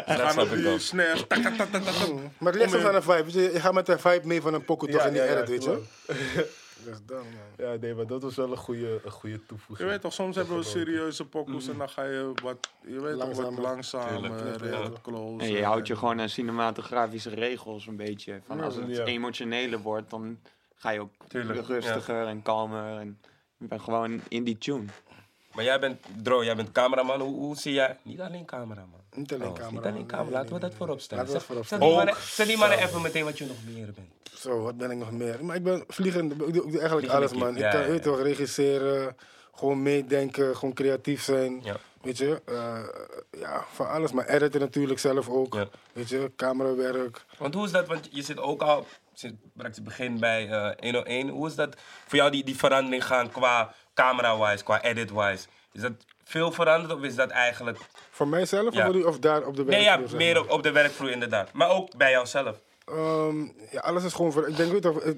Dat 0.06 0.16
gaan 0.20 0.30
snap 0.32 0.44
op 0.46 0.52
ik 0.52 0.62
die 0.64 0.78
snares. 0.78 1.24
tak, 1.28 1.38
tak, 1.42 1.56
tak, 1.56 1.70
tak, 1.70 1.82
tak, 1.82 1.94
tak. 1.94 2.08
Maar 2.38 2.52
het 2.52 2.60
ligt 2.60 2.70
soms 2.72 2.84
aan 2.84 2.92
de 2.94 3.02
vibe. 3.02 3.22
weet 3.24 3.32
Je, 3.32 3.40
je 3.52 3.60
gaat 3.60 3.72
met 3.72 3.86
de 3.86 3.98
vibe 3.98 4.26
mee 4.26 4.40
van 4.40 4.54
een 4.54 4.64
pokoe 4.64 4.88
toch 4.88 5.00
Ja, 5.00 5.06
in 5.06 5.12
die 5.12 5.22
ja, 5.22 5.28
ja, 5.28 5.34
edit, 5.36 5.48
weet 5.48 5.64
je. 5.64 5.70
klopt. 5.70 6.66
Dan, 7.06 7.16
man. 7.18 7.66
Ja, 7.66 7.74
nee, 7.80 7.94
maar 7.94 8.06
dat 8.06 8.22
was 8.22 8.34
wel 8.36 8.50
een 8.50 8.56
goede, 8.56 9.00
een 9.04 9.10
goede 9.10 9.34
Je 9.36 9.46
toevoeging. 9.46 9.88
weet 9.88 10.00
toch, 10.00 10.12
soms 10.12 10.36
hebben 10.36 10.56
we 10.56 10.62
serieuze 10.62 11.24
pokoes 11.26 11.68
en 11.68 11.78
dan 11.78 11.88
ga 11.88 12.02
je 12.04 12.32
wat, 12.42 12.68
je 12.86 13.00
weet 13.00 13.18
toch, 13.18 13.36
wat 13.36 13.58
Langzamer. 13.58 14.60
eh, 14.62 14.70
Ja. 14.70 14.88
wat 14.88 15.00
close. 15.00 15.44
En 15.46 15.52
je 15.52 15.64
houdt 15.64 15.86
je 15.86 15.96
gewoon 15.96 16.20
aan 16.20 16.28
cinematografische 16.28 17.30
regels 17.30 17.86
een 17.86 17.96
beetje. 17.96 18.40
Van 18.46 18.60
als 18.60 18.74
het 18.74 18.96
Ja. 18.96 19.04
emotioneler 19.04 19.78
wordt, 19.78 20.10
dan 20.10 20.38
ga 20.74 20.90
je 20.90 21.00
ook 21.00 21.12
Tuurlijk, 21.28 21.66
rustiger 21.66 22.26
en 22.26 22.42
kalmer. 22.42 22.98
En 22.98 23.18
je 23.56 23.66
bent 23.66 23.80
gewoon 23.82 24.20
in 24.28 24.44
die 24.44 24.58
tune. 24.58 24.84
Maar 25.59 25.66
jij 25.66 25.78
bent, 25.80 26.00
Dro, 26.22 26.44
jij 26.44 26.56
bent 26.56 26.72
cameraman. 26.72 27.20
Hoe, 27.20 27.34
hoe 27.34 27.56
zie 27.56 27.72
jij... 27.72 27.96
Niet 28.02 28.20
alleen 28.20 28.44
cameraman. 28.44 29.00
Niet 29.14 29.32
alleen 29.32 29.48
Oh, 29.48 29.54
camera. 29.54 29.70
Niet 29.70 29.84
alleen 29.84 30.06
camera. 30.06 30.30
Laten 30.30 30.54
we 30.54 30.61
dat 30.61 30.74
voorop 30.74 31.00
stellen. 31.00 31.24
Laten 31.24 31.38
we 31.38 31.54
dat 31.54 31.64
voorop 31.66 31.66
stellen. 31.66 32.16
Zeg 32.22 32.46
die 32.46 32.56
mannen 32.56 32.78
even 32.78 33.02
meteen 33.02 33.24
wat 33.24 33.38
je 33.38 33.46
nog 33.46 33.56
meer 33.74 33.92
bent. 33.92 34.09
Zo, 34.34 34.62
wat 34.62 34.76
ben 34.76 34.90
ik 34.90 34.98
nog 34.98 35.11
meer? 35.11 35.44
Maar 35.44 35.56
ik 35.56 35.62
ben 35.62 35.84
vliegend, 35.88 36.32
ik 36.32 36.38
doe, 36.38 36.46
ik 36.46 36.52
doe 36.54 36.62
eigenlijk 36.62 36.90
Vliegende 36.90 37.16
alles, 37.16 37.32
man. 37.32 37.56
Ik 37.56 37.70
kan, 37.70 37.92
ja, 37.92 37.98
toch, 37.98 38.20
regisseren, 38.22 39.16
gewoon 39.54 39.82
meedenken, 39.82 40.56
gewoon 40.56 40.74
creatief 40.74 41.22
zijn. 41.22 41.61
Ja. 41.62 41.76
Weet 42.02 42.18
je, 42.18 42.42
eh, 42.44 42.84
ja, 43.40 43.64
van 43.72 43.88
alles. 43.88 44.12
Maar 44.12 44.26
editen 44.26 44.61
natuurlijk 44.61 45.00
zelf 45.00 45.28
ook. 45.28 45.54
Ja. 45.54 45.68
Weet 45.92 46.09
je, 46.09 46.32
camerawerk. 46.36 47.24
Want 47.38 47.54
hoe 47.54 47.64
is 47.64 47.70
dat? 47.70 47.86
Want 47.86 48.09
je 48.11 48.22
zit 48.22 48.38
ook 48.38 48.62
al 48.62 48.86
sinds 49.14 49.36
het 49.56 49.84
begin 49.84 50.18
bij 50.18 50.48
eh 50.48 50.70
101. 50.80 51.28
Hoe 51.28 51.46
is 51.46 51.54
dat 51.54 51.76
voor 52.06 52.18
jou 52.18 52.30
die, 52.30 52.44
die 52.44 52.56
verandering 52.56 53.04
gaan 53.04 53.30
qua 53.30 53.74
camera-wise, 54.03 54.64
qua 54.64 54.82
edit-wise? 54.82 55.46
Is 55.72 55.80
dat 55.80 55.92
veel 56.24 56.53
veranderd 56.53 56.92
of 56.94 57.03
is 57.03 57.14
dat 57.14 57.30
eigenlijk... 57.30 57.78
Voor 58.11 58.28
mijzelf 58.28 58.74
Ja. 58.74 58.90
of, 58.90 59.18
daar 59.18 59.42
op 59.46 59.57
de 59.57 59.64
Nee, 59.64 59.84
werkvloer? 59.84 60.03
ja, 60.03 60.09
zeg 60.09 60.18
meer 60.18 60.38
op, 60.40 60.51
op 60.51 60.62
de 60.62 60.72
werkvloer 60.72 61.11
inderdaad. 61.11 61.53
Maar 61.53 61.70
ook 61.70 61.96
bij 61.96 62.11
jouzelf. 62.11 62.61
Ehm, 62.84 63.40
ja, 63.70 63.80
alles 63.80 64.05
is 64.05 64.12
gewoon... 64.12 64.32
Ver, 64.32 64.49
ik 64.49 64.57
denk, 64.57 64.72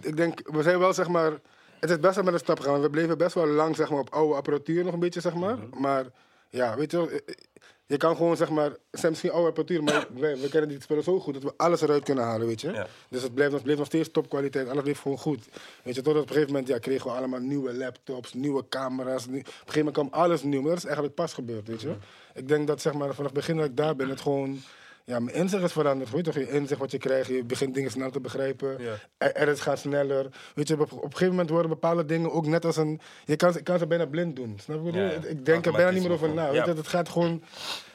ik, 0.04 0.16
denk, 0.16 0.40
we 0.44 0.62
zijn 0.62 0.78
wel, 0.78 0.92
zeg 0.92 1.08
maar... 1.08 1.32
Het 1.80 1.90
is 1.90 2.00
best 2.00 2.14
wel 2.14 2.24
met 2.24 2.32
een 2.32 2.38
stap 2.38 2.60
gegaan. 2.60 2.80
We 2.80 2.90
bleven 2.90 3.18
best 3.18 3.34
wel 3.34 3.46
lang, 3.46 3.76
zeg 3.76 3.90
maar, 3.90 3.98
op 3.98 4.10
oude 4.10 4.34
apparatuur 4.34 4.84
nog 4.84 4.92
een 4.92 5.00
beetje, 5.00 5.20
zeg 5.20 5.34
maar. 5.34 5.56
Mhm. 5.56 5.80
Maar, 5.80 6.04
ja, 6.48 6.76
weet 6.76 6.90
je 6.90 6.96
wel, 6.96 7.08
eh, 7.08 7.18
Je 7.90 7.96
kan 7.96 8.16
gewoon, 8.16 8.36
zeg 8.36 8.50
maar... 8.50 8.70
Het 8.90 9.00
zijn 9.00 9.12
misschien 9.12 9.30
oude 9.30 9.46
apparatuur, 9.46 9.82
maar 9.82 10.06
wij, 10.14 10.36
we 10.36 10.48
kennen 10.48 10.68
die 10.68 10.80
spullen 10.80 11.02
zo 11.02 11.20
goed... 11.20 11.34
dat 11.34 11.42
we 11.42 11.52
alles 11.56 11.80
eruit 11.80 12.04
kunnen 12.04 12.24
halen, 12.24 12.46
weet 12.46 12.60
je. 12.60 12.72
Ja. 12.72 12.86
Dus 13.08 13.22
het 13.22 13.34
bleef, 13.34 13.76
nog- 13.76 13.86
steeds 13.86 14.10
topkwaliteit. 14.10 14.68
Alles 14.68 14.82
bleef 14.82 15.00
gewoon 15.00 15.18
goed. 15.18 15.48
Weet 15.82 15.94
je, 15.94 16.02
totdat 16.02 16.22
op 16.22 16.28
een 16.28 16.34
gegeven 16.34 16.52
moment 16.52 16.68
ja, 16.68 16.78
kregen 16.78 17.10
we 17.10 17.16
allemaal 17.16 17.40
nieuwe 17.40 17.74
laptops, 17.74 18.32
nieuwe 18.32 18.68
camera's. 18.68 19.26
Op 19.26 19.32
een 19.32 19.44
gegeven 19.44 19.76
moment 19.76 19.94
kwam 19.94 20.08
alles 20.10 20.42
nieuw. 20.42 20.60
Maar 20.60 20.68
dat 20.68 20.78
is 20.78 20.84
eigenlijk 20.84 21.14
pas 21.14 21.32
gebeurd, 21.32 21.68
weet 21.68 21.80
je. 21.80 21.94
Ik 22.34 22.48
denk 22.48 22.66
dat, 22.66 22.80
zeg 22.80 22.92
maar, 22.92 23.14
vanaf 23.14 23.30
het 23.30 23.40
begin 23.40 23.56
dat 23.56 23.66
ik 23.66 23.76
daar 23.76 23.96
ben... 23.96 24.08
het 24.08 24.20
gewoon... 24.20 24.62
Ja, 25.04 25.20
mijn 25.20 25.36
inzicht 25.36 25.62
is 25.62 25.72
veranderd. 25.72 26.10
Weet 26.10 26.26
je 26.26 26.32
toch, 26.32 26.42
je 26.42 26.50
inzicht 26.50 26.80
wat 26.80 26.90
je 26.90 26.98
krijgt, 26.98 27.28
je 27.28 27.44
begint 27.44 27.74
dingen 27.74 27.90
snel 27.90 28.10
te 28.10 28.20
begrijpen. 28.20 28.76
Ja. 28.78 29.32
Er, 29.32 29.56
gaan 29.58 29.76
sneller. 29.78 30.26
Weet 30.54 30.68
je, 30.68 30.74
op, 30.80 30.92
op 30.92 31.02
een 31.02 31.10
gegeven 31.10 31.28
moment 31.28 31.50
worden 31.50 31.70
bepaalde 31.70 32.04
dingen 32.04 32.32
ook 32.32 32.46
net 32.46 32.64
als 32.64 32.76
een... 32.76 33.00
Je 33.24 33.36
kan, 33.36 33.52
ze- 33.52 33.62
kan 33.62 33.78
ze 33.78 33.86
bijna 33.86 34.06
blind 34.06 34.36
doen. 34.36 34.58
Snap 34.62 34.84
je 34.84 34.88
ik 34.90 34.94
Ja, 35.22 35.34
denk 35.42 35.66
er 35.66 35.72
bijna 35.72 35.90
niet 35.90 36.02
meer 36.02 36.12
over 36.12 36.34
na. 36.34 36.50
Weet 36.50 36.64
je, 36.64 36.72
het 36.72 36.88
gaat 36.88 37.08
gewoon 37.08 37.42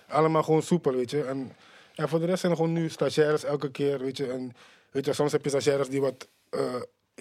allemaal 0.08 0.44
gewoon 0.44 0.62
soepel, 0.64 0.92
weet 0.94 1.12
je. 1.12 1.24
En 1.24 1.52
ja, 1.94 2.08
voor 2.08 2.20
de 2.20 2.26
rest 2.26 2.40
zijn 2.40 2.52
er 2.52 2.58
gewoon 2.58 2.74
nu 2.74 2.90
stagiaires 2.90 3.44
elke 3.44 3.72
keer, 3.72 4.00
weet 4.00 4.18
je. 4.18 4.32
En 4.32 4.54
weet 4.92 5.06
je, 5.06 5.14
soms 5.14 5.32
heb 5.32 5.44
je 5.44 5.50
stagiaires 5.50 5.90
die 5.90 6.02
wat 6.02 6.28
eh, 6.50 6.60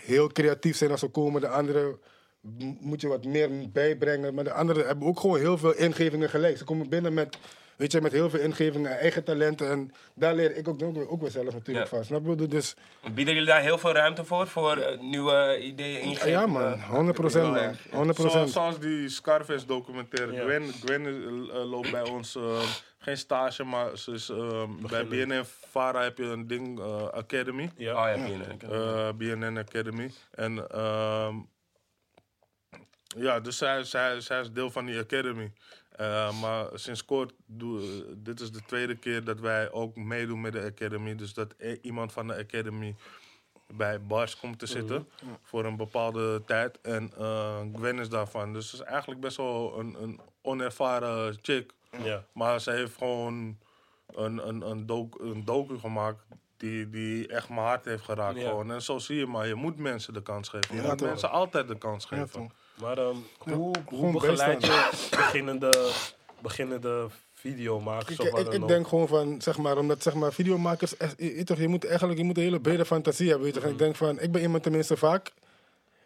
heel 0.03 0.29
creatief 0.29 0.77
zijn 0.77 0.91
als 0.91 1.01
ze 1.01 1.09
komen. 1.09 1.41
De 1.41 1.49
andere 1.49 1.99
m- 2.41 2.77
moet 2.81 3.01
je 3.01 3.09
wat 3.09 3.25
meer 3.25 3.51
bijbrengen. 3.73 4.35
Maar 4.35 4.45
de 4.45 4.53
anderen 4.53 4.87
hebben 4.87 5.07
ook 5.09 5.21
gewoon 5.21 5.39
heel 5.39 5.59
veel 5.59 5.75
ingevingen 5.75 6.29
gelijk. 6.31 6.57
Ze 6.59 6.65
komen 6.65 6.89
binnen 6.89 7.15
met, 7.15 7.37
weet 7.77 7.93
je, 7.93 8.01
met 8.01 8.13
heel 8.13 8.31
veel 8.31 8.41
ingevingen, 8.41 8.99
eigen 8.99 9.25
talenten. 9.25 9.71
En 9.71 9.93
daar 10.15 10.35
leer 10.35 10.57
ik 10.57 10.69
ook, 10.69 10.83
ook, 10.83 10.95
weer- 10.95 11.09
ook 11.09 11.21
weer 11.21 11.31
zelf 11.31 11.53
natuurlijk 11.55 11.91
Ja. 11.91 11.97
van. 11.97 12.05
Snap 12.05 12.27
je? 12.27 12.49
Dus 12.49 12.75
Bieden 13.15 13.35
jullie 13.35 13.49
daar 13.49 13.61
heel 13.61 13.79
veel 13.79 13.93
ruimte 13.93 14.25
voor? 14.25 14.47
Voor 14.47 14.77
eh, 14.77 15.01
nieuwe 15.01 15.59
ideeën, 15.63 16.01
ingevingen? 16.01 16.41
ja 16.41 16.47
man, 16.47 16.81
100 16.81 17.17
procent 17.17 17.55
man. 17.55 17.77
100 17.91 18.19
Zoals, 18.19 18.53
zoals 18.53 18.79
die 18.79 19.09
Scarface 19.09 19.67
documentaire. 19.67 20.33
Ja. 20.33 20.43
Gwen, 20.43 20.63
Gwen 20.85 21.07
eh, 21.07 21.57
eh, 21.61 21.71
loopt 21.71 21.91
bij 21.91 22.03
ons, 22.11 22.37
eh, 22.37 22.61
geen 22.99 23.17
stage, 23.19 23.65
maar 23.65 23.99
ze 23.99 24.13
is, 24.13 24.29
eh, 24.29 24.65
bij 24.91 25.07
BNN 25.07 25.45
Vara 25.71 26.03
heb 26.03 26.19
je 26.19 26.25
een 26.25 26.47
ding, 26.47 26.79
eh, 26.81 27.03
Academy. 27.09 27.71
Ja. 27.77 27.93
Oh 28.13 28.17
ja, 28.17 28.27
binnen. 28.27 28.61
eh, 28.71 29.09
BNN 29.17 29.59
Academy. 29.59 30.11
En 30.31 30.69
ehm, 30.71 31.35
ja, 33.17 33.41
dus 33.41 33.57
zij, 33.59 33.85
zij, 33.85 34.21
zij 34.21 34.41
is 34.41 34.51
deel 34.53 34.71
van 34.71 34.87
die 34.87 34.99
Academy. 34.99 35.53
Eh, 35.95 36.41
maar 36.41 36.67
sinds 36.75 37.05
kort, 37.05 37.33
doe, 37.47 38.05
dit 38.17 38.41
is 38.41 38.53
de 38.53 38.63
tweede 38.67 38.95
keer 38.97 39.25
dat 39.25 39.41
wij 39.41 39.73
ook 39.73 39.97
meedoen 39.97 40.41
met 40.41 40.53
de 40.53 40.63
Academy. 40.63 41.15
Dus 41.15 41.35
dat 41.35 41.55
i- 41.63 41.79
iemand 41.83 42.13
van 42.13 42.27
de 42.27 42.37
Academy 42.37 42.95
bij 43.69 44.01
Bars 44.03 44.37
komt 44.39 44.59
te 44.59 44.67
zitten 44.67 45.09
voor 45.43 45.65
een 45.65 45.77
bepaalde 45.77 46.43
tijd. 46.47 46.81
En 46.81 47.13
eh, 47.19 47.61
Gwen 47.75 47.99
is 47.99 48.09
daarvan. 48.09 48.53
Dus 48.53 48.69
ze 48.71 48.75
is 48.77 48.83
eigenlijk 48.83 49.21
best 49.21 49.37
wel 49.37 49.79
een, 49.79 49.97
een 50.03 50.21
onervaren 50.43 51.39
chick. 51.43 51.73
Ja. 52.03 52.25
Maar 52.33 52.61
ze 52.61 52.71
heeft 52.71 52.97
gewoon 52.97 53.59
een, 54.15 54.49
een, 54.49 54.61
een, 54.71 54.87
doc, 54.87 55.15
een 55.21 55.45
docu 55.45 55.79
gemaakt 55.79 56.25
die, 56.57 56.91
die 56.91 57.27
echt 57.29 57.49
mijn 57.49 57.61
hart 57.61 57.85
heeft 57.85 58.05
geraakt. 58.05 58.39
Ja. 58.41 58.49
Gewoon. 58.49 58.71
En 58.71 58.83
zo 58.83 58.99
zie 58.99 59.17
je 59.19 59.27
maar, 59.27 59.47
je 59.47 59.55
moet 59.55 59.79
mensen 59.79 60.13
de 60.13 60.23
kans 60.23 60.49
geven. 60.49 60.75
Je 60.77 60.83
Ja, 60.83 60.89
moet 60.89 60.99
toch. 60.99 61.09
mensen 61.09 61.31
altijd 61.31 61.69
de 61.69 61.79
kans 61.79 62.05
geven. 62.05 62.51
Maar 62.81 62.99
ehm, 62.99 63.17
hoe, 63.39 63.75
hoe 63.85 64.13
begeleid 64.13 64.67
je 64.67 64.89
beginnende, 65.11 65.91
beginnende 66.43 67.07
videomakers? 67.33 68.19
Ik, 68.19 68.33
of 68.33 68.39
ik, 68.41 68.53
ik 68.53 68.69
denk 68.69 68.89
gewoon 68.89 69.09
van, 69.09 69.43
zeg 69.43 69.59
maar, 69.59 69.79
omdat 69.79 70.03
zeg 70.03 70.15
maar, 70.15 70.33
videomakers, 70.33 70.97
echt- 70.97 71.15
je, 71.19 71.37
je 71.37 71.45
toch, 71.45 71.59
je 71.59 71.69
moet 71.69 71.87
eigenlijk 71.87 72.19
je 72.19 72.25
moet 72.25 72.37
een 72.37 72.43
hele 72.43 72.61
brede 72.61 72.85
fantasie 72.85 73.29
hebben. 73.29 73.45
Weet 73.47 73.55
je. 73.55 73.61
Mhm. 73.61 73.71
Ik 73.71 73.79
denk 73.79 73.97
van, 73.97 74.21
ik 74.21 74.33
ben 74.33 74.43
iemand 74.43 74.63
tenminste 74.63 74.97
vaak, 74.97 75.33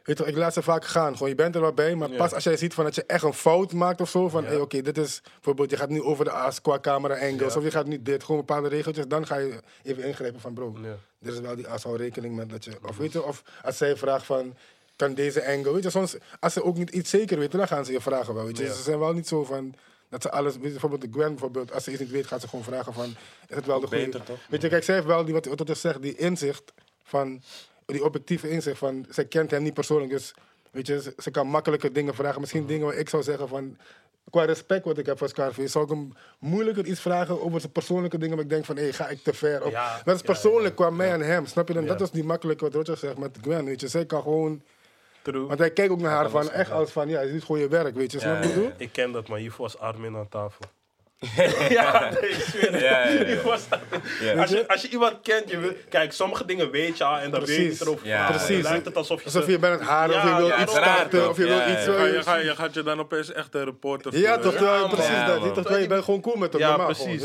weet 0.03 0.19
je, 0.19 0.25
ik 0.25 0.37
laat 0.37 0.53
ze 0.53 0.63
vaak 0.63 0.85
gaan. 0.85 1.13
Gewoon, 1.13 1.29
je 1.29 1.35
bent 1.35 1.55
er 1.55 1.61
wel 1.61 1.73
bij, 1.73 1.95
maar 1.95 2.11
pas 2.11 2.33
als 2.33 2.45
jij 2.45 2.57
ziet 2.57 2.75
van 2.75 2.85
dat 2.85 2.95
je 2.95 3.05
echt 3.07 3.23
een 3.23 3.33
fout 3.33 3.73
maakt 3.73 4.01
of 4.01 4.09
zo, 4.11 4.29
van, 4.29 4.45
hey, 4.45 4.57
oké, 4.61 4.83
dit 4.83 4.99
is, 4.99 5.21
bijvoorbeeld, 5.35 5.71
je 5.71 5.77
gaat 5.77 5.89
nu 5.89 6.03
over 6.03 6.25
de 6.25 6.31
as 6.31 6.61
qua 6.61 6.79
camera 6.81 7.15
angles, 7.29 7.57
of 7.57 7.63
je 7.65 7.71
gaat 7.71 7.87
nu 7.87 8.03
dit, 8.03 8.25
gewoon 8.25 8.41
bepaalde 8.41 8.69
regeltjes, 8.69 9.07
dan 9.09 9.27
ga 9.27 9.37
je 9.37 9.61
even 9.83 10.05
ingrijpen 10.05 10.41
van, 10.41 10.55
bro, 10.55 10.77
dit 11.21 11.33
is 11.35 11.41
wel 11.41 11.57
die 11.57 11.69
as, 11.69 11.83
hou 11.83 11.97
rekening 11.97 12.37
met 12.37 12.51
dat 12.51 12.65
je, 12.65 12.73
of 12.89 12.97
weet 12.97 13.13
je, 13.13 13.23
of 13.25 13.43
als 13.65 13.77
zij 13.77 13.97
vraagt 13.97 14.27
van, 14.27 14.55
kan 14.99 15.15
deze 15.15 15.47
angle, 15.47 15.73
weet 15.73 15.83
je, 15.83 15.91
soms, 15.91 16.17
als 16.41 16.53
ze 16.53 16.65
ook 16.65 16.77
niet 16.77 16.91
iets 16.91 17.11
zeker 17.11 17.39
weten, 17.39 17.59
dan 17.59 17.69
gaan 17.69 17.85
ze 17.85 17.93
je 17.93 18.01
vragen 18.01 18.35
wel, 18.35 18.45
weet 18.45 18.59
je. 18.59 18.65
Ja. 18.65 18.73
Ze 18.73 18.83
zijn 18.83 18.99
wel 18.99 19.13
niet 19.13 19.29
zo 19.29 19.45
van, 19.45 19.75
dat 20.09 20.23
ze 20.23 20.31
alles, 20.31 20.59
bijvoorbeeld 20.59 21.01
de 21.01 21.09
Gwen 21.13 21.29
bijvoorbeeld, 21.29 21.73
als 21.73 21.85
ze 21.85 21.91
iets 21.91 22.01
niet 22.01 22.11
weet, 22.11 22.27
gaat 22.27 22.41
ze 22.41 22.49
gewoon 22.49 22.65
vragen 22.65 22.93
van, 22.95 23.17
is 23.49 23.57
het 23.57 23.67
wel 23.67 23.81
de 23.81 23.87
goede... 23.87 24.05
Beter, 24.05 24.23
toch? 24.23 24.39
Weet 24.49 24.63
je, 24.63 24.69
kijk, 24.69 24.85
zij 24.85 24.95
heeft 24.95 25.07
wel 25.07 25.25
die, 25.25 25.35
wat, 25.35 25.47
wat 25.47 25.69
ik 25.69 25.77
zeg, 25.77 25.99
die 25.99 26.17
inzicht 26.17 26.73
van, 27.03 27.43
die 27.87 28.05
objectieve 28.05 28.51
inzicht 28.51 28.79
van, 28.79 29.07
zij 29.09 29.25
kent 29.25 29.51
hem 29.51 29.63
niet 29.63 29.75
persoonlijk, 29.75 30.11
dus 30.11 30.35
weet 30.71 30.87
je, 30.87 31.03
ze, 31.03 31.15
ze 31.17 31.31
kan 31.31 31.47
makkelijker 31.47 31.93
dingen 31.93 32.15
vragen. 32.15 32.41
Misschien 32.41 32.67
dingen 32.67 32.87
waar 32.87 32.97
ik 32.97 33.09
zou 33.09 33.23
zeggen 33.23 33.49
van, 33.49 33.77
qua 34.31 34.45
respect 34.45 34.85
wat 34.85 34.99
ik 34.99 35.07
heb 35.07 35.19
voor 35.19 35.29
Scarface, 35.29 35.69
zou 35.69 35.85
ik 35.85 35.91
hem 35.91 36.13
moeilijker 36.39 36.87
iets 36.87 37.01
vragen 37.01 37.43
over 37.43 37.61
zijn 37.61 37.73
persoonlijke 37.73 38.19
dingen, 38.19 38.35
maar 38.35 38.45
ik 38.45 38.51
denk 38.51 38.65
van, 38.65 38.77
hé, 38.77 38.83
hey, 38.83 38.93
ga 38.93 39.09
ik 39.09 39.23
te 39.23 39.33
ver? 39.33 39.65
Of, 39.65 39.71
Ja, 39.71 40.01
dat 40.05 40.15
is 40.15 40.21
ja, 40.21 40.27
persoonlijk 40.27 40.75
qua 40.75 40.91
mij 40.91 41.13
en 41.13 41.21
hem, 41.21 41.47
snap 41.47 41.69
je? 41.69 41.75
Dan. 41.75 41.87
Dat 41.87 42.01
is 42.01 42.11
niet 42.11 42.25
makkelijk 42.25 42.61
wat 42.61 42.75
Roger 42.75 42.97
zegt 42.97 43.19
met 43.19 43.39
Gwen, 43.43 43.65
weet 43.65 43.81
je. 43.81 43.89
Zij 43.89 44.07
kan 44.07 44.23
gewoon, 44.23 44.63
True. 45.23 45.47
want 45.47 45.59
hij 45.59 45.71
kijkt 45.71 45.93
ook 45.93 46.01
naar 46.01 46.11
haar 46.11 46.31
van, 46.31 46.51
echt 46.51 46.71
als 46.71 46.91
van, 46.91 47.09
ja, 47.09 47.21
je 47.21 47.33
doet 47.33 47.45
gewoon 47.45 47.61
je 47.61 47.69
werk, 47.69 47.95
weet 47.95 48.13
je, 48.13 48.21
snap 48.21 48.43
je? 48.43 48.73
Ik 48.77 48.93
ken 48.93 49.13
dat, 49.13 49.29
maar 49.29 49.39
hiervoor 49.39 49.65
was 49.65 49.79
Armin 49.79 50.17
aan 50.17 50.29
tafel. 50.29 50.65
ja, 51.69 52.11
nee, 52.21 52.31
ik 52.31 52.35
zweer 52.43 52.73
het. 52.73 52.81
Ja, 52.81 53.05
ja, 53.05 53.09
ja. 53.11 53.25
Hiervoor 53.27 53.51
was- 53.51 53.67
Ja. 54.21 54.41
Als, 54.41 54.51
je, 54.51 54.69
als 54.69 54.83
je 54.83 54.89
iemand 54.89 55.15
kent, 55.23 55.51
je 55.51 55.77
kijk, 55.89 56.13
sommige 56.13 56.45
dingen 56.45 56.71
weet 56.71 56.99
je 56.99 57.05
al 57.05 57.19
en 57.19 57.31
dan 57.31 57.41
weet 57.41 57.49
je 57.49 57.55
Precies. 57.55 57.71
niet 57.79 57.81
erover. 57.89 58.07
Ja, 58.07 58.27
precies. 58.31 58.63
Dan 58.63 58.71
lijkt 58.71 58.87
het 58.87 58.97
alsof 58.97 59.19
je... 59.19 59.25
Alsof 59.25 59.47
je 59.47 59.59
bent 59.59 59.79
het 59.81 59.89
haar, 59.89 60.09
of 60.09 60.23
je 60.23 60.35
wil 60.37 60.47
ja, 60.47 60.63
iets 60.63 60.73
starten, 60.73 61.29
of 61.29 61.37
je 61.37 61.45
wil 61.47 61.57
Ja, 61.57 61.71
iets... 61.77 61.85
ja. 61.85 61.93
Je, 61.93 61.99
gaat, 61.99 62.15
je, 62.15 62.23
gaat, 62.23 62.43
je 62.43 62.55
gaat 62.55 62.75
je 62.75 62.83
dan 62.83 62.99
opeens 63.01 63.33
echt 63.33 63.55
een 63.55 63.65
reporter 63.65 64.17
Ja, 64.19 64.39
toch, 64.39 64.55
precies 64.89 65.09
Ja, 65.09 65.27
dat. 65.27 65.69
man. 65.71 65.81
Je- 65.81 65.87
bent 65.87 66.05
gewoon 66.05 66.21
cool 66.21 66.37
met 66.37 66.53
hem, 66.53 66.61
Ja, 66.63 66.77
precies. 66.77 67.23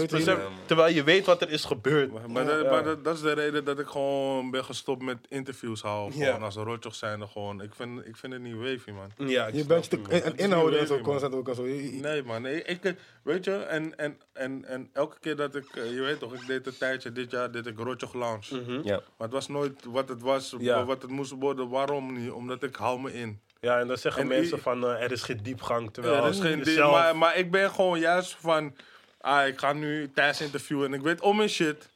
terwijl 0.65 0.93
je 0.93 1.03
weet 1.03 1.25
wat 1.25 1.41
er 1.41 1.49
is 1.51 1.63
gebeurd. 1.65 2.27
Maar, 2.27 2.45
dat, 2.45 2.61
Ja. 2.63 2.69
maar 2.69 2.83
dat, 2.83 3.03
dat 3.03 3.15
is 3.15 3.21
de 3.21 3.33
reden 3.33 3.63
dat 3.65 3.79
ik 3.79 3.87
gewoon 3.87 4.51
ben 4.51 4.65
gestopt 4.65 5.01
met 5.01 5.17
interviews 5.29 5.81
houden. 5.81 6.17
Ja. 6.19 6.25
Gewoon 6.25 6.43
als 6.43 6.55
een 6.55 6.63
rotjoch 6.63 6.95
zijnde 6.95 7.27
gewoon. 7.27 7.61
Ik 7.61 7.71
vind, 7.75 8.05
ik 8.05 8.15
vind 8.17 8.33
het 8.33 8.41
niet 8.41 8.55
wavy, 8.55 8.91
man. 8.91 9.27
Ja, 9.29 9.47
ik 9.47 9.53
Je 9.55 9.65
bent 9.65 9.87
je, 9.89 10.31
inhouden 10.35 10.79
en 10.79 10.87
zo 10.87 10.99
constant 10.99 11.33
ook 11.33 11.49
zo. 11.55 11.65
Je- 11.67 11.99
Nee, 12.01 12.23
man. 12.23 12.45
Ik, 12.45 12.67
ik- 12.67 12.95
weet 13.23 13.45
je, 13.45 13.55
en, 13.55 13.82
en, 13.91 14.17
en, 14.33 14.65
en 14.65 14.89
elke 14.93 15.19
keer 15.19 15.35
dat 15.35 15.55
ik, 15.55 15.75
eh, 15.75 15.93
je 15.93 16.01
weet 16.01 16.19
toch, 16.19 16.33
ik 16.33 16.47
deed 16.47 16.67
een 16.67 16.77
tijdje, 16.77 17.11
dit 17.11 17.31
jaar 17.31 17.51
deed 17.51 17.65
ik 17.65 17.77
Rotjoch 17.77 18.13
Lounge. 18.13 18.81
Ja. 18.83 18.95
Maar 18.95 19.27
het 19.27 19.31
was 19.31 19.47
nooit 19.47 19.85
wat 19.85 20.09
het 20.09 20.21
was, 20.21 20.55
Ja. 20.59 20.85
wat 20.85 21.01
het 21.01 21.11
moest 21.11 21.31
worden. 21.39 21.69
Waarom 21.69 22.13
niet? 22.13 22.31
Omdat 22.31 22.63
ik 22.63 22.75
hou 22.75 23.01
me 23.01 23.13
in. 23.13 23.41
Ja, 23.59 23.79
en 23.79 23.87
dan 23.87 23.97
zeggen 23.97 24.21
En 24.21 24.27
mensen 24.27 24.59
van 24.59 24.83
eh, 24.85 25.03
er 25.03 25.11
is 25.11 25.21
geen 25.21 25.39
diepgang. 25.43 25.93
Terwijl 25.93 26.23
er 26.23 26.29
is 26.29 26.39
geen 26.39 26.89
maar, 26.89 27.17
maar 27.17 27.37
ik 27.37 27.51
ben 27.51 27.69
gewoon 27.71 27.99
juist 27.99 28.35
van, 28.39 28.75
ah, 29.21 29.47
ik 29.47 29.59
ga 29.59 29.73
nu 29.73 30.11
thuis 30.13 30.41
interviewen 30.41 30.87
en 30.87 30.93
ik 30.93 31.01
weet 31.01 31.21
om 31.21 31.35
mijn 31.35 31.49
shit. 31.49 31.89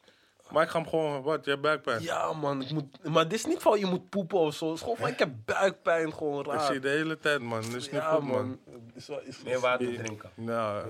Maar 0.51 0.63
ik 0.63 0.69
ga 0.69 0.79
hem 0.79 0.89
gewoon, 0.89 1.21
wat, 1.21 1.45
je 1.45 1.49
hebt 1.49 1.61
buikpijn. 1.61 2.01
Ja, 2.01 2.33
man. 2.33 2.61
Ik 2.61 2.71
moet, 2.71 3.03
maar 3.03 3.23
dit 3.23 3.33
is 3.33 3.45
niet 3.45 3.61
van 3.61 3.79
je 3.79 3.85
moet 3.85 4.09
poepen 4.09 4.39
of 4.39 4.55
zo. 4.55 4.65
Het 4.65 4.75
is 4.75 4.81
gewoon 4.81 4.97
van 4.97 5.07
ik 5.09 5.19
heb 5.19 5.29
buikpijn, 5.45 6.13
gewoon 6.13 6.39
Ik 6.39 6.51
raar. 6.51 6.71
zie 6.71 6.79
de 6.79 6.89
hele 6.89 7.19
tijd, 7.19 7.41
man. 7.41 7.61
Dat 7.61 7.73
is 7.73 7.73
niet 7.73 8.01
ja, 8.01 8.13
goed, 8.13 8.23
man. 8.23 8.47
man. 8.47 8.59
Is 8.93 9.07
wel, 9.07 9.21
is 9.21 9.43
Meer 9.43 9.59
water 9.59 9.93
drinken. 9.93 10.29
Ja. 10.35 10.81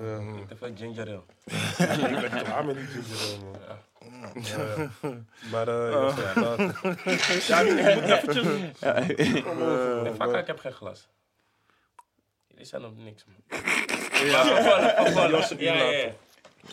Te 0.47 0.55
veel 0.55 0.72
ginger 0.76 1.08
ale. 1.08 1.22
ik 2.16 2.30
ben 2.30 2.43
klaar 2.43 2.66
met 2.66 2.76
die 2.76 2.86
ginger 2.86 3.18
ale, 3.20 3.38
man. 3.43 3.55
Ja. 4.43 4.89
Maar 5.51 5.68
eh, 5.68 5.91
ja, 5.91 6.10
zo, 6.10 6.41
dat. 6.41 6.58
ja, 7.47 7.60
ik 7.60 7.95
moet 7.95 8.03
eventjes... 8.03 8.43
Nee, 10.03 10.14
fuck, 10.14 10.36
ik 10.36 10.47
heb 10.47 10.60
geen 10.60 10.72
glas. 10.72 11.08
Jullie 12.47 12.66
zijn 12.66 12.86
op 12.86 12.97
niks, 12.97 13.26
man. 13.26 13.60
Ja. 14.26 14.45
Ja, 15.60 15.74
ja, 15.74 16.12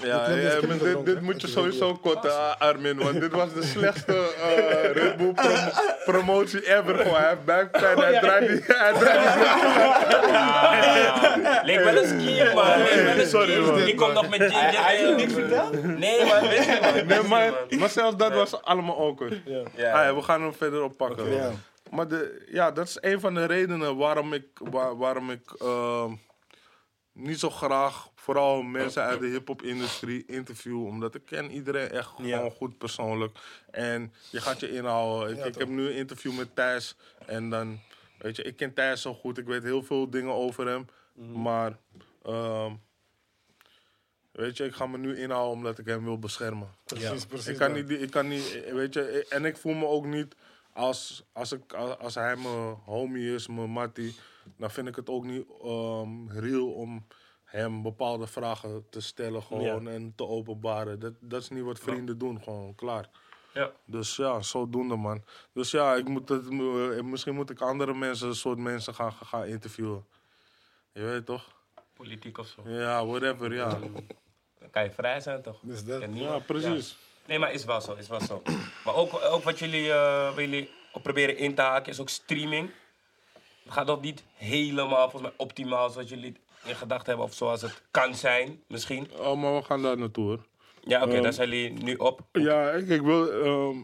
ja. 0.01 0.31
Ja, 0.31 0.37
ja, 0.37 0.61
maar 0.69 1.05
dit, 1.05 1.21
moet 1.21 1.41
je 1.41 1.47
sowieso 1.47 1.95
kotten, 1.95 2.31
ah, 2.39 2.55
Armin. 2.59 2.99
Want 2.99 3.21
dit 3.21 3.33
was 3.33 3.53
de 3.53 3.63
slechtste 3.63 4.13
eh, 4.43 4.91
Red 5.03 5.17
Bull 5.17 5.33
prom- 5.33 5.71
promotie 6.05 6.75
ever. 6.77 6.97
Gewoon. 6.97 7.15
Hij 7.15 7.29
heeft 7.29 7.45
buikpijn, 7.45 7.99
hij 7.99 8.21
draait 8.21 8.51
niet. 8.51 8.67
Hij 8.67 8.93
draait 8.93 9.37
niet. 9.37 9.47
Leek 11.65 11.85
wel 11.85 11.97
een 12.03 12.07
skiën, 12.21 12.55
man. 12.55 12.79
Leek 12.79 12.95
wel 13.05 13.19
een 13.19 13.27
Sorry, 13.27 13.59
man. 13.67 13.85
Die 13.85 13.95
komt 13.95 14.13
nog 14.13 14.29
met 14.29 14.43
ginger. 14.43 14.85
Hij 14.85 14.97
heeft 14.97 15.17
niks 15.17 15.33
verteld? 15.33 15.83
Nee, 15.85 16.25
man. 16.25 16.41
Weet 16.49 16.65
je, 16.65 16.79
man. 16.95 17.07
Nee, 17.07 17.23
maar, 17.23 17.53
maar 17.79 17.89
zelfs 17.89 18.17
dat 18.17 18.35
was 18.35 18.63
allemaal 18.63 18.97
awkward. 19.09 19.35
Ja. 19.45 19.59
Ah, 19.93 20.05
ja, 20.05 20.15
we 20.15 20.23
gaan 20.23 20.43
hem 20.43 20.55
verder 20.55 20.83
oppakken. 20.83 21.33
Ja. 21.35 21.51
Maar 21.91 22.09
de, 22.09 22.45
ja, 22.51 22.71
dat 22.71 22.87
is 22.87 22.97
een 23.01 23.21
van 23.21 23.35
de 23.35 23.45
redenen 23.45 23.97
waarom 23.97 24.33
ik, 24.33 24.47
waar- 24.55 24.97
waarom 24.97 25.31
ik 25.31 25.53
ehm, 25.61 26.11
niet 27.13 27.39
zo 27.39 27.51
graag 27.51 28.09
vooral 28.25 28.63
mensen 28.63 29.03
uit 29.03 29.21
de 29.21 29.27
hip-hop-industrie 29.27 30.25
interview. 30.27 30.85
Omdat 30.87 31.15
ik 31.15 31.23
ken 31.25 31.51
iedereen 31.51 31.91
echt 31.91 32.11
Ja. 32.19 32.37
gewoon 32.37 32.51
goed 32.51 32.79
persoonlijk. 32.79 33.39
En 33.71 34.13
je 34.31 34.41
gaat 34.41 34.61
je 34.61 34.71
inhouden. 34.73 35.31
Ik, 35.31 35.37
Ja, 35.39 35.45
ik 35.45 35.53
toch. 35.53 35.61
heb 35.63 35.71
nu 35.71 35.87
een 35.87 35.95
interview 35.95 36.37
met 36.37 36.55
Thijs. 36.57 36.97
En 37.27 37.51
dan, 37.51 37.81
weet 38.19 38.37
je, 38.37 38.43
ik 38.43 38.57
ken 38.57 38.75
Thijs 38.75 39.03
zo 39.03 39.15
goed. 39.15 39.39
Ik 39.39 39.47
weet 39.47 39.63
heel 39.63 39.83
veel 39.83 40.11
dingen 40.11 40.33
over 40.33 40.67
hem. 40.67 40.87
Mhm. 41.13 41.43
Maar, 41.43 41.77
ehm, 42.23 42.73
weet 44.33 44.57
je, 44.57 44.65
ik 44.65 44.75
ga 44.75 44.87
me 44.87 44.99
nu 44.99 45.19
inhouden 45.19 45.53
omdat 45.53 45.79
ik 45.79 45.87
hem 45.87 46.05
wil 46.05 46.19
beschermen. 46.19 46.69
Precies, 46.85 47.27
precies. 47.27 47.47
Ik 47.49 47.57
kan 47.57 47.73
niet, 47.73 47.91
ik 47.91 48.11
kan 48.11 48.29
niet, 48.29 48.65
weet 48.73 48.95
je, 48.95 49.27
en 49.29 49.45
ik 49.45 49.57
voel 49.57 49.75
me 49.75 49.87
ook 49.87 50.07
niet 50.07 50.35
als, 50.73 51.25
als, 51.33 51.53
ik, 51.53 51.73
als, 51.73 52.15
hij 52.15 52.37
mijn 52.37 52.77
homie 52.85 53.35
is, 53.35 53.47
mijn 53.47 53.71
mattie, 53.71 54.15
dan 54.57 54.71
vind 54.71 54.89
ik 54.89 54.97
het 54.97 55.09
ook 55.09 55.25
niet 55.25 55.45
ehm 55.63 56.29
real 56.29 56.73
om 56.73 57.07
hem 57.61 57.83
bepaalde 57.83 58.27
vragen 58.27 58.87
te 58.91 59.01
stellen 59.01 59.43
gewoon 59.43 59.89
en 59.89 60.13
te 60.17 60.27
openbaren. 60.27 60.99
Dat, 61.01 61.13
dat 61.21 61.41
is 61.43 61.49
niet 61.49 61.63
wat 61.65 61.79
vrienden 61.79 62.19
doen, 62.19 62.43
gewoon 62.43 62.75
klaar. 62.75 63.09
Ja. 63.53 63.71
Dus 63.85 64.17
ja, 64.17 64.43
zodoende 64.43 64.97
man. 64.97 65.25
Dus 65.53 65.71
ja, 65.71 65.95
ik 65.95 66.09
moet 66.09 66.29
het, 66.29 66.49
eh, 66.49 67.01
misschien 67.03 67.35
moet 67.35 67.51
ik 67.51 67.61
andere 67.61 67.95
mensen, 67.95 68.37
soort 68.37 68.59
mensen 68.59 68.95
gaan, 68.95 69.13
gaan 69.13 69.45
interviewen. 69.47 70.05
Je 70.93 71.03
weet 71.03 71.27
toch? 71.27 71.53
Politiek 71.97 72.39
of 72.39 72.47
zo. 72.47 72.63
Ja, 72.71 73.07
whatever, 73.07 73.55
ja. 73.55 73.69
Dan 74.61 74.71
kan 74.71 74.85
je 74.85 74.91
vrij 74.91 75.21
zijn, 75.21 75.43
toch? 75.43 75.59
Dus 75.63 75.85
dat- 75.85 76.03
Ja, 76.13 76.39
precies. 76.39 76.97
Nee, 77.27 77.39
maar 77.39 77.53
is 77.53 77.65
wel 77.65 77.81
zo, 77.81 77.93
is 77.95 78.09
wel 78.09 78.21
zo. 78.21 78.43
Maar 78.85 78.95
ook, 78.95 79.15
ook 79.25 79.43
wat 79.43 79.59
jullie, 79.59 79.93
eh, 79.93 80.33
jullie 80.37 80.71
op 80.93 81.03
proberen 81.03 81.37
in 81.37 81.55
te 81.55 81.63
haken 81.63 81.93
is 81.93 82.01
ook 82.01 82.09
streaming. 82.09 82.71
Het 83.63 83.73
gaat 83.73 83.87
nog 83.87 84.01
niet 84.01 84.25
helemaal, 84.35 85.11
volgens 85.11 85.23
mij, 85.23 85.33
optimaal 85.37 85.91
zoals 85.91 86.09
jullie 86.09 86.37
in 86.65 86.75
gedachten 86.75 87.07
hebben. 87.09 87.25
Of 87.27 87.35
zoals 87.35 87.63
het 87.63 87.83
kan 87.91 88.15
zijn, 88.15 88.61
misschien. 88.69 89.07
Oh, 89.19 89.41
maar 89.41 89.55
we 89.57 89.63
gaan 89.63 89.83
daar 89.83 89.99
naartoe 89.99 90.25
hoor. 90.25 90.45
Ja, 90.85 91.03
oké, 91.03 91.13
Ehm, 91.13 91.23
daar 91.23 91.33
zijn 91.33 91.49
jullie 91.51 91.71
nu 91.83 91.95
op. 91.95 92.21
Ja, 92.33 92.71
ik, 92.71 92.89
ik 92.89 93.01
wil. 93.03 93.31
ehm, 93.33 93.77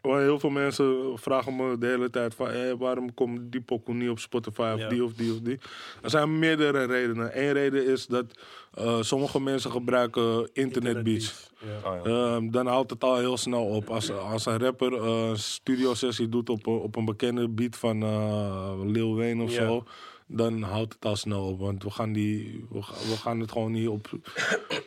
wel 0.00 0.18
heel 0.18 0.38
veel 0.38 0.50
mensen 0.50 1.12
vragen 1.14 1.56
me 1.56 1.78
de 1.78 1.86
hele 1.86 2.10
tijd 2.10 2.34
van 2.34 2.78
waarom 2.78 3.14
komt 3.14 3.52
die 3.52 3.60
pokoe 3.60 3.94
niet 3.94 4.10
op 4.10 4.18
Spotify 4.18 4.70
of 4.74 4.80
Ja. 4.80 4.88
die 4.88 5.04
of 5.04 5.12
die 5.12 5.32
of 5.32 5.38
die. 5.40 5.58
Er 6.02 6.10
zijn 6.10 6.38
meerdere 6.38 6.84
redenen. 6.84 7.42
Eén 7.42 7.52
reden 7.52 7.86
is 7.86 8.06
dat 8.06 8.24
eh, 8.74 9.02
sommige 9.02 9.40
mensen 9.40 9.70
gebruiken 9.70 10.50
internetbeats. 10.52 11.50
Ja. 11.82 11.90
Oh, 11.90 11.98
ja. 12.04 12.10
Ehm, 12.34 12.50
dan 12.50 12.66
houdt 12.66 12.90
het 12.90 13.04
al 13.04 13.16
heel 13.16 13.36
snel 13.36 13.64
op. 13.64 13.90
Als, 13.90 14.10
als 14.12 14.46
een 14.46 14.58
rapper 14.58 14.92
eh, 14.94 15.28
een 15.28 15.38
studio 15.38 15.94
sessie 15.94 16.28
doet 16.28 16.48
op, 16.50 16.66
een- 16.66 16.72
op 16.78 16.96
een 16.96 17.04
bekende 17.04 17.48
beat 17.48 17.76
van 17.76 18.02
eh, 18.02 18.72
Lil 18.84 19.16
Wayne 19.16 19.42
of 19.42 19.50
Ja. 19.54 19.66
zo, 19.66 19.84
dan 20.30 20.62
houdt 20.62 20.94
het 20.94 21.04
al 21.04 21.16
snel 21.16 21.46
op. 21.46 21.58
Want 21.58 21.82
we 21.82 21.90
gaan, 21.90 22.12
die, 22.12 22.66
we, 22.70 22.82
ga- 22.82 22.94
we 23.10 23.16
gaan 23.16 23.40
het 23.40 23.52
gewoon 23.52 23.72
niet 23.72 23.88
op 23.88 24.08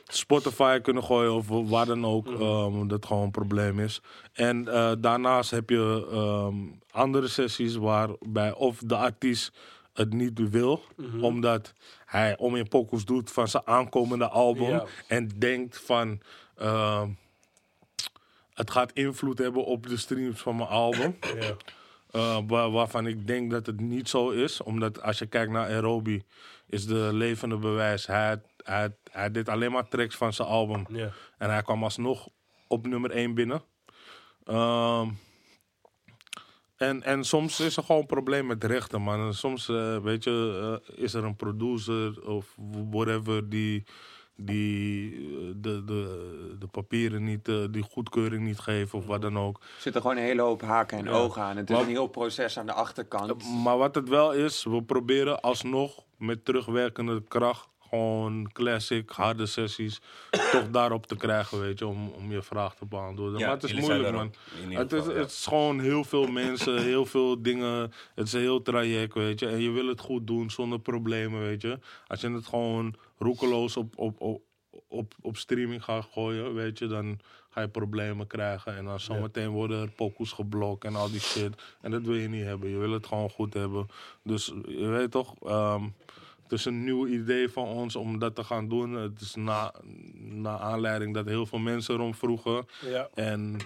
Spotify 0.08 0.80
kunnen 0.80 1.04
gooien 1.04 1.34
of 1.34 1.48
waar 1.70 1.86
dan 1.86 2.06
ook. 2.06 2.28
ehm, 2.28 2.80
dat 2.80 2.92
het 2.92 3.06
gewoon 3.06 3.24
een 3.24 3.32
probleem 3.32 3.80
is. 3.80 4.02
En 4.34 4.68
eh, 4.68 4.92
daarnaast 5.00 5.52
heb 5.52 5.70
je 5.70 6.08
ehm, 6.12 6.56
andere 6.92 7.28
sessies 7.28 7.76
waarbij 7.76 8.54
of 8.54 8.80
de 8.86 8.96
artiest 8.96 9.52
het 9.94 10.14
niet 10.14 10.50
wil, 10.50 10.82
omdat 11.22 11.74
hij 12.06 12.38
om 12.38 12.56
in 12.56 12.68
pokus 12.68 13.06
doet 13.06 13.32
van 13.32 13.48
zijn 13.48 13.68
aankomende 13.68 14.28
album 14.28 14.70
Ja. 14.70 14.86
en 15.08 15.28
denkt 15.38 15.82
van 15.86 16.20
ehm, 16.56 17.10
het 18.54 18.72
gaat 18.72 18.92
invloed 18.94 19.38
hebben 19.38 19.66
op 19.66 19.88
de 19.88 19.98
streams 19.98 20.40
van 20.42 20.56
mijn 20.56 20.70
album. 20.70 21.18
Ja. 21.40 21.56
Eh, 22.12 22.38
waar- 22.48 22.72
waarvan 22.72 23.08
ik 23.08 23.28
denk 23.28 23.52
dat 23.52 23.66
het 23.66 23.80
niet 23.80 24.10
zo 24.10 24.30
is. 24.30 24.62
Omdat 24.62 25.02
als 25.02 25.20
je 25.20 25.26
kijkt 25.26 25.52
naar 25.52 25.68
Aerobi, 25.68 26.24
is 26.68 26.86
de 26.86 27.10
levende 27.14 27.58
bewijs. 27.58 28.06
Hij, 28.08 28.42
hij, 28.64 28.96
hij 29.12 29.32
deed 29.32 29.50
alleen 29.50 29.72
maar 29.72 29.88
tracks 29.88 30.16
van 30.16 30.34
zijn 30.34 30.48
album. 30.48 30.86
En 31.38 31.50
hij 31.50 31.62
kwam 31.62 31.84
alsnog 31.84 32.28
op 32.68 32.88
nummer 32.88 33.12
1 33.12 33.34
binnen. 33.34 33.64
Ehm, 34.44 35.10
en, 36.78 37.04
en 37.04 37.24
soms 37.24 37.60
is 37.60 37.78
er 37.78 37.84
gewoon 37.84 38.02
een 38.02 38.08
probleem 38.08 38.46
met 38.48 38.64
rechten, 38.64 39.02
man. 39.02 39.20
En 39.26 39.34
soms, 39.34 39.70
eh, 39.70 39.98
weet 39.98 40.24
je, 40.24 40.80
eh, 40.88 41.04
is 41.04 41.14
er 41.14 41.24
een 41.24 41.36
producer 41.36 42.28
of 42.28 42.56
whatever 42.92 43.50
die, 43.50 43.84
die 44.46 45.14
eh, 45.16 45.22
de, 45.56 45.84
de, 45.86 46.56
de 46.60 46.68
papieren 46.68 47.24
niet, 47.24 47.48
eh, 47.48 47.56
die 47.72 47.84
goedkeuring 47.84 48.44
niet 48.44 48.60
geven 48.60 49.00
of 49.00 49.06
wat 49.06 49.22
dan 49.22 49.38
ook. 49.38 49.58
Er 49.58 49.82
zitten 49.82 50.02
gewoon 50.02 50.18
een 50.18 50.24
hele 50.24 50.42
hoop 50.42 50.62
haken 50.62 50.98
en 50.98 51.04
Ja. 51.06 51.12
ogen 51.12 51.42
aan. 51.42 51.58
Het 51.58 51.70
is 51.70 51.76
Maar- 51.76 51.84
een 51.86 51.92
heel 51.92 52.08
proces 52.08 52.58
aan 52.60 52.66
de 52.66 52.74
achterkant. 52.74 53.44
Maar 53.64 53.78
wat 53.78 53.96
het 53.96 54.10
wel 54.10 54.34
is, 54.34 54.64
we 54.64 54.84
proberen 54.84 55.42
alsnog 55.42 56.04
met 56.18 56.46
terugwerkende 56.46 57.24
kracht 57.28 57.70
gewoon 57.90 58.50
classic, 58.54 59.10
harde 59.10 59.46
sessies 59.46 60.00
toch 60.52 60.70
daarop 60.70 61.06
te 61.08 61.16
krijgen, 61.16 61.60
weet 61.60 61.80
je, 61.80 61.88
om, 61.88 62.08
om 62.10 62.32
je 62.32 62.42
vraag 62.42 62.76
te 62.76 62.86
beantwoorden. 62.86 63.40
Ja, 63.40 63.46
maar 63.46 63.56
het 63.56 63.64
is 63.64 63.74
moeilijk, 63.74 64.12
man. 64.14 64.34
Het 64.70 64.94
is, 64.94 65.06
ja. 65.06 65.12
het 65.12 65.32
is 65.32 65.46
gewoon 65.46 65.80
heel 65.80 66.04
veel 66.04 66.28
mensen, 66.28 66.82
heel 66.92 67.06
veel 67.06 67.42
dingen. 67.42 67.92
Het 68.16 68.28
is 68.28 68.34
een 68.34 68.40
heel 68.40 68.62
traject, 68.62 69.14
weet 69.14 69.40
je. 69.40 69.48
En 69.48 69.62
je 69.62 69.70
wil 69.70 69.88
het 69.88 70.00
goed 70.00 70.28
doen 70.28 70.50
zonder 70.50 70.80
problemen, 70.80 71.40
weet 71.42 71.62
je. 71.62 71.80
Als 72.08 72.22
je 72.22 72.32
het 72.32 72.46
gewoon 72.46 72.96
roekeloos 73.22 73.78
op, 73.78 73.94
op, 73.98 74.22
op, 74.22 74.42
op, 74.88 75.14
op 75.22 75.38
streaming 75.38 75.84
gaat 75.84 76.08
gooien, 76.12 76.54
weet 76.54 76.80
je, 76.80 76.88
dan 76.88 77.20
ga 77.50 77.62
je 77.62 77.68
problemen 77.68 78.28
krijgen. 78.28 78.78
En 78.78 78.86
dan 78.86 79.00
zometeen 79.00 79.50
worden 79.50 79.82
er 79.82 79.92
pokoes 79.92 80.32
geblokt 80.32 80.84
en 80.84 80.96
al 80.96 81.12
die 81.12 81.20
shit. 81.20 81.62
En 81.82 81.92
dat 81.92 82.02
wil 82.02 82.16
je 82.16 82.30
niet 82.30 82.44
hebben. 82.44 82.70
Je 82.70 82.78
wil 82.78 82.92
het 82.92 83.06
gewoon 83.06 83.30
goed 83.30 83.54
hebben. 83.54 83.88
Dus 84.24 84.54
je 84.68 84.88
weet 84.88 85.12
toch, 85.12 85.36
ehm, 85.44 85.84
het 86.44 86.52
is 86.60 86.66
een 86.66 86.84
nieuw 86.84 87.08
idee 87.08 87.50
van 87.50 87.68
ons 87.68 87.96
om 87.96 88.20
dat 88.20 88.36
te 88.36 88.44
gaan 88.44 88.68
doen. 88.68 88.94
Het 88.94 89.22
is 89.22 89.36
na, 89.36 89.74
na 90.18 90.60
aanleiding 90.60 91.14
dat 91.14 91.26
heel 91.26 91.46
veel 91.46 91.60
mensen 91.60 91.96
erom 91.96 92.16
vroegen. 92.16 92.66
Ja. 92.86 93.10
En 93.14 93.58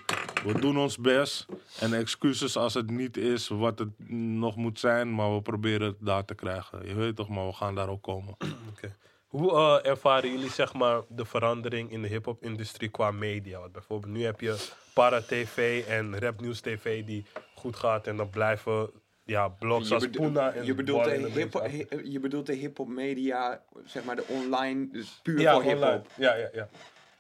we 0.45 0.60
doen 0.60 0.78
ons 0.78 0.97
best. 0.97 1.45
En 1.80 1.93
excuses 1.93 2.58
als 2.58 2.74
het 2.74 2.89
niet 2.89 3.18
is 3.18 3.47
wat 3.47 3.80
het 3.80 4.10
nog 4.10 4.56
moet 4.56 4.80
zijn. 4.80 5.16
Maar 5.16 5.36
we 5.36 5.41
proberen 5.41 5.88
het 5.88 5.97
daar 5.99 6.26
te 6.26 6.36
krijgen. 6.36 6.88
Je 6.88 6.93
weet 6.93 7.16
toch, 7.16 7.30
maar 7.30 7.45
we 7.47 7.53
gaan 7.53 7.76
daar 7.76 7.89
ook 7.89 8.03
komen. 8.03 8.36
Oké. 8.70 8.95
Hoe 9.38 9.52
eh, 9.84 9.90
ervaren 9.92 10.32
jullie 10.32 10.50
zeg 10.52 10.74
maar, 10.74 11.02
de 11.10 11.26
verandering 11.26 11.92
in 11.92 12.02
de 12.02 12.08
hip-hop-industrie 12.08 12.90
qua 12.90 13.12
media? 13.12 13.60
Want 13.60 13.72
bijvoorbeeld 13.72 14.14
nu 14.14 14.24
heb 14.24 14.40
je 14.42 14.68
Para-TV 14.94 15.84
en 15.88 16.20
Rap 16.20 16.42
News 16.42 16.60
TV 16.60 17.04
die 17.04 17.26
goed 17.56 17.76
gaat 17.76 18.08
en 18.08 18.18
dan 18.18 18.30
blijven 18.30 18.90
ja, 19.24 19.48
blogs 19.48 19.92
als 19.92 20.08
Puna 20.10 20.52
en 20.54 20.66
je 20.66 20.74
bedoelt 20.74 21.04
de 21.04 21.12
hip- 21.34 21.66
hi- 21.70 22.12
je 22.12 22.20
bedoelt 22.20 22.46
de 22.46 22.54
hip-hop 22.54 22.88
media, 22.88 23.62
zeg 23.86 24.04
maar 24.04 24.16
de 24.16 24.24
online, 24.28 24.88
dus 24.92 25.20
puur 25.24 25.40
Ja, 25.40 25.54
voor 25.54 25.64
hip-hop. 25.64 26.08
Ja, 26.16 26.36
ja, 26.36 26.50
ja. 26.54 26.68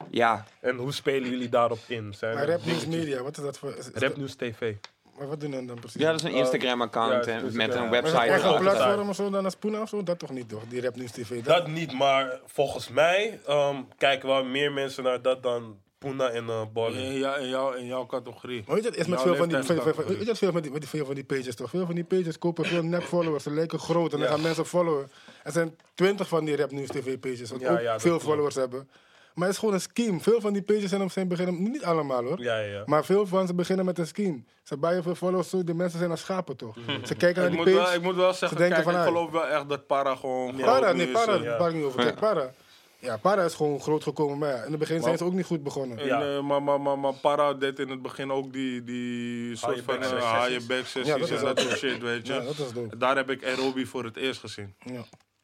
Ja, 0.09 0.45
En 0.59 0.75
hoe 0.75 0.93
spelen 0.93 1.29
jullie 1.29 1.49
daarop 1.49 1.79
in? 1.87 2.13
Zijn 2.13 2.35
Maar 2.35 2.47
Rap 2.49 2.65
News? 2.65 2.85
Media, 2.85 3.21
wat 3.21 3.37
is 3.37 3.43
dat 3.43 3.57
voor... 3.57 3.69
is- 3.77 3.91
is 3.91 4.01
Rap 4.01 4.17
News 4.17 4.35
TV. 4.35 4.75
Maar 5.17 5.27
wat 5.27 5.39
doen 5.39 5.51
dan 5.51 5.65
dan 5.65 5.79
precies? 5.79 6.01
ja, 6.01 6.11
dat 6.11 6.19
is 6.23 6.25
een 6.25 6.35
Instagram-account 6.37 7.25
ja, 7.25 7.31
en 7.31 7.43
dus, 7.43 7.53
met 7.53 7.73
een 7.73 7.79
Maar 7.81 7.89
Maar 7.89 8.01
website. 8.01 8.21
echt 8.21 8.43
een 8.43 8.59
platform 8.59 9.09
of 9.09 9.15
zo 9.15 9.29
dan 9.29 9.45
als 9.45 9.55
Poena 9.55 9.81
of 9.81 9.89
zo? 9.89 10.03
Dat 10.03 10.19
toch 10.19 10.29
niet 10.29 10.49
toch? 10.49 10.63
Die 10.69 10.81
Rap 10.81 10.95
News 10.95 11.11
TV. 11.11 11.35
Dat, 11.43 11.45
Dat 11.57 11.67
niet, 11.67 11.93
maar 11.93 12.39
volgens 12.45 12.89
mij 12.89 13.39
ehm, 13.45 13.75
kijken 13.97 14.27
wel 14.29 14.43
meer 14.43 14.71
mensen 14.71 15.03
naar 15.03 15.21
dat 15.21 15.43
dan 15.43 15.83
Puna 15.97 16.29
en 16.29 16.45
uh. 16.47 16.61
In, 16.75 17.17
jou, 17.17 17.39
in, 17.41 17.47
jou, 17.49 17.77
in 17.77 17.85
jouw 17.85 18.05
categorie. 18.05 18.63
Maar 18.67 18.75
weet 18.75 18.83
je, 18.83 18.89
is 18.95 19.07
met 19.07 19.21
veel 19.21 19.35
van 19.35 19.47
die, 19.47 19.57
veel, 19.57 19.65
veel, 19.65 19.75
leeftijdscategorie. 19.75 20.17
weet 20.17 20.27
je, 20.27 20.35
veel, 20.35 20.51
van 20.51 20.61
die, 20.61 20.71
met 20.71 20.87
veel 20.89 21.05
van 21.05 21.15
die 21.15 21.23
pages 21.23 21.55
toch? 21.55 21.69
Veel 21.69 21.85
van 21.85 21.95
die 21.95 22.03
pages 22.03 22.37
kopen 22.39 22.65
veel 22.65 22.83
nep-followers. 22.83 23.43
Ze 23.43 23.51
lijken 23.51 23.79
groot 23.79 24.13
en 24.13 24.19
dan 24.19 24.27
Ja. 24.27 24.33
gaan 24.33 24.41
mensen 24.41 24.65
followen. 24.65 25.11
Er 25.43 25.51
zijn 25.51 25.75
twintig 25.93 26.27
van 26.27 26.45
die 26.45 26.55
Rap 26.55 26.71
News 26.71 26.87
TV 26.87 27.19
pages, 27.19 27.51
wat 27.51 27.59
Ja, 27.59 27.71
ook 27.71 27.79
ja, 27.79 27.91
dat 27.91 28.01
veel 28.01 28.09
klopt. 28.11 28.25
followers 28.25 28.55
hebben. 28.55 28.89
Maar 29.35 29.45
het 29.45 29.53
is 29.53 29.59
gewoon 29.59 29.73
een 29.73 29.81
scheme. 29.81 30.19
Veel 30.19 30.41
van 30.41 30.53
die 30.53 30.61
pages 30.61 30.89
zijn 30.89 31.01
op 31.01 31.11
zijn 31.11 31.27
beginnen, 31.27 31.71
niet 31.71 31.83
allemaal 31.83 32.23
hoor. 32.23 32.41
Ja, 32.41 32.57
ja, 32.57 32.71
ja. 32.73 32.83
Maar 32.85 33.05
veel 33.05 33.27
van 33.27 33.47
ze 33.47 33.53
beginnen 33.53 33.85
met 33.85 33.97
een 33.97 34.07
scheme. 34.07 34.43
Ze 34.63 34.77
je 34.79 35.01
veel 35.01 35.15
followers, 35.15 35.49
zo, 35.49 35.63
de 35.63 35.73
mensen 35.73 35.99
zijn 35.99 36.11
als 36.11 36.19
schapen 36.19 36.55
toch? 36.55 36.75
Ze 37.03 37.15
kijken 37.15 37.41
naar 37.41 37.51
Ik 37.51 37.57
die 37.57 37.65
moet, 37.65 37.73
page. 37.73 37.85
wel, 37.85 37.93
ik 37.93 38.01
moet 38.01 38.15
wel 38.15 38.33
zeggen, 38.33 38.57
denken 38.57 38.75
kijk, 38.75 38.89
van, 38.89 38.93
ik 38.93 39.07
ah, 39.07 39.13
geloof 39.13 39.31
wel 39.31 39.47
echt 39.47 39.69
dat 39.69 39.87
Para 39.87 40.15
gewoon... 40.15 40.55
Para, 40.55 40.91
nee, 40.91 41.07
para, 41.07 41.33
eh. 41.33 41.41
daar 41.43 41.69
ik 41.69 41.75
niet 41.75 41.83
over. 41.83 42.03
Kijk, 42.03 42.19
para. 42.19 42.51
Ja, 42.99 43.17
para 43.17 43.43
is 43.43 43.53
gewoon 43.53 43.81
groot 43.81 44.03
gekomen, 44.03 44.37
maar 44.37 44.49
ja, 44.49 44.63
in 44.63 44.69
het 44.69 44.79
begin 44.79 45.01
zijn 45.01 45.17
ze 45.17 45.23
ook 45.23 45.33
niet 45.33 45.45
goed 45.45 45.63
begonnen. 45.63 45.97
En, 45.99 46.05
Ja. 46.05 46.21
eh, 46.35 46.41
maar, 46.41 46.63
maar, 46.63 46.81
maar, 46.81 46.99
maar 46.99 47.13
Para 47.13 47.53
deed 47.53 47.79
in 47.79 47.89
het 47.89 48.01
begin 48.01 48.31
ook 48.31 48.53
die, 48.53 48.83
die 48.83 49.55
soort 49.55 49.81
van 49.81 50.03
uh, 50.03 50.23
haaien 50.23 50.67
back 50.67 50.85
sessies 50.85 51.29
en 51.29 51.45
dat 51.45 51.59
soort 51.59 51.77
shit, 51.77 52.01
weet 52.01 52.27
je. 52.27 52.33
Ja, 52.33 52.41
dat. 52.41 52.99
Daar 52.99 53.15
heb 53.15 53.29
ik 53.29 53.43
Aerobi 53.45 53.85
voor 53.85 54.03
het 54.03 54.17
eerst 54.17 54.39
gezien. 54.39 54.75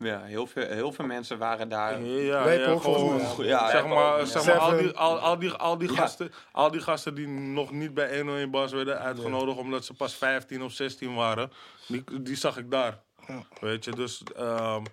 Ja. 0.01 0.21
Heel 0.23 0.47
veel, 0.47 0.67
heel 0.67 0.91
veel 0.91 1.05
mensen 1.05 1.37
waren 1.37 1.69
daar. 1.69 2.01
Ja, 2.01 2.43
Wij 2.43 2.59
ja, 2.59 2.79
gewoon, 2.79 3.19
zeg 3.19 3.85
maar, 3.87 4.25
zeg 4.27 4.45
maar 4.45 4.57
al, 4.57 4.77
die, 4.77 4.91
al, 4.91 5.19
al 5.19 5.39
die, 5.39 5.51
al 5.51 5.77
die 5.77 5.89
Ja. 5.91 5.95
gasten, 5.95 6.31
al 6.51 6.71
die 6.71 6.81
gasten 6.81 7.15
die 7.15 7.27
nog 7.27 7.71
niet 7.71 7.93
bij 7.93 8.17
101 8.17 8.51
Bars 8.51 8.71
werden 8.71 8.99
uitgenodigd 8.99 9.57
omdat 9.57 9.85
ze 9.85 9.93
pas 9.93 10.13
15 10.15 10.63
of 10.63 10.71
16 10.71 11.15
waren, 11.15 11.51
die, 11.87 12.03
die 12.21 12.35
zag 12.35 12.57
ik 12.57 12.71
daar. 12.71 12.99
Weet 13.59 13.85
je, 13.85 13.91
dus 13.91 14.23
ehm, 14.35 14.83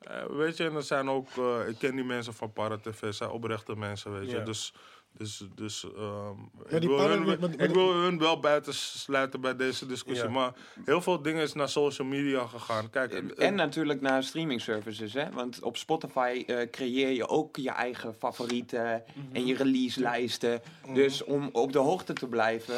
eh, 0.00 0.16
weet 0.28 0.56
je, 0.56 0.64
en 0.64 0.74
er 0.74 0.82
zijn 0.82 1.10
ook, 1.10 1.28
eh, 1.36 1.68
ik 1.68 1.78
ken 1.78 1.94
die 1.94 2.04
mensen 2.04 2.34
van 2.34 2.52
Para 2.52 2.76
TV, 2.82 3.12
zijn 3.12 3.30
oprechte 3.30 3.76
mensen, 3.76 4.12
weet 4.18 4.30
je. 4.30 4.36
Ja. 4.36 4.44
Dus, 4.44 4.72
dus, 5.18 5.44
dus 5.54 5.86
ehm, 5.96 6.38
ik, 6.68 6.88
wil 6.88 6.98
hun, 7.08 7.52
ik 7.58 7.70
wil 7.70 7.92
hun 7.94 8.18
wel 8.18 8.40
buiten 8.40 8.74
sluiten 8.74 9.40
bij 9.40 9.56
deze 9.56 9.86
discussie, 9.86 10.24
Ja. 10.26 10.30
maar 10.30 10.52
heel 10.84 11.00
veel 11.02 11.22
dingen 11.22 11.42
is 11.42 11.52
naar 11.52 11.68
social 11.68 12.08
media 12.08 12.46
gegaan. 12.46 12.90
Kijk, 12.90 13.12
En 13.12 13.54
natuurlijk 13.54 14.00
naar 14.00 14.22
streaming 14.22 14.60
services, 14.60 15.12
hè? 15.12 15.30
Want 15.30 15.62
op 15.62 15.76
Spotify 15.76 16.44
eh, 16.46 16.70
creëer 16.70 17.10
je 17.10 17.28
ook 17.28 17.56
je 17.56 17.70
eigen 17.70 18.14
favorieten 18.14 19.02
en 19.32 19.46
je 19.46 19.54
releaselijsten. 19.56 20.62
Dus 20.94 21.24
om 21.24 21.48
op 21.52 21.72
de 21.72 21.78
hoogte 21.78 22.12
te 22.12 22.26
blijven, 22.26 22.76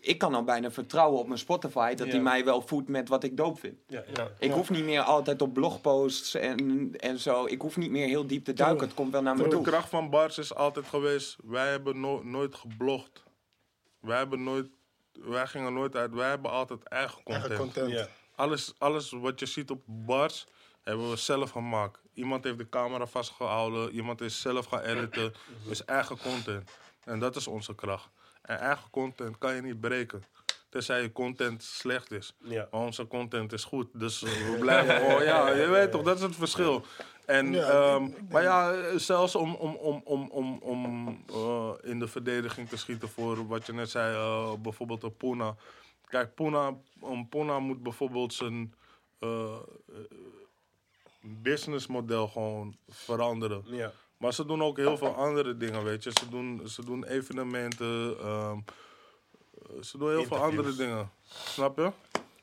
ik 0.00 0.18
kan 0.18 0.34
al 0.34 0.44
bijna 0.44 0.70
vertrouwen 0.70 1.18
op 1.20 1.26
mijn 1.26 1.38
Spotify 1.38 1.94
dat 1.94 2.06
Ja. 2.06 2.12
die 2.12 2.20
mij 2.20 2.44
wel 2.44 2.60
voedt 2.62 2.88
met 2.88 3.08
wat 3.08 3.24
ik 3.24 3.36
doop 3.36 3.58
vind. 3.60 3.74
Ja, 3.86 4.04
ja. 4.14 4.30
Ik 4.38 4.52
hoef 4.52 4.70
niet 4.70 4.84
meer 4.84 5.00
altijd 5.02 5.42
op 5.42 5.52
blogposts 5.54 6.34
en, 6.34 6.90
en 6.96 7.18
zo. 7.18 7.44
Ik 7.46 7.60
hoef 7.60 7.76
niet 7.76 7.90
meer 7.90 8.06
heel 8.06 8.26
diep 8.26 8.44
te 8.44 8.52
duiken. 8.52 8.86
Het 8.86 8.94
komt 8.96 9.12
wel 9.12 9.22
naar 9.22 9.36
me 9.36 9.42
de 9.42 9.48
toe. 9.48 9.62
kracht 9.62 9.88
van 9.88 10.10
Bars 10.10 10.38
is 10.38 10.54
altijd 10.54 10.86
geweest, 10.86 11.36
wij 11.44 11.70
hebben 11.70 12.00
no- 12.00 12.22
nooit 12.22 12.54
geblogd. 12.54 13.24
Wij 14.00 14.16
hebben 14.18 14.42
nooit, 14.42 14.66
wij 15.12 15.46
gingen 15.46 15.72
nooit 15.72 15.96
uit, 15.96 16.12
wij 16.12 16.28
hebben 16.28 16.50
altijd 16.50 16.82
eigen 16.82 17.22
content. 17.22 17.44
Eigen 17.46 17.64
content. 17.64 17.90
Ja. 17.92 18.08
Alles, 18.34 18.72
alles 18.78 19.10
wat 19.10 19.40
je 19.40 19.46
ziet 19.46 19.70
op 19.70 19.80
Bars, 19.86 20.46
hebben 20.82 21.10
we 21.10 21.16
zelf 21.16 21.50
gemaakt. 21.50 22.00
Iemand 22.14 22.44
heeft 22.44 22.58
de 22.58 22.68
camera 22.68 23.06
vastgehouden, 23.06 23.90
iemand 23.90 24.20
is 24.20 24.40
zelf 24.40 24.66
gaan 24.66 24.80
editen. 24.80 25.32
is 25.68 25.84
eigen 25.84 26.18
content. 26.18 26.70
En 27.04 27.18
dat 27.18 27.36
is 27.36 27.46
onze 27.46 27.74
kracht. 27.74 28.08
En 28.46 28.58
eigen 28.58 28.90
content 28.90 29.38
kan 29.38 29.54
je 29.54 29.62
niet 29.62 29.80
breken. 29.80 30.24
Tenzij 30.68 31.02
je 31.02 31.12
content 31.12 31.62
slecht 31.62 32.10
is. 32.12 32.34
Ja. 32.38 32.68
Maar 32.70 32.80
onze 32.80 33.06
content 33.06 33.52
is 33.52 33.64
goed. 33.64 33.88
Dus 33.92 34.20
we 34.20 34.56
blijven 34.60 34.96
gewoon, 34.96 35.24
ja, 35.24 35.50
je 35.50 35.66
weet 35.66 35.90
toch, 35.90 36.02
dat 36.02 36.16
is 36.16 36.22
het 36.22 36.36
verschil. 36.36 36.84
En, 37.24 37.52
Ja, 37.52 37.68
ehm, 37.70 38.04
ik- 38.04 38.16
ik 38.16 38.30
maar 38.32 38.42
ja, 38.42 38.98
zelfs 38.98 39.34
om, 39.34 39.54
om, 39.54 39.74
om, 39.74 40.00
om, 40.04 40.28
om, 40.30 40.58
om 40.62 41.08
eh, 41.32 41.70
in 41.82 41.98
de 41.98 42.08
verdediging 42.08 42.68
te 42.68 42.76
schieten 42.76 43.08
voor 43.08 43.46
wat 43.46 43.66
je 43.66 43.72
net 43.72 43.90
zei, 43.90 44.14
eh, 44.16 44.52
bijvoorbeeld 44.62 45.02
een 45.02 45.16
Puna. 45.16 45.54
Kijk, 46.08 46.34
Puna, 46.34 46.74
een 47.02 47.28
Puna 47.28 47.58
moet 47.58 47.82
bijvoorbeeld 47.82 48.34
zijn 48.34 48.74
eh, 49.18 49.56
businessmodel 51.20 52.28
gewoon 52.28 52.76
veranderen. 52.88 53.62
Ja. 53.66 53.92
Maar 54.16 54.32
ze 54.34 54.44
doen 54.44 54.62
ook 54.62 54.76
heel 54.76 54.96
veel 54.96 55.14
andere 55.14 55.56
dingen, 55.56 55.84
weet 55.84 56.02
je. 56.04 56.10
Ze 56.20 56.28
doen, 56.28 56.62
ze 56.68 56.84
doen 56.84 57.04
evenementen, 57.04 58.16
ehm, 58.20 58.58
eh, 59.52 59.82
ze 59.82 59.98
doen 59.98 60.08
heel 60.10 60.24
veel 60.24 60.36
andere 60.36 60.74
dingen. 60.74 61.10
Snap 61.28 61.76
je? 61.78 61.90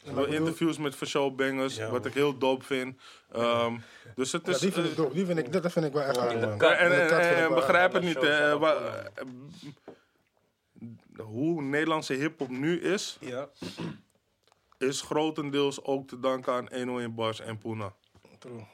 Ze 0.06 0.14
doen 0.14 0.28
interviews 0.28 0.78
met 0.78 0.96
showbangers, 1.06 1.76
Ja, 1.76 1.90
wat 1.90 2.06
ik 2.06 2.14
heel 2.14 2.38
dope 2.38 2.66
vind. 2.66 3.00
Ehm, 3.32 3.78
dus 4.16 4.32
het 4.32 4.46
Ja, 4.46 4.52
is... 4.52 4.60
die 4.60 4.72
vind 4.72 4.86
ik 4.86 4.92
eh, 4.92 4.98
dope. 4.98 5.14
Die 5.14 5.26
vind 5.26 5.40
ik, 5.40 5.52
dat 5.52 5.72
vind 5.72 5.86
ik 5.86 5.94
wel 5.94 6.02
echt 6.02 6.18
kat. 6.58 6.78
en, 6.78 7.54
begrijp 7.54 7.94
het 7.94 8.04
niet, 8.04 8.22
hè, 8.22 8.60
eh, 8.60 8.94
hoe 11.18 11.62
Nederlandse 11.62 12.14
hip-hop 12.14 12.50
nu 12.50 12.82
is, 12.82 13.18
Ja. 13.20 13.50
is 14.78 15.02
grotendeels 15.02 15.84
ook 15.84 16.08
te 16.08 16.20
danken 16.20 16.54
aan 16.54 16.68
101 16.74 17.16
Bars 17.16 17.40
en 17.40 17.58
Puna. 17.58 17.94
True. 18.40 18.66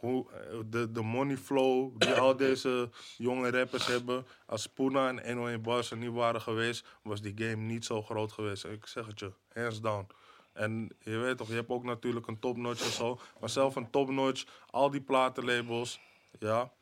Hoe, 0.00 0.30
eh, 0.30 0.58
de, 0.66 0.92
de 0.92 1.02
money 1.02 1.36
flow 1.36 1.92
die 1.98 2.14
al 2.14 2.36
deze 2.46 2.90
jonge 3.16 3.50
rappers 3.50 3.86
hebben. 3.86 4.26
Als 4.46 4.66
Puna 4.66 5.08
en 5.08 5.36
101 5.36 5.62
Bars 5.62 5.90
er 5.90 5.96
niet 5.96 6.12
waren 6.12 6.40
geweest, 6.40 6.86
was 7.02 7.20
die 7.20 7.32
game 7.36 7.62
niet 7.62 7.84
zo 7.84 8.02
groot 8.02 8.32
geweest. 8.32 8.64
Ik 8.64 8.86
zeg 8.86 9.06
het 9.06 9.18
je, 9.18 9.32
hands 9.52 9.80
down. 9.80 10.06
En 10.52 10.90
je 10.98 11.16
weet 11.16 11.36
toch, 11.36 11.48
je 11.48 11.54
hebt 11.54 11.70
ook 11.70 11.84
natuurlijk 11.84 12.26
een 12.26 12.38
topnotch 12.38 12.84
en 12.84 12.90
zo. 12.90 13.20
Maar 13.40 13.48
zelf 13.48 13.76
een 13.76 13.90
topnotch, 13.90 14.44
al 14.70 14.90
die 14.90 15.00
platenlabels, 15.00 16.00
ja. 16.38 16.72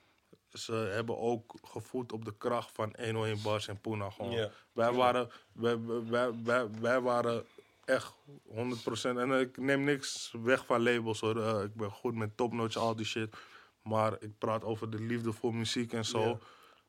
Ze 0.53 0.73
hebben 0.73 1.19
ook 1.19 1.55
gevoed 1.63 2.13
op 2.13 2.25
de 2.25 2.37
kracht 2.39 2.71
van 2.73 2.95
101 3.03 3.43
Bars 3.43 3.69
en 3.69 3.81
Puna 3.81 4.11
gewoon. 4.11 4.51
Wij, 4.73 4.93
waren, 4.93 5.31
wij, 5.53 5.79
wij, 5.85 6.43
wij, 6.45 6.71
wij 6.81 7.01
waren 7.01 7.45
echt 7.89 8.15
100%. 8.49 9.19
En 9.19 9.31
ik 9.31 9.57
neem 9.57 9.85
niks 9.85 10.35
weg 10.43 10.67
van 10.67 10.83
labels 10.83 11.21
hoor. 11.21 11.43
Eh, 11.43 11.63
ik 11.63 11.75
ben 11.75 11.91
goed 11.91 12.15
met 12.15 12.37
topnotch, 12.37 12.77
al 12.77 12.97
die 12.97 13.07
shit. 13.07 13.37
Maar 13.83 14.17
ik 14.21 14.39
praat 14.39 14.65
over 14.65 14.91
de 14.91 15.01
liefde 15.01 15.33
voor 15.33 15.55
muziek 15.55 15.93
en 15.93 16.05
zo. 16.05 16.39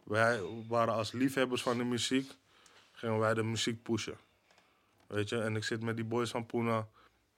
Wij 0.04 0.41
waren 0.68 0.93
als 0.93 1.12
liefhebbers 1.12 1.62
van 1.62 1.78
de 1.78 1.84
muziek, 1.84 2.32
gingen 2.91 3.20
wij 3.20 3.34
de 3.34 3.43
muziek 3.43 3.84
pushen. 3.84 4.18
Weet 5.08 5.30
je, 5.30 5.41
en 5.41 5.56
ik 5.56 5.64
zit 5.64 5.82
met 5.82 5.95
die 5.95 6.06
boys 6.06 6.30
van 6.30 6.45
Puna, 6.45 6.88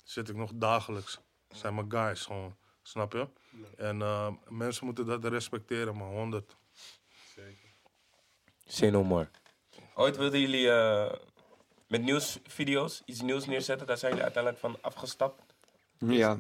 zit 0.03 0.29
ik 0.29 0.35
nog 0.35 0.51
dagelijks. 0.53 1.19
Zijn 1.49 1.75
mijn 1.75 1.91
guys 1.91 2.25
gewoon, 2.25 2.55
snap 2.81 3.13
je? 3.13 3.27
En 3.77 4.01
eh, 4.01 4.27
mensen 4.49 4.85
moeten 4.85 5.05
dat 5.05 5.25
respecteren, 5.25 5.95
man, 5.95 6.09
100. 6.09 6.55
Say 8.65 8.89
no 8.89 9.03
more. 9.03 9.29
Ooit 9.95 10.17
wilden 10.17 10.39
jullie 10.39 10.69
eh, 10.69 11.13
met 11.91 12.01
nieuwsvideo's 12.01 13.01
iets 13.05 13.21
nieuws 13.21 13.45
neerzetten. 13.45 13.87
Daar 13.87 13.97
zijn 13.97 14.11
jullie 14.11 14.25
uiteindelijk 14.25 14.63
van 14.63 14.77
afgestapt. 14.81 15.41
Ja. 15.97 16.39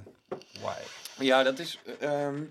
Why? 0.61 0.77
Ja, 1.25 1.43
dat 1.43 1.59
is. 1.59 1.79
ehm, 1.99 2.43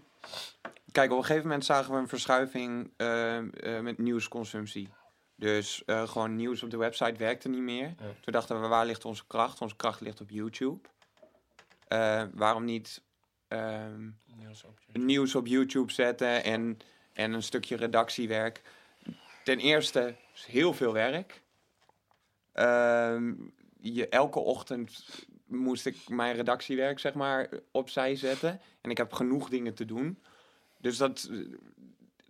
kijk, 0.93 1.11
op 1.11 1.19
een 1.19 1.25
gegeven 1.25 1.47
moment 1.49 1.65
zagen 1.65 1.93
we 1.93 1.99
een 1.99 2.09
verschuiving 2.09 2.91
ehm, 2.97 3.49
eh, 3.49 3.81
met 3.81 3.99
nieuwsconsumptie. 3.99 4.89
Dus 5.37 5.85
eh, 5.85 6.09
gewoon 6.09 6.37
nieuws 6.37 6.63
op 6.63 6.71
de 6.71 6.77
website 6.77 7.19
werkte 7.19 7.49
niet 7.49 7.61
meer. 7.61 7.95
Toen 8.21 8.33
dachten 8.33 8.61
we, 8.61 8.67
waar 8.67 8.87
ligt 8.87 9.05
onze 9.05 9.27
kracht? 9.27 9.61
Onze 9.61 9.77
kracht 9.77 10.01
ligt 10.01 10.21
op 10.21 10.31
YouTube. 10.31 10.89
Eh, 11.89 12.23
waarom 12.35 12.65
niet 12.65 13.03
ehm, 13.49 14.09
nieuws 14.93 15.35
op 15.35 15.47
YouTube 15.47 15.93
zetten 15.93 16.45
en, 16.45 16.79
en 17.13 17.33
een 17.33 17.43
stukje 17.43 17.77
redactiewerk? 17.77 18.63
Ten 19.45 19.59
eerste 19.59 20.15
is 20.35 20.45
heel 20.45 20.75
veel 20.75 20.93
werk. 20.93 21.43
Ehm, 22.53 23.33
je, 23.81 24.09
elke 24.09 24.39
ochtend 24.39 25.05
moest 25.47 25.87
ik 25.87 26.09
mijn 26.09 26.35
redactiewerk 26.35 26.99
zeg 26.99 27.15
maar 27.15 27.49
opzij 27.71 28.17
zetten. 28.17 28.61
En 28.81 28.91
ik 28.91 28.97
heb 28.97 29.13
genoeg 29.13 29.49
dingen 29.49 29.75
te 29.75 29.85
doen. 29.85 30.19
Dus 30.79 30.97
dat, 30.97 31.31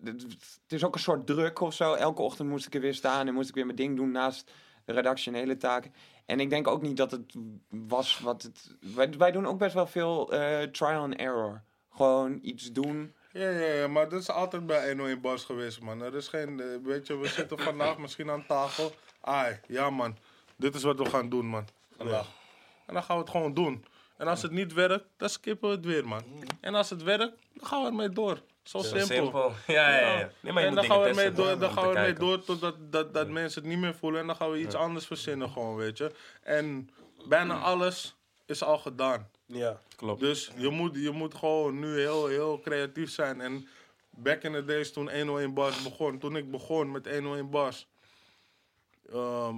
het 0.02 0.72
is 0.72 0.84
ook 0.84 0.94
een 0.94 1.00
soort 1.00 1.26
druk 1.26 1.60
of 1.60 1.74
zo. 1.74 1.94
Elke 1.94 2.22
ochtend 2.22 2.48
moest 2.48 2.66
ik 2.66 2.74
er 2.74 2.80
weer 2.80 2.94
staan 2.94 3.26
en 3.26 3.34
moest 3.34 3.48
ik 3.48 3.54
weer 3.54 3.64
mijn 3.64 3.76
ding 3.76 3.96
doen 3.96 4.10
naast 4.10 4.50
de 4.84 4.92
redactionele 4.92 5.56
taken. 5.56 5.92
En 6.26 6.40
ik 6.40 6.50
denk 6.50 6.66
ook 6.66 6.82
niet 6.82 6.96
dat 6.96 7.10
het 7.10 7.34
was 7.68 8.20
wat 8.20 8.42
het... 8.42 8.76
Wij, 8.94 9.10
wij 9.18 9.30
doen 9.30 9.46
ook 9.46 9.58
best 9.58 9.74
wel 9.74 9.86
veel 9.86 10.32
eh, 10.32 10.62
trial 10.62 11.02
and 11.02 11.14
error. 11.14 11.62
Gewoon 11.90 12.38
iets 12.42 12.72
doen. 12.72 13.14
Ja, 13.32 13.50
ja, 13.50 13.72
ja, 13.72 13.88
maar 13.88 14.08
dat 14.08 14.20
is 14.20 14.30
altijd 14.30 14.66
bij 14.66 14.88
101 14.88 15.20
Bars 15.20 15.44
geweest, 15.44 15.80
man. 15.80 16.02
Er 16.02 16.14
is 16.14 16.28
geen, 16.28 16.60
eh, 16.60 16.66
weet 16.82 17.06
je, 17.06 17.16
we 17.16 17.28
zitten 17.28 17.58
vandaag 17.58 17.98
misschien 18.04 18.30
aan 18.30 18.46
tafel. 18.46 18.92
Ai, 19.20 19.60
ja, 19.66 19.90
man. 19.90 20.16
Dit 20.56 20.74
is 20.74 20.82
wat 20.82 20.98
we 20.98 21.04
gaan 21.04 21.28
doen, 21.28 21.46
man. 21.46 21.68
Vandaag. 21.96 22.26
En 22.86 22.94
dan 22.94 23.02
gaan 23.02 23.16
we 23.16 23.22
het 23.22 23.30
gewoon 23.30 23.54
doen. 23.54 23.84
En 24.16 24.28
als 24.28 24.42
het 24.42 24.50
niet 24.50 24.72
werkt, 24.72 25.04
dan 25.16 25.28
skippen 25.28 25.68
we 25.68 25.74
het 25.74 25.84
weer, 25.84 26.08
man. 26.08 26.22
En 26.60 26.74
als 26.74 26.90
het 26.90 27.02
werkt, 27.02 27.32
dan 27.54 27.66
gaan 27.66 27.80
we 27.82 27.86
ermee 27.86 28.08
door. 28.08 28.42
Zo 28.62 28.78
Zo 28.78 28.98
simpel. 28.98 29.52
Ja, 29.66 29.88
ja, 29.88 30.18
ja. 30.18 30.30
Nee, 30.40 30.52
maar 30.52 30.62
je 30.62 30.68
en 30.68 30.74
dan 30.74 30.84
gaan 30.84 31.00
we 31.00 31.08
ermee 31.08 31.32
door, 31.32 31.58
dan 31.58 31.72
gaan 31.72 31.88
we 31.88 31.94
ermee 31.94 32.12
door 32.12 32.44
totdat 32.44 32.92
dat, 32.92 33.14
dat 33.14 33.28
mensen 33.28 33.62
het 33.62 33.70
niet 33.70 33.80
meer 33.80 33.94
voelen. 33.94 34.20
En 34.20 34.26
dan 34.26 34.36
gaan 34.36 34.50
we 34.50 34.60
iets 34.60 34.74
anders 34.74 35.06
verzinnen, 35.06 35.50
gewoon, 35.50 35.76
weet 35.76 35.98
je. 35.98 36.12
En 36.42 36.90
bijna 37.28 37.58
alles 37.58 38.14
is 38.46 38.62
al 38.62 38.78
gedaan. 38.78 39.28
Ja. 39.46 39.80
Klopt. 39.96 40.20
Dus 40.20 40.50
je 40.56 40.68
moet, 40.68 40.94
je 40.96 41.10
moet 41.10 41.34
gewoon 41.34 41.78
nu 41.78 41.98
heel, 41.98 42.26
heel 42.26 42.60
creatief 42.60 43.10
zijn. 43.10 43.40
En 43.40 43.68
back 44.10 44.42
in 44.42 44.52
the 44.52 44.64
days 44.64 44.92
toen 44.92 45.10
101 45.10 45.54
Bars 45.54 45.82
begon, 45.82 46.18
toen 46.18 46.36
ik 46.36 46.50
begon 46.50 46.90
met 46.90 47.08
101 47.08 47.50
Bars, 47.50 47.86
ehm, 49.10 49.56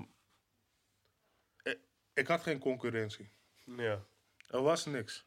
ik, 1.62 1.78
ik 2.14 2.26
had 2.26 2.42
geen 2.42 2.58
concurrentie. 2.58 3.30
Ja. 3.76 4.04
Er 4.50 4.62
was 4.62 4.84
niks. 4.86 5.24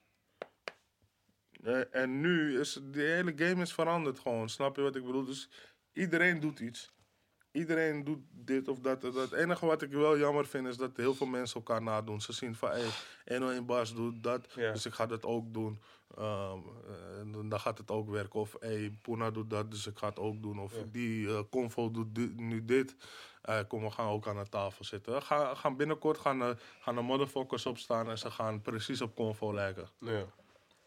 Eh, 1.64 1.96
en 1.96 2.20
nu 2.22 2.60
is 2.60 2.80
de 2.92 3.02
hele 3.02 3.34
game 3.36 3.62
is 3.62 3.74
veranderd 3.74 4.20
gewoon. 4.20 4.50
Snap 4.50 4.76
je 4.76 4.82
wat 4.82 4.96
ik 4.96 5.06
bedoel? 5.06 5.26
Dus 5.26 5.50
iedereen 5.94 6.40
doet 6.40 6.60
iets. 6.60 6.94
Iedereen 7.52 8.04
doet 8.04 8.20
dit 8.32 8.68
of 8.68 8.80
dat. 8.80 9.02
Het 9.02 9.32
enige 9.32 9.66
wat 9.66 9.82
ik 9.82 9.92
wel 9.92 10.18
jammer 10.18 10.48
vind 10.48 10.68
is 10.68 10.78
dat 10.78 10.98
heel 10.98 11.14
veel 11.14 11.28
mensen 11.28 11.56
elkaar 11.56 11.82
nadoen. 11.82 12.22
Ze 12.22 12.34
zien 12.34 12.56
van, 12.56 12.70
hé, 12.72 12.86
101 13.26 13.66
Bas 13.66 13.94
doet 13.96 14.24
dat, 14.24 14.52
Ja. 14.56 14.72
dus 14.72 14.86
ik 14.86 14.94
ga 14.94 15.06
dat 15.06 15.26
ook 15.26 15.54
doen. 15.54 15.82
En 16.18 17.32
dan- 17.32 17.60
gaat 17.60 17.78
het 17.78 17.92
ook 17.92 18.10
werken. 18.10 18.40
Of, 18.40 18.56
hé, 18.60 18.92
Puna 19.02 19.32
doet 19.32 19.50
dat, 19.50 19.72
dus 19.72 19.88
ik 19.88 19.98
ga 19.98 20.08
het 20.10 20.20
ook 20.20 20.42
doen. 20.42 20.60
Of 20.60 20.74
die 20.92 21.28
eh 21.28 21.40
Convo 21.50 21.92
doet 21.92 22.38
nu 22.38 22.66
dit. 22.66 22.96
Eh, 23.46 23.60
kom, 23.68 23.84
we 23.84 23.92
gaan 23.92 24.08
ook 24.08 24.28
aan 24.28 24.38
de 24.38 24.50
tafel 24.50 24.84
zitten. 24.86 25.14
We 25.14 25.22
gaan, 25.22 25.58
gaan 25.58 25.76
binnenkort 25.78 26.18
gaan, 26.18 26.42
er- 26.42 26.60
gaan 26.80 26.98
er 26.98 27.04
motherfuckers 27.04 27.66
opstaan 27.66 28.10
en 28.10 28.18
ze 28.18 28.32
gaan 28.32 28.62
precies 28.62 29.02
op 29.02 29.16
Convo 29.16 29.54
lijken. 29.54 29.90
Ja. 30.00 30.26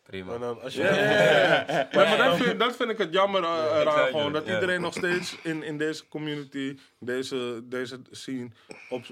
Prima. 0.03 0.35
En 0.35 0.41
dan 0.41 0.61
als 0.63 0.75
je... 0.75 0.83
Maar, 1.93 2.09
maar 2.09 2.17
dat, 2.17 2.37
vind, 2.37 2.59
dat 2.59 2.77
vind 2.77 2.91
ik 2.91 2.99
het 2.99 3.13
jammer 3.13 3.45
eh, 3.45 3.65
ik 3.65 3.71
eraan. 3.81 4.07
Gewoon, 4.07 4.33
dat 4.33 4.49
iedereen 4.49 4.81
nog 4.81 4.95
steeds 4.95 5.37
in, 5.43 5.63
in 5.63 5.79
deze 5.79 6.09
community, 6.09 6.79
deze, 6.99 7.63
deze 7.65 8.01
scene, 8.11 8.51
op, 8.89 9.05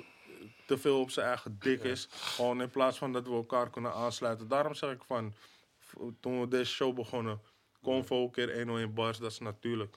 te 0.67 0.79
veel 0.79 1.01
op 1.01 1.11
zijn 1.11 1.27
eigen 1.27 1.57
dik 1.59 1.83
is. 1.83 2.09
Gewoon 2.11 2.61
in 2.61 2.71
plaats 2.71 2.99
van 2.99 3.13
dat 3.13 3.27
we 3.27 3.33
elkaar 3.35 3.71
kunnen 3.71 3.93
aansluiten. 3.93 4.49
Daarom 4.49 4.75
zeg 4.75 4.91
ik 4.91 5.03
van, 5.07 5.35
toen 6.21 6.41
we 6.41 6.49
deze 6.49 6.73
show 6.73 6.95
begonnen, 6.95 7.41
Convo 7.83 8.29
keer 8.29 8.57
101 8.57 8.95
bars, 8.95 9.19
dat 9.19 9.31
is 9.31 9.39
natuurlijk. 9.39 9.97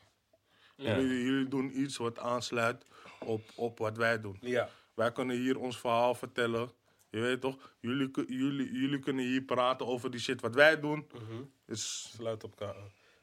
Ja. 0.76 0.96
Jullie, 0.96 1.24
jullie 1.24 1.48
doen 1.48 1.80
iets 1.82 1.98
wat 1.98 2.20
aansluit 2.20 2.86
op, 3.26 3.42
op 3.56 3.78
wat 3.78 3.98
wij 3.98 4.22
doen. 4.22 4.38
Ja. 4.42 4.70
Wij 4.94 5.12
kunnen 5.12 5.36
hier 5.36 5.60
ons 5.60 5.80
verhaal 5.80 6.16
vertellen. 6.16 6.72
Je 7.10 7.20
weet 7.20 7.42
toch? 7.42 7.74
Jullie, 7.80 8.12
jullie, 8.28 8.72
jullie 8.72 9.00
kunnen 9.00 9.26
hier 9.26 9.42
praten 9.42 9.88
over 9.88 10.12
die 10.12 10.20
shit 10.20 10.42
wat 10.42 10.56
wij 10.56 10.80
doen. 10.80 11.08
Is 11.68 12.12
Sluit 12.16 12.44
op 12.44 12.60
elkaar. 12.60 12.76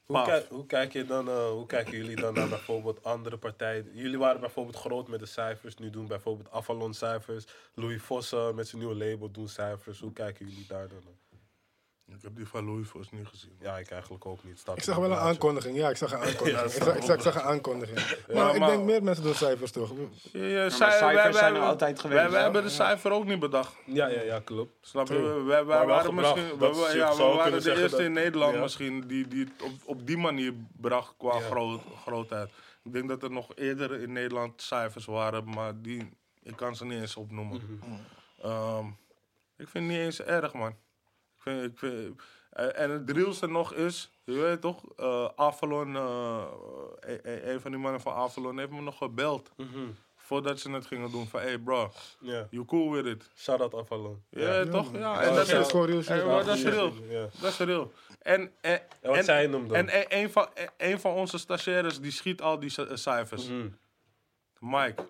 Hoe, 0.06 0.22
kijk, 0.22 0.48
hoe, 0.48 0.66
kijk 0.66 0.92
je 0.92 1.04
dan, 1.04 1.28
eh, 1.28 1.48
hoe 1.48 1.66
kijken 1.66 1.96
jullie 1.96 2.16
dan 2.16 2.34
naar 2.34 2.48
bijvoorbeeld 2.48 3.04
andere 3.04 3.36
partijen? 3.38 3.90
Jullie 3.92 4.18
waren 4.18 4.40
bijvoorbeeld 4.40 4.76
groot 4.76 5.08
met 5.08 5.20
de 5.20 5.26
cijfers. 5.26 5.76
Nu 5.76 5.90
doen 5.90 6.06
bijvoorbeeld 6.06 6.50
Avalon 6.50 6.94
cijfers. 6.94 7.44
Louis 7.74 8.02
Vossen 8.02 8.54
met 8.54 8.68
zijn 8.68 8.80
nieuwe 8.80 8.96
label 8.96 9.30
doen 9.30 9.48
cijfers. 9.48 10.00
Hoe 10.00 10.12
kijken 10.12 10.48
jullie 10.48 10.66
daar 10.68 10.88
dan 10.88 11.02
naar? 11.04 11.14
Ik 12.08 12.22
heb 12.22 12.36
die 12.36 12.46
van 12.46 12.64
Louis 12.64 12.88
Vos 12.88 13.10
niet 13.10 13.26
gezien. 13.26 13.56
Ja, 13.60 13.78
ik 13.78 13.90
eigenlijk 13.90 14.26
ook 14.26 14.44
niet. 14.44 14.58
Staat 14.58 14.76
Ik 14.76 14.82
zag 14.82 14.96
wel 14.96 15.10
een 15.10 15.16
aankondiging. 15.16 15.76
Ja, 15.76 15.88
ik 15.90 15.96
zag 15.96 16.12
een 16.12 16.18
aankondiging. 16.28 16.56
Ja, 16.58 16.62
ik, 16.64 16.70
zag, 16.70 16.96
ik, 16.96 17.02
zag, 17.02 17.16
ik 17.16 17.22
zag 17.22 17.34
een 17.34 17.40
aankondiging. 17.40 17.96
Maar 18.34 18.54
ik 18.54 18.60
maar- 18.60 18.68
denk 18.70 18.82
meer 18.84 19.02
mensen 19.02 19.24
doen 19.24 19.34
cijfers 19.34 19.70
toch? 19.70 19.90
Ja, 20.32 20.44
ja, 20.44 20.60
maar 20.60 20.70
zij- 20.70 20.90
cijfers 20.90 21.22
wij- 21.22 21.32
zijn 21.32 21.52
wij- 21.52 21.62
er 21.62 21.66
altijd 21.68 22.00
geweest, 22.00 22.20
Wij, 22.20 22.28
wij 22.30 22.38
hè? 22.38 22.44
hebben 22.44 22.62
de 22.62 22.68
cijfer 22.68 23.10
ook 23.10 23.24
niet 23.24 23.38
bedacht. 23.40 23.74
Ja, 23.84 24.06
ja, 24.06 24.20
ja, 24.20 24.40
klopt. 24.40 24.72
Snap 24.86 25.08
je? 25.08 25.42
Wij, 25.46 25.64
waren 25.64 26.14
misschien, 26.14 26.58
we, 26.58 26.92
ja, 26.94 27.16
we 27.16 27.22
waren 27.22 27.62
de 27.62 27.70
eerste 27.70 27.88
dat- 27.96 28.00
in 28.00 28.12
Nederland 28.12 28.54
ja. 28.54 28.60
misschien 28.60 29.00
die, 29.06 29.28
die 29.28 29.44
het 29.44 29.62
op, 29.62 29.72
op 29.84 30.06
die 30.06 30.16
manier 30.18 30.54
bracht 30.80 31.14
qua 31.18 31.34
Ja. 31.38 31.40
groot, 31.40 31.80
grootheid. 32.02 32.50
Ik 32.84 32.92
denk 32.92 33.08
dat 33.08 33.22
er 33.22 33.30
nog 33.30 33.54
eerder 33.54 34.00
in 34.00 34.12
Nederland 34.12 34.62
cijfers 34.62 35.04
waren, 35.04 35.50
maar 35.50 35.72
die, 35.80 36.10
ik 36.42 36.56
kan 36.56 36.76
ze 36.76 36.84
niet 36.84 37.00
eens 37.00 37.16
opnoemen. 37.16 37.78
Mhm. 37.80 37.92
Ehm, 38.42 38.86
ik 39.56 39.68
vind 39.68 39.72
het 39.72 39.82
niet 39.82 39.98
eens 40.04 40.22
erg, 40.22 40.52
man. 40.52 40.74
Ik 41.46 41.52
vind, 41.52 41.72
ik 41.72 41.78
vind, 41.78 42.20
eh, 42.50 42.78
en 42.82 42.90
het 42.90 43.10
realste 43.10 43.46
nog 43.48 43.74
is, 43.74 44.10
je 44.24 44.32
weet 44.32 44.60
toch, 44.60 44.82
eh 44.96 45.28
Avalon, 45.36 45.96
eh, 45.96 46.44
een- 47.00 47.50
een 47.50 47.60
van 47.60 47.70
die 47.70 47.80
mannen 47.80 48.00
van 48.00 48.12
Avalon 48.12 48.58
heeft 48.58 48.70
me 48.70 48.80
nog 48.80 48.98
gebeld. 48.98 49.50
Mhm. 49.56 49.66
Voordat 50.16 50.60
ze 50.60 50.70
het 50.70 50.86
gingen 50.86 51.10
doen 51.10 51.26
van, 51.26 51.40
hey 51.40 51.58
bro, 51.58 51.92
Ja. 52.20 52.46
you 52.50 52.64
cool 52.64 52.90
with 52.90 53.06
it? 53.06 53.30
Shout-out 53.36 53.74
Avalon. 53.74 54.22
Ja, 54.30 54.64
toch? 54.64 54.92
Ja, 54.92 54.98
Ja, 54.98 55.20
en 55.22 55.34
dat 55.34 55.42
is, 55.46 55.52
real 55.52 55.62
eh, 56.40 56.46
dat 56.46 56.56
is 56.56 56.62
real. 56.64 56.92
Dat 57.40 57.50
is 57.50 57.58
real. 57.58 57.92
En, 58.22 58.40
en, 58.60 58.80
En 58.80 58.82
wat 59.02 59.16
en, 59.16 59.24
zei 59.24 59.42
je 59.46 59.48
hem 59.56 59.68
dan? 59.68 59.76
en 59.76 59.96
een, 59.98 60.06
een 60.08 60.30
van, 60.30 60.48
een- 60.76 61.00
van 61.00 61.12
onze 61.12 61.38
stagiaires 61.38 62.00
die 62.00 62.10
schiet 62.12 62.42
al 62.42 62.58
die 62.58 62.70
ci- 62.70 62.86
cijfers. 62.96 63.48
Mhm. 63.48 63.68
Mike. 64.58 65.06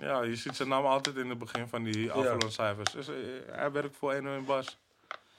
Ja, 0.00 0.22
je 0.22 0.36
ziet 0.36 0.56
zijn 0.56 0.68
naam 0.68 0.84
altijd 0.86 1.16
in 1.16 1.28
het 1.28 1.38
begin 1.38 1.68
van 1.68 1.82
die 1.82 2.12
Avalon 2.12 2.50
cijfers. 2.50 2.92
Dus, 2.92 3.08
eh, 3.08 3.14
hij 3.50 3.70
werkt 3.72 3.96
voor 3.96 4.12
101 4.14 4.44
Bas. 4.44 4.78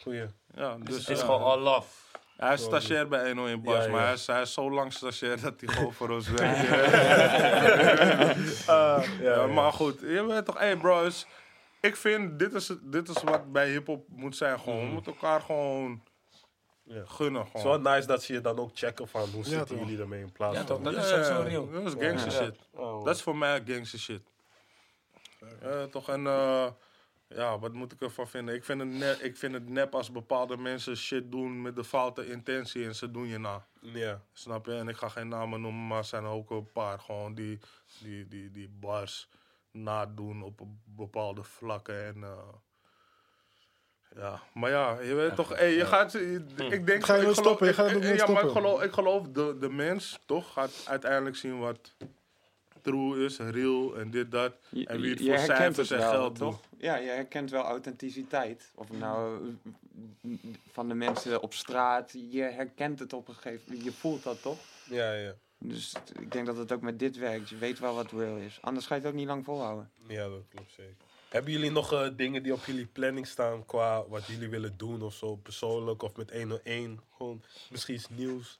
Goeie. 0.02 0.26
Ja, 0.56 0.78
dus, 0.80 0.96
Het 0.98 1.10
is 1.10 1.20
ja. 1.20 1.26
gewoon 1.26 1.42
all 1.42 1.60
love. 1.60 1.88
Hij 2.38 2.54
is 2.54 2.62
stagiair 2.64 3.08
bij 3.08 3.26
101 3.28 3.62
Bas, 3.62 3.76
Ja, 3.76 3.84
ja. 3.84 3.90
maar 3.92 4.04
hij 4.04 4.14
is, 4.14 4.28
hij 4.28 4.42
is 4.42 4.54
zo 4.54 4.72
lang 4.72 4.94
stagiair 4.94 5.42
dat 5.42 5.54
hij 5.62 5.70
gewoon 5.74 5.94
voor 5.94 6.10
ons 6.10 6.28
werkt. 6.36 6.68
ja, 8.66 9.04
Ja, 9.22 9.48
maar 9.48 9.74
goed, 9.74 10.00
je 10.00 10.26
weet 10.28 10.46
toch, 10.46 10.58
hey 10.58 10.78
bros. 10.78 11.26
Ik 11.82 11.96
vind, 11.96 12.40
dit 12.40 12.54
is, 12.54 12.72
dit 12.82 13.10
is 13.10 13.24
wat 13.24 13.52
bij 13.52 13.70
hip-hop 13.70 14.06
moet 14.10 14.36
zijn. 14.36 14.60
Gewoon. 14.60 14.80
We 14.80 14.94
moeten 14.94 15.12
elkaar 15.12 15.42
gewoon 15.42 16.02
Ja. 16.84 17.02
gunnen. 17.06 17.42
Het 17.42 17.54
is 17.54 17.62
Gewoon. 17.62 17.84
wel 17.84 17.94
nice 17.94 18.08
dat 18.08 18.24
ze 18.24 18.34
je 18.34 18.42
dan 18.42 18.60
ook 18.60 18.70
checken 18.74 19.08
van 19.08 19.30
hoe 19.34 19.44
zitten 19.44 19.68
toch. 19.68 19.80
jullie 19.80 20.00
ermee 20.02 20.22
in 20.22 20.32
plaats 20.32 20.58
Ja, 20.58 20.66
van... 20.66 20.84
toch? 20.84 20.94
Dat 20.94 21.04
is 21.04 21.10
ja, 21.10 21.24
zo 21.24 21.42
real. 21.42 21.72
Dat 21.72 21.84
is 21.86 21.94
gangster 22.08 22.32
Ja. 22.32 22.38
shit. 22.44 22.56
Oh, 22.74 23.06
Dat 23.06 23.16
is 23.16 23.22
voor 23.22 23.38
mij 23.38 23.62
gangster 23.66 24.00
shit. 24.00 24.22
Ja, 25.62 25.88
toch 25.88 26.10
en 26.10 26.28
eh, 26.28 26.68
ja, 27.28 27.60
wat 27.60 27.74
moet 27.74 27.92
ik 27.92 28.02
ervan 28.02 28.28
vinden? 28.28 28.56
Ik 28.56 28.64
vind, 28.64 28.80
het 28.80 28.90
nep, 28.90 29.20
ik 29.20 29.38
vind 29.38 29.54
het 29.54 29.70
nep 29.70 29.96
als 29.96 30.12
bepaalde 30.12 30.58
mensen 30.58 30.98
shit 30.98 31.32
doen 31.32 31.62
met 31.62 31.76
de 31.76 31.84
foute 31.84 32.28
intentie 32.32 32.86
en 32.86 32.96
ze 32.96 33.12
doen 33.12 33.28
je 33.28 33.38
na. 33.38 33.66
Ja. 33.80 34.22
Snap 34.34 34.66
je? 34.66 34.74
En 34.76 34.88
ik 34.88 34.96
ga 34.96 35.10
geen 35.10 35.28
namen 35.28 35.62
noemen, 35.62 35.88
maar 35.88 35.98
er 35.98 36.04
zijn 36.04 36.24
ook 36.26 36.50
een 36.50 36.72
paar 36.72 37.00
gewoon 37.00 37.34
die, 37.34 37.60
die, 38.00 38.28
die, 38.28 38.52
die 38.52 38.70
bars 38.80 39.30
nadoen 39.72 40.44
op 40.44 40.62
bepaalde 40.86 41.44
vlakken. 41.44 42.06
En, 42.06 42.24
eh, 42.24 42.38
ja, 44.16 44.42
maar 44.54 44.70
ja, 44.70 45.00
je 45.00 45.14
weet 45.14 45.36
toch, 45.36 45.50
hey, 45.50 45.74
je 45.74 45.86
gaat, 45.86 46.14
ik 46.14 46.86
denk, 46.86 47.06
Ga 47.06 47.14
je 47.14 47.20
ik 47.20 47.26
nooit 47.26 47.36
geloof- 47.36 47.36
stoppen? 47.36 47.68
Je 47.68 47.74
gaat 47.74 47.92
ik- 47.92 48.04
ja, 48.04 48.08
maar 48.08 48.14
ik 48.14 48.20
stoppen. 48.20 48.50
geloof, 48.52 48.82
ik 48.84 48.92
geloof 48.92 49.28
de, 49.28 49.58
de 49.60 49.70
mens 49.70 50.20
toch 50.26 50.54
gaat 50.54 50.84
uiteindelijk 50.88 51.36
zien 51.36 51.60
wat 51.60 51.96
true 52.82 53.26
is, 53.26 53.38
real 53.38 53.98
en 53.98 54.12
dit, 54.12 54.32
dat. 54.32 54.54
Je, 54.70 54.86
En 54.86 55.02
wie 55.02 55.10
het 55.10 55.20
je 55.20 55.26
voor 55.26 55.38
cijfers 55.38 55.90
het 55.90 56.00
en 56.00 56.06
wel, 56.06 56.14
geld 56.14 56.36
toch? 56.36 56.60
Ja, 56.78 56.96
je 56.96 57.10
herkent 57.10 57.52
wel 57.52 57.64
authenticiteit. 57.64 58.72
Of 58.76 58.92
nou 58.92 59.40
van 60.72 60.88
de 60.88 60.94
mensen 60.94 61.42
op 61.42 61.54
straat, 61.54 62.12
je 62.30 62.42
herkent 62.42 63.00
het 63.00 63.14
op 63.14 63.28
een 63.28 63.34
gegeven 63.34 63.62
moment. 63.68 63.84
Je 63.84 63.92
voelt 63.92 64.24
dat 64.24 64.42
toch? 64.42 64.60
Ja, 64.90 65.14
ja. 65.14 65.34
Dus 65.58 65.94
ik 66.20 66.32
denk 66.32 66.46
dat 66.46 66.58
het 66.58 66.72
ook 66.72 66.82
met 66.82 67.00
dit 67.00 67.18
werkt. 67.18 67.50
Je 67.50 67.58
weet 67.58 67.80
wel 67.80 67.96
wat 67.96 68.12
real 68.12 68.38
is. 68.38 68.58
Anders 68.62 68.86
ga 68.86 68.96
je 68.96 69.02
het 69.02 69.10
ook 69.10 69.18
niet 69.18 69.28
lang 69.28 69.46
volhouden. 69.46 69.92
Ja, 70.08 70.30
dat 70.30 70.44
klopt 70.50 70.72
zeker. 70.72 70.96
Hebben 71.30 71.52
jullie 71.52 71.72
nog 71.72 71.94
eh, 71.94 72.08
dingen 72.16 72.44
die 72.44 72.54
op 72.54 72.66
jullie 72.66 72.86
planning 72.86 73.28
staan 73.28 73.66
qua 73.66 74.08
wat 74.08 74.26
jullie 74.26 74.50
willen 74.50 74.78
doen 74.78 75.02
of 75.02 75.14
zo, 75.14 75.36
persoonlijk 75.36 76.02
of 76.02 76.16
met 76.16 76.32
101? 76.32 77.00
Gewoon 77.18 77.42
misschien 77.70 77.96
iets 77.96 78.10
nieuws. 78.10 78.60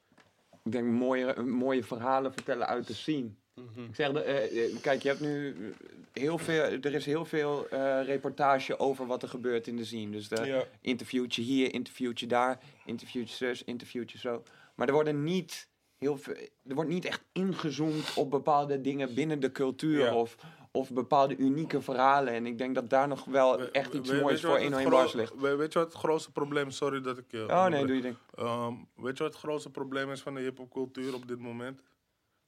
Ik 0.64 0.72
denk 0.72 0.88
mooie, 0.88 1.42
mooie 1.42 1.84
verhalen 1.84 2.34
vertellen 2.34 2.68
uit 2.68 2.88
de 2.88 2.94
scene. 2.94 3.30
Mhm. 3.76 3.84
Ik 3.86 3.96
zeg, 3.96 4.12
de, 4.12 4.22
eh, 4.22 4.66
eh, 4.66 4.76
kijk, 4.82 5.02
je 5.02 5.08
hebt 5.08 5.22
nu 5.22 5.48
eh, 5.50 6.22
heel 6.24 6.38
veel, 6.38 6.62
er 6.64 6.94
is 6.94 7.06
heel 7.06 7.26
veel 7.26 7.68
reportage 8.06 8.80
over 8.80 9.06
wat 9.08 9.24
er 9.24 9.30
gebeurt 9.30 9.68
in 9.68 9.76
de 9.78 9.86
scene. 9.86 10.12
Dus 10.12 10.28
de 10.28 10.46
Ja. 10.46 10.64
interviewtje 10.82 11.42
hier, 11.42 11.74
interviewtje 11.74 12.28
daar, 12.28 12.60
interviewtje 12.86 13.36
zus, 13.36 13.64
interviewtje 13.64 14.18
zo. 14.18 14.44
Maar 14.76 14.88
er 14.88 14.94
worden 14.94 15.24
niet 15.24 15.68
heel 15.98 16.18
veel, 16.18 16.34
er 16.68 16.76
wordt 16.76 16.90
niet 16.90 17.06
echt 17.06 17.22
ingezoomd 17.32 18.14
op 18.16 18.32
bepaalde 18.32 18.82
dingen 18.82 19.14
binnen 19.14 19.40
de 19.40 19.52
cultuur 19.52 20.00
Ja. 20.00 20.16
of, 20.16 20.36
of 20.72 20.92
bepaalde 20.92 21.36
unieke 21.38 21.82
verhalen. 21.82 22.34
En 22.34 22.46
ik 22.46 22.58
denk 22.58 22.76
dat 22.76 22.90
daar 22.90 23.08
nog 23.08 23.26
wel 23.26 23.58
We- 23.58 23.72
echt 23.72 23.94
iets 23.94 24.10
we- 24.10 24.20
moois 24.20 24.42
voor 24.42 24.50
wat 24.50 24.60
het 24.60 24.68
101 24.68 24.88
gro- 24.92 24.98
bars 25.02 25.14
ligt. 25.14 25.34
we- 25.40 25.56
Weet 25.56 25.74
je 25.74 25.80
wat 25.80 25.88
het 25.94 25.98
grootste 25.98 26.32
probleem 26.32 26.68
is? 26.68 26.76
Sorry 26.76 27.02
dat 27.02 27.18
ik 27.18 27.26
je... 27.28 27.44
Oh 27.50 27.66
nee, 27.66 27.86
doe 27.86 27.96
je 27.96 28.02
ding. 28.02 28.16
Ehm, 28.36 28.74
weet 28.96 29.18
je 29.18 29.24
wat 29.24 29.34
het 29.34 29.42
grootste 29.42 29.70
probleem 29.70 30.12
is 30.12 30.22
van 30.22 30.34
de 30.36 30.42
hip-hopcultuur 30.42 31.14
op 31.14 31.28
dit 31.28 31.40
moment? 31.40 31.82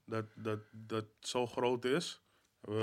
Dat, 0.05 0.25
dat, 0.35 0.59
dat 0.71 1.05
zo 1.19 1.47
groot 1.47 1.85
is. 1.85 2.21
We, 2.59 2.73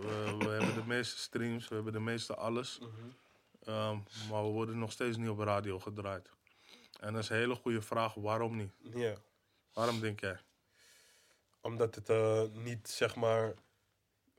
we, 0.00 0.36
we 0.38 0.50
hebben 0.50 0.74
de 0.74 0.86
meeste 0.86 1.18
streams, 1.18 1.68
we 1.68 1.74
hebben 1.74 1.92
de 1.92 2.00
meeste 2.00 2.34
alles. 2.34 2.80
Ehm, 3.62 3.98
maar 4.30 4.42
we 4.42 4.50
worden 4.50 4.78
nog 4.78 4.92
steeds 4.92 5.16
niet 5.16 5.28
op 5.28 5.38
radio 5.38 5.78
gedraaid. 5.78 6.30
En 7.00 7.12
dat 7.12 7.22
is 7.22 7.28
een 7.28 7.36
hele 7.36 7.54
goede 7.54 7.82
vraag, 7.82 8.14
waarom 8.14 8.56
niet? 8.56 8.72
Ja. 8.78 9.14
Waarom 9.72 10.00
denk 10.00 10.20
jij? 10.20 10.38
Omdat 11.60 11.94
het 11.94 12.08
eh, 12.08 12.42
niet, 12.52 12.88
zeg 12.88 13.16
maar, 13.16 13.54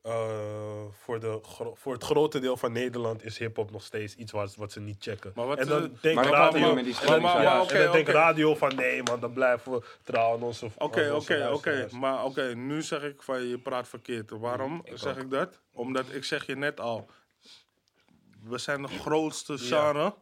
eh, 0.04 0.86
voor, 0.92 1.20
de 1.20 1.40
gro- 1.44 1.76
voor 1.76 1.94
het 1.94 2.04
grote 2.04 2.40
deel 2.40 2.58
van 2.58 2.72
Nederland 2.72 3.24
is 3.24 3.38
hip-hop 3.38 3.72
nog 3.72 3.84
steeds 3.84 4.16
iets 4.16 4.32
wat, 4.32 4.56
wat 4.56 4.72
ze 4.72 4.80
niet 4.80 4.96
checken. 5.00 5.32
Maar 5.36 5.46
wat 5.48 5.58
en 5.58 5.64
is 5.64 5.70
dan 5.70 5.82
het- 5.82 6.02
denk 6.02 6.16
Maar 6.16 6.24
dat 6.24 6.34
radio, 6.34 6.74
met 6.74 6.84
die 6.84 6.94
ja, 7.02 7.18
Maar 7.20 7.36
en 7.38 7.44
dan 7.84 7.92
denkt 7.92 8.10
oké. 8.10 8.12
radio 8.18 8.56
van 8.56 8.76
nee 8.76 9.04
man, 9.04 9.20
dan 9.20 9.34
blijven 9.34 9.72
we 9.72 9.84
trouw 10.04 10.34
aan 10.34 10.44
onze 10.44 10.66
Oké, 10.78 11.12
oké, 11.14 11.50
oké. 11.54 11.88
Maar 11.92 12.24
oké, 12.26 12.54
nu 12.56 12.82
zeg 12.82 13.04
ik 13.04 13.22
van 13.22 13.42
je 13.48 13.58
praat 13.58 13.88
verkeerd. 13.88 14.30
Waarom 14.30 14.86
zeg 14.94 15.18
ik 15.18 15.30
dat? 15.30 15.60
Omdat 15.72 16.06
ik 16.12 16.24
zeg 16.24 16.46
je 16.46 16.56
net 16.56 16.80
al, 16.80 17.10
we 18.44 18.58
zijn 18.58 18.82
de 18.82 18.88
grootste 18.88 19.58
genre 19.58 20.14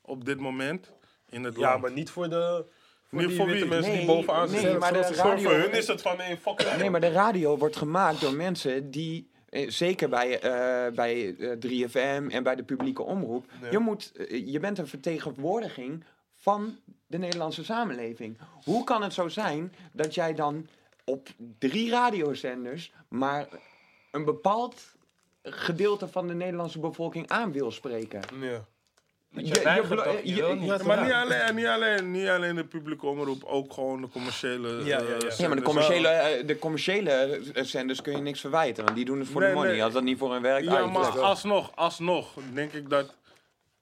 op 0.00 0.24
dit 0.24 0.40
moment 0.40 0.92
in 1.28 1.44
het 1.44 1.54
Ja, 1.56 1.60
land. 1.60 1.82
maar 1.82 1.92
niet 1.92 2.10
voor 2.10 2.28
de 2.28 2.64
Niet 3.10 3.36
voor 3.36 3.46
witte 3.46 3.60
wie? 3.60 3.68
mensen 3.68 3.90
Nee, 3.92 4.06
die 4.06 4.14
bovenaan 4.16 4.50
nee, 4.50 4.60
zitten. 4.60 4.78
maar 4.78 4.92
de 4.92 5.04
Voor- 5.04 5.14
radio- 5.14 5.48
Voor 5.50 5.58
hun 5.58 5.72
is 5.72 5.86
het 5.86 6.02
van 6.02 6.16
nee, 6.16 6.36
fuck 6.36 6.60
it. 6.60 6.76
Nee, 6.78 6.90
maar 6.90 7.00
de 7.00 7.10
radio 7.10 7.56
wordt 7.58 7.76
gemaakt 7.76 8.20
door 8.20 8.34
mensen 8.34 8.90
die, 8.90 9.30
eh, 9.48 9.70
zeker 9.70 10.08
bij, 10.08 10.40
eh, 10.40 10.92
bij 10.94 11.34
eh, 11.38 11.50
3FM 11.58 12.28
en 12.30 12.42
bij 12.42 12.54
de 12.56 12.62
publieke 12.62 13.02
omroep, 13.02 13.44
je, 13.70 13.78
moet, 13.78 14.12
eh, 14.28 14.46
je 14.46 14.60
bent 14.60 14.78
een 14.78 14.86
vertegenwoordiging 14.86 16.04
van 16.34 16.78
de 17.06 17.18
Nederlandse 17.18 17.64
samenleving. 17.64 18.38
Hoe 18.64 18.84
kan 18.84 19.02
het 19.02 19.12
zo 19.12 19.28
zijn 19.28 19.74
dat 19.92 20.14
jij 20.14 20.34
dan 20.34 20.66
op 21.04 21.28
drie 21.58 21.90
radiozenders, 21.90 22.92
maar 23.08 23.48
een 24.10 24.24
bepaald 24.24 24.82
gedeelte 25.42 26.08
van 26.08 26.26
de 26.26 26.34
Nederlandse 26.34 26.78
bevolking 26.80 27.28
aan 27.28 27.52
wil 27.52 27.70
spreken. 27.70 28.20
Ja. 28.40 28.64
Je? 29.30 29.42
Je 30.24 30.34
je- 30.34 30.54
niet. 30.54 30.82
Maar 30.84 31.02
niet 31.02 31.12
alleen, 31.12 31.54
niet, 31.54 31.66
alleen, 31.66 32.10
niet 32.10 32.28
alleen 32.28 32.54
de 32.54 32.64
publieke 32.64 33.06
omroep, 33.06 33.44
ook 33.44 33.72
gewoon 33.72 34.00
de 34.00 34.08
commerciële. 34.08 34.68
Ja, 34.68 34.84
ja, 34.84 34.98
ja. 34.98 35.00
eh, 35.02 35.18
Ja, 35.18 35.18
maar 35.28 35.36
Ja, 35.38 35.46
maar 35.48 35.56
de 35.56 35.62
commerciële, 35.62 36.08
eh, 36.08 36.46
de 36.46 36.58
commerciële 36.58 37.40
zenders 37.54 38.02
kun 38.02 38.12
je 38.12 38.18
niks 38.22 38.40
verwijten, 38.40 38.84
want 38.84 38.96
die 38.96 39.04
doen 39.04 39.18
het 39.18 39.28
voor 39.28 39.40
Nee, 39.40 39.50
de 39.50 39.56
money. 39.56 39.70
nee. 39.72 39.84
Als 39.84 39.92
dat 39.92 40.02
niet 40.02 40.18
voor 40.18 40.32
hun 40.32 40.42
werk 40.42 40.64
Ja, 40.64 40.76
uit. 40.76 40.92
maar 40.92 41.08
is. 41.08 41.20
alsnog, 41.20 41.76
alsnog 41.76 42.34
denk 42.54 42.72
ik 42.72 42.90
dat 42.90 43.16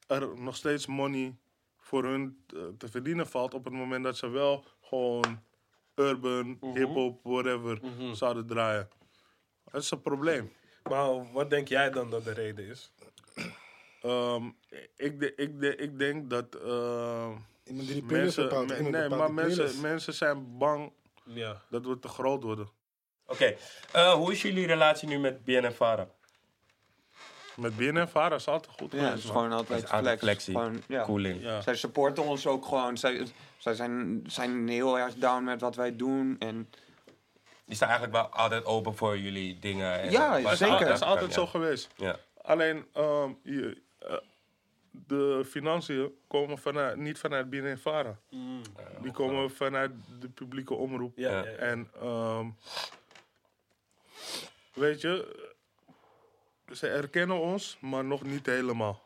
er 0.07 0.29
nog 0.39 0.57
steeds 0.57 0.87
money 0.87 1.35
voor 1.79 2.05
hun 2.05 2.45
eh, 2.55 2.59
te 2.79 2.89
verdienen 2.89 3.27
valt 3.27 3.55
op 3.55 3.65
het 3.65 3.73
moment 3.73 4.05
dat 4.05 4.16
ze 4.16 4.29
wel 4.29 4.65
gewoon 4.83 5.41
urban, 5.95 6.57
Mhm. 6.61 6.77
hip-hop, 6.77 7.20
whatever 7.23 7.81
zouden 8.12 8.47
draaien. 8.47 8.89
Dat 9.73 9.83
is 9.83 9.91
een 9.91 10.03
probleem. 10.03 10.53
Maar 10.89 11.33
wat 11.33 11.51
denk 11.51 11.69
jij 11.69 11.91
dan 11.91 12.11
dat 12.11 12.25
de 12.25 12.33
reden 12.33 12.66
is? 12.66 12.93
Ehm, 14.03 14.45
ik, 14.97 15.20
de- 15.20 15.35
ik, 15.35 15.61
de- 15.61 15.77
ik 15.77 15.99
denk 15.99 16.31
dat 16.31 16.55
eh, 16.55 17.29
Iemand 17.65 17.89
die 17.89 18.03
mensen, 18.05 18.43
bepaalt. 18.49 18.69
me- 18.69 18.81
nee, 18.91 19.09
maar 19.09 19.47
die 19.49 19.81
mensen, 19.81 20.15
zijn 20.15 20.59
bang 20.59 20.93
Ja. 21.25 21.61
dat 21.70 21.85
we 21.87 21.99
te 21.99 22.09
groot 22.09 22.43
worden. 22.43 22.69
Oké, 23.27 23.55
eh, 23.93 24.12
hoe 24.12 24.33
is 24.33 24.43
jullie 24.43 24.66
relatie 24.66 25.09
nu 25.09 25.19
met 25.19 25.45
BNN 25.45 25.73
Vara? 25.73 26.09
Met 27.57 27.77
BNN 27.77 28.07
Vara 28.09 28.35
is 28.35 28.47
altijd 28.49 28.75
goed 28.79 28.93
Ja, 28.93 28.99
het 28.99 29.19
is 29.19 29.25
gewoon 29.25 29.53
altijd 29.53 29.83
is 29.83 29.91
altijd 29.91 30.05
flex. 30.19 30.20
flexie. 30.45 30.55
Gewoon, 30.55 30.83
ja. 30.89 31.05
Cooling. 31.05 31.43
Ja. 31.43 31.61
Zij 31.61 31.75
supporten 31.77 32.23
ons 32.25 32.47
ook 32.47 32.65
gewoon. 32.65 32.97
Zij, 32.97 33.27
zij 33.59 33.75
zijn, 33.75 34.25
zijn 34.27 34.69
heel 34.69 34.99
erg 34.99 35.15
down 35.15 35.45
met 35.45 35.61
wat 35.61 35.75
wij 35.77 35.97
doen. 35.97 36.37
En 36.39 36.70
Die 37.65 37.77
staan 37.77 37.89
eigenlijk 37.89 38.19
wel 38.19 38.27
altijd 38.41 38.65
open 38.65 38.95
voor 38.97 39.19
jullie 39.19 39.59
dingen. 39.59 40.01
en 40.01 40.11
Ja, 40.11 40.55
zeker. 40.55 40.87
Dat 40.87 40.97
is 40.97 41.03
altijd 41.03 41.29
ja. 41.29 41.35
zo 41.41 41.47
geweest. 41.47 41.89
Ja. 41.97 42.16
Alleen, 42.43 42.87
ehm, 42.93 43.31
je, 43.43 43.62
eh, 43.70 43.77
de 44.91 45.45
financiën 45.47 46.13
komen 46.27 46.59
vanuit, 46.59 46.97
niet 46.97 47.19
vanuit 47.19 47.51
BNN 47.51 47.77
Vara. 47.77 48.19
Die 49.03 49.13
komen 49.13 49.51
vanuit 49.51 49.91
de 50.21 50.29
publieke 50.29 50.75
omroep. 50.75 51.17
Ja. 51.17 51.45
En 51.45 51.91
ehm, 52.01 52.51
weet 54.75 55.01
je, 55.01 55.47
ze 56.73 56.89
erkennen 56.89 57.39
ons, 57.41 57.77
maar 57.81 58.05
nog 58.05 58.23
niet 58.23 58.47
helemaal. 58.47 59.03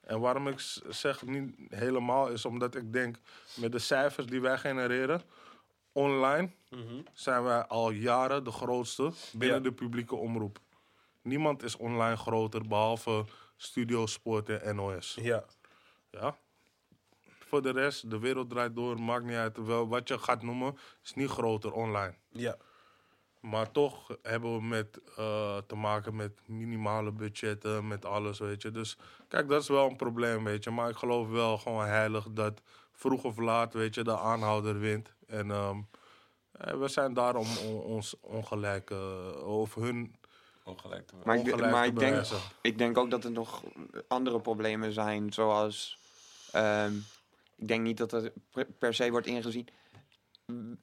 En 0.00 0.20
waarom 0.20 0.48
ik 0.48 0.60
zeg 0.88 1.22
niet 1.26 1.54
helemaal 1.68 2.28
is 2.28 2.44
omdat 2.44 2.74
ik 2.74 2.92
denk 2.92 3.16
met 3.56 3.72
de 3.72 3.78
cijfers 3.78 4.26
die 4.26 4.40
wij 4.40 4.58
genereren 4.58 5.22
online 5.92 6.50
zijn 7.12 7.42
wij 7.42 7.66
al 7.66 7.90
jaren 7.90 8.44
de 8.44 8.50
grootste 8.50 9.12
binnen 9.32 9.56
Ja. 9.56 9.62
de 9.62 9.72
publieke 9.72 10.14
omroep. 10.14 10.58
Niemand 11.22 11.62
is 11.62 11.76
online 11.76 12.16
groter 12.16 12.68
behalve 12.68 13.24
Studio 13.62 14.06
Sport 14.06 14.48
en 14.48 14.76
NOS. 14.76 15.16
Ja. 15.20 15.44
Ja. 16.10 16.36
Voor 17.38 17.62
de 17.62 17.70
rest, 17.70 18.10
de 18.10 18.18
wereld 18.18 18.50
draait 18.50 18.74
door, 18.76 19.00
maakt 19.00 19.24
niet 19.24 19.34
uit. 19.36 19.56
Wel, 19.56 19.88
wat 19.88 20.08
je 20.08 20.18
gaat 20.18 20.42
noemen, 20.42 20.78
is 21.04 21.14
niet 21.14 21.28
groter 21.30 21.72
online. 21.72 22.14
Ja. 22.28 22.56
Maar 23.40 23.70
toch 23.70 24.16
hebben 24.22 24.54
we 24.56 24.62
met, 24.62 25.00
eh, 25.16 25.56
te 25.66 25.74
maken 25.74 26.16
met 26.16 26.40
minimale 26.46 27.12
budgetten, 27.12 27.88
met 27.88 28.04
alles, 28.04 28.38
weet 28.38 28.62
je. 28.62 28.70
Dus 28.70 28.96
kijk, 29.28 29.48
dat 29.48 29.62
is 29.62 29.68
wel 29.68 29.90
een 29.90 29.96
probleem, 29.96 30.44
weet 30.44 30.64
je. 30.64 30.70
Maar 30.70 30.88
ik 30.90 30.96
geloof 30.96 31.28
wel 31.28 31.58
gewoon 31.58 31.84
heilig 31.86 32.26
dat 32.30 32.60
vroeg 32.92 33.24
of 33.24 33.36
laat, 33.38 33.72
weet 33.72 33.94
je, 33.94 34.02
de 34.04 34.18
aanhouder 34.18 34.78
wint. 34.78 35.14
En 35.26 35.50
ehm, 35.50 35.80
eh, 36.52 36.78
we 36.78 36.88
zijn 36.88 37.14
daarom 37.14 37.46
on- 37.66 37.82
ons 37.82 38.20
ongelijk, 38.20 38.90
eh, 38.90 39.46
of 39.46 39.74
hun 39.74 40.16
Ongelijk 40.68 41.06
te 41.06 41.14
Maar, 41.24 41.36
ik, 41.36 41.44
ongelijk 41.44 41.72
maar 41.72 41.86
ik, 41.86 41.98
denk, 41.98 42.24
ik 42.62 42.78
denk 42.78 42.98
ook 42.98 43.10
dat 43.10 43.24
er 43.24 43.30
nog 43.30 43.62
andere 44.08 44.40
problemen 44.40 44.92
zijn, 44.92 45.32
zoals... 45.32 45.98
ehm, 46.52 46.92
ik 47.56 47.68
denk 47.68 47.82
niet 47.82 47.96
dat 47.96 48.12
er 48.12 48.32
per- 48.78 48.94
se 48.94 49.10
wordt 49.10 49.26
ingezien. 49.26 49.68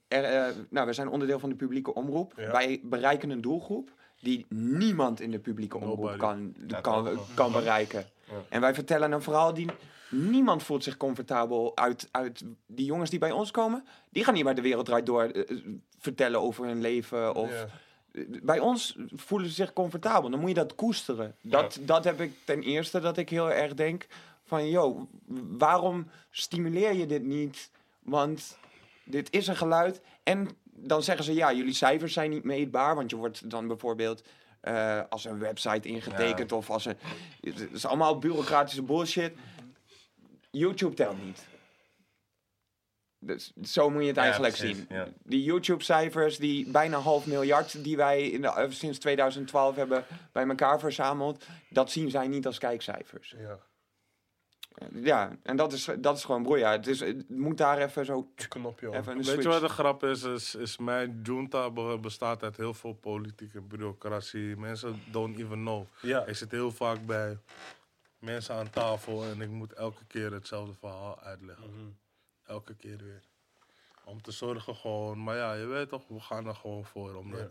Er, 0.08 0.24
eh, 0.24 0.56
nou, 0.70 0.88
we 0.88 0.94
zijn 0.94 1.08
onderdeel 1.10 1.40
van 1.40 1.50
de 1.50 1.56
publieke 1.56 1.94
omroep. 1.94 2.34
Ja. 2.38 2.52
Wij 2.52 2.80
bereiken 2.84 3.30
een 3.30 3.42
doelgroep 3.42 3.92
die 4.20 4.46
niemand 4.50 5.20
in 5.20 5.32
de 5.32 5.40
publieke 5.40 5.78
omroep 5.78 5.98
Nobody. 5.98 6.18
kan, 6.18 6.56
kan, 6.82 7.20
kan 7.34 7.52
bereiken. 7.52 8.06
En 8.50 8.62
wij 8.62 8.74
vertellen 8.74 9.12
een 9.12 9.22
verhaal 9.22 9.54
die... 9.54 9.70
Niemand 10.10 10.64
voelt 10.64 10.84
zich 10.84 10.98
comfortabel 10.98 11.78
uit, 11.78 12.08
uit 12.12 12.44
die 12.68 12.86
jongens 12.86 13.10
die 13.10 13.20
bij 13.20 13.32
ons 13.32 13.52
komen. 13.52 13.86
Die 14.10 14.24
gaan 14.24 14.34
niet 14.34 14.44
bij 14.44 14.54
de 14.54 14.62
wereld 14.62 14.86
draait 14.86 15.06
door 15.06 15.24
eh, 15.24 15.56
vertellen 16.00 16.42
over 16.42 16.66
hun 16.66 16.82
leven. 16.82 17.36
Of, 17.36 17.52
Ja. 17.52 17.68
Bij 18.28 18.60
ons 18.60 18.98
voelen 19.16 19.48
ze 19.48 19.54
zich 19.54 19.74
comfortabel. 19.74 20.30
Dan 20.30 20.40
moet 20.40 20.50
je 20.50 20.56
dat 20.56 20.76
koesteren. 20.76 21.36
Dat, 21.42 21.80
dat 21.82 22.04
heb 22.04 22.22
ik 22.22 22.34
ten 22.44 22.62
eerste 22.62 23.00
dat 23.00 23.18
ik 23.18 23.30
heel 23.30 23.52
erg 23.52 23.74
denk 23.74 24.08
van... 24.44 24.70
Yo, 24.70 25.08
waarom 25.58 26.08
stimuleer 26.30 26.94
je 26.94 27.06
dit 27.06 27.24
niet? 27.24 27.70
Want 28.00 28.58
dit 29.04 29.32
is 29.32 29.48
een 29.48 29.56
geluid. 29.56 30.02
En 30.24 30.50
dan 30.64 31.04
zeggen 31.04 31.26
ze, 31.26 31.34
ja, 31.34 31.54
jullie 31.54 31.74
cijfers 31.74 32.14
zijn 32.14 32.30
niet 32.30 32.44
meetbaar. 32.44 32.96
Want 32.96 33.10
je 33.10 33.16
wordt 33.16 33.50
dan 33.50 33.68
bijvoorbeeld 33.68 34.24
eh, 34.62 35.02
als 35.10 35.26
een 35.26 35.40
website 35.40 35.88
ingetekend 35.88 36.52
of 36.52 36.70
als 36.70 36.86
een... 36.86 36.98
Het 37.42 37.70
is 37.72 37.86
allemaal 37.86 38.20
bureaucratische 38.20 38.84
bullshit. 38.84 39.34
YouTube 40.52 40.94
telt 40.94 41.26
niet. 41.26 41.46
Dus 43.26 43.52
zo 43.64 43.90
moet 43.90 44.02
je 44.02 44.08
het 44.08 44.16
Ja, 44.16 44.22
eigenlijk 44.22 44.56
precies, 44.58 44.78
zien. 44.78 44.86
ja. 44.90 45.08
Die 45.24 45.44
YouTube-cijfers, 45.44 46.38
die 46.38 46.70
bijna 46.72 46.98
half 46.98 47.26
miljard 47.26 47.84
die 47.84 47.98
wij 47.98 48.30
in 48.30 48.42
de, 48.42 48.48
eh, 48.48 48.70
sinds 48.72 49.00
2012 49.00 49.76
hebben 49.76 50.04
bij 50.32 50.48
elkaar 50.48 50.80
verzameld, 50.80 51.46
dat 51.70 51.92
zien 51.92 52.10
zij 52.10 52.28
niet 52.28 52.46
als 52.46 52.58
kijkcijfers. 52.58 53.36
Ja. 53.38 53.60
Ja, 54.94 55.36
en 55.44 55.56
dat 55.56 55.74
is, 55.74 55.90
dat 56.00 56.18
is 56.18 56.24
gewoon 56.24 56.44
broeia. 56.44 56.72
Het, 56.72 56.88
is, 56.88 57.00
het 57.00 57.30
moet 57.30 57.58
daar 57.58 57.78
even 57.78 58.06
zo 58.06 58.32
Knopje 58.50 58.88
even 58.88 59.12
een 59.12 59.16
Weet 59.18 59.26
switch. 59.26 59.44
je 59.44 59.50
wat 59.50 59.62
de 59.62 59.70
grap 59.70 60.04
is? 60.04 60.24
is? 60.24 60.56
Is 60.56 60.78
mijn 60.78 61.20
junta 61.24 61.70
be- 61.72 61.98
bestaat 62.02 62.44
uit 62.44 62.58
heel 62.58 62.74
veel 62.74 62.94
politieke 62.94 63.62
bureaucratie. 63.62 64.58
Mensen 64.58 65.02
don't 65.12 65.38
even 65.40 65.60
know. 65.60 65.86
Ja. 66.02 66.26
Ik 66.26 66.36
zit 66.36 66.52
heel 66.52 66.72
vaak 66.72 67.06
bij 67.06 67.38
mensen 68.20 68.56
aan 68.56 68.70
tafel 68.70 69.24
en 69.24 69.42
ik 69.42 69.50
moet 69.50 69.74
elke 69.74 70.06
keer 70.08 70.32
hetzelfde 70.34 70.74
verhaal 70.80 71.20
uitleggen. 71.20 71.70
Mhm. 71.70 71.90
Elke 72.46 72.76
keer 72.76 72.98
weer. 72.98 73.24
Om 74.04 74.22
te 74.22 74.32
zorgen 74.32 74.76
gewoon, 74.76 75.24
maar 75.24 75.36
ja, 75.36 75.54
je 75.54 75.66
weet 75.66 75.90
toch, 75.90 76.08
we 76.08 76.20
gaan 76.20 76.48
er 76.48 76.56
gewoon 76.56 76.86
voor. 76.86 77.16
Omdat 77.16 77.50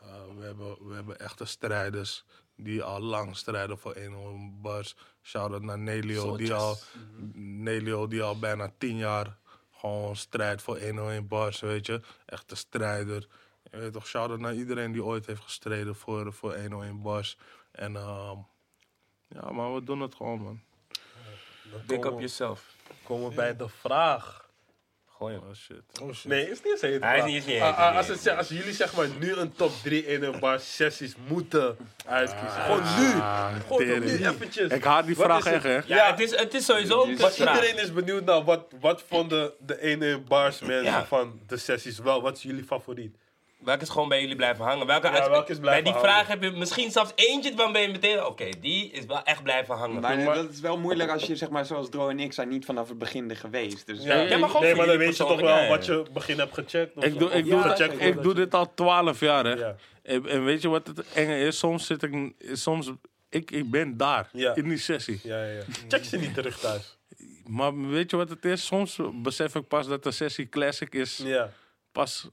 eh, 0.00 0.24
we, 0.38 0.44
hebben, 0.44 0.88
we 0.88 0.94
hebben 0.94 1.18
echte 1.18 1.44
strijders 1.44 2.24
die 2.56 2.82
al 2.82 3.00
lang 3.00 3.36
strijden 3.36 3.78
voor 3.78 3.92
1 3.92 4.60
bars. 4.60 4.96
Shout-out 5.22 5.62
naar 5.62 5.78
Nelio, 5.78 6.36
die 6.36 6.54
al, 6.54 6.76
Nelio, 7.32 8.06
die 8.06 8.22
al 8.22 8.38
bijna 8.38 8.72
10 8.78 8.96
jaar 8.96 9.38
gewoon 9.72 10.16
strijdt 10.16 10.62
voor 10.62 10.80
101 10.80 11.28
bars, 11.28 11.60
weet 11.60 11.86
je. 11.86 12.00
Echte 12.26 12.54
strijder. 12.54 13.28
Je 13.70 13.78
weet 13.78 13.92
toch, 13.92 14.06
shout-out 14.06 14.38
naar 14.40 14.54
iedereen 14.54 14.92
die 14.92 15.04
ooit 15.04 15.26
heeft 15.26 15.42
gestreden 15.42 15.94
voor, 15.94 16.32
voor 16.32 16.56
101 16.58 17.02
bars. 17.02 17.38
En 17.70 17.96
ehm, 17.96 18.38
ja, 19.28 19.50
maar 19.50 19.74
we 19.74 19.84
doen 19.84 20.00
het 20.00 20.14
gewoon, 20.14 20.40
man. 20.40 20.60
Big 21.86 21.96
up 21.96 22.02
we- 22.04 22.10
yourself. 22.10 22.75
Komen 23.04 23.28
we 23.28 23.34
bij 23.34 23.56
de 23.56 23.68
vraag. 23.80 24.44
Gooi 25.18 25.34
hem. 25.34 25.42
Oh 25.48 25.54
shit. 25.54 25.82
Oh 26.02 26.12
shit. 26.14 26.24
Nee, 26.30 26.50
is 26.50 26.62
niet 26.62 26.72
eens 26.72 26.80
heet. 26.80 27.02
Hij 27.02 27.18
is 27.18 27.24
niet 27.24 27.34
eens 27.34 27.44
niet 27.46 27.60
Ah, 27.60 27.78
ah, 27.78 27.88
niet 27.88 27.96
als, 28.10 28.24
het, 28.24 28.36
als 28.36 28.48
jullie 28.48 28.72
zeg 28.72 28.94
maar 28.96 29.06
nu 29.18 29.32
een 29.34 29.52
top 29.52 29.72
3 29.82 30.06
in 30.06 30.22
een 30.22 30.38
bar 30.40 30.60
sessies 30.60 31.14
moeten 31.28 31.76
uitkiezen. 32.06 32.50
Gewoon 32.62 32.82
nu. 32.82 33.10
Gewoon 33.60 33.78
tering. 33.78 34.04
nu 34.04 34.26
eventjes. 34.26 34.70
Ik 34.72 34.84
haat 34.84 35.06
die 35.06 35.16
Wat 35.16 35.24
vraag 35.24 35.38
is 35.38 35.44
het? 35.44 35.54
echt, 35.64 35.86
hè? 35.86 35.94
Ja, 35.94 36.10
het, 36.10 36.20
is, 36.20 36.36
het 36.36 36.54
is 36.54 36.64
sowieso 36.64 37.02
een 37.02 37.16
Maar 37.18 37.30
vraag. 37.30 37.54
iedereen 37.56 37.82
is 37.82 37.92
benieuwd 37.92 38.24
naar 38.24 38.44
wat, 38.44 38.64
wat 38.80 39.02
vonden 39.08 39.52
de 39.58 39.80
ene 39.80 40.18
bars 40.18 40.60
mensen 40.60 40.84
Ja. 40.84 41.06
van 41.06 41.40
de 41.46 41.56
sessies 41.56 41.98
wel. 41.98 42.22
Wat 42.22 42.36
is 42.36 42.42
jullie 42.42 42.64
favoriet? 42.64 43.16
Welke 43.56 43.82
is 43.82 43.88
gewoon 43.88 44.08
bij 44.08 44.20
jullie 44.20 44.36
blijven 44.36 44.64
hangen? 44.64 44.86
Welke, 44.86 45.06
Ja, 45.06 45.30
welke 45.30 45.52
is 45.52 45.58
blijven 45.58 45.62
bij 45.62 45.92
die 45.92 45.92
hangen? 45.92 46.08
vraag 46.08 46.26
heb 46.26 46.42
je 46.42 46.50
misschien 46.50 46.90
zelfs 46.90 47.12
eentje 47.14 47.50
waarvan 47.54 47.72
ben 47.72 47.82
je 47.82 47.88
meteen... 47.88 48.24
Oké, 48.24 48.48
die 48.60 48.90
is 48.90 49.04
wel 49.06 49.22
echt 49.22 49.42
blijven 49.42 49.74
hangen. 49.76 50.00
Maar 50.00 50.24
dat 50.34 50.50
is 50.50 50.60
wel 50.60 50.78
moeilijk 50.78 51.10
als 51.10 51.22
je, 51.24 51.36
zeg 51.36 51.48
maar, 51.50 51.64
zoals 51.66 51.88
Dro 51.90 52.08
en 52.08 52.20
ik 52.20 52.32
zijn 52.32 52.48
niet 52.48 52.64
vanaf 52.64 52.88
het 52.88 52.98
begin 52.98 53.30
er 53.30 53.36
geweest. 53.36 53.86
Dus 53.86 54.02
Ja, 54.02 54.38
maar 54.38 54.48
gewoon 54.48 54.62
nee, 54.62 54.74
maar 54.74 54.86
dan 54.86 54.98
weet 54.98 55.16
je 55.16 55.24
toch 55.24 55.40
wel 55.40 55.48
ja, 55.48 55.62
ja. 55.62 55.68
wat 55.68 55.86
je 55.86 56.04
begin 56.12 56.38
hebt 56.38 56.54
gecheckt. 56.54 56.96
Of, 56.96 57.04
Ik 57.04 57.18
doe, 57.18 57.30
ik 57.30 57.44
Ja, 57.44 57.50
doe, 57.50 57.70
gecheckt 57.70 57.92
ik, 57.94 58.00
voordat 58.00 58.22
doe 58.22 58.34
dit 58.34 58.54
al 58.54 58.74
12 58.74 59.20
jaar, 59.20 59.44
hè? 59.44 59.52
Ja. 59.54 59.76
En, 60.02 60.26
en 60.28 60.44
weet 60.44 60.62
je 60.62 60.68
wat 60.68 60.86
het 60.86 61.12
enge 61.12 61.38
is? 61.38 61.58
Soms 61.58 61.86
zit 61.86 62.02
ik, 62.02 62.32
soms, 62.52 62.90
ik, 63.28 63.50
ik 63.50 63.70
ben 63.70 63.96
daar, 63.96 64.28
Ja. 64.32 64.54
in 64.54 64.68
die 64.68 64.78
sessie. 64.78 65.20
Ja, 65.22 65.44
ja, 65.44 65.52
ja. 65.52 65.62
Check 65.88 66.04
ze 66.04 66.16
niet 66.16 66.34
terug 66.34 66.58
thuis. 66.58 66.96
Maar 67.46 67.88
weet 67.88 68.10
je 68.10 68.16
wat 68.16 68.28
het 68.28 68.44
is? 68.44 68.66
Soms 68.66 68.98
besef 69.12 69.54
ik 69.54 69.68
pas 69.68 69.86
dat 69.86 70.02
de 70.02 70.10
sessie 70.10 70.48
classic 70.48 70.94
is, 70.94 71.20
Ja. 71.24 71.50
pas 71.92 72.28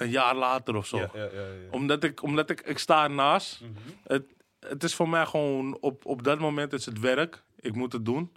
een 0.00 0.10
jaar 0.10 0.34
later 0.34 0.76
of 0.76 0.86
zo. 0.86 0.96
Ja, 0.96 1.10
ja, 1.14 1.22
ja, 1.22 1.28
ja. 1.32 1.70
Omdat, 1.70 2.04
ik, 2.04 2.22
omdat 2.22 2.50
ik, 2.50 2.60
ik 2.60 2.78
sta 2.78 3.02
ernaast. 3.04 3.60
Mhm. 3.60 3.72
het, 4.04 4.24
het 4.60 4.84
is 4.84 4.94
voor 4.94 5.08
mij 5.08 5.26
gewoon, 5.26 5.78
op, 5.80 6.06
op 6.06 6.22
dat 6.24 6.38
moment 6.38 6.72
is 6.72 6.86
het 6.86 7.00
werk. 7.00 7.42
Ik 7.60 7.74
moet 7.74 7.92
het 7.92 8.04
doen. 8.04 8.32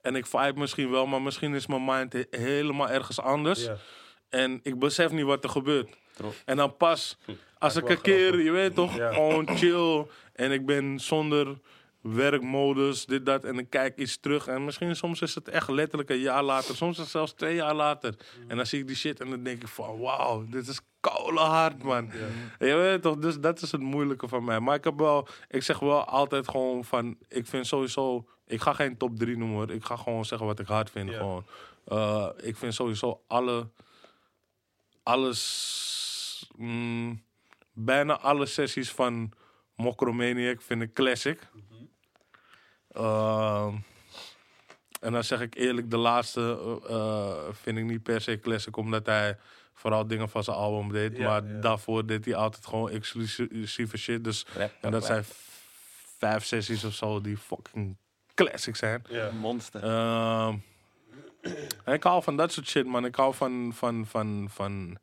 En 0.00 0.16
ik 0.16 0.26
vibe 0.26 0.58
misschien 0.60 0.90
wel, 0.90 1.06
maar 1.06 1.22
misschien 1.22 1.54
is 1.54 1.66
mijn 1.66 1.84
mind 1.84 2.12
he- 2.12 2.26
helemaal 2.30 2.88
ergens 2.88 3.20
anders. 3.20 3.64
En 4.28 4.60
ik 4.62 4.78
besef 4.78 5.10
niet 5.10 5.24
wat 5.24 5.44
er 5.44 5.50
gebeurt. 5.50 5.88
En 6.44 6.56
dan 6.56 6.76
pas, 6.76 7.16
als 7.58 7.76
ik 7.76 7.88
een 7.88 8.00
keer, 8.00 8.40
je 8.40 8.50
weet 8.50 8.74
toch, 8.74 8.94
gewoon 9.14 9.48
chill. 9.56 10.06
En 10.32 10.52
ik 10.52 10.66
ben 10.66 11.00
zonder 11.00 11.58
werkmodus, 12.04 13.06
dit, 13.06 13.26
dat. 13.26 13.44
En 13.44 13.58
ik 13.58 13.70
kijk 13.70 13.96
iets 13.96 14.20
terug. 14.20 14.46
En 14.46 14.64
misschien 14.64 14.96
soms 14.96 15.20
is 15.20 15.34
het 15.34 15.48
echt 15.48 15.68
letterlijk 15.68 16.10
een 16.10 16.18
jaar 16.18 16.42
later. 16.42 16.76
Soms 16.76 16.96
is 16.96 17.02
het 17.02 17.08
zelfs 17.08 17.32
twee 17.32 17.54
jaar 17.54 17.74
later. 17.74 18.14
En 18.48 18.56
dan 18.56 18.66
zie 18.66 18.80
ik 18.80 18.86
die 18.86 18.96
shit 18.96 19.20
en 19.20 19.30
dan 19.30 19.42
denk 19.42 19.62
ik 19.62 19.68
van, 19.68 19.98
wauw, 19.98 20.46
dit 20.48 20.68
is 20.68 20.80
koude 21.00 21.40
hard, 21.40 21.82
man. 21.82 22.10
Je 22.58 22.74
weet 22.74 23.02
toch, 23.02 23.16
dus 23.16 23.40
dat 23.40 23.62
is 23.62 23.72
het 23.72 23.80
moeilijke 23.80 24.28
van 24.28 24.44
mij. 24.44 24.60
Maar 24.60 24.74
ik 24.74 24.84
heb 24.84 24.98
wel, 24.98 25.28
ik 25.48 25.62
zeg 25.62 25.78
wel 25.78 26.04
altijd 26.04 26.48
gewoon 26.48 26.84
van, 26.84 27.16
ik 27.28 27.46
vind 27.46 27.66
sowieso, 27.66 28.28
ik 28.46 28.60
ga 28.60 28.72
geen 28.72 28.96
top 28.96 29.18
3 29.18 29.36
noemen 29.36 29.56
hoor. 29.56 29.70
Ik 29.70 29.84
ga 29.84 29.96
gewoon 29.96 30.24
zeggen 30.24 30.46
wat 30.46 30.58
ik 30.58 30.66
hard 30.66 30.90
vind. 30.90 31.10
Ja. 31.10 31.16
Gewoon. 31.16 31.44
Eh, 31.84 32.28
ik 32.36 32.56
vind 32.56 32.74
sowieso 32.74 33.22
alle, 33.26 33.68
alles, 35.02 36.50
mm, 36.56 37.22
bijna 37.72 38.18
alle 38.18 38.46
sessies 38.46 38.90
van 38.90 39.32
Mokromaniac 39.76 40.62
vind 40.62 40.82
ik 40.82 40.92
classic. 40.92 41.40
Ehm, 42.94 43.74
en 45.00 45.12
dan 45.12 45.24
zeg 45.24 45.40
ik 45.40 45.54
eerlijk, 45.54 45.90
de 45.90 45.96
laatste 45.96 46.58
eh, 46.88 46.94
eh, 46.94 47.36
vind 47.52 47.78
ik 47.78 47.84
niet 47.84 48.02
per 48.02 48.20
se 48.20 48.40
classic, 48.40 48.76
omdat 48.76 49.06
hij 49.06 49.36
vooral 49.72 50.06
dingen 50.06 50.28
van 50.28 50.44
zijn 50.44 50.56
album 50.56 50.92
deed. 50.92 51.16
Ja, 51.16 51.24
maar 51.24 51.44
ja. 51.46 51.60
daarvoor 51.60 52.06
deed 52.06 52.24
hij 52.24 52.34
altijd 52.34 52.66
gewoon 52.66 52.90
exclusieve 52.90 53.96
shit. 53.96 54.24
Dus, 54.24 54.46
Rap, 54.56 54.72
en 54.80 54.90
dat 54.90 55.06
rap. 55.06 55.10
zijn 55.10 55.24
vijf 56.18 56.44
sessies 56.44 56.84
of 56.84 56.94
zo 56.94 57.20
die 57.20 57.36
fucking 57.36 57.96
classic 58.34 58.76
zijn. 58.76 59.04
Ja. 59.08 59.30
Monster. 59.30 59.82
Ehm, 59.82 60.56
en 61.84 61.92
ik 61.94 62.02
hou 62.02 62.22
van 62.22 62.36
dat 62.36 62.52
soort 62.52 62.68
shit, 62.68 62.86
man. 62.86 63.04
Ik 63.04 63.14
hou 63.14 63.34
van, 63.34 63.72
van, 63.74 64.06
van, 64.06 64.48
van 64.50 64.98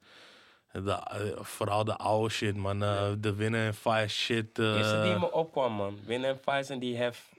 de, 0.71 0.91
eh, 0.91 1.41
vooral 1.41 1.83
de 1.83 1.95
oude 1.95 2.29
shit, 2.33 2.55
man. 2.55 2.79
De 3.19 3.33
winnen 3.35 3.65
en 3.65 3.73
fire 3.73 4.07
shit. 4.07 4.55
De 4.55 4.75
eerste 4.77 5.01
die 5.01 5.19
me 5.19 5.31
opkwam, 5.31 5.73
man. 5.73 5.99
Win 6.05 6.23
en 6.23 6.37
Fives 6.37 6.69
en 6.69 6.79
die 6.79 6.97
Hef 6.97 7.29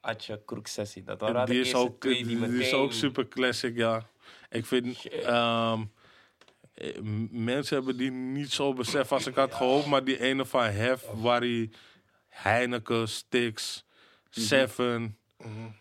Atje 0.00 0.42
Kroek 0.44 0.66
sessie. 0.66 1.02
Dat 1.02 1.20
waren 1.20 1.46
die, 1.46 1.60
is 1.60 1.74
ook, 1.74 2.00
twee 2.00 2.24
die 2.24 2.36
meteen... 2.36 2.60
is 2.60 2.72
ook 2.72 2.92
super 2.92 3.28
classic, 3.28 3.76
ja. 3.76 4.06
Ik 4.50 4.66
vind... 4.66 4.96
Shit. 4.96 5.12
ehm, 5.12 5.82
eh, 6.74 6.96
m- 7.00 7.28
mensen 7.44 7.76
hebben 7.76 7.96
die 7.96 8.10
niet 8.10 8.52
zo 8.52 8.72
beseft 8.72 9.12
als 9.12 9.26
ik 9.26 9.34
had 9.34 9.54
gehoopt. 9.54 9.86
Maar 9.86 10.04
die 10.04 10.20
ene 10.20 10.46
van 10.46 10.62
Hef, 10.64 11.04
waar 11.14 11.40
hij 11.40 11.70
Heineken, 12.28 13.08
Stix, 13.08 13.84
Seven... 14.30 15.16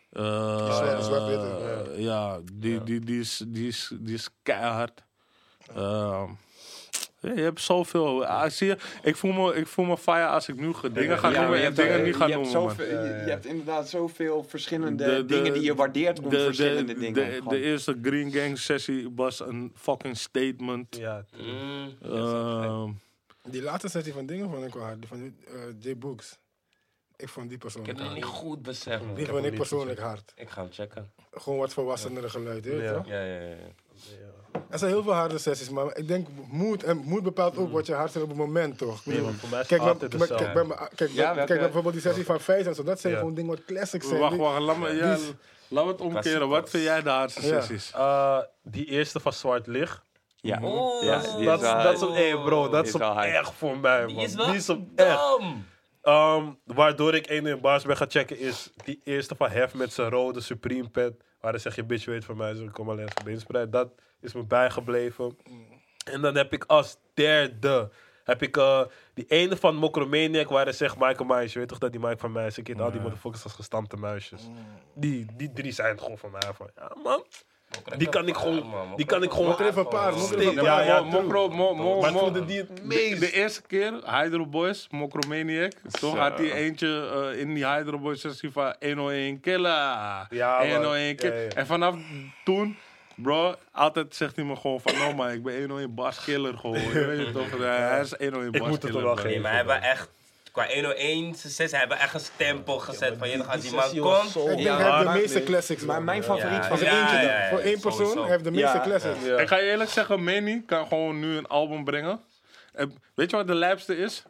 eh, 0.09 0.75
Zwart- 0.75 1.03
zwart-witte. 1.03 1.91
eh, 1.95 2.03
ja, 2.03 2.39
die, 2.53 2.83
die, 2.83 2.99
die, 2.99 3.19
is, 3.19 3.43
die, 3.47 3.67
is, 3.67 3.91
die 3.99 4.13
is 4.13 4.29
keihard. 4.43 5.03
Ehm, 5.75 6.31
ja, 7.21 7.31
je 7.33 7.41
hebt 7.41 7.61
zoveel. 7.61 8.25
Ah, 8.25 8.49
zie 8.49 8.67
je, 8.67 8.77
ik 9.03 9.15
voel 9.15 9.31
me, 9.31 9.55
ik 9.55 9.67
voel 9.67 9.85
me 9.85 9.97
fire 9.97 10.25
als 10.27 10.47
ik 10.47 10.55
nu 10.55 10.73
ge- 10.73 10.91
dingen 10.91 11.17
ga 11.19 11.29
Ja, 11.29 11.39
noemen 11.39 11.57
je 11.59 11.65
en 11.65 11.73
hebt, 11.73 11.75
dingen 11.75 11.97
eh, 11.99 12.03
niet 12.05 12.15
ga 12.15 12.25
je 12.25 12.33
hebt 12.33 12.51
noemen. 12.51 12.69
zoveel- 12.69 12.85
je, 13.03 13.21
je 13.25 13.29
hebt 13.29 13.45
inderdaad 13.45 13.89
zoveel 13.89 14.43
verschillende 14.43 15.03
De- 15.05 15.15
de- 15.15 15.25
dingen 15.25 15.53
die 15.53 15.61
je 15.63 15.75
waardeert 15.75 16.19
om 16.19 16.29
de, 16.29 16.43
verschillende 16.43 16.93
de, 16.93 16.99
dingen. 16.99 17.43
De, 17.47 17.61
eerste 17.61 17.97
Green 18.01 18.31
Gang 18.31 18.57
sessie 18.57 19.09
was 19.15 19.39
een 19.39 19.71
fucking 19.75 20.17
statement. 20.17 20.95
Ja, 20.95 21.25
Mm, 21.37 21.95
Ehm, 22.03 22.89
Die 23.43 23.61
laatste 23.61 23.87
sessie 23.89 24.13
van 24.13 24.25
dingen 24.25 24.49
vond 24.49 24.65
ik 24.65 24.73
wel 24.73 24.83
hard. 24.83 24.99
Die 24.99 25.07
van 25.07 25.33
eh, 25.47 25.53
J 25.79 25.97
Books. 25.97 26.37
Ik 27.15 27.29
vond 27.29 27.45
die 27.45 27.55
ik 27.55 27.61
persoonlijk 27.61 27.97
heb 27.97 28.05
het 28.07 28.15
niet 28.15 28.23
goed 28.25 28.61
beseft. 28.61 29.03
Die 29.15 29.25
vond 29.25 29.45
ik 29.45 29.55
persoonlijk 29.55 29.99
hard. 29.99 30.31
Ik 30.35 30.49
ga 30.49 30.61
hem 30.61 30.71
checken. 30.71 31.11
Gewoon 31.31 31.59
wat 31.59 31.73
volwassenere 31.73 32.29
geluid, 32.29 32.65
weet 32.65 32.75
je 32.75 32.83
Ja. 32.83 33.03
Ja, 33.05 33.23
ja, 33.23 33.39
ja. 33.39 33.55
Er 34.69 34.79
zijn 34.79 34.91
heel 34.91 35.03
veel 35.03 35.13
harde 35.13 35.37
sessies, 35.37 35.69
maar 35.69 35.97
ik 35.97 36.07
denk 36.07 36.27
moed, 36.51 36.83
en 36.83 36.97
moed 36.97 37.23
bepaalt 37.23 37.57
ook 37.57 37.71
wat 37.71 37.85
je 37.85 37.93
hard 37.93 38.11
vindt 38.11 38.31
op 38.31 38.37
het 38.37 38.45
moment, 38.47 38.77
toch? 38.77 39.05
Nee, 39.05 39.21
want 39.21 39.35
voor 39.39 39.49
mij 39.49 39.59
is 39.61 39.67
Kijk, 39.67 39.81
altijd 39.81 39.99
kijk, 39.99 40.11
hetzelfde. 40.29 40.63
kijk, 40.95 40.95
bij 40.95 41.55
Ja, 41.55 41.61
bijvoorbeeld 41.61 41.93
die 41.93 42.01
sessie 42.03 42.25
van 42.25 42.39
Vijs 42.39 42.65
en 42.65 42.75
zo. 42.75 42.83
Dat 42.83 42.99
zijn 42.99 43.13
Ja. 43.13 43.19
gewoon 43.19 43.33
dingen 43.33 43.49
wat 43.49 43.65
classics 43.65 44.07
zijn. 44.07 44.19
wacht, 44.19 44.35
wacht, 44.37 44.59
laat 44.61 44.77
me, 44.77 44.89
ja, 44.95 45.17
laat 45.67 45.85
me 45.85 45.91
het 45.91 46.01
omkeren. 46.01 46.49
Wat 46.49 46.69
vind 46.69 46.83
jij 46.83 47.01
de 47.01 47.09
hardste 47.09 47.41
Ja. 47.47 47.47
sessies? 47.61 47.91
Eh, 47.91 48.37
die 48.63 48.85
eerste 48.85 49.19
van 49.19 49.33
Zwart 49.33 49.67
Licht. 49.67 50.01
ja. 50.35 50.59
Oeh, 50.63 51.03
Ja, 51.03 51.19
die 51.19 51.27
is 51.39 51.45
Dat, 51.45 51.61
is- 51.61 51.83
dat 51.83 51.93
is 51.93 52.01
op, 52.01 52.13
hey 52.13 52.31
bro, 52.31 52.69
dat 52.69 52.87
is 52.87 52.93
op 52.95 53.01
echt 53.17 53.51
voor 53.57 53.77
mij, 53.77 54.05
man. 54.05 54.07
Die 54.15 54.23
is 54.25 54.35
wel 54.35 54.45
Die 54.45 54.55
is 54.55 54.69
op 54.69 54.79
echt. 54.95 55.19
Ehm, 56.01 56.45
waardoor 56.65 57.15
ik 57.15 57.29
een 57.29 57.45
in 57.45 57.61
bars 57.61 57.83
ben 57.83 57.97
gaan 57.97 58.09
checken 58.09 58.39
is 58.39 58.71
die 58.85 59.01
eerste 59.03 59.35
van 59.35 59.49
Hef 59.49 59.73
met 59.73 59.93
zijn 59.93 60.09
rode 60.09 60.41
Supreme 60.41 60.89
pet. 60.89 61.13
Waar 61.41 61.51
hij 61.51 61.59
zegt, 61.61 61.75
je 61.75 61.83
bitch 61.83 62.05
weet 62.05 62.25
van 62.25 62.37
mij, 62.37 62.53
dus 62.53 62.61
ik 62.61 62.71
kom 62.71 62.89
alleen 62.89 63.07
beenspreid. 63.23 63.71
Dat 63.71 63.89
is 64.21 64.33
me 64.33 64.43
bijgebleven. 64.43 65.37
En 66.11 66.21
dan 66.21 66.35
heb 66.35 66.53
ik 66.53 66.63
als 66.67 66.97
derde, 67.13 67.89
heb 68.23 68.41
ik 68.41 68.57
eh, 68.57 68.81
die 69.13 69.25
ene 69.27 69.57
van 69.57 69.75
Mokromaniac 69.75 70.49
waar 70.49 70.63
hij 70.63 70.73
zegt 70.73 70.97
Michael 70.97 71.25
Myers. 71.25 71.53
Je 71.53 71.59
weet 71.59 71.67
toch 71.67 71.77
dat 71.77 71.91
die 71.91 72.01
Mike 72.01 72.17
van 72.17 72.31
mij 72.31 72.45
is? 72.47 72.57
Ik 72.57 72.63
ken 72.63 72.79
al 72.79 72.91
die 72.91 73.01
motherfuckers 73.01 73.43
als 73.43 73.53
gestampte 73.53 73.97
muisjes. 73.97 74.41
Die, 74.93 75.25
die 75.37 75.53
drie 75.53 75.71
zijn 75.71 75.99
gewoon 75.99 76.17
van 76.17 76.31
mij. 76.31 76.41
Van, 76.53 76.69
ja 76.75 76.91
man, 77.03 77.23
die 77.97 78.09
kan 78.09 78.27
ik 78.27 78.35
gewoon, 78.35 78.93
die 78.95 79.05
kan 79.05 79.23
ik 79.23 79.31
gewoon... 79.31 79.47
Mokro 79.47 79.63
heeft 79.63 79.77
een 79.77 79.87
paar, 79.87 80.13
Ja, 80.63 80.81
ja, 80.81 81.01
Mo- 81.03 81.21
Mokro, 81.21 81.49
mo, 81.49 81.75
mo, 81.75 81.99
Maar 82.01 82.11
mo- 82.13 82.45
die 82.45 82.57
het 82.57 82.75
de, 82.77 82.83
meest. 82.83 83.19
de 83.19 83.31
eerste 83.31 83.61
keer, 83.61 83.93
Hydro 84.21 84.45
Boys, 84.47 84.87
Mokromaniac. 84.89 85.73
Toch 85.99 86.17
had 86.17 86.37
hij 86.37 86.51
eentje 86.53 87.09
eh, 87.33 87.39
in 87.39 87.53
die 87.53 87.67
Hydro 87.67 87.99
Boys 87.99 88.21
sessie 88.21 88.51
van 88.51 88.75
101 88.79 89.39
killer. 89.39 89.71
Ja, 90.29 90.57
man. 90.59 90.69
101 90.71 91.15
kill. 91.15 91.33
Ja, 91.33 91.41
ja. 91.41 91.49
En 91.49 91.65
vanaf 91.65 91.95
toen, 92.43 92.77
bro, 93.23 93.55
altijd 93.71 94.15
zegt 94.15 94.35
hij 94.35 94.45
me 94.45 94.55
gewoon 94.55 94.81
van, 94.81 94.97
no 94.97 95.13
man, 95.13 95.29
ik 95.29 95.43
ben 95.43 95.59
101 95.59 95.93
Bas 95.95 96.23
Killer 96.23 96.57
gewoon. 96.57 96.79
Je 96.81 97.05
weet 97.05 97.25
het 97.25 97.33
toch? 97.33 97.57
Hij 97.59 98.01
is 98.01 98.13
101 98.17 98.45
Ik 98.53 98.59
Bas 98.59 98.69
moet 98.69 98.81
het 98.81 98.91
Killer. 98.91 98.97
er 98.99 99.03
wel 99.05 99.13
man. 99.15 99.17
geven. 99.17 99.29
Nee, 99.29 99.39
maar 99.41 99.53
hebben 99.55 99.81
echt... 99.81 100.09
Qua 100.51 100.65
101, 100.67 101.35
ze 101.35 101.49
ze 101.67 101.77
hebben 101.77 101.97
echt 101.99 102.13
een 102.13 102.19
stempel 102.19 102.79
gezet 102.79 103.15
van 103.17 103.29
je 103.29 103.43
als 103.43 103.61
die 103.61 103.71
man 103.71 103.81
sessie 103.83 104.01
was 104.01 104.19
komt. 104.19 104.31
zo 104.31 104.39
Ik 104.39 104.47
denk 104.47 104.59
Ja, 104.59 104.75
hij 104.77 104.85
heeft 104.85 104.97
de 104.99 105.03
maar- 105.05 105.15
meeste 105.17 105.43
classics. 105.43 105.83
Maar 105.83 105.95
man. 105.95 106.05
mijn 106.05 106.23
favoriet 106.23 106.63
Ja, 106.63 106.67
van 106.67 106.77
eentje, 106.77 106.87
ja, 107.15 107.21
ja, 107.21 107.49
voor 107.49 107.59
één 107.59 107.79
persoon, 107.79 107.91
sowieso. 107.93 108.21
hij 108.21 108.31
heeft 108.31 108.43
de 108.43 108.51
meeste 108.51 108.77
Ja, 108.77 108.83
classics. 108.83 109.25
Ja. 109.25 109.37
Ik 109.37 109.47
ga 109.47 109.55
je 109.57 109.63
eerlijk 109.69 109.89
zeggen, 109.89 110.23
Manny 110.23 110.63
kan 110.65 110.87
gewoon 110.87 111.19
nu 111.19 111.37
een 111.37 111.47
album 111.47 111.83
brengen. 111.83 112.19
En 112.73 112.93
weet 113.15 113.29
je 113.29 113.35
wat 113.35 113.47
de 113.47 113.55
lijpste 113.55 113.97
is? 113.97 114.23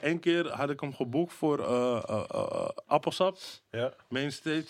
Eén 0.00 0.20
keer 0.20 0.48
had 0.48 0.70
ik 0.70 0.80
hem 0.80 0.94
geboekt 0.94 1.32
voor 1.32 1.58
eh 1.58 2.02
eh, 2.08 2.22
eh, 2.30 2.68
Appelsap, 2.86 3.36
Ja. 3.70 3.92
Mainstage. 4.08 4.66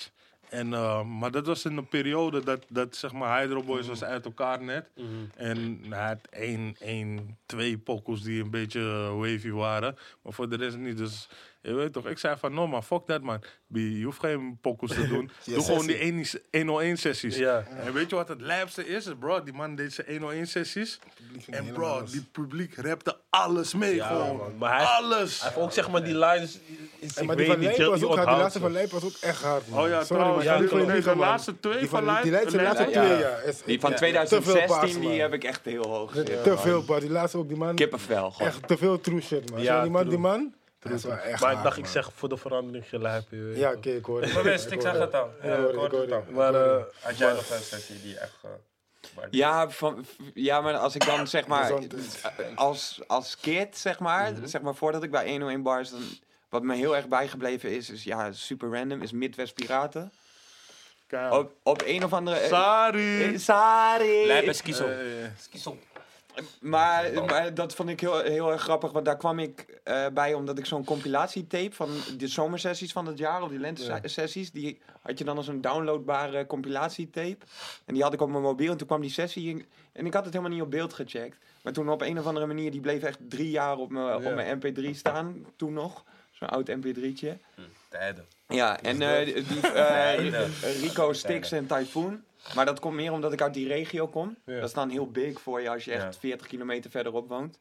En, 0.51 0.75
eh, 0.75 1.05
maar 1.05 1.31
dat 1.31 1.47
was 1.47 1.65
in 1.65 1.77
een 1.77 1.89
periode 1.89 2.45
dat, 2.45 2.65
dat 2.69 2.97
zeg 2.97 3.13
maar 3.13 3.41
Hydro 3.41 3.63
Boys 3.63 3.87
was 3.87 4.05
uit 4.05 4.25
elkaar 4.25 4.63
net. 4.63 4.91
En 5.37 5.81
hij 5.89 6.07
had 6.09 6.27
één, 6.31 6.77
één, 6.79 7.39
twee 7.47 7.79
pokkels 7.79 8.23
die 8.23 8.43
een 8.43 8.51
beetje 8.51 8.81
eh, 8.81 9.19
wavy 9.19 9.51
waren. 9.51 9.97
Maar 10.23 10.33
voor 10.33 10.49
de 10.49 10.57
rest 10.57 10.77
niet. 10.77 10.97
Dus 10.97 11.29
je 11.63 11.75
weet 11.75 11.93
toch, 11.93 12.07
ik 12.07 12.19
zei 12.19 12.37
van 12.39 12.55
no 12.55 12.67
man, 12.67 12.83
fuck 12.85 13.07
that 13.07 13.23
man. 13.23 13.43
Je 13.67 14.03
hoeft 14.05 14.21
geen 14.21 14.59
pokkels 14.61 14.95
te 14.95 15.09
doen. 15.09 15.31
Doe 15.45 15.63
gewoon 15.65 15.87
die 15.87 15.97
1 15.97 16.27
101 16.51 16.97
sessies. 16.97 17.37
Ja. 17.37 17.65
En 17.85 17.93
weet 17.93 18.11
je 18.11 18.17
wat 18.17 18.29
het 18.29 18.41
lijpste 18.41 18.87
is? 18.87 19.09
Bro, 19.19 19.43
die 19.43 19.53
man 19.53 19.75
deed 19.75 19.93
zijn 19.93 20.07
101 20.11 20.47
sessies. 20.47 20.99
En 21.51 21.73
bro, 21.73 22.03
die 22.05 22.25
publiek 22.33 22.75
rapte 22.77 23.17
alles 23.31 23.75
mee 23.75 23.95
Ja, 23.95 24.07
gewoon. 24.07 24.37
man. 24.37 24.53
Maar 24.59 24.77
hij- 24.77 24.85
alles. 24.87 25.41
Hij 25.41 25.49
heeft 25.51 25.63
ook 25.63 25.73
zeg 25.73 25.91
maar 25.91 26.05
die 26.05 26.19
lines. 26.19 26.59
Is, 26.99 27.15
En 27.17 27.21
ik 27.23 27.27
maar 27.27 27.37
die 27.37 27.47
van 27.47 27.61
je, 27.61 27.85
was 27.91 28.03
ook 28.03 28.15
hard. 28.15 28.29
Die 28.29 28.37
laatste 28.37 28.61
van 28.61 28.73
Lijp 28.73 28.91
was 28.91 29.05
ook 29.05 29.17
echt 29.21 29.43
hard. 29.43 29.69
man. 29.69 29.83
Oh 29.83 29.89
ja, 29.89 30.05
Sorry, 30.05 30.23
trouwens. 30.23 30.45
ja, 30.45 30.59
die 30.59 31.03
de 31.03 31.17
laatste 31.17 31.61
twee 31.61 31.89
van 31.89 32.05
Lijp. 32.05 32.23
Die 32.23 32.33
laatste, 32.33 32.57
twee, 32.91 33.19
ja. 33.19 33.39
Die 33.65 33.81
van 33.81 33.91
ja, 33.91 33.97
te 33.97 34.03
veel 34.03 34.53
2016 34.53 34.67
paas, 34.67 34.93
man. 34.93 35.01
die 35.01 35.21
heb 35.21 35.33
ik 35.33 35.45
echt 35.45 35.65
heel 35.65 35.87
hoog. 35.87 36.13
Te 36.13 36.55
veel, 36.59 36.83
pa. 36.83 37.01
Die 37.01 37.11
laatste 37.11 37.39
ook, 37.39 37.49
die 37.49 37.57
man. 37.57 37.75
Kippenvel. 37.75 38.31
gewoon. 38.31 38.49
Echt 38.49 38.69
te 38.69 38.77
veel 38.77 39.01
true 39.01 39.21
shit, 39.21 39.51
man. 39.51 40.09
Die 40.09 40.19
man. 40.19 40.55
Dat 40.81 40.93
is 40.93 41.03
wel 41.05 41.17
echt 41.17 41.41
Maar 41.41 41.53
ik 41.53 41.63
dacht, 41.63 41.77
ik 41.79 41.87
zeg 41.87 42.11
voor 42.15 42.29
de 42.29 42.37
verandering 42.37 42.85
weet. 43.45 43.57
Ja, 43.57 43.73
oké, 43.73 43.91
ik 43.91 44.05
hoor 44.05 44.23
het. 44.23 44.33
Maar 44.35 44.43
best, 44.43 44.67
ik 44.71 44.73
hoor 44.73 44.83
zeg 44.83 44.93
het 45.01 45.15
al. 45.15 45.31
Ik 45.43 45.51
hoor 45.75 46.01
het 46.01 46.13
al. 46.13 46.25
Maar 46.31 46.55
eh, 46.55 46.83
Had 47.01 47.19
jij 47.19 47.33
nog 47.33 47.51
een 47.51 47.61
sessie 47.63 48.01
die 48.03 48.19
echt... 48.19 48.33
eh, 48.43 48.51
Ja, 49.31 49.71
van, 49.71 50.05
ja, 50.35 50.61
maar 50.61 50.77
als 50.77 50.95
ik 50.95 51.05
dan 51.07 51.27
zeg 51.27 51.47
maar, 51.47 51.73
als, 52.55 53.01
als 53.07 53.37
kid 53.37 53.79
zeg 53.79 53.99
maar, 53.99 54.33
Mhm. 54.33 54.47
zeg 54.47 54.61
maar 54.61 54.75
voordat 54.75 55.03
ik 55.03 55.11
bij 55.11 55.29
101 55.31 55.63
Bars, 55.63 55.91
dan, 55.91 56.03
wat 56.49 56.63
me 56.63 56.75
heel 56.75 56.97
erg 56.97 57.09
bijgebleven 57.09 57.71
is, 57.71 57.91
is 57.91 58.05
ja, 58.05 58.33
super 58.33 58.73
random, 58.73 59.03
is 59.03 59.13
Midwest 59.13 59.55
Piraten. 59.55 60.13
Op, 61.31 61.53
op 61.63 61.83
een 61.87 62.05
of 62.05 62.13
andere... 62.13 62.37
Sorry. 62.47 63.23
Eh, 63.23 63.39
Sorry! 63.39 64.27
Lijp 64.27 64.47
en. 64.47 64.55
Skizo. 65.39 65.77
Maar, 66.61 67.25
maar 67.27 67.55
dat 67.55 67.75
vond 67.75 67.89
ik 67.89 68.01
heel, 68.01 68.19
heel 68.19 68.53
erg 68.53 68.63
grappig, 68.63 68.93
want 68.93 69.05
daar 69.05 69.17
kwam 69.17 69.39
ik 69.39 69.81
eh, 69.85 70.07
bij 70.15 70.35
omdat 70.35 70.59
ik 70.59 70.67
zo'n 70.67 70.85
compilatietape 70.85 71.75
van 71.75 71.89
de 72.17 72.29
zomersessies 72.29 72.93
van 72.93 73.07
het 73.07 73.19
jaar, 73.19 73.43
of 73.43 73.49
die 73.49 73.59
lente-sessies, 73.59 74.53
die 74.53 74.81
had 75.03 75.19
je 75.19 75.25
dan 75.25 75.37
als 75.37 75.49
een 75.49 75.61
downloadbare 75.61 76.47
compilatietape. 76.47 77.47
En 77.85 77.95
die 77.95 78.03
had 78.03 78.13
ik 78.13 78.21
op 78.21 78.31
mijn 78.31 78.43
mobiel 78.43 78.71
en 78.71 78.77
toen 78.77 78.87
kwam 78.87 79.01
die 79.01 79.11
sessie 79.11 79.49
in, 79.49 79.67
en 79.93 80.07
ik 80.07 80.15
had 80.15 80.25
het 80.25 80.33
helemaal 80.33 80.55
niet 80.55 80.65
op 80.65 80.71
beeld 80.71 80.93
gecheckt. 80.93 81.37
Maar 81.63 81.73
toen 81.73 81.89
op 81.89 82.03
een 82.03 82.19
of 82.19 82.27
andere 82.27 82.47
manier, 82.47 82.71
die 82.71 82.81
bleef 82.81 83.03
echt 83.03 83.19
drie 83.29 83.51
jaar 83.51 83.77
op 83.77 83.91
mijn, 83.91 84.15
op 84.15 84.35
mijn 84.35 84.61
mp3 84.61 84.91
staan, 84.91 85.47
toen 85.57 85.73
nog. 85.73 86.05
Zo'n 86.31 86.49
oud 86.49 86.71
mp3'tje. 86.71 87.37
Tijden. 87.89 88.27
Ja, 88.49 88.81
en 88.81 89.03
eh, 89.03 89.25
die, 89.49 89.61
eh. 89.61 90.81
Rico, 90.81 91.13
Stix 91.13 91.53
en 91.53 91.67
Typhoon. 91.67 92.23
Maar 92.55 92.65
dat 92.67 92.81
komt 92.81 92.95
meer 92.95 93.13
omdat 93.13 93.33
ik 93.33 93.43
uit 93.43 93.55
die 93.55 93.69
regio 93.69 94.07
kom. 94.09 94.37
Ja. 94.47 94.55
Dat 94.55 94.69
is 94.69 94.75
dan 94.75 94.89
heel 94.91 95.11
big 95.11 95.41
voor 95.41 95.61
je 95.61 95.71
als 95.71 95.85
je 95.85 95.93
echt 95.93 96.15
Ja. 96.15 96.21
40 96.21 96.47
kilometer 96.47 96.91
verderop 96.91 97.29
woont. 97.29 97.59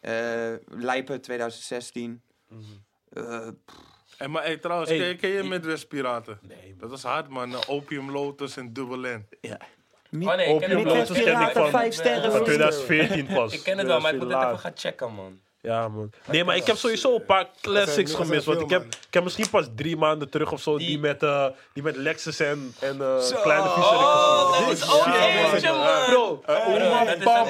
Eh 0.00 0.52
Lijpen 0.68 1.20
2016. 1.20 2.22
Eh, 3.12 3.48
En 4.18 4.30
maar 4.30 4.42
hey, 4.42 4.56
trouwens, 4.56 4.90
Hey, 4.90 4.98
ken, 4.98 5.08
je- 5.08 5.14
ken 5.16 5.30
je 5.30 5.40
die- 5.40 5.48
Midwest 5.50 5.88
Piraten? 5.88 6.38
Nee, 6.42 6.68
man. 6.68 6.78
Dat 6.78 6.90
was 6.90 7.02
hard, 7.02 7.28
man. 7.28 7.52
Eh, 7.52 7.60
Opium 7.66 8.10
Lotus 8.10 8.56
en 8.56 8.72
Double 8.72 9.08
N. 9.16 9.28
Oh 9.42 9.48
nee, 10.10 10.20
ik 10.20 10.26
ken 10.26 10.38
het 10.38 10.48
Opium 10.48 10.84
wel. 10.84 10.94
Lotus 10.96 11.22
ken 11.22 11.40
ik 11.40 11.50
van- 11.50 11.70
vijf 11.70 11.94
sterren. 11.94 12.32
Van 12.32 12.44
2014 12.44 13.26
pas. 13.26 13.52
Ik 13.52 13.62
ken 13.62 13.78
het 13.78 13.86
wel, 13.86 14.00
maar 14.00 14.14
ik 14.14 14.20
moet 14.20 14.32
het 14.32 14.42
even 14.44 14.58
gaan 14.58 14.72
checken, 14.74 15.12
man. 15.14 15.40
Ja, 15.62 15.88
man. 15.88 16.10
Nee, 16.26 16.44
maar 16.44 16.56
ik 16.56 16.66
heb 16.66 16.76
sowieso 16.76 17.14
een 17.14 17.24
paar 17.24 17.46
classics 17.60 17.96
dat 17.96 18.16
zijn 18.16 18.26
gemist. 18.26 18.44
Want 18.46 18.60
ik 18.60 18.70
heb, 18.70 18.84
ik 18.84 19.14
heb 19.14 19.22
misschien 19.22 19.50
pas 19.50 19.66
drie 19.76 19.96
maanden 19.96 20.30
terug 20.30 20.52
of 20.52 20.60
zo 20.60 20.78
die, 20.78 20.86
Die- 20.86 20.98
met, 20.98 21.22
eh, 21.22 21.46
die 21.72 21.82
met 21.82 21.96
Lexus 21.96 22.40
en, 22.40 22.74
en 22.80 23.00
eh. 23.00 23.40
Kleine 23.42 23.68
Viezerik 23.68 24.00
Oh, 24.00 24.52
gezien. 24.52 24.66
dat 24.66 24.76
is 24.76 24.90
ook 24.92 25.06
eentje, 25.06 25.72
man. 25.72 26.04
Bro, 26.06 26.34
Pam, 26.36 26.56
pam, 27.22 27.44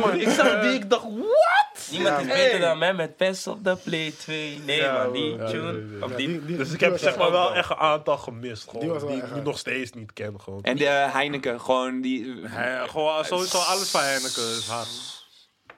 man. 0.00 0.14
ik 0.20 0.28
zag 0.28 0.60
die, 0.60 0.72
ik 0.74 0.90
dacht, 0.90 1.02
what? 1.02 1.65
Niemand 1.90 2.20
is 2.20 2.26
beter 2.26 2.60
dan 2.60 2.78
mij 2.78 2.94
met 2.94 3.16
Pest 3.16 3.46
op 3.46 3.64
de 3.64 3.76
Play 3.76 4.10
2. 4.18 4.58
Nee, 4.58 4.76
Ja, 4.80 5.02
man, 5.02 5.12
die 5.12 5.36
tune. 5.44 6.04
Of 6.04 6.12
die, 6.12 6.44
die- 6.44 6.56
Dus 6.56 6.72
ik 6.72 6.80
heb 6.80 6.98
zeg 6.98 7.16
maar 7.16 7.30
wel 7.30 7.54
echt 7.54 7.70
een 7.70 7.76
aantal 7.76 8.18
gemist. 8.18 8.70
Die 8.70 8.80
Gewoon, 8.80 9.06
die, 9.06 9.16
ik 9.22 9.42
nog 9.44 9.58
steeds 9.58 9.92
niet 9.92 10.12
ken. 10.12 10.40
Gewoon. 10.40 10.62
En 10.62 10.76
de 10.76 10.84
Heineken, 10.88 11.60
gewoon 11.60 12.00
die... 12.00 12.42
Gewoon 12.86 13.24
sowieso 13.24 13.58
alles 13.58 13.90
van 13.90 14.00
Heineken 14.00 14.42
is 14.42 14.66
hard. 14.68 14.88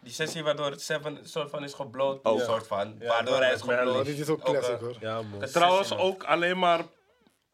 die 0.01 0.12
sessie 0.12 0.43
waardoor 0.43 0.70
het 0.70 0.82
Seven 0.82 1.18
soort 1.22 1.51
van 1.51 1.64
is 1.64 1.72
gebloot. 1.74 2.24
Oh. 2.24 2.40
soort 2.44 2.66
van. 2.66 2.94
Ja, 3.01 3.06
waardoor 3.09 3.36
hij 3.40 3.52
is 3.52 3.60
gebloot. 3.60 3.97
Oh, 3.98 4.05
dit 4.05 4.18
is 4.18 4.28
ook 4.28 4.39
Ook, 4.48 4.55
classic 4.55 4.74
eh, 4.74 4.80
hoor. 4.80 4.97
ja, 5.01 5.20
man. 5.22 5.48
Trouwens, 5.48 5.97
ook 5.97 6.24
alleen 6.24 6.59
maar, 6.59 6.80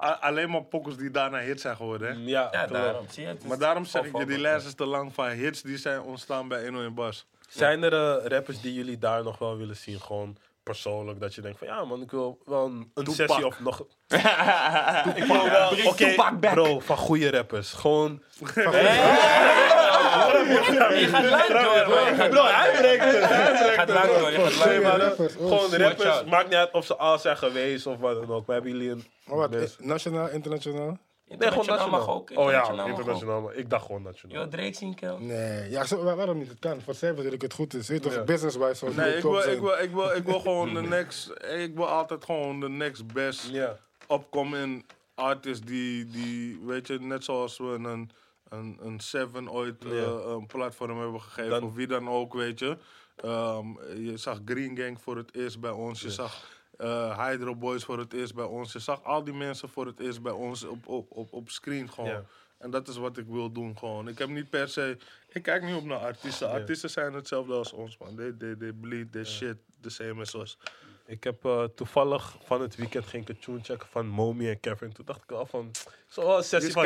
a- 0.03 0.19
alleen 0.21 0.51
maar 0.51 0.63
pokkers 0.65 0.97
die 0.97 1.11
daarna 1.11 1.39
hits 1.39 1.63
zijn 1.63 1.77
geworden. 1.77 2.09
Hè? 2.09 2.31
Ja, 2.31 2.67
daarom. 2.67 3.07
Zie 3.11 3.27
je, 3.27 3.37
Maar 3.47 3.59
daarom 3.59 3.85
zeg 3.85 4.05
ik 4.05 4.17
je, 4.19 4.27
die 4.27 4.39
lijst 4.39 4.67
is 4.67 4.75
te 4.75 4.85
lang 4.87 5.15
van 5.15 5.29
hits 5.29 5.63
die 5.63 5.79
zijn 5.79 6.01
ontstaan 6.03 6.49
bij 6.49 6.63
101 6.63 6.95
Bas. 6.95 7.27
Zijn 7.55 7.83
er 7.83 7.93
eh, 7.93 8.27
rappers 8.27 8.61
die 8.61 8.75
jullie 8.75 8.99
daar 8.99 9.23
nog 9.23 9.39
wel 9.39 9.57
willen 9.57 9.77
zien? 9.77 10.01
Gewoon 10.01 10.37
persoonlijk. 10.63 11.21
Dat 11.21 11.35
je 11.35 11.41
denkt 11.41 11.59
van 11.59 11.67
ja 11.67 11.85
man, 11.85 12.03
ik 12.03 12.11
wil 12.11 12.39
wel 12.45 12.65
een, 12.95 13.07
sessie 13.07 13.47
of 13.47 13.61
nog... 13.61 13.81
ik 15.15 15.25
wil 15.25 15.51
wel... 15.51 15.69
Bring 15.69 15.89
Oké, 15.89 16.15
bro, 16.41 16.81
van 16.81 16.97
goede 16.97 17.31
rappers. 17.31 17.73
Gewoon... 17.73 18.23
Je 20.45 21.09
gaat 21.11 21.31
lang 21.31 21.47
door, 21.47 21.89
man. 21.89 22.07
Je 22.07 22.15
gaat 22.17 22.31
Bro, 22.31 22.45
hij 22.45 22.73
brengt 22.79 23.05
het. 23.05 23.25
Hij 23.25 23.67
Je 23.67 23.73
gaat 23.77 23.89
lang 23.89 24.07
door. 24.19 24.31
Je 24.31 24.39
gaat 24.39 24.57
lang 24.57 24.71
Nee, 24.71 24.81
door. 24.81 24.89
maar 24.89 25.01
rappers, 25.01 25.37
oh, 25.37 25.49
Gewoon 25.49 25.75
rappers. 25.75 26.25
Maakt 26.25 26.49
niet 26.49 26.55
uit 26.59 26.73
of 26.73 26.85
ze 26.87 26.97
al 26.97 27.19
zijn 27.19 27.37
geweest 27.37 27.87
of 27.87 27.99
wat 27.99 28.15
dan 28.15 28.31
ook. 28.31 28.47
Maar 28.47 28.55
hebben 28.57 28.73
jullie 28.73 28.91
een... 28.91 29.05
Wat, 29.25 29.55
eh, 29.55 29.63
nationaal, 29.79 30.29
internationaal? 30.29 30.99
Nee, 31.29 31.39
gewoon 31.49 31.67
nationaal. 31.67 31.89
mag 31.89 32.09
ook. 32.09 32.31
oh 32.35 32.51
ja, 32.51 32.69
Internationaal 32.87 33.41
mag 33.41 33.53
Ik 33.53 33.71
dacht 33.71 33.87
gewoon 33.87 34.03
nationaal. 34.03 34.43
Yo, 34.43 34.49
Drake 34.49 34.73
zien, 34.75 34.95
kill. 34.95 35.17
Nee, 35.19 35.71
ja, 35.71 35.85
zo, 35.85 36.03
waarom 36.03 36.39
niet? 36.39 36.49
Het 36.49 36.59
kan. 36.59 36.81
Voor 36.81 36.95
zij 36.95 37.15
dat 37.15 37.43
het 37.43 37.53
goed 37.55 37.75
is. 37.75 37.89
Weet 37.89 38.05
je 38.05 38.11
Ja. 38.11 38.17
toch, 38.17 38.25
business-wise 38.25 38.75
zou 38.75 38.95
Nee, 38.95 39.17
ik 39.17 39.23
wil, 39.23 39.41
zijn. 39.41 39.55
ik, 39.55 39.61
wil, 39.61 39.79
ik, 39.79 39.91
wil, 39.91 40.11
ik 40.11 40.25
wil 40.25 40.41
gewoon 40.47 40.75
de 40.75 40.83
next. 40.83 41.31
Ik 41.51 41.75
wil 41.75 41.89
altijd 41.89 42.25
gewoon 42.25 42.61
de 42.61 42.69
next 42.69 43.07
best 43.13 43.49
Ja. 43.51 43.77
upcoming 44.11 44.85
artist 45.15 45.67
die, 45.67 46.07
die, 46.07 46.61
weet 46.67 46.87
je, 46.87 46.99
net 47.01 47.25
zoals 47.25 47.59
we 47.59 47.65
een, 47.65 48.11
een, 48.49 48.79
een 48.83 49.01
Seven 49.01 49.51
ooit 49.51 49.85
eh, 49.85 49.91
een 50.27 50.47
platform 50.47 51.01
hebben 51.01 51.21
gegeven, 51.21 51.51
Dan- 51.51 51.63
of 51.63 51.75
wie 51.75 51.87
dan 51.87 52.09
ook, 52.09 52.35
weet 52.35 52.59
je. 52.59 52.77
Ehm, 53.17 53.67
je 53.97 54.17
zag 54.17 54.41
Green 54.45 54.77
Gang 54.77 55.01
voor 55.01 55.17
het 55.17 55.35
eerst 55.35 55.61
bij 55.61 55.71
ons, 55.71 56.01
je 56.01 56.11
zag 56.11 56.54
eh, 56.77 57.27
Hydro 57.27 57.57
Boys 57.57 57.85
voor 57.85 57.99
het 57.99 58.13
eerst 58.13 58.35
bij 58.35 58.45
ons, 58.45 58.73
je 58.73 58.79
zag 58.79 59.05
al 59.05 59.25
die 59.25 59.35
mensen 59.35 59.69
voor 59.69 59.87
het 59.87 60.01
eerst 60.01 60.23
bij 60.23 60.33
ons 60.33 60.65
op, 60.65 60.87
op, 60.87 61.07
op, 61.11 61.33
op 61.33 61.51
screen 61.51 61.91
gewoon. 61.91 62.11
Ja. 62.11 62.25
En 62.59 62.71
dat 62.71 62.89
is 62.89 62.97
wat 62.97 63.17
ik 63.19 63.27
wil 63.27 63.53
doen 63.53 63.79
gewoon. 63.79 64.09
Ik 64.09 64.19
heb 64.19 64.29
niet 64.29 64.51
per 64.51 64.69
se, 64.69 64.99
ik 65.29 65.43
kijk 65.43 65.63
niet 65.63 65.77
op 65.77 65.85
naar 65.85 65.99
artiesten. 65.99 66.51
Artiesten 66.51 66.91
zijn 66.91 67.13
hetzelfde 67.13 67.53
als 67.53 67.73
ons 67.73 67.99
man. 67.99 68.17
They, 68.17 68.33
they, 68.39 68.55
they 68.57 68.73
bleed 68.73 69.13
their 69.13 69.27
shit 69.27 69.57
the 69.81 69.91
same 69.91 70.21
as 70.21 70.35
us. 70.35 70.59
Ik 71.07 71.25
heb 71.25 71.45
eh, 71.45 71.65
toevallig 71.65 72.37
van 72.45 72.61
het 72.61 72.77
weekend 72.77 73.07
ging 73.07 73.23
ik 73.23 73.29
een 73.29 73.39
tune 73.39 73.59
checken 73.63 73.89
van 73.91 74.07
Momi 74.07 74.49
en 74.49 74.61
Kevin. 74.61 74.93
Toen 74.93 75.05
dacht 75.05 75.23
ik 75.23 75.33
al 75.33 75.47
van, 75.47 75.71
zo 76.07 76.41
sessie 76.43 76.73
van. 76.73 76.85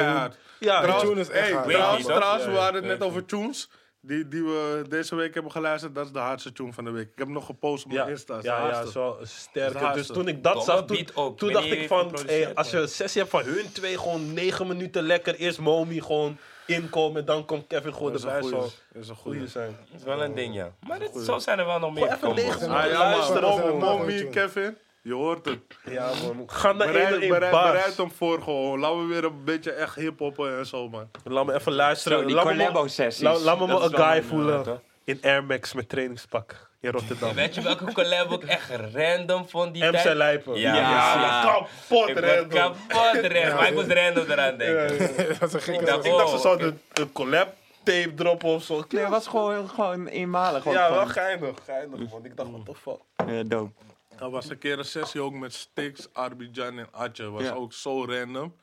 Ja, 0.59 0.83
trouwens, 0.83 1.03
tune 1.03 1.21
is 1.21 1.29
echt 1.29 1.51
Hey, 1.51 2.03
trouwens, 2.03 2.45
we 2.45 2.53
hadden 2.53 2.83
het 2.83 2.99
net 2.99 3.09
over 3.09 3.25
tunes. 3.25 3.71
Die, 4.01 4.29
die 4.29 4.43
we 4.45 4.85
deze 4.89 5.15
week 5.15 5.35
hebben 5.35 5.53
geluisterd, 5.53 5.95
dat 5.95 6.07
is 6.07 6.13
de 6.13 6.19
hardste 6.19 6.53
tune 6.53 6.73
van 6.73 6.85
de 6.85 6.91
week. 6.91 7.03
Ik 7.07 7.13
heb 7.15 7.25
hem 7.27 7.35
nog 7.35 7.47
gepost 7.47 7.85
op 7.85 7.93
mijn 7.93 8.05
ja, 8.05 8.11
Insta. 8.11 8.39
ja, 8.43 8.69
ja, 8.69 8.85
zo 8.87 9.19
sterk. 9.23 9.95
Dus 9.95 10.07
toen 10.07 10.29
ik 10.29 10.43
dat 10.43 10.53
Domme 10.55 10.71
zag, 10.71 10.85
toen, 10.85 11.09
ook. 11.15 11.53
dacht 11.53 11.67
ik 11.67 11.87
van, 11.89 12.15
hey, 12.27 12.55
als 12.55 12.71
je 12.71 12.79
een 12.79 12.89
sessie 12.89 13.21
hebt 13.21 13.33
van 13.33 13.43
hun 13.45 13.73
twee, 13.73 13.99
gewoon 13.99 14.33
negen 14.33 14.67
minuten 14.67 15.03
lekker. 15.03 15.35
Eerst 15.35 15.59
Momi 15.59 16.01
gewoon 16.03 16.37
inkomen, 16.67 17.25
dan 17.25 17.45
komt 17.45 17.67
Kevin 17.67 17.93
gewoon 17.95 18.13
erbij. 18.15 18.43
Zo 18.43 18.51
Dat 18.61 18.73
is 19.03 19.09
een 19.09 19.17
goeie. 19.17 19.47
zijn. 19.47 19.77
Dat 19.91 20.01
is 20.01 20.05
wel 20.07 20.23
een 20.23 20.35
ding, 20.35 20.55
ja. 20.55 20.73
Maar 20.87 20.99
dit, 20.99 21.17
zo 21.25 21.39
zijn 21.39 21.59
er 21.59 21.67
wel 21.67 21.79
nog 21.79 21.95
meer 21.95 22.13
even 22.13 22.35
negen 22.35 22.71
Ah 22.71 22.91
ja, 22.91 22.99
Luister 22.99 23.41
man. 23.41 23.53
op, 23.53 23.69
Mom- 23.69 23.79
man. 23.79 23.97
Mommy, 23.97 24.25
Kevin, 24.29 24.77
je 25.09 25.15
hoort 25.15 25.45
het. 25.45 25.59
Ja 25.91 26.11
man, 26.23 26.43
ga 26.51 26.73
naar 26.73 26.87
Bereid, 26.87 27.13
één 27.13 27.23
in 27.23 27.29
bereid, 27.29 27.53
baas. 27.53 27.71
bereid 27.73 27.97
hem 27.97 28.11
voor 28.13 28.43
gewoon. 28.43 28.79
Laten 28.81 29.01
we 29.09 29.15
weer 29.15 29.25
een 29.25 29.45
beetje 29.45 29.71
echt 29.73 29.95
hip-hoppen 29.95 30.59
en 30.59 30.67
zo, 30.67 30.89
man. 30.89 31.11
Laat 31.25 31.47
me 31.47 31.55
even 31.55 31.73
luisteren. 31.73 32.19
Zo, 32.19 32.25
die 32.27 32.35
laat 32.35 32.45
me 32.45 32.55
me- 32.55 32.57
collabo-sessies. 32.67 33.23
Laat, 33.23 33.41
laat 33.41 33.59
me 33.59 33.67
me 33.67 33.73
een 33.81 33.95
guy 33.97 34.23
voelen 34.23 34.67
eh, 34.67 34.73
in 35.05 35.19
Air 35.23 35.45
Max 35.45 35.73
met 35.73 35.89
trainingspak 35.89 36.71
in 36.81 36.91
Rotterdam. 36.91 37.35
Weet 37.35 37.55
je 37.55 37.61
welke 37.63 37.93
collab 37.93 38.33
ik 38.33 38.45
echt 38.45 38.71
random 38.95 39.49
vond 39.49 39.75
die 39.75 39.85
MC 39.85 39.91
tijd? 39.93 40.17
Lijpen. 40.17 40.55
Ja, 40.59 40.75
Ja. 40.75 41.41
kapot 41.43 42.09
Ik 42.09 42.19
random. 42.19 42.49
kapot 42.49 43.33
random. 43.33 43.55
Maar 43.57 43.69
ik 43.69 43.75
moest 43.75 43.91
random 43.93 44.25
eraan 44.31 44.57
denken. 44.57 44.99
dat 45.39 45.49
is 45.49 45.53
een 45.53 45.61
gekke 45.61 45.81
Ik 45.81 45.87
dacht, 45.87 46.05
Ik 46.05 46.13
dacht 46.13 46.31
ze 46.31 46.39
zouden 46.39 46.81
een- 46.93 47.13
collab 47.13 47.49
tape 47.83 48.15
droppen 48.15 48.49
of 48.49 48.63
zo. 48.63 48.85
Nee, 48.89 49.01
het 49.03 49.11
was 49.11 49.27
gewoon, 49.27 49.69
gewoon 49.69 50.07
eenmalig. 50.07 50.67
ook 50.67 50.73
Ja, 50.73 50.81
wel 50.89 50.99
gewoon. 50.99 51.09
geinig, 51.11 51.51
geinig 51.65 52.11
man. 52.11 52.25
Ik 52.25 52.37
dacht, 52.37 52.51
what 52.51 52.65
the 52.65 52.75
fuck. 52.75 53.29
Ja, 53.35 53.43
dope. 53.43 53.73
Er 54.21 54.31
was 54.31 54.49
een 54.49 54.59
keer 54.59 54.79
een 54.79 54.85
sessie 54.85 55.21
ook 55.21 55.33
met 55.33 55.55
Stix, 55.55 56.09
Arbidjan 56.13 56.79
en 56.79 56.93
Atje. 56.93 57.31
was 57.31 57.43
Ja. 57.43 57.53
ook 57.53 57.73
zo 57.73 58.05
random. 58.05 58.55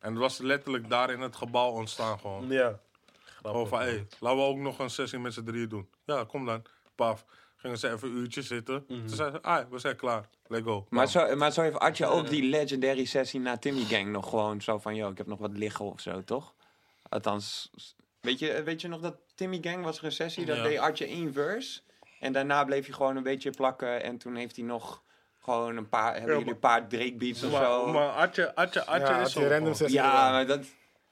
En 0.00 0.10
het 0.10 0.18
was 0.18 0.38
letterlijk 0.38 0.88
daar 0.88 1.10
in 1.10 1.20
het 1.20 1.36
gebouw 1.36 1.70
ontstaan 1.70 2.18
gewoon. 2.18 2.48
Ja. 2.48 2.80
Gewoon 3.42 3.68
van, 3.68 3.80
hé, 3.80 4.06
laten 4.20 4.38
we 4.38 4.44
ook 4.44 4.56
nog 4.56 4.78
een 4.78 4.90
sessie 4.90 5.18
met 5.18 5.34
z'n 5.34 5.44
drieën 5.44 5.68
doen. 5.68 5.88
Ja, 6.04 6.24
kom 6.24 6.46
dan. 6.46 6.62
Paf. 6.94 7.24
Gingen 7.56 7.78
ze 7.78 7.90
even 7.90 8.08
een 8.08 8.16
uurtje 8.16 8.42
zitten. 8.42 8.86
Toen 8.86 9.08
zeiden 9.08 9.40
ze, 9.42 9.46
ah, 9.48 9.70
we 9.70 9.78
zijn 9.78 9.96
klaar. 9.96 10.28
Let's 10.46 10.64
go. 10.64 10.86
Maar 10.90 11.08
zo, 11.08 11.36
maar 11.36 11.52
zo 11.52 11.62
heeft 11.62 11.78
Atje 11.78 12.06
ook 12.06 12.28
die 12.28 12.42
legendary 12.42 13.04
sessie 13.04 13.40
na 13.40 13.56
Timmy 13.58 13.84
Gang 13.84 14.08
nog 14.10 14.28
gewoon 14.28 14.60
zo 14.60 14.78
van, 14.78 14.94
yo, 14.94 15.10
ik 15.10 15.18
heb 15.18 15.26
nog 15.26 15.38
wat 15.38 15.52
liggen 15.56 15.84
of 15.84 16.00
zo, 16.00 16.24
toch? 16.24 16.54
Althans, 17.08 17.70
weet 18.20 18.38
je, 18.38 18.62
weet 18.62 18.80
je 18.80 18.88
nog 18.88 19.00
dat 19.00 19.16
Timmy 19.34 19.58
Gang 19.62 19.84
was 19.84 20.02
een 20.02 20.12
sessie, 20.12 20.44
dat 20.46 20.56
Ja. 20.56 20.62
deed 20.62 20.78
Atje 20.78 21.06
één 21.06 21.32
verse. 21.32 21.80
En 22.20 22.32
daarna 22.32 22.64
bleef 22.64 22.84
hij 22.86 22.94
gewoon 22.94 23.16
een 23.16 23.22
beetje 23.22 23.50
plakken 23.50 24.02
en 24.02 24.18
toen 24.18 24.34
heeft 24.34 24.56
hij 24.56 24.64
nog 24.64 25.02
gewoon 25.42 25.76
een 25.76 25.88
paar, 25.88 26.14
hebben 26.16 26.38
jullie 26.38 26.52
een 26.52 26.58
paar 26.58 26.88
Drake 26.88 27.14
beats 27.14 27.42
of 27.42 27.52
Maar, 27.52 27.64
zo. 27.64 27.86
maar 27.92 28.08
Atje, 28.08 28.54
Atje, 28.54 28.86
Atje 28.86 29.06
Ja, 29.06 29.20
is 29.20 29.32
zo 29.32 29.40
je 29.40 29.48
random 29.48 29.74
sessie 29.74 29.98
ja, 29.98 30.30
maar 30.30 30.46
dat, 30.46 30.60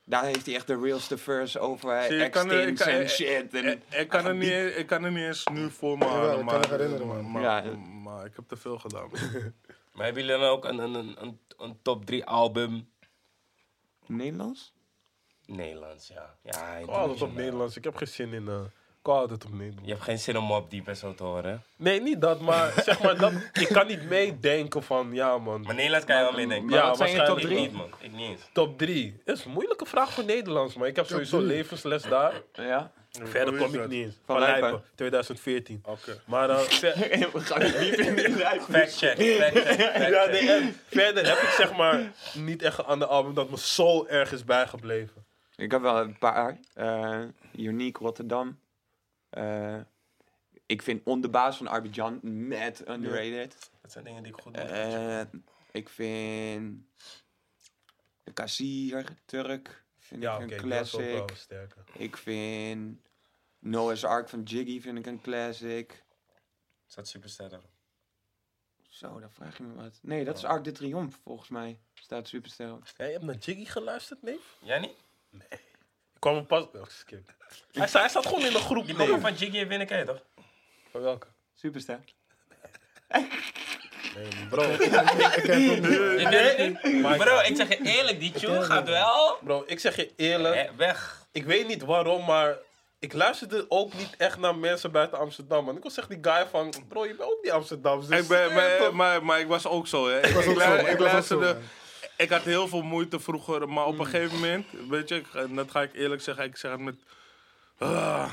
daar 0.04 0.24
heeft 0.24 0.46
hij 0.46 0.54
echt 0.54 0.66
de 0.66 0.78
realste 0.80 1.18
verse 1.18 1.58
over 1.58 2.02
Zie 2.02 2.16
je, 2.16 2.24
ik 2.24 2.30
kan 2.30 2.50
er- 2.50 2.66
ik 2.68 2.74
kan- 2.76 2.88
en 2.88 3.08
shit. 3.08 3.54
En, 3.54 3.64
Ik, 3.66 3.82
ik, 3.90 4.08
kan 4.08 4.26
er 4.26 4.34
niet, 4.34 4.48
eens- 4.50 4.74
ik 4.74 4.86
kan 4.86 5.04
er 5.04 5.10
niet 5.12 5.24
eens 5.26 5.46
nu 5.52 5.70
voor 5.70 5.98
me 5.98 6.04
halen, 6.04 6.30
ik 6.40 6.46
kan 6.46 6.60
maar, 6.60 6.68
herinneren, 6.70 7.06
man. 7.06 7.30
maar, 7.30 7.42
Ja. 7.42 7.76
maar 7.76 8.24
ik 8.24 8.32
heb 8.36 8.48
te 8.48 8.56
veel 8.56 8.78
gedaan. 8.78 9.10
Maar 9.92 10.06
hebben 10.06 10.24
jullie 10.26 10.40
dan 10.40 10.50
ook 10.50 10.64
een, 10.64 10.78
een, 10.78 10.94
een, 10.94 11.16
een, 11.22 11.40
een 11.58 11.78
top 11.82 12.04
3 12.06 12.24
album? 12.24 12.90
Nederlands? 14.06 14.74
Nederlands, 15.46 16.08
ja. 16.08 16.34
Ja, 16.42 16.76
Ik 16.76 16.86
hou 16.86 16.98
altijd 16.98 17.22
op. 17.22 17.34
Nederlands. 17.34 17.76
Ik 17.76 17.84
heb 17.84 17.96
geen 17.96 18.08
zin 18.08 18.32
in... 18.32 18.48
eh 18.48 18.60
Je 19.82 19.90
hebt 19.90 20.02
geen 20.02 20.18
zin 20.18 20.36
om 20.38 20.52
op 20.52 20.70
diep 20.70 20.88
en 20.88 20.96
zo 20.96 21.14
te 21.14 21.22
horen. 21.22 21.62
Nee, 21.76 22.00
niet 22.00 22.20
dat, 22.20 22.40
maar 22.40 22.72
zeg 22.84 23.02
maar 23.02 23.18
dat... 23.18 23.32
Ik 23.52 23.68
kan 23.68 23.86
niet 23.86 24.02
meedenken 24.08 24.82
van, 24.82 25.08
ja 25.12 25.38
man. 25.38 25.60
Maar 25.62 25.74
Nederlands 25.74 26.06
kan 26.06 26.16
je 26.16 26.22
wel 26.22 26.32
meedenken. 26.32 26.68
Ja, 26.74 26.76
Maar 26.80 26.88
wat 26.88 26.96
zijn 26.96 27.10
je 27.10 27.16
top 27.16 27.26
waarschijnlijk 27.28 27.62
ik 27.62 27.70
drie? 27.72 27.80
niet, 27.82 27.90
man. 27.90 28.10
Ik 28.10 28.12
niet 28.18 28.28
eens. 28.38 28.48
Top 28.52 28.78
3. 28.78 29.20
is 29.24 29.44
een 29.44 29.50
moeilijke 29.50 29.86
vraag 29.86 30.12
voor 30.12 30.24
Nederlands, 30.24 30.74
maar 30.74 30.88
ik 30.88 30.96
heb 30.96 31.06
sowieso 31.06 31.40
levensles 31.40 32.02
daar. 32.02 32.32
Ja. 32.52 32.92
Verder 33.22 33.56
kom 33.56 33.66
ik 33.66 33.80
dat? 33.80 33.88
niet 33.88 34.04
eens. 34.04 34.14
Van 34.14 34.36
Van 34.36 34.38
Lijpen. 34.44 34.60
Lijpen, 34.70 34.82
2014. 34.94 35.82
Oké. 35.84 36.20
Maar 36.26 36.50
eh, 36.50 36.58
ver- 36.58 36.94
We 37.32 37.40
gaan 37.40 37.60
het 37.60 37.78
diep 37.78 37.94
in 37.98 38.14
die. 38.14 38.30
Fact 38.30 38.60
check, 38.60 38.60
fact 38.60 38.92
check, 38.92 39.16
fact 39.18 39.66
ja, 40.12 40.22
check. 40.24 40.30
nee, 40.32 40.50
en 40.50 40.76
verder 40.86 41.26
heb 41.26 41.38
ik 41.38 41.48
zeg 41.48 41.76
maar 41.76 42.12
niet 42.34 42.62
echt 42.62 42.78
een 42.78 42.84
ander 42.84 43.08
album 43.08 43.34
dat 43.34 43.50
me 43.50 43.58
zo 43.58 44.06
erg 44.06 44.32
is 44.32 44.44
bijgebleven. 44.44 45.26
Ik 45.56 45.70
heb 45.70 45.80
wel 45.80 45.96
een 46.00 46.18
paar. 46.18 46.58
Eh, 46.74 47.18
Unique 47.56 48.04
Rotterdam. 48.04 48.58
Eh, 49.30 49.80
ik 50.66 50.82
vind 50.82 51.04
On 51.04 51.20
de 51.20 51.28
Baas 51.30 51.56
van 51.56 51.66
Arbidjan 51.66 52.20
mad 52.48 52.88
underrated. 52.88 53.70
Dat 53.82 53.92
zijn 53.92 54.04
dingen 54.04 54.22
die 54.22 54.32
ik 54.34 54.40
goed 54.40 54.54
doe. 54.54 54.62
Eh, 54.62 55.40
ik 55.72 55.88
vind 55.88 56.82
de 58.24 58.32
Kassier, 58.32 59.04
Turk, 59.24 59.84
vind 59.98 60.22
Ja, 60.22 60.34
ik 60.38 60.40
een 60.42 60.52
ook 60.52 60.58
classic. 60.58 61.00
wel 61.00 61.28
sterker. 61.34 61.84
Ik 61.92 62.16
vind 62.16 63.08
Noah's 63.58 64.04
Ark 64.04 64.28
van 64.28 64.42
Jiggy 64.42 64.80
vind 64.80 64.98
ik 64.98 65.06
een 65.06 65.20
classic. 65.20 66.04
Is 66.88 66.94
dat 66.94 67.08
super 67.08 67.28
sterk? 67.28 67.62
Zo, 68.88 69.20
dan 69.20 69.30
vraag 69.30 69.56
je 69.56 69.62
me 69.62 69.74
wat. 69.74 69.98
Nee, 70.02 70.24
dat 70.24 70.36
is 70.36 70.44
Arc 70.44 70.64
de 70.64 70.72
Triomphe, 70.72 71.18
volgens 71.22 71.48
mij. 71.48 71.78
Staat 71.94 72.28
Superster. 72.28 72.72
op. 72.72 72.82
Hey, 72.96 73.06
je 73.06 73.12
hebt 73.12 73.24
naar 73.24 73.36
Jiggy 73.36 73.64
geluisterd, 73.64 74.22
nee? 74.22 74.38
Jij 74.60 74.78
niet? 74.78 74.96
Ik 75.48 75.67
kwam 76.18 76.46
pas... 76.46 76.62
Oh, 76.74 76.82
skip. 76.88 77.30
Hij, 77.72 77.86
sta- 77.86 78.00
hij 78.00 78.08
staat 78.08 78.26
gewoon 78.26 78.44
in 78.44 78.52
de 78.52 78.58
groep. 78.58 78.86
Die 78.86 78.94
nee. 78.96 79.06
nummer 79.08 79.30
van 79.30 79.38
Jiggy 79.38 79.58
en 79.58 79.68
Winneke, 79.68 80.02
toch? 80.06 80.22
Van 80.90 81.00
welke? 81.00 81.26
Superster. 81.54 82.00
Bro, 84.50 84.62
Ik 84.72 84.80
niet. 84.80 85.84
Het 85.86 86.82
niet? 86.82 87.16
Bro, 87.18 87.38
ik 87.40 87.56
zeg 87.56 87.68
je 87.68 87.78
eerlijk, 87.82 88.20
die 88.20 88.32
tune 88.32 88.62
gaat 88.62 88.88
wel 88.88 89.38
bro, 89.40 89.62
ik 89.66 89.80
zeg 89.80 89.96
je 89.96 90.12
eerlijk. 90.16 90.54
eh, 90.54 90.70
weg. 90.76 91.26
Ik 91.32 91.44
weet 91.44 91.66
niet 91.66 91.84
waarom, 91.84 92.24
maar 92.24 92.56
ik 92.98 93.12
luisterde 93.12 93.66
ook 93.68 93.92
niet 93.94 94.14
echt 94.16 94.38
naar 94.38 94.56
mensen 94.56 94.90
buiten 94.92 95.18
Amsterdam. 95.18 95.64
Man. 95.64 95.76
Ik 95.76 95.82
was 95.82 95.98
echt 95.98 96.08
die 96.08 96.18
guy 96.22 96.46
van, 96.50 96.72
bro, 96.88 97.06
je 97.06 97.14
bent 97.14 97.30
ook 97.30 97.38
niet 97.42 97.52
Amsterdam. 97.52 98.00
Dus 98.06 98.20
Ik 98.20 98.28
ben, 98.28 98.52
maar, 98.54 98.94
maar, 98.94 99.24
maar 99.24 99.40
ik 99.40 99.46
was 99.46 99.66
ook 99.66 99.86
zo, 99.86 100.08
hè. 100.08 100.26
Ik, 100.26 100.34
was 100.34 100.46
ook 100.46 100.60
zo, 100.60 100.74
ik 100.74 100.80
ik 100.80 100.84
was 100.86 100.92
ook 100.92 101.00
luisterde... 101.12 101.46
zo, 101.46 101.52
man. 101.54 101.62
Ik 102.18 102.30
had 102.30 102.42
heel 102.42 102.68
veel 102.68 102.82
moeite 102.82 103.20
vroeger, 103.20 103.68
maar 103.68 103.86
op 103.86 103.98
een 103.98 104.06
gegeven 104.06 104.34
moment, 104.34 104.66
weet 104.88 105.08
je, 105.08 105.14
ik- 105.14 105.34
en 105.34 105.54
dat 105.54 105.70
ga 105.70 105.82
ik 105.82 105.94
eerlijk 105.94 106.22
zeggen, 106.22 106.44
ik 106.44 106.56
zeg 106.56 106.70
het 106.70 106.80
met... 106.80 106.94
Ah. 107.78 108.30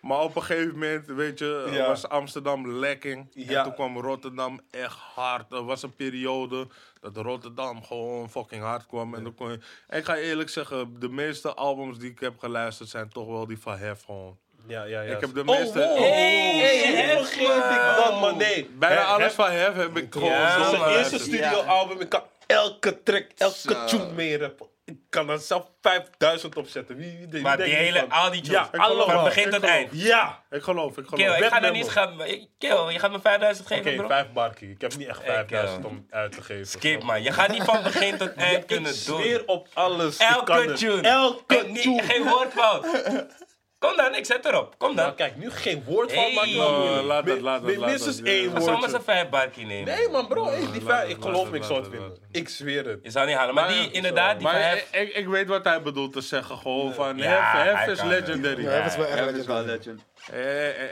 maar 0.00 0.20
op 0.20 0.36
een 0.36 0.42
gegeven 0.42 0.72
moment, 0.72 1.06
weet 1.06 1.38
je, 1.38 1.68
Ja. 1.72 1.86
was 1.86 2.08
Amsterdam 2.08 2.68
lekking. 2.78 3.26
Ja. 3.34 3.58
En 3.58 3.64
toen 3.64 3.74
kwam 3.74 3.98
Rotterdam 3.98 4.60
echt 4.70 4.96
hard. 5.14 5.52
Er 5.52 5.64
was 5.64 5.82
een 5.82 5.94
periode 5.94 6.66
dat 7.00 7.16
Rotterdam 7.16 7.84
gewoon 7.84 8.30
fucking 8.30 8.62
hard 8.62 8.86
kwam. 8.86 9.14
En 9.14 9.22
dan 9.22 9.34
kon 9.34 9.50
je... 9.50 9.58
En 9.88 9.98
ik 9.98 10.04
ga 10.04 10.16
eerlijk 10.16 10.48
zeggen, 10.48 10.96
de 11.00 11.08
meeste 11.08 11.54
albums 11.54 11.98
die 11.98 12.10
ik 12.10 12.20
heb 12.20 12.38
geluisterd 12.38 12.88
zijn 12.88 13.08
toch 13.08 13.26
wel 13.26 13.46
die 13.46 13.58
van 13.58 13.76
Hef 13.78 14.02
gewoon. 14.04 14.36
Ja, 14.66 14.84
ja, 14.84 15.00
ja. 15.00 15.14
Ik 15.14 15.20
heb 15.20 15.34
de 15.34 15.40
Oh, 15.40 15.46
meeste- 15.58 15.78
wow. 15.78 15.96
Hey, 15.98 16.56
Hey, 16.58 16.94
Hef, 17.06 17.18
vergeet 17.28 17.46
ik 17.48 18.04
dat, 18.04 18.20
man. 18.20 18.36
Nee. 18.36 18.70
Bijna 18.78 18.94
Hef- 19.00 19.06
alles 19.06 19.32
van 19.32 19.50
Hef 19.50 19.74
heb 19.74 19.96
ik 19.96 20.12
gewoon 20.12 20.30
Ja, 20.30 20.62
zo 20.64 20.68
Zijn 20.70 20.80
man. 20.80 20.90
eerste 20.90 21.18
studioalbum, 21.18 22.00
ik 22.00 22.08
kan 22.08 22.22
elke 22.46 23.02
track, 23.02 23.26
elke 23.36 23.54
Zo. 23.56 23.84
tune 23.86 24.12
mee 24.12 24.38
rappen. 24.38 24.66
Ik 24.86 24.96
kan 25.10 25.28
er 25.30 25.38
zelf 25.38 25.70
5000 25.80 26.56
opzetten. 26.56 26.96
Wie, 26.96 27.16
wie, 27.18 27.26
wie 27.30 27.42
Maar 27.42 27.56
die 27.56 27.74
hele, 27.74 27.98
van? 27.98 28.10
al 28.10 28.30
die 28.30 28.40
tunes, 28.40 28.58
Ja, 28.60 28.68
van 28.70 28.80
allemaal. 28.80 29.24
begin 29.24 29.42
Ik 29.44 29.50
tot 29.50 29.60
geloof. 29.60 29.74
eind. 29.76 29.90
Ja! 29.92 30.42
Ik 30.50 30.62
geloof, 30.62 30.98
ik 30.98 31.06
geloof. 31.06 31.24
Kill, 31.36 31.44
ik 31.46 31.52
ga 31.52 31.60
memo. 31.60 31.72
niet 31.72 31.88
gaan. 31.88 32.20
ik- 32.24 32.48
Kill, 32.58 32.88
je 32.92 32.98
gaat 32.98 33.10
me 33.10 33.20
5000 33.20 33.66
Oké, 33.70 33.74
geven, 33.82 33.96
bro. 33.96 34.06
vijf 34.06 34.32
barkie. 34.32 34.70
Ik 34.70 34.80
heb 34.80 34.96
niet 34.96 35.08
echt 35.08 35.18
Ik, 35.18 35.24
5000 35.24 35.84
eh, 35.84 35.90
om 35.90 36.06
uit 36.10 36.32
te 36.32 36.42
geven. 36.42 36.66
Skip, 36.66 37.02
man. 37.02 37.22
Je 37.22 37.32
gaat 37.32 37.48
niet 37.48 37.62
van 37.62 37.82
begin 37.82 38.16
tot 38.18 38.34
eind 38.46 38.58
Ik 38.60 38.66
kunnen 38.66 38.94
zweer 38.94 39.38
doen. 39.38 39.46
op 39.46 39.68
alles. 39.74 40.16
Ik 40.18 40.26
kan 40.26 40.56
Elke 40.56 40.68
het. 40.70 40.76
tune. 40.76 41.08
Elke 41.08 41.64
niet- 41.66 41.82
tune. 41.82 42.02
Geen 42.02 42.28
woordfout. 42.28 42.86
Kom 43.86 43.96
dan, 43.96 44.14
ik 44.14 44.24
zet 44.26 44.44
erop. 44.44 44.74
Kom 44.78 44.94
Nou, 44.94 45.06
dan. 45.06 45.16
kijk, 45.16 45.36
nu 45.36 45.50
geen 45.50 45.84
woord 45.84 46.12
van, 46.12 46.22
Hey. 46.22 46.56
Oh, 46.58 46.78
moeilijk. 46.78 47.02
laat 47.06 47.24
Mi- 47.24 47.40
laat 47.40 47.62
laat 47.62 47.76
Minstens 47.88 48.22
één. 48.22 48.56
Ik 48.56 48.62
zal 48.62 48.78
maar 48.78 48.92
een 48.92 49.02
vijf 49.02 49.28
barkie 49.28 49.66
nemen. 49.66 49.94
Nee, 49.96 50.08
man, 50.08 50.26
bro. 50.28 50.46
hey, 50.46 50.70
die 50.72 50.80
vijf, 50.80 51.08
ik 51.08 51.16
geloof 51.22 51.50
me, 51.50 51.56
ik 51.56 51.62
zou 51.64 51.82
het, 51.82 51.92
het. 51.92 52.20
Ik 52.30 52.48
zweer 52.48 52.86
het. 52.86 52.98
Je 53.02 53.10
zou 53.10 53.26
niet 53.26 53.36
halen. 53.36 53.54
Maar 53.54 53.64
Maar- 53.64 53.72
die, 53.72 53.90
inderdaad, 53.90 54.34
die 54.38 54.46
Maar 54.46 54.68
Hef. 54.68 54.88
ik, 54.92 55.00
ik, 55.08 55.14
ik 55.14 55.26
weet 55.26 55.48
wat 55.48 55.64
hij 55.64 55.82
bedoelt 55.82 56.12
te 56.12 56.20
zeggen. 56.20 56.58
Gewoon 56.58 56.94
van, 56.94 57.16
Ja, 57.16 57.52
Hef, 57.52 57.74
Hef 57.78 57.86
is 57.88 58.02
legendary. 58.02 58.62
Ja, 58.62 58.78
dat 58.82 58.90
is 58.90 58.96
wel 58.96 59.06
echt 59.06 59.18
dat 59.18 59.34
legendary. 59.34 59.66
legend. 59.66 60.00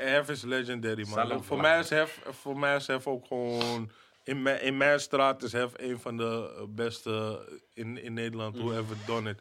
Hef 0.04 0.28
is 0.28 0.42
legendary, 0.42 1.06
man. 1.08 1.44
Voor, 1.44 1.60
mij 1.60 1.78
is 1.78 1.90
Hef, 1.90 2.18
voor 2.42 2.58
mij 2.58 2.76
is 2.76 2.86
Hef 2.86 3.06
ook 3.06 3.26
gewoon... 3.26 3.90
In 4.24 4.42
mijn, 4.42 4.60
in 4.62 4.76
mijn 4.76 5.00
straat 5.00 5.42
is 5.42 5.52
Hef 5.52 5.70
een 5.76 5.98
van 6.00 6.16
de 6.16 6.64
beste 6.68 7.38
in, 7.74 8.02
in 8.02 8.12
Nederland. 8.14 8.54
Mm. 8.56 8.60
Who 8.62 8.72
ever 8.72 8.96
done 9.06 9.30
it. 9.30 9.38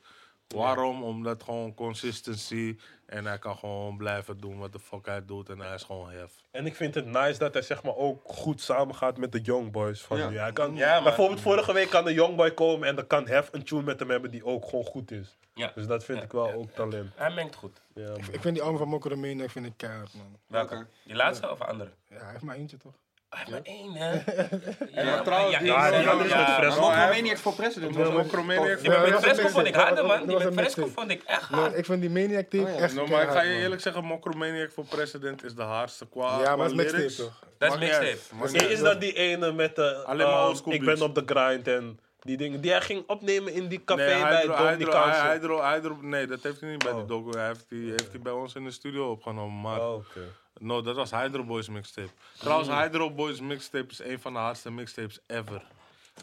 Waarom? 0.55 1.03
Omdat 1.03 1.43
gewoon 1.43 1.73
consistency. 1.73 2.77
En 3.05 3.25
hij 3.25 3.39
kan 3.39 3.57
gewoon 3.57 3.97
blijven 3.97 4.37
doen 4.39 4.57
wat 4.59 4.71
de 4.71 4.79
fuck 4.79 5.05
hij 5.05 5.25
doet. 5.25 5.49
En 5.49 5.59
hij 5.59 5.73
is 5.75 5.83
gewoon 5.83 6.09
Hef. 6.11 6.31
En 6.51 6.65
ik 6.65 6.75
vind 6.75 6.95
het 6.95 7.05
nice 7.05 7.39
dat 7.39 7.53
hij 7.53 7.61
zeg 7.61 7.83
maar 7.83 7.95
ook 7.95 8.21
goed 8.25 8.61
samengaat 8.61 9.17
met 9.17 9.31
de 9.31 9.41
Young 9.41 9.71
Boys 9.71 10.01
van 10.01 10.17
Ja. 10.17 10.29
nu. 10.29 10.37
Hij 10.37 10.51
kan, 10.53 10.75
Ja, 10.75 10.93
man. 10.93 11.03
bijvoorbeeld 11.03 11.41
vorige 11.41 11.73
week 11.73 11.89
kan 11.89 12.03
de 12.05 12.13
Young 12.13 12.35
Boy 12.35 12.51
komen 12.51 12.87
en 12.87 12.95
dan 12.95 13.07
kan 13.07 13.27
Hef 13.27 13.49
een 13.51 13.63
tune 13.63 13.81
met 13.83 13.99
hem 13.99 14.09
hebben 14.09 14.31
die 14.31 14.45
ook 14.45 14.65
gewoon 14.65 14.85
goed 14.85 15.11
is. 15.11 15.37
Ja. 15.53 15.71
Dus 15.75 15.87
dat 15.87 16.03
vind 16.03 16.17
Ja, 16.17 16.23
ik 16.23 16.31
wel 16.31 16.47
ja, 16.47 16.53
ook 16.53 16.71
talent. 16.71 17.11
Hij 17.15 17.33
mengt 17.33 17.55
goed. 17.55 17.81
Ja, 17.93 18.09
man. 18.09 18.17
Ik 18.17 18.41
vind 18.41 18.53
die 18.55 18.61
album 18.63 18.77
van 18.77 18.87
Mokko 18.87 19.09
de 19.09 19.15
Maniac 19.15 19.49
vind 19.49 19.65
ik 19.65 19.73
keihard, 19.77 20.13
man. 20.13 20.37
Welke? 20.47 20.85
Die 21.03 21.15
laatste 21.15 21.51
of 21.51 21.61
andere? 21.61 21.89
Ja, 22.09 22.17
hij 22.17 22.31
heeft 22.31 22.43
maar 22.43 22.55
eentje, 22.55 22.77
toch? 22.77 22.93
Hij 23.31 23.39
heeft 23.39 23.49
maar 23.51 23.61
één, 23.63 23.93
hè? 23.93 24.11
maar 25.05 25.23
trouwens, 25.23 25.57
die- 25.57 25.67
Ja, 25.67 25.89
die 25.89 26.09
andere 26.09 26.29
is 26.29 26.35
met 26.35 26.47
Ja, 26.47 26.55
Fresco. 26.55 26.81
Maar 26.81 26.95
hij- 26.97 27.05
Mokromaniac 27.07 27.37
voor 27.37 27.53
president 27.53 27.95
was 27.95 28.07
ook. 28.07 28.31
Die 28.31 28.43
met 28.45 28.81
Ja, 29.07 29.19
Fresco 29.19 29.47
vond 29.47 29.67
ik 29.67 29.75
harder, 29.75 30.05
man. 30.05 30.27
Die 30.27 30.37
met 30.37 30.53
Fresco 30.53 30.87
vond 30.95 31.11
ik 31.11 31.23
echt 31.23 31.41
hard. 31.49 31.77
ik 31.77 31.85
vind 31.85 32.01
die 32.01 32.09
Maniac 32.09 32.49
tape 32.49 32.63
Oh 32.63 32.69
ja. 32.69 32.75
echt 32.83 32.93
Nou, 32.95 33.09
maar 33.09 33.23
ik 33.23 33.29
ga 33.29 33.41
je 33.41 33.53
eerlijk 33.53 33.81
zeggen, 33.81 34.03
Mokromaniac 34.03 34.71
voor 34.71 34.85
president 34.85 35.43
is 35.43 35.55
de 35.55 35.61
hardste 35.61 36.07
qua 36.07 36.39
Ja, 36.41 36.55
maar 36.55 36.57
dat 36.57 36.67
is 36.69 36.73
mixtape, 36.73 37.15
toch? 37.15 37.43
Dat 37.57 37.73
is 37.73 37.79
mixtape. 37.79 38.69
Is 38.69 38.79
dat 38.79 39.01
die 39.01 39.13
ene 39.13 39.51
met 39.51 39.75
de... 39.75 39.95
Alleen 39.95 40.27
maar 40.27 40.49
ehm, 40.49 40.71
Ik 40.71 40.85
ben 40.85 41.01
op 41.01 41.15
de 41.15 41.23
grind 41.25 41.67
en 41.67 41.99
die 42.19 42.37
dingen. 42.37 42.61
Die 42.61 42.71
hij 42.71 42.81
ging 42.81 43.03
opnemen 43.07 43.53
in 43.53 43.67
die 43.67 43.83
café 43.83 44.01
Nee, 44.05 44.21
bij 44.21 44.35
Hydro, 44.39 44.51
Hydro, 44.53 44.65
Dominicaanse. 44.65 45.21
Hydro, 45.31 45.63
Hydro, 45.63 45.97
nee, 46.01 46.27
dat 46.27 46.39
heeft 46.43 46.61
hij 46.61 46.69
niet 46.69 46.83
bij 46.83 46.91
Oh. 46.91 46.97
die 46.97 47.05
docu. 47.07 47.37
Hij 47.37 47.47
heeft 47.47 47.65
die, 47.69 47.89
heeft 47.89 48.11
hij 48.11 48.19
bij 48.21 48.31
ons 48.31 48.55
in 48.55 48.63
de 48.63 48.71
studio 48.71 49.11
opgenomen. 49.11 49.61
Maar 49.61 49.79
Oh, 49.79 49.93
oké. 49.93 50.19
No, 50.61 50.81
dat 50.81 50.95
was 50.95 51.11
Hydro 51.11 51.43
Boys 51.43 51.69
mixtape. 51.69 52.09
Trouwens, 52.37 52.69
Hydro 52.69 53.11
Boys 53.11 53.39
mixtape 53.39 53.91
is 53.91 53.99
een 53.99 54.19
van 54.19 54.33
de 54.33 54.39
hardste 54.39 54.71
mixtapes 54.71 55.19
ever. 55.27 55.61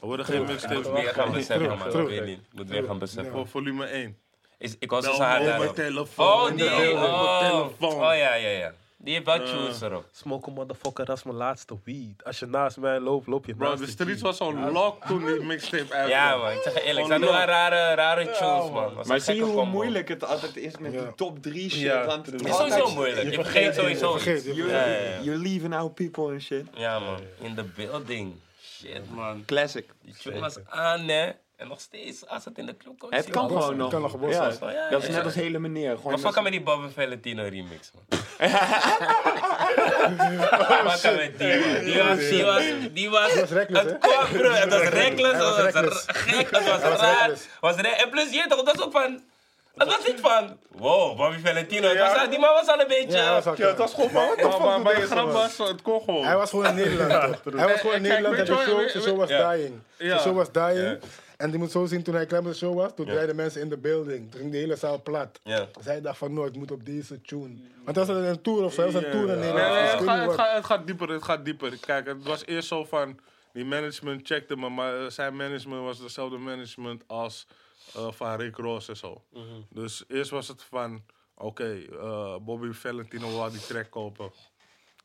Er 0.00 0.06
worden 0.06 0.26
geen 0.26 0.42
Ik 0.42 0.46
mixtapes 0.48 0.84
moet 0.86 0.92
meer 0.92 1.08
gaan 1.14 1.32
beseffen, 1.32 1.78
man. 1.78 1.88
Ik 1.88 2.08
weet 2.08 2.24
niet. 2.24 2.40
Moet 2.52 2.68
meer 2.68 2.84
gaan 2.84 2.98
beseffen. 2.98 3.32
Voor 3.32 3.48
volume 3.48 3.84
1. 3.86 4.18
Is, 4.58 4.76
ik 4.78 4.90
was 4.90 5.04
dus 5.04 5.16
hard 5.16 5.74
telefoon. 5.74 6.26
Oh, 6.26 7.02
Oh, 7.02 7.38
telefoon. 7.38 7.92
oh 7.92 8.00
ja, 8.16 8.34
ja, 8.34 8.48
ja. 8.48 8.72
Die 9.00 9.14
heeft 9.14 9.26
wel 9.26 9.38
tunes 9.44 9.80
erop. 9.80 10.04
Smoke 10.12 10.50
a 10.50 10.52
motherfucker, 10.52 11.04
dat 11.04 11.16
is 11.16 11.22
mijn 11.22 11.36
laatste 11.36 11.76
weed. 11.84 12.24
Als 12.24 12.38
je 12.38 12.46
naast 12.46 12.76
mij 12.76 13.00
loopt, 13.00 13.26
loop 13.26 13.46
je 13.46 13.54
Bro, 13.54 13.66
naast 13.68 13.78
de 13.80 13.84
de 13.84 13.90
streets 13.90 14.22
was 14.22 14.36
zo'n 14.36 14.70
lock 14.70 15.04
toen 15.06 15.26
die 15.26 15.40
mixtape 15.40 15.76
uitkwam. 15.94 16.08
Ja, 16.08 16.36
man. 16.36 16.50
Ik 16.52 16.60
zeg 16.62 16.74
je 16.74 16.82
eerlijk. 16.82 17.06
Ze 17.06 17.12
Gewoon 17.12 17.28
doen 17.28 17.36
wel 17.38 17.46
rare, 17.46 17.94
rare 17.94 18.24
tunes, 18.24 18.70
man. 18.70 19.06
Maar 19.06 19.20
zie 19.20 19.34
je 19.34 19.42
hoe 19.42 19.54
combo. 19.54 19.70
moeilijk 19.70 20.08
het 20.08 20.24
altijd 20.24 20.56
is 20.56 20.78
met 20.78 20.92
Ja. 20.92 21.00
die 21.02 21.14
top 21.14 21.42
3 21.42 21.70
shit? 21.70 21.80
Ja, 21.80 22.06
want 22.06 22.26
het 22.26 22.44
is 22.46 22.56
sowieso 22.56 22.90
moeilijk. 22.94 23.22
Je 23.22 23.30
Je 23.30 23.34
vergeet 23.34 23.74
sowieso 23.74 24.12
vergeet, 24.12 24.36
iets. 24.36 24.46
je 24.46 24.54
You're, 24.54 24.70
Ja, 24.72 24.86
ja, 24.86 24.98
ja. 24.98 25.20
you're 25.22 25.42
leaving 25.42 25.74
our 25.74 25.90
people 25.90 26.32
and 26.32 26.42
shit. 26.42 26.66
Ja, 26.74 26.98
man. 26.98 27.20
In 27.40 27.54
the 27.54 27.64
building. 27.64 28.34
Shit, 28.62 29.10
man. 29.14 29.42
Classic. 29.46 29.86
Die 30.02 30.14
tune 30.22 30.38
was 30.40 30.56
aan, 30.68 31.08
hè. 31.08 31.30
En 31.58 31.68
nog 31.68 31.80
steeds, 31.80 32.26
als 32.26 32.44
het 32.44 32.58
in 32.58 32.66
de 32.66 32.76
club 32.76 32.98
komt. 32.98 33.14
Het 33.14 33.30
kan 33.30 33.48
gewoon 33.48 33.76
nog. 33.76 33.90
kan 33.90 34.00
nog 34.02 34.10
gebot 34.10 34.32
Ja, 34.32 34.50
zijn. 34.50 34.72
Ja, 34.74 34.88
dat 34.90 35.02
is 35.02 35.08
ja. 35.08 35.14
net 35.14 35.24
als 35.24 35.34
hele 35.34 35.58
meneer. 35.58 35.96
Gewoon 35.96 36.20
Maar 36.20 36.32
fuck 36.32 36.42
met 36.42 36.52
die 36.52 36.62
Bobby 36.62 36.88
Valentino 36.94 37.42
remix, 37.42 37.90
man. 37.94 38.18
Fuck 40.98 41.16
met 41.16 41.38
die, 41.38 41.58
man. 41.58 41.84
Die 41.84 42.02
was, 42.02 42.18
die 42.18 42.44
was, 42.44 42.62
die 42.92 43.10
was, 43.10 43.34
was 43.40 43.50
reckless, 43.50 43.84
het 43.84 43.98
kwam, 43.98 44.28
bro. 44.32 44.50
Het 44.50 44.72
was 44.72 44.82
reckless, 44.82 45.56
het 45.56 45.74
was 45.84 46.04
gek, 46.06 46.50
het 46.50 46.68
was 46.68 46.80
raar. 47.00 47.30
Was 47.60 47.76
en 47.76 48.10
plus, 48.10 48.30
je 48.30 48.44
toch, 48.48 48.62
dat 48.62 48.74
is 48.74 48.82
ook 48.82 48.92
van, 48.92 49.20
het 49.76 49.88
was 49.88 50.06
niet 50.06 50.20
van, 50.20 50.58
wow, 50.68 51.16
Bobby 51.16 51.38
Valentino. 51.44 51.88
Het 51.88 51.98
was, 51.98 52.28
die 52.28 52.38
man 52.38 52.52
was 52.52 52.66
al 52.66 52.80
een 52.80 52.88
beetje, 52.88 53.16
Ja, 53.18 53.42
Ja, 53.56 53.66
het 53.66 53.78
was 53.78 53.94
gewoon 53.94 54.10
van, 54.10 54.82
Maar, 54.82 55.00
je 55.00 55.06
grap 55.06 55.32
was, 55.32 55.58
het 55.58 55.82
kon 55.82 56.00
gewoon. 56.00 56.24
Hij 56.24 56.36
was 56.36 56.50
gewoon 56.50 56.66
in 56.66 56.74
Nederland, 56.74 57.42
toch? 57.42 57.54
Hij 57.54 57.68
was 57.68 57.80
gewoon 57.80 57.96
in 57.96 58.02
Nederland 58.02 58.36
en 58.36 58.44
de 58.44 58.56
show, 58.56 58.80
wat- 58.80 58.90
zijn 58.90 59.02
show 59.02 59.16
was 59.18 59.28
Ja. 59.28 59.50
dying. 59.50 59.80
Ja. 59.96 60.08
Zijn 60.08 60.20
show 60.20 60.36
was 60.36 60.52
dying. 60.52 60.98
En 61.38 61.50
die 61.50 61.58
moet 61.58 61.70
zo 61.70 61.86
zien, 61.86 62.02
toen 62.02 62.14
hij 62.14 62.26
klein 62.26 62.44
op 62.44 62.48
de 62.50 62.56
show 62.56 62.74
was, 62.74 62.94
toen 62.94 63.06
draaiden 63.06 63.36
mensen 63.36 63.60
in 63.60 63.68
de 63.68 63.76
building. 63.78 64.30
Toen 64.30 64.40
ging 64.40 64.52
de 64.52 64.58
hele 64.58 64.76
zaal 64.76 65.02
plat. 65.02 65.40
Zij 65.80 66.00
dacht 66.00 66.18
van 66.18 66.32
nooit, 66.32 66.56
moet 66.56 66.70
op 66.70 66.84
deze 66.84 67.20
tune. 67.20 67.56
Want 67.84 67.96
dat 67.96 68.06
was 68.06 68.16
een 68.16 68.42
tour 68.42 68.64
of 68.64 68.72
zo, 68.72 68.82
dat 68.84 68.92
was 68.92 69.02
een 69.02 69.10
tour 69.10 69.28
in 69.28 69.38
Nee, 69.38 69.52
Nederland. 69.52 69.72
nee, 69.74 69.82
Dus 69.82 69.92
het, 69.92 70.02
gaat, 70.02 70.16
het, 70.18 70.26
wat- 70.26 70.34
gaat, 70.34 70.54
het 70.56 70.64
gaat 70.64 70.86
dieper, 70.86 71.08
het 71.08 71.22
gaat 71.22 71.44
dieper. 71.44 71.78
Kijk, 71.80 72.06
het 72.06 72.22
was 72.22 72.44
eerst 72.46 72.68
zo 72.68 72.84
van, 72.84 73.18
die 73.52 73.64
management 73.64 74.26
checkte 74.26 74.56
me, 74.56 74.68
maar 74.68 75.04
eh, 75.04 75.10
zijn 75.10 75.36
management 75.36 75.82
was 75.82 75.98
hetzelfde 75.98 76.36
management 76.38 77.02
als 77.06 77.46
eh, 77.94 78.12
van 78.12 78.36
Rick 78.36 78.56
Ross 78.56 78.88
en 78.88 78.96
zo. 78.96 79.22
Dus 79.70 80.04
eerst 80.08 80.30
was 80.30 80.48
het 80.48 80.62
van, 80.62 81.02
oké, 81.34 81.78
eh, 82.00 82.36
Bobby 82.40 82.70
Valentino 82.72 83.30
wou 83.36 83.50
die 83.50 83.60
track 83.66 83.90
kopen 83.90 84.30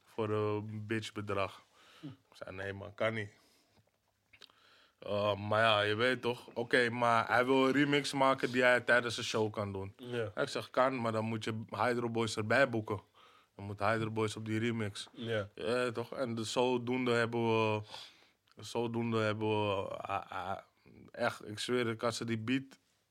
voor 0.05 0.29
een 0.29 0.83
bitch 0.87 1.11
bedrag. 1.11 1.61
Ik 2.01 2.09
zei, 2.43 2.55
nee 2.55 2.73
man, 2.73 2.93
kan 2.95 3.13
niet. 3.13 3.29
Eh, 5.05 5.35
maar 5.35 5.61
ja, 5.61 5.81
je 5.81 5.95
weet 5.95 6.21
toch, 6.21 6.47
oké, 6.53 6.89
maar 6.89 7.27
hij 7.27 7.45
wil 7.45 7.65
een 7.67 7.71
remix 7.73 8.13
maken 8.13 8.51
die 8.51 8.61
hij 8.63 8.81
tijdens 8.81 9.15
de 9.15 9.23
show 9.23 9.51
kan 9.53 9.71
doen. 9.71 9.93
Ja, 9.97 10.31
Ik 10.35 10.47
zeg, 10.47 10.69
kan, 10.69 11.01
maar 11.01 11.11
dan 11.11 11.25
moet 11.25 11.43
je 11.43 11.61
Hydro 11.69 12.09
Boys 12.09 12.35
erbij 12.37 12.69
boeken. 12.69 13.01
Dan 13.55 13.65
moet 13.65 13.79
Hydro 13.79 14.09
Boys 14.11 14.35
op 14.35 14.45
die 14.45 14.59
remix. 14.59 15.07
ja. 15.11 15.49
Ja, 15.55 15.91
toch? 15.91 16.13
En 16.13 16.35
dus 16.35 16.51
zodoende 16.51 17.11
hebben 17.11 17.41
we... 17.73 17.81
Zodoende 18.57 19.17
hebben 19.19 19.47
we... 19.49 19.87
ah, 19.87 20.31
ah, 20.31 20.57
echt, 21.11 21.47
ik 21.47 21.59
zweer, 21.59 21.87
ik 21.87 22.01
had 22.01 22.15
ze 22.15 22.25
die 22.25 22.37
beat 22.37 22.63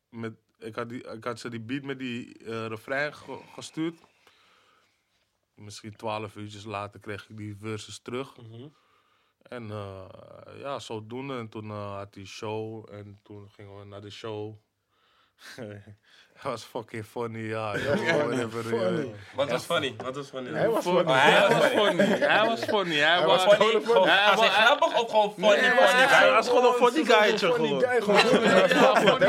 met... 0.08 0.32
Ik 0.58 0.74
had, 0.74 0.88
die, 0.88 1.02
ik 1.12 1.24
had 1.24 1.38
ze 1.40 1.48
die 1.50 1.60
beat 1.60 1.82
met 1.82 1.98
die 1.98 2.38
eh 2.38 2.66
refrein 2.66 3.14
ge- 3.14 3.40
gestuurd. 3.54 4.00
Misschien 5.54 5.96
twaalf 5.96 6.36
uurtjes 6.36 6.64
later 6.64 7.00
kreeg 7.00 7.28
ik 7.28 7.36
die 7.36 7.56
verses 7.56 7.98
terug. 7.98 8.34
En 9.48 9.70
eh, 9.70 10.60
ja, 10.60 10.78
zodoende. 10.78 11.38
En 11.38 11.48
toen 11.48 11.70
eh, 11.70 11.96
had 11.96 12.14
hij 12.14 12.24
show. 12.24 12.88
En 12.94 13.20
toen 13.22 13.48
gingen 13.56 13.78
we 13.78 13.84
naar 13.84 14.00
de 14.00 14.10
show. 14.10 14.54
Hij 16.42 16.50
was 16.50 16.62
fucking 16.64 17.04
funny, 17.06 17.38
ja. 17.38 17.76
ja 17.76 18.16
whatever, 18.26 18.62
Funny. 18.64 19.00
ja. 19.00 19.12
Wat 19.34 19.50
was 19.50 19.64
funny? 19.64 19.94
Wat 19.96 20.16
was 20.16 20.28
funny? 20.28 20.50
Hij 20.50 20.68
was 20.68 20.84
Funny. 20.84 21.12
hij 21.12 21.48
was 21.48 21.64
funny. 21.64 22.04
Hij 22.18 22.46
was 22.46 22.64
funny. 22.64 22.96
Hij 22.96 23.26
was 23.26 23.42
Funny, 23.44 23.84
gewoon, 23.84 24.08
Hij 24.08 24.24
als 24.24 24.40
hij 24.40 24.48
was- 24.48 24.56
grappig 24.56 25.00
of 25.02 25.10
gewoon 25.10 25.32
funny, 25.32 25.48
Nee, 25.48 25.58
hij- 25.60 26.06
guy? 26.08 26.18
hij 26.18 26.30
was 26.32 26.48
gewoon 26.48 26.64
een 26.64 26.86
funny 26.86 27.04
guytje 27.04 27.52
Funny 27.52 27.68
gewoon. 27.68 27.80
guy. 27.80 29.28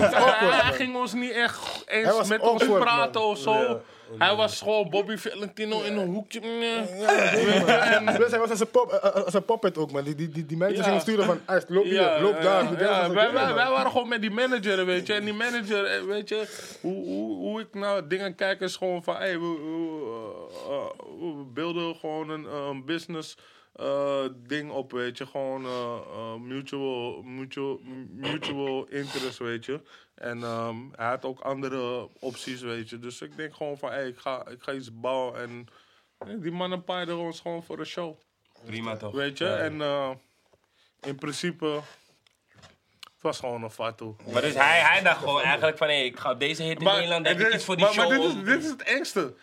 Hij 0.50 0.74
ging 0.74 0.96
ons 0.96 1.14
niet 1.14 1.32
echt 1.32 1.84
eens 1.86 2.28
met 2.28 2.42
ons 2.42 2.66
praten 2.66 3.22
of 3.22 3.38
zo. 3.38 3.82
Hij 4.18 4.36
was 4.36 4.62
gewoon 4.62 4.90
Bobby 4.90 5.18
Valentino 5.18 5.82
in 5.82 5.98
een 5.98 6.08
hoekje. 6.08 6.40
Plus 8.16 8.30
hij 8.32 8.40
was 8.40 8.50
als 8.50 8.60
een, 8.60 8.70
pop, 8.72 8.92
eh, 8.92 9.06
eh, 9.10 9.24
als 9.26 9.34
een 9.34 9.46
puppet 9.46 9.78
ook, 9.78 9.92
man. 9.92 10.04
Die, 10.04 10.16
die, 10.16 10.30
die, 10.30 10.46
die 10.46 10.58
mensen 10.58 10.78
Ja. 10.78 10.84
gingen 10.84 11.02
sturen 11.02 11.26
van, 11.26 11.40
"Ey, 11.46 11.64
loop 11.68 11.84
hier, 11.84 12.18
loop 12.22 12.42
daar. 12.42 12.64
ja, 12.64 12.70
loop 12.70 12.80
ja, 12.80 13.06
daar." 13.32 13.54
wij, 13.56 13.70
waren 13.70 13.92
gewoon 13.92 14.08
met 14.08 14.22
die 14.22 14.32
manager, 14.32 14.86
weet 14.86 15.08
je. 15.08 15.14
En 15.14 15.24
die 15.24 15.34
manager, 15.34 15.86
eh, 15.86 16.04
weet 16.04 16.30
je, 16.30 16.48
hoe, 16.82 17.06
hoe, 17.06 17.36
hoe 17.38 17.62
ik 17.62 17.74
naar 17.74 18.08
dingen 18.08 18.36
kijk 18.36 18.60
is 18.60 18.76
gewoon 18.76 19.04
van, 19.04 19.16
hey, 19.16 19.40
we, 19.40 20.92
beelden 21.54 21.96
gewoon 21.96 22.30
een, 22.30 22.46
een 22.46 22.86
business 22.86 23.38
eh, 23.74 24.26
ding 24.36 24.72
op, 24.72 24.92
weet 24.92 25.18
je. 25.18 25.26
Gewoon 25.28 25.66
eh, 25.66 26.00
eh, 26.14 26.34
mutual, 26.36 27.22
mutual, 27.22 27.80
mutual 28.10 28.86
interest, 28.88 29.38
weet 29.38 29.66
je. 29.66 29.82
En 30.16 30.44
ehm, 30.44 30.76
hij 30.96 31.08
had 31.08 31.26
ook 31.26 31.40
andere 31.40 32.10
opties, 32.20 32.62
weet 32.62 32.90
je. 32.90 33.00
Dus 33.00 33.22
ik 33.22 33.36
denk 33.38 33.56
gewoon 33.56 33.78
van, 33.78 33.90
hey, 33.92 34.08
ik 34.08 34.18
ga, 34.18 34.48
ik 34.48 34.64
ga 34.64 34.72
iets 34.74 35.00
bouwen 35.00 35.40
en... 35.42 35.68
eh, 36.18 36.28
Die 36.42 36.52
mannen 36.52 36.84
paaiden 36.84 37.18
ons 37.18 37.40
gewoon 37.40 37.64
voor 37.64 37.78
de 37.78 37.86
show. 37.86 38.16
Prima 38.66 38.98
toch? 38.98 39.12
Weet 39.14 39.38
je, 39.38 39.48
en 39.48 39.82
eh, 39.82 40.10
in 41.02 41.16
principe, 41.16 41.66
het 43.00 43.22
was 43.22 43.40
gewoon 43.40 43.64
een 43.64 43.70
fatu. 43.72 44.16
Maar 44.32 44.42
dus 44.42 44.54
hij, 44.54 44.80
hij 44.80 45.02
dacht 45.02 45.20
gewoon 45.20 45.42
eigenlijk 45.42 45.78
van, 45.78 45.88
hé, 45.88 45.94
ik 46.02 46.20
ga 46.20 46.32
op 46.32 46.40
deze 46.40 46.64
hit 46.64 46.80
in 46.80 46.86
Nederland, 46.86 47.28
heb 47.28 47.38
het 47.38 47.46
ik 47.46 47.50
is- 47.52 47.56
iets 47.56 47.66
voor 47.66 47.76
die 47.76 47.86
maar, 47.86 47.94
show. 47.94 48.10
Maar 48.10 48.18
dit 48.20 48.28
is, 48.38 48.44
dit 48.44 48.64
is 48.64 48.70
het 48.70 48.82
engste. 48.84 49.34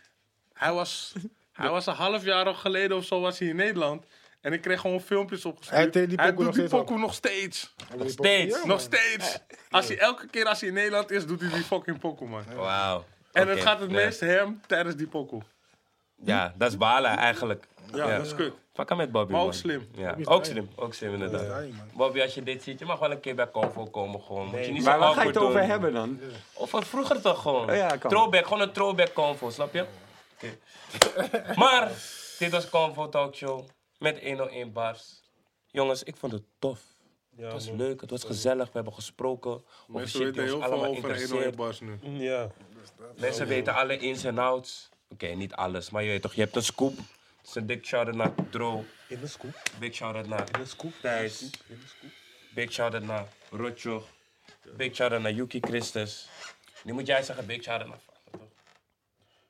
Hij 0.52 0.72
was, 0.72 1.14
hij 1.52 1.70
was 1.70 1.86
een 1.86 1.94
half 1.94 2.24
jaar 2.24 2.54
geleden 2.54 2.96
of 2.96 3.04
zo 3.04 3.20
was 3.20 3.38
hij 3.38 3.48
in 3.48 3.56
Nederland. 3.56 4.06
En 4.40 4.52
ik 4.52 4.60
kreeg 4.60 4.80
gewoon 4.80 5.00
filmpjes 5.00 5.44
opgestuurd. 5.44 5.76
Hij 5.76 5.90
deed 5.90 6.08
die 6.08 6.18
pokoe 6.18 6.34
doet 6.34 6.44
nog 6.44 6.54
die 6.54 6.66
steeds 6.66 6.82
pokoe 6.82 6.98
nog 6.98 7.14
steeds. 7.14 7.74
Nog 7.96 8.10
steeds. 8.10 8.56
Ja, 8.60 8.66
Nog 8.66 8.80
steeds. 8.80 9.38
Als 9.70 9.88
hij, 9.88 9.98
elke 9.98 10.26
keer 10.26 10.44
als 10.46 10.60
hij 10.60 10.68
in 10.68 10.74
Nederland 10.74 11.10
is, 11.10 11.26
doet 11.26 11.40
hij 11.40 11.50
die 11.50 11.62
fucking 11.62 11.98
pokoe, 11.98 12.28
man. 12.28 12.44
Wauw. 12.56 13.04
En 13.32 13.48
het 13.48 13.60
gaat 13.60 13.80
het 13.80 13.90
meest 13.90 14.20
hem 14.20 14.60
tijdens 14.66 14.96
die 14.96 15.06
pokoe. 15.06 15.42
Ja, 16.24 16.54
dat 16.56 16.70
is 16.70 16.76
balen 16.76 17.16
eigenlijk. 17.16 17.66
Ja, 17.94 18.16
dat 18.16 18.26
is 18.26 18.34
kut. 18.34 18.52
Fuck 18.72 18.96
met 18.96 19.12
Bobby, 19.12 19.32
Maar 19.32 19.40
ook 19.40 19.46
man. 19.46 19.56
slim. 19.56 19.88
Ja, 19.94 20.16
ook 20.24 20.44
slim. 20.44 20.68
Ook 20.76 20.94
slim, 20.94 21.12
inderdaad. 21.12 21.64
Bobby, 21.92 22.20
als 22.20 22.34
je 22.34 22.42
dit 22.42 22.62
ziet, 22.62 22.78
je 22.78 22.84
mag 22.84 22.98
wel 22.98 23.10
een 23.10 23.20
keer 23.20 23.34
bij 23.34 23.50
Convo 23.50 23.84
komen 23.86 24.20
gewoon. 24.20 24.46
Moet 24.46 24.66
je 24.66 24.72
niet 24.72 24.82
zo 24.82 24.90
Maar 24.90 24.98
waar 24.98 25.14
ga 25.14 25.22
je 25.22 25.28
het 25.28 25.36
over 25.36 25.60
doen. 25.60 25.70
hebben 25.70 25.92
dan? 25.92 26.20
Of 26.52 26.70
van 26.70 26.82
vroeger 26.82 27.20
toch 27.20 27.42
gewoon. 27.42 27.74
Ja, 27.76 27.96
kan. 27.96 28.10
throwback, 28.10 28.44
gewoon 28.46 28.60
een 28.60 28.72
throwback 28.72 29.12
Convo, 29.12 29.50
snap 29.50 29.74
je? 29.74 29.84
Oké. 30.34 30.56
maar, 31.60 31.90
dit 32.38 32.50
was 32.50 32.68
Convo 32.70 33.08
Talk 33.08 33.34
Show 33.34 33.68
met 34.00 34.22
101 34.22 34.72
bars. 34.72 35.20
Jongens, 35.66 36.02
ik 36.02 36.16
vond 36.16 36.32
het 36.32 36.42
tof. 36.58 36.80
het 37.36 37.52
was 37.52 37.68
leuk, 37.68 38.00
het 38.00 38.10
was 38.10 38.24
gezellig, 38.24 38.64
we 38.66 38.70
hebben 38.72 38.92
gesproken. 38.92 39.50
Over 39.50 39.64
Mensen 39.86 40.18
shit 40.20 40.26
weten 40.28 40.42
heel 40.42 40.52
veel 40.52 40.62
allemaal 40.62 40.90
over 40.90 41.02
101 41.02 41.20
interesseert. 41.22 41.56
bars 41.56 41.80
nu. 41.80 41.98
Ja. 42.26 42.50
Mensen 43.16 43.46
weten 43.46 43.74
alle 43.74 43.98
ins 43.98 44.24
en 44.24 44.38
outs. 44.38 44.88
Oké, 45.08 45.26
niet 45.26 45.54
alles, 45.54 45.90
maar 45.90 46.02
je 46.02 46.08
weet 46.08 46.22
toch, 46.22 46.34
je 46.34 46.40
hebt 46.40 46.56
een 46.56 46.62
scoop. 46.62 46.94
Dus 47.42 47.54
een 47.54 47.66
dik 47.66 47.86
shout-out 47.86 48.14
naar 48.16 48.34
Dro. 48.50 48.84
In 49.08 49.20
de 49.20 49.26
scoop. 49.26 49.62
Big 49.78 49.94
shout-out 49.94 50.26
naar 50.26 50.48
In 50.52 50.60
de 50.60 50.66
scoop. 50.66 50.92
Thijs. 51.00 51.50
Big 52.54 52.72
shout-out 52.72 53.02
naar 53.02 53.26
Rotjo. 53.50 54.04
Big 54.76 54.94
shout-out 54.94 55.22
naar 55.22 55.32
Yuki 55.32 55.60
Christus. 55.60 56.28
Nu 56.84 56.92
moet 56.92 57.06
jij 57.06 57.22
zeggen 57.22 57.46
big 57.46 57.62
shout-out 57.62 57.88
naar 57.88 57.98
Fano, 57.98 58.38
toch? 58.38 58.48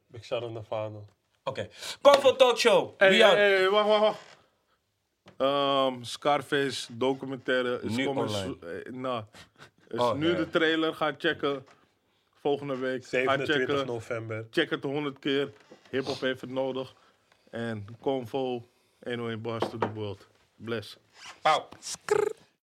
Big 0.07 0.25
shout 0.25 0.43
out 0.43 0.53
naar 0.53 0.63
Fano. 0.63 1.07
Oké. 1.45 1.69
Comfort 2.03 2.39
Talk 2.39 2.59
Show. 2.59 2.95
Hey, 2.99 3.11
Wie 3.11 3.25
aan? 3.25 3.37
hey, 3.37 3.51
hey, 3.57 3.69
wacht, 3.71 3.89
wacht, 3.89 4.01
wacht. 4.01 4.19
Ehm, 5.41 6.03
Scarface 6.03 6.87
documentaire 6.97 7.81
is 7.83 7.97
Nu 7.97 8.07
online. 8.07 8.57
eh, 8.85 8.93
nou, 8.93 9.25
is 9.89 9.99
Oh, 9.99 10.15
nu 10.15 10.31
ja. 10.31 10.37
de 10.37 10.51
trailer. 10.51 10.95
Ga 10.95 11.15
checken. 11.19 11.65
Volgende 12.41 12.77
week. 12.79 13.03
Ga 13.03 13.09
27 13.09 13.67
checken. 13.69 13.87
november. 13.87 14.47
Check 14.51 14.71
het 14.71 14.83
100 14.83 15.19
keer. 15.19 15.53
Hip 15.91 16.05
hop 16.07 16.21
heeft 16.21 16.41
het 16.41 16.51
nodig. 16.51 16.95
En 17.51 17.85
Convo 18.01 18.67
101 19.03 19.41
Bars 19.43 19.69
to 19.71 19.79
the 19.79 19.93
World. 19.93 20.27
Bless. 20.57 20.97
Pauw. 21.43 21.69